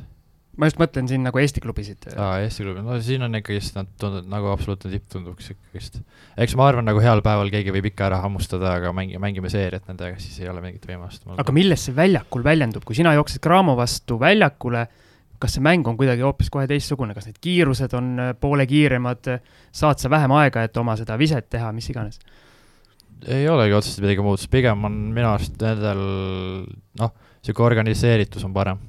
ma 0.57 0.67
just 0.67 0.81
mõtlen 0.81 1.07
siin 1.07 1.21
nagu 1.23 1.39
Eesti 1.39 1.61
klubisid. 1.63 2.09
aa, 2.15 2.39
Eesti 2.41 2.65
klubi, 2.65 2.81
no 2.85 2.97
siin 3.03 3.21
on 3.27 3.37
ikkagist, 3.37 3.77
nad 3.77 3.91
tunduvad 4.01 4.31
nagu 4.33 4.49
absoluutne 4.51 4.91
tipp 4.95 5.13
tunduks 5.13 5.53
ikkagist. 5.53 6.01
eks 6.41 6.57
ma 6.57 6.71
arvan, 6.71 6.89
nagu 6.89 7.03
heal 7.05 7.21
päeval 7.25 7.53
keegi 7.53 7.75
võib 7.77 7.91
ikka 7.91 8.09
ära 8.09 8.23
hammustada, 8.25 8.73
aga 8.81 8.95
mängi, 8.97 9.21
mängime 9.21 9.53
seeriat 9.53 9.85
nendega, 9.91 10.17
siis 10.19 10.41
ei 10.41 10.49
ole 10.49 10.65
mingit 10.65 10.89
võimalust. 10.89 11.29
aga 11.37 11.55
milles 11.55 11.85
see 11.85 11.95
väljakul 11.95 12.43
väljendub, 12.49 12.83
kui 12.87 12.97
sina 12.97 13.13
jooksed 13.19 13.45
Cramo 13.45 13.77
vastu 13.77 14.17
väljakule, 14.19 14.87
kas 15.41 15.57
see 15.57 15.69
mäng 15.69 15.85
on 15.85 16.01
kuidagi 16.01 16.25
hoopis 16.25 16.49
kohe 16.49 16.65
teistsugune, 16.69 17.13
kas 17.13 17.29
need 17.29 17.37
kiirused 17.41 17.93
on 17.97 18.13
äh, 18.19 18.35
poole 18.37 18.65
kiiremad, 18.69 19.35
saad 19.69 20.01
sa 20.01 20.09
vähem 20.09 20.33
aega, 20.41 20.65
et 20.65 20.77
oma 20.81 20.97
seda 20.97 21.17
viset 21.21 21.49
teha, 21.49 21.69
mis 21.77 21.93
iganes? 21.93 22.17
Ei 23.29 23.49
olegi 23.49 23.75
otseselt 23.77 24.05
midagi 24.05 24.23
muud, 24.25 24.39
sest 24.41 24.51
pigem 24.53 24.87
on 24.87 24.95
minu 25.15 25.29
arust 25.29 25.57
nendel 25.61 26.01
noh, 27.01 27.13
niisugune 27.41 27.67
organiseeritus 27.67 28.45
on 28.47 28.55
parem. 28.55 28.79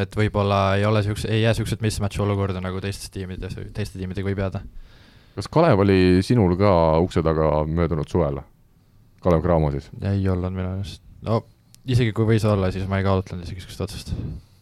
et 0.00 0.16
võib-olla 0.18 0.76
ei 0.78 0.86
ole 0.88 1.02
niisuguse, 1.02 1.28
ei 1.30 1.42
jää 1.42 1.52
niisuguseid 1.54 1.84
mismatch 1.84 2.22
olukorda, 2.24 2.62
nagu 2.64 2.80
teistes 2.82 3.12
tiimides, 3.14 3.58
teiste 3.76 4.00
tiimidega 4.00 4.28
võib 4.30 4.42
jääda. 4.44 4.62
kas 5.36 5.50
Kalev 5.52 5.84
oli 5.84 6.22
sinul 6.26 6.56
ka 6.60 6.74
ukse 7.04 7.22
taga 7.22 7.64
möödunud 7.66 8.10
suvel? 8.10 8.40
Kalev 9.24 9.44
Cramo 9.44 9.70
siis? 9.74 9.90
ei 10.02 10.28
olnud 10.28 10.56
minu 10.56 10.70
arust, 10.76 11.02
no 11.26 11.42
isegi 11.84 12.14
kui 12.16 12.28
võis 12.34 12.46
olla, 12.48 12.72
siis 12.74 12.88
ma 12.88 13.00
ei 13.00 13.06
kaalutlenud 13.06 13.44
isegi 13.46 13.60
niisugust 13.60 13.86
otsust 13.86 14.14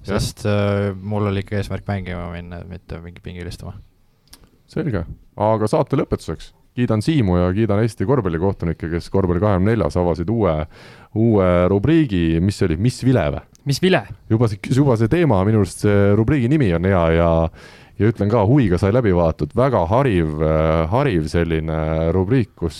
sest 0.02 0.42
äh, 0.50 0.90
mul 0.98 1.28
oli 1.30 1.44
ikka 1.44 1.60
eesmärk 1.60 1.86
mängima 1.86 2.26
minna, 2.34 2.62
mitte 2.66 2.98
mingi 3.04 3.22
pingil 3.22 3.46
istuma. 3.46 3.76
selge, 4.66 5.04
aga 5.36 5.68
saate 5.70 5.98
lõpetuseks 6.00 6.50
kiidan 6.76 7.02
Siimu 7.04 7.36
ja 7.36 7.52
kiidan 7.56 7.82
Eesti 7.84 8.06
korvpallikohtunikke, 8.08 8.90
kes 8.94 9.10
korvpalli 9.12 9.42
kahekümne 9.42 9.74
neljas 9.74 9.96
avasid 10.00 10.30
uue, 10.32 10.54
uue 11.18 11.50
rubriigi, 11.72 12.40
mis 12.40 12.60
see 12.60 12.70
oli, 12.70 12.80
Mis 12.82 13.02
vile 13.04 13.28
või? 13.36 13.46
mis 13.68 13.78
vile? 13.82 14.00
juba 14.30 14.48
see, 14.50 14.58
juba 14.74 14.96
see 14.98 15.10
teema, 15.12 15.38
minu 15.46 15.62
arust 15.62 15.84
see 15.84 16.10
rubriigi 16.18 16.48
nimi 16.50 16.72
on 16.74 16.88
hea 16.88 17.04
ja 17.18 17.30
ja 18.00 18.08
ütlen 18.10 18.30
ka, 18.32 18.42
huviga 18.48 18.78
sai 18.80 18.92
läbi 18.94 19.12
vaadatud, 19.14 19.52
väga 19.56 19.82
hariv, 19.90 20.40
hariv 20.90 21.26
selline 21.30 21.78
rubriik, 22.14 22.50
kus, 22.58 22.78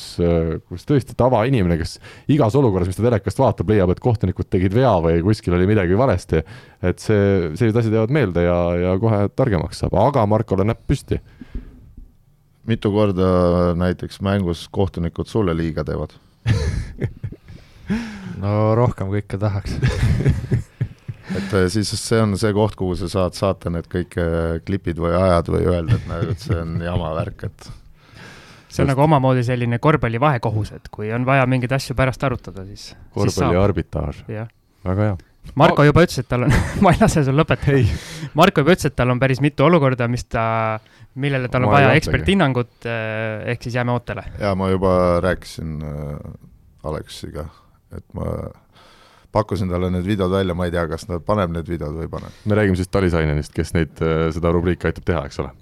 kus 0.67 0.87
tõesti 0.89 1.15
tavainimene, 1.19 1.77
kes 1.81 1.99
igas 2.33 2.57
olukorras, 2.59 2.89
mis 2.91 2.99
ta 2.99 3.05
telekast 3.07 3.43
vaatab, 3.43 3.71
leiab, 3.71 3.93
et 3.93 4.03
kohtunikud 4.03 4.49
tegid 4.51 4.75
vea 4.77 4.95
või 5.05 5.21
kuskil 5.27 5.55
oli 5.59 5.69
midagi 5.71 5.99
valesti. 5.99 6.43
et 6.83 7.03
see, 7.03 7.53
sellised 7.53 7.79
asjad 7.79 7.99
jäävad 7.99 8.17
meelde 8.17 8.47
ja, 8.49 8.59
ja 8.87 8.97
kohe 8.99 9.27
targemaks 9.37 9.85
saab, 9.85 9.95
aga 10.01 10.27
Markole 10.27 10.67
näpp 10.67 10.83
püsti. 10.89 11.21
Mitu 12.67 12.93
korda 12.95 13.29
näiteks 13.79 14.21
mängus 14.23 14.69
kohtunikud 14.71 15.27
sulle 15.27 15.57
liiga 15.57 15.85
teevad? 15.85 16.17
No 18.43 18.75
rohkem 18.75 19.11
kui 19.11 19.21
ikka 19.23 19.39
tahaks. 19.39 19.77
Et 21.37 21.55
äh, 21.55 21.69
siis 21.73 21.93
see 21.97 22.19
on 22.21 22.35
see 22.37 22.53
koht, 22.53 22.75
kuhu 22.77 22.97
sa 22.99 23.09
saad 23.09 23.37
saata 23.39 23.71
need 23.73 23.87
kõik 23.93 24.17
äh, 24.21 24.59
klipid 24.67 24.99
või 25.01 25.15
ajad 25.17 25.49
või 25.55 25.63
öelda, 25.65 25.97
et 25.97 26.09
näed, 26.11 26.33
et 26.35 26.43
see 26.45 26.59
on 26.59 26.75
jama 26.83 27.13
värk, 27.17 27.47
et 27.49 27.69
see 27.71 28.83
on 28.83 28.85
Just... 28.85 28.91
nagu 28.91 29.05
omamoodi 29.07 29.45
selline 29.47 29.79
korvpalli 29.81 30.21
vahekohus, 30.21 30.75
et 30.77 30.91
kui 30.93 31.09
on 31.15 31.25
vaja 31.25 31.47
mingeid 31.49 31.73
asju 31.79 31.97
pärast 31.97 32.27
arutada, 32.29 32.67
siis 32.69 32.91
korvpalli 33.17 33.61
arbitraaž, 33.63 34.21
väga 34.29 35.09
hea. 35.09 35.17
Marko 35.59 35.85
juba 35.85 36.05
ütles, 36.07 36.23
et 36.23 36.29
tal 36.31 36.47
on 36.47 36.55
ma 36.85 36.95
ei 36.95 37.01
lase 37.01 37.25
sul 37.27 37.37
lõpetada. 37.37 37.83
Marko 38.39 38.65
juba 38.65 38.77
ütles, 38.77 38.89
et 38.89 38.97
tal 38.97 39.13
on 39.13 39.21
päris 39.23 39.43
mitu 39.45 39.67
olukorda, 39.67 40.09
mis 40.11 40.25
ta, 40.25 40.45
millele 41.21 41.51
tal 41.53 41.67
on 41.67 41.73
ma 41.73 41.79
vaja 41.79 41.93
eksperthinnangut, 41.99 42.75
äh, 42.87 43.43
ehk 43.53 43.67
siis 43.67 43.77
jääme 43.77 43.95
ootele. 43.95 44.25
jaa, 44.41 44.55
ma 44.59 44.71
juba 44.73 44.95
rääkisin 45.25 45.79
äh, 45.87 46.89
Aleksiga, 46.89 47.47
et 47.95 48.07
ma 48.17 48.31
pakkusin 49.33 49.71
talle 49.73 49.91
need 49.93 50.07
videod 50.07 50.33
välja, 50.33 50.55
ma 50.57 50.69
ei 50.69 50.75
tea, 50.75 50.87
kas 50.91 51.07
ta 51.09 51.19
paneb 51.25 51.53
need 51.55 51.69
videod 51.69 51.97
või 51.97 52.09
ei 52.09 52.13
pane. 52.13 52.33
me 52.45 52.59
räägime 52.59 52.81
siis 52.81 52.91
Talisainenist, 52.93 53.53
kes 53.57 53.75
neid, 53.77 53.99
äh, 54.05 54.31
seda 54.35 54.53
rubriiki 54.55 54.89
aitab 54.89 55.07
teha, 55.09 55.27
eks 55.29 55.41
ole? 55.45 55.53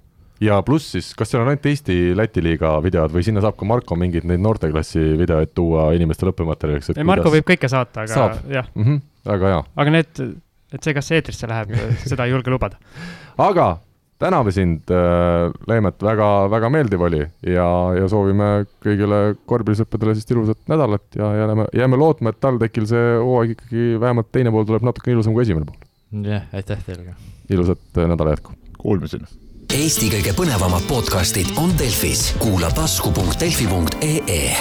ja 0.40 0.56
pluss 0.66 0.94
siis, 0.94 1.12
kas 1.18 1.30
seal 1.30 1.42
on 1.44 1.52
ainult 1.52 1.66
Eesti-Läti 1.68 2.42
liiga 2.44 2.72
videod 2.84 3.12
või 3.14 3.24
sinna 3.26 3.42
saab 3.44 3.58
ka 3.60 3.68
Marko 3.68 3.98
mingeid 4.00 4.26
neid 4.28 4.40
noorteklassi 4.42 5.02
videoid 5.20 5.52
tuua 5.54 5.90
inimestele 5.96 6.32
õppematerjaliks? 6.34 6.94
ei, 6.94 7.04
Marko 7.04 7.28
kuidas... 7.28 7.36
võib 7.38 7.50
kõike 7.52 7.70
saata, 7.70 8.06
aga 8.06 8.14
saab. 8.14 8.38
jah 8.48 8.70
mm. 8.74 8.86
-hmm, 8.86 9.02
väga 9.26 9.54
hea. 9.54 9.60
aga 9.84 9.94
need, 9.98 10.24
et 10.72 10.82
see, 10.82 10.96
kas 10.96 11.10
see 11.10 11.20
eetrisse 11.20 11.50
läheb 11.50 11.74
seda 12.06 12.26
ei 12.26 12.34
julge 12.34 12.52
lubada. 12.52 12.80
aga 13.50 13.72
täname 14.20 14.52
sind, 14.52 14.90
äh, 14.92 15.48
Leemet, 15.68 16.02
väga, 16.04 16.28
väga 16.52 16.70
meeldiv 16.72 17.04
oli 17.08 17.20
ja, 17.24 17.68
ja 17.96 18.08
soovime 18.12 18.50
kõigile 18.84 19.20
korvpallisõppedele 19.48 20.14
siis 20.18 20.28
ilusat 20.34 20.60
nädalat 20.70 21.16
ja 21.16 21.32
jääme, 21.40 21.68
jääme 21.76 22.00
lootma, 22.00 22.34
et 22.34 22.40
TalTechil 22.44 22.88
see 22.90 23.06
hooaeg 23.18 23.56
ikkagi 23.56 23.86
vähemalt 24.00 24.32
teine 24.32 24.52
pool 24.52 24.68
tuleb 24.68 24.84
natuke 24.86 25.14
ilusam 25.14 25.36
kui 25.36 25.46
esimene 25.46 25.68
pool. 25.68 25.80
jah, 26.28 26.48
aitäh 26.52 26.82
teile 26.86 27.10
ka! 27.10 27.16
ilusat 27.50 28.02
äh, 28.02 28.10
nädala 28.12 28.36
jätku! 28.36 28.56
Kuulmiseni! 28.80 29.28
Eesti 29.70 30.08
kõige 30.10 30.32
põnevamad 30.34 30.82
podcastid 30.90 31.52
on 31.62 31.70
Delfis, 31.78 32.32
kuula 32.42 32.72
tasku.delfi.ee 32.74 34.56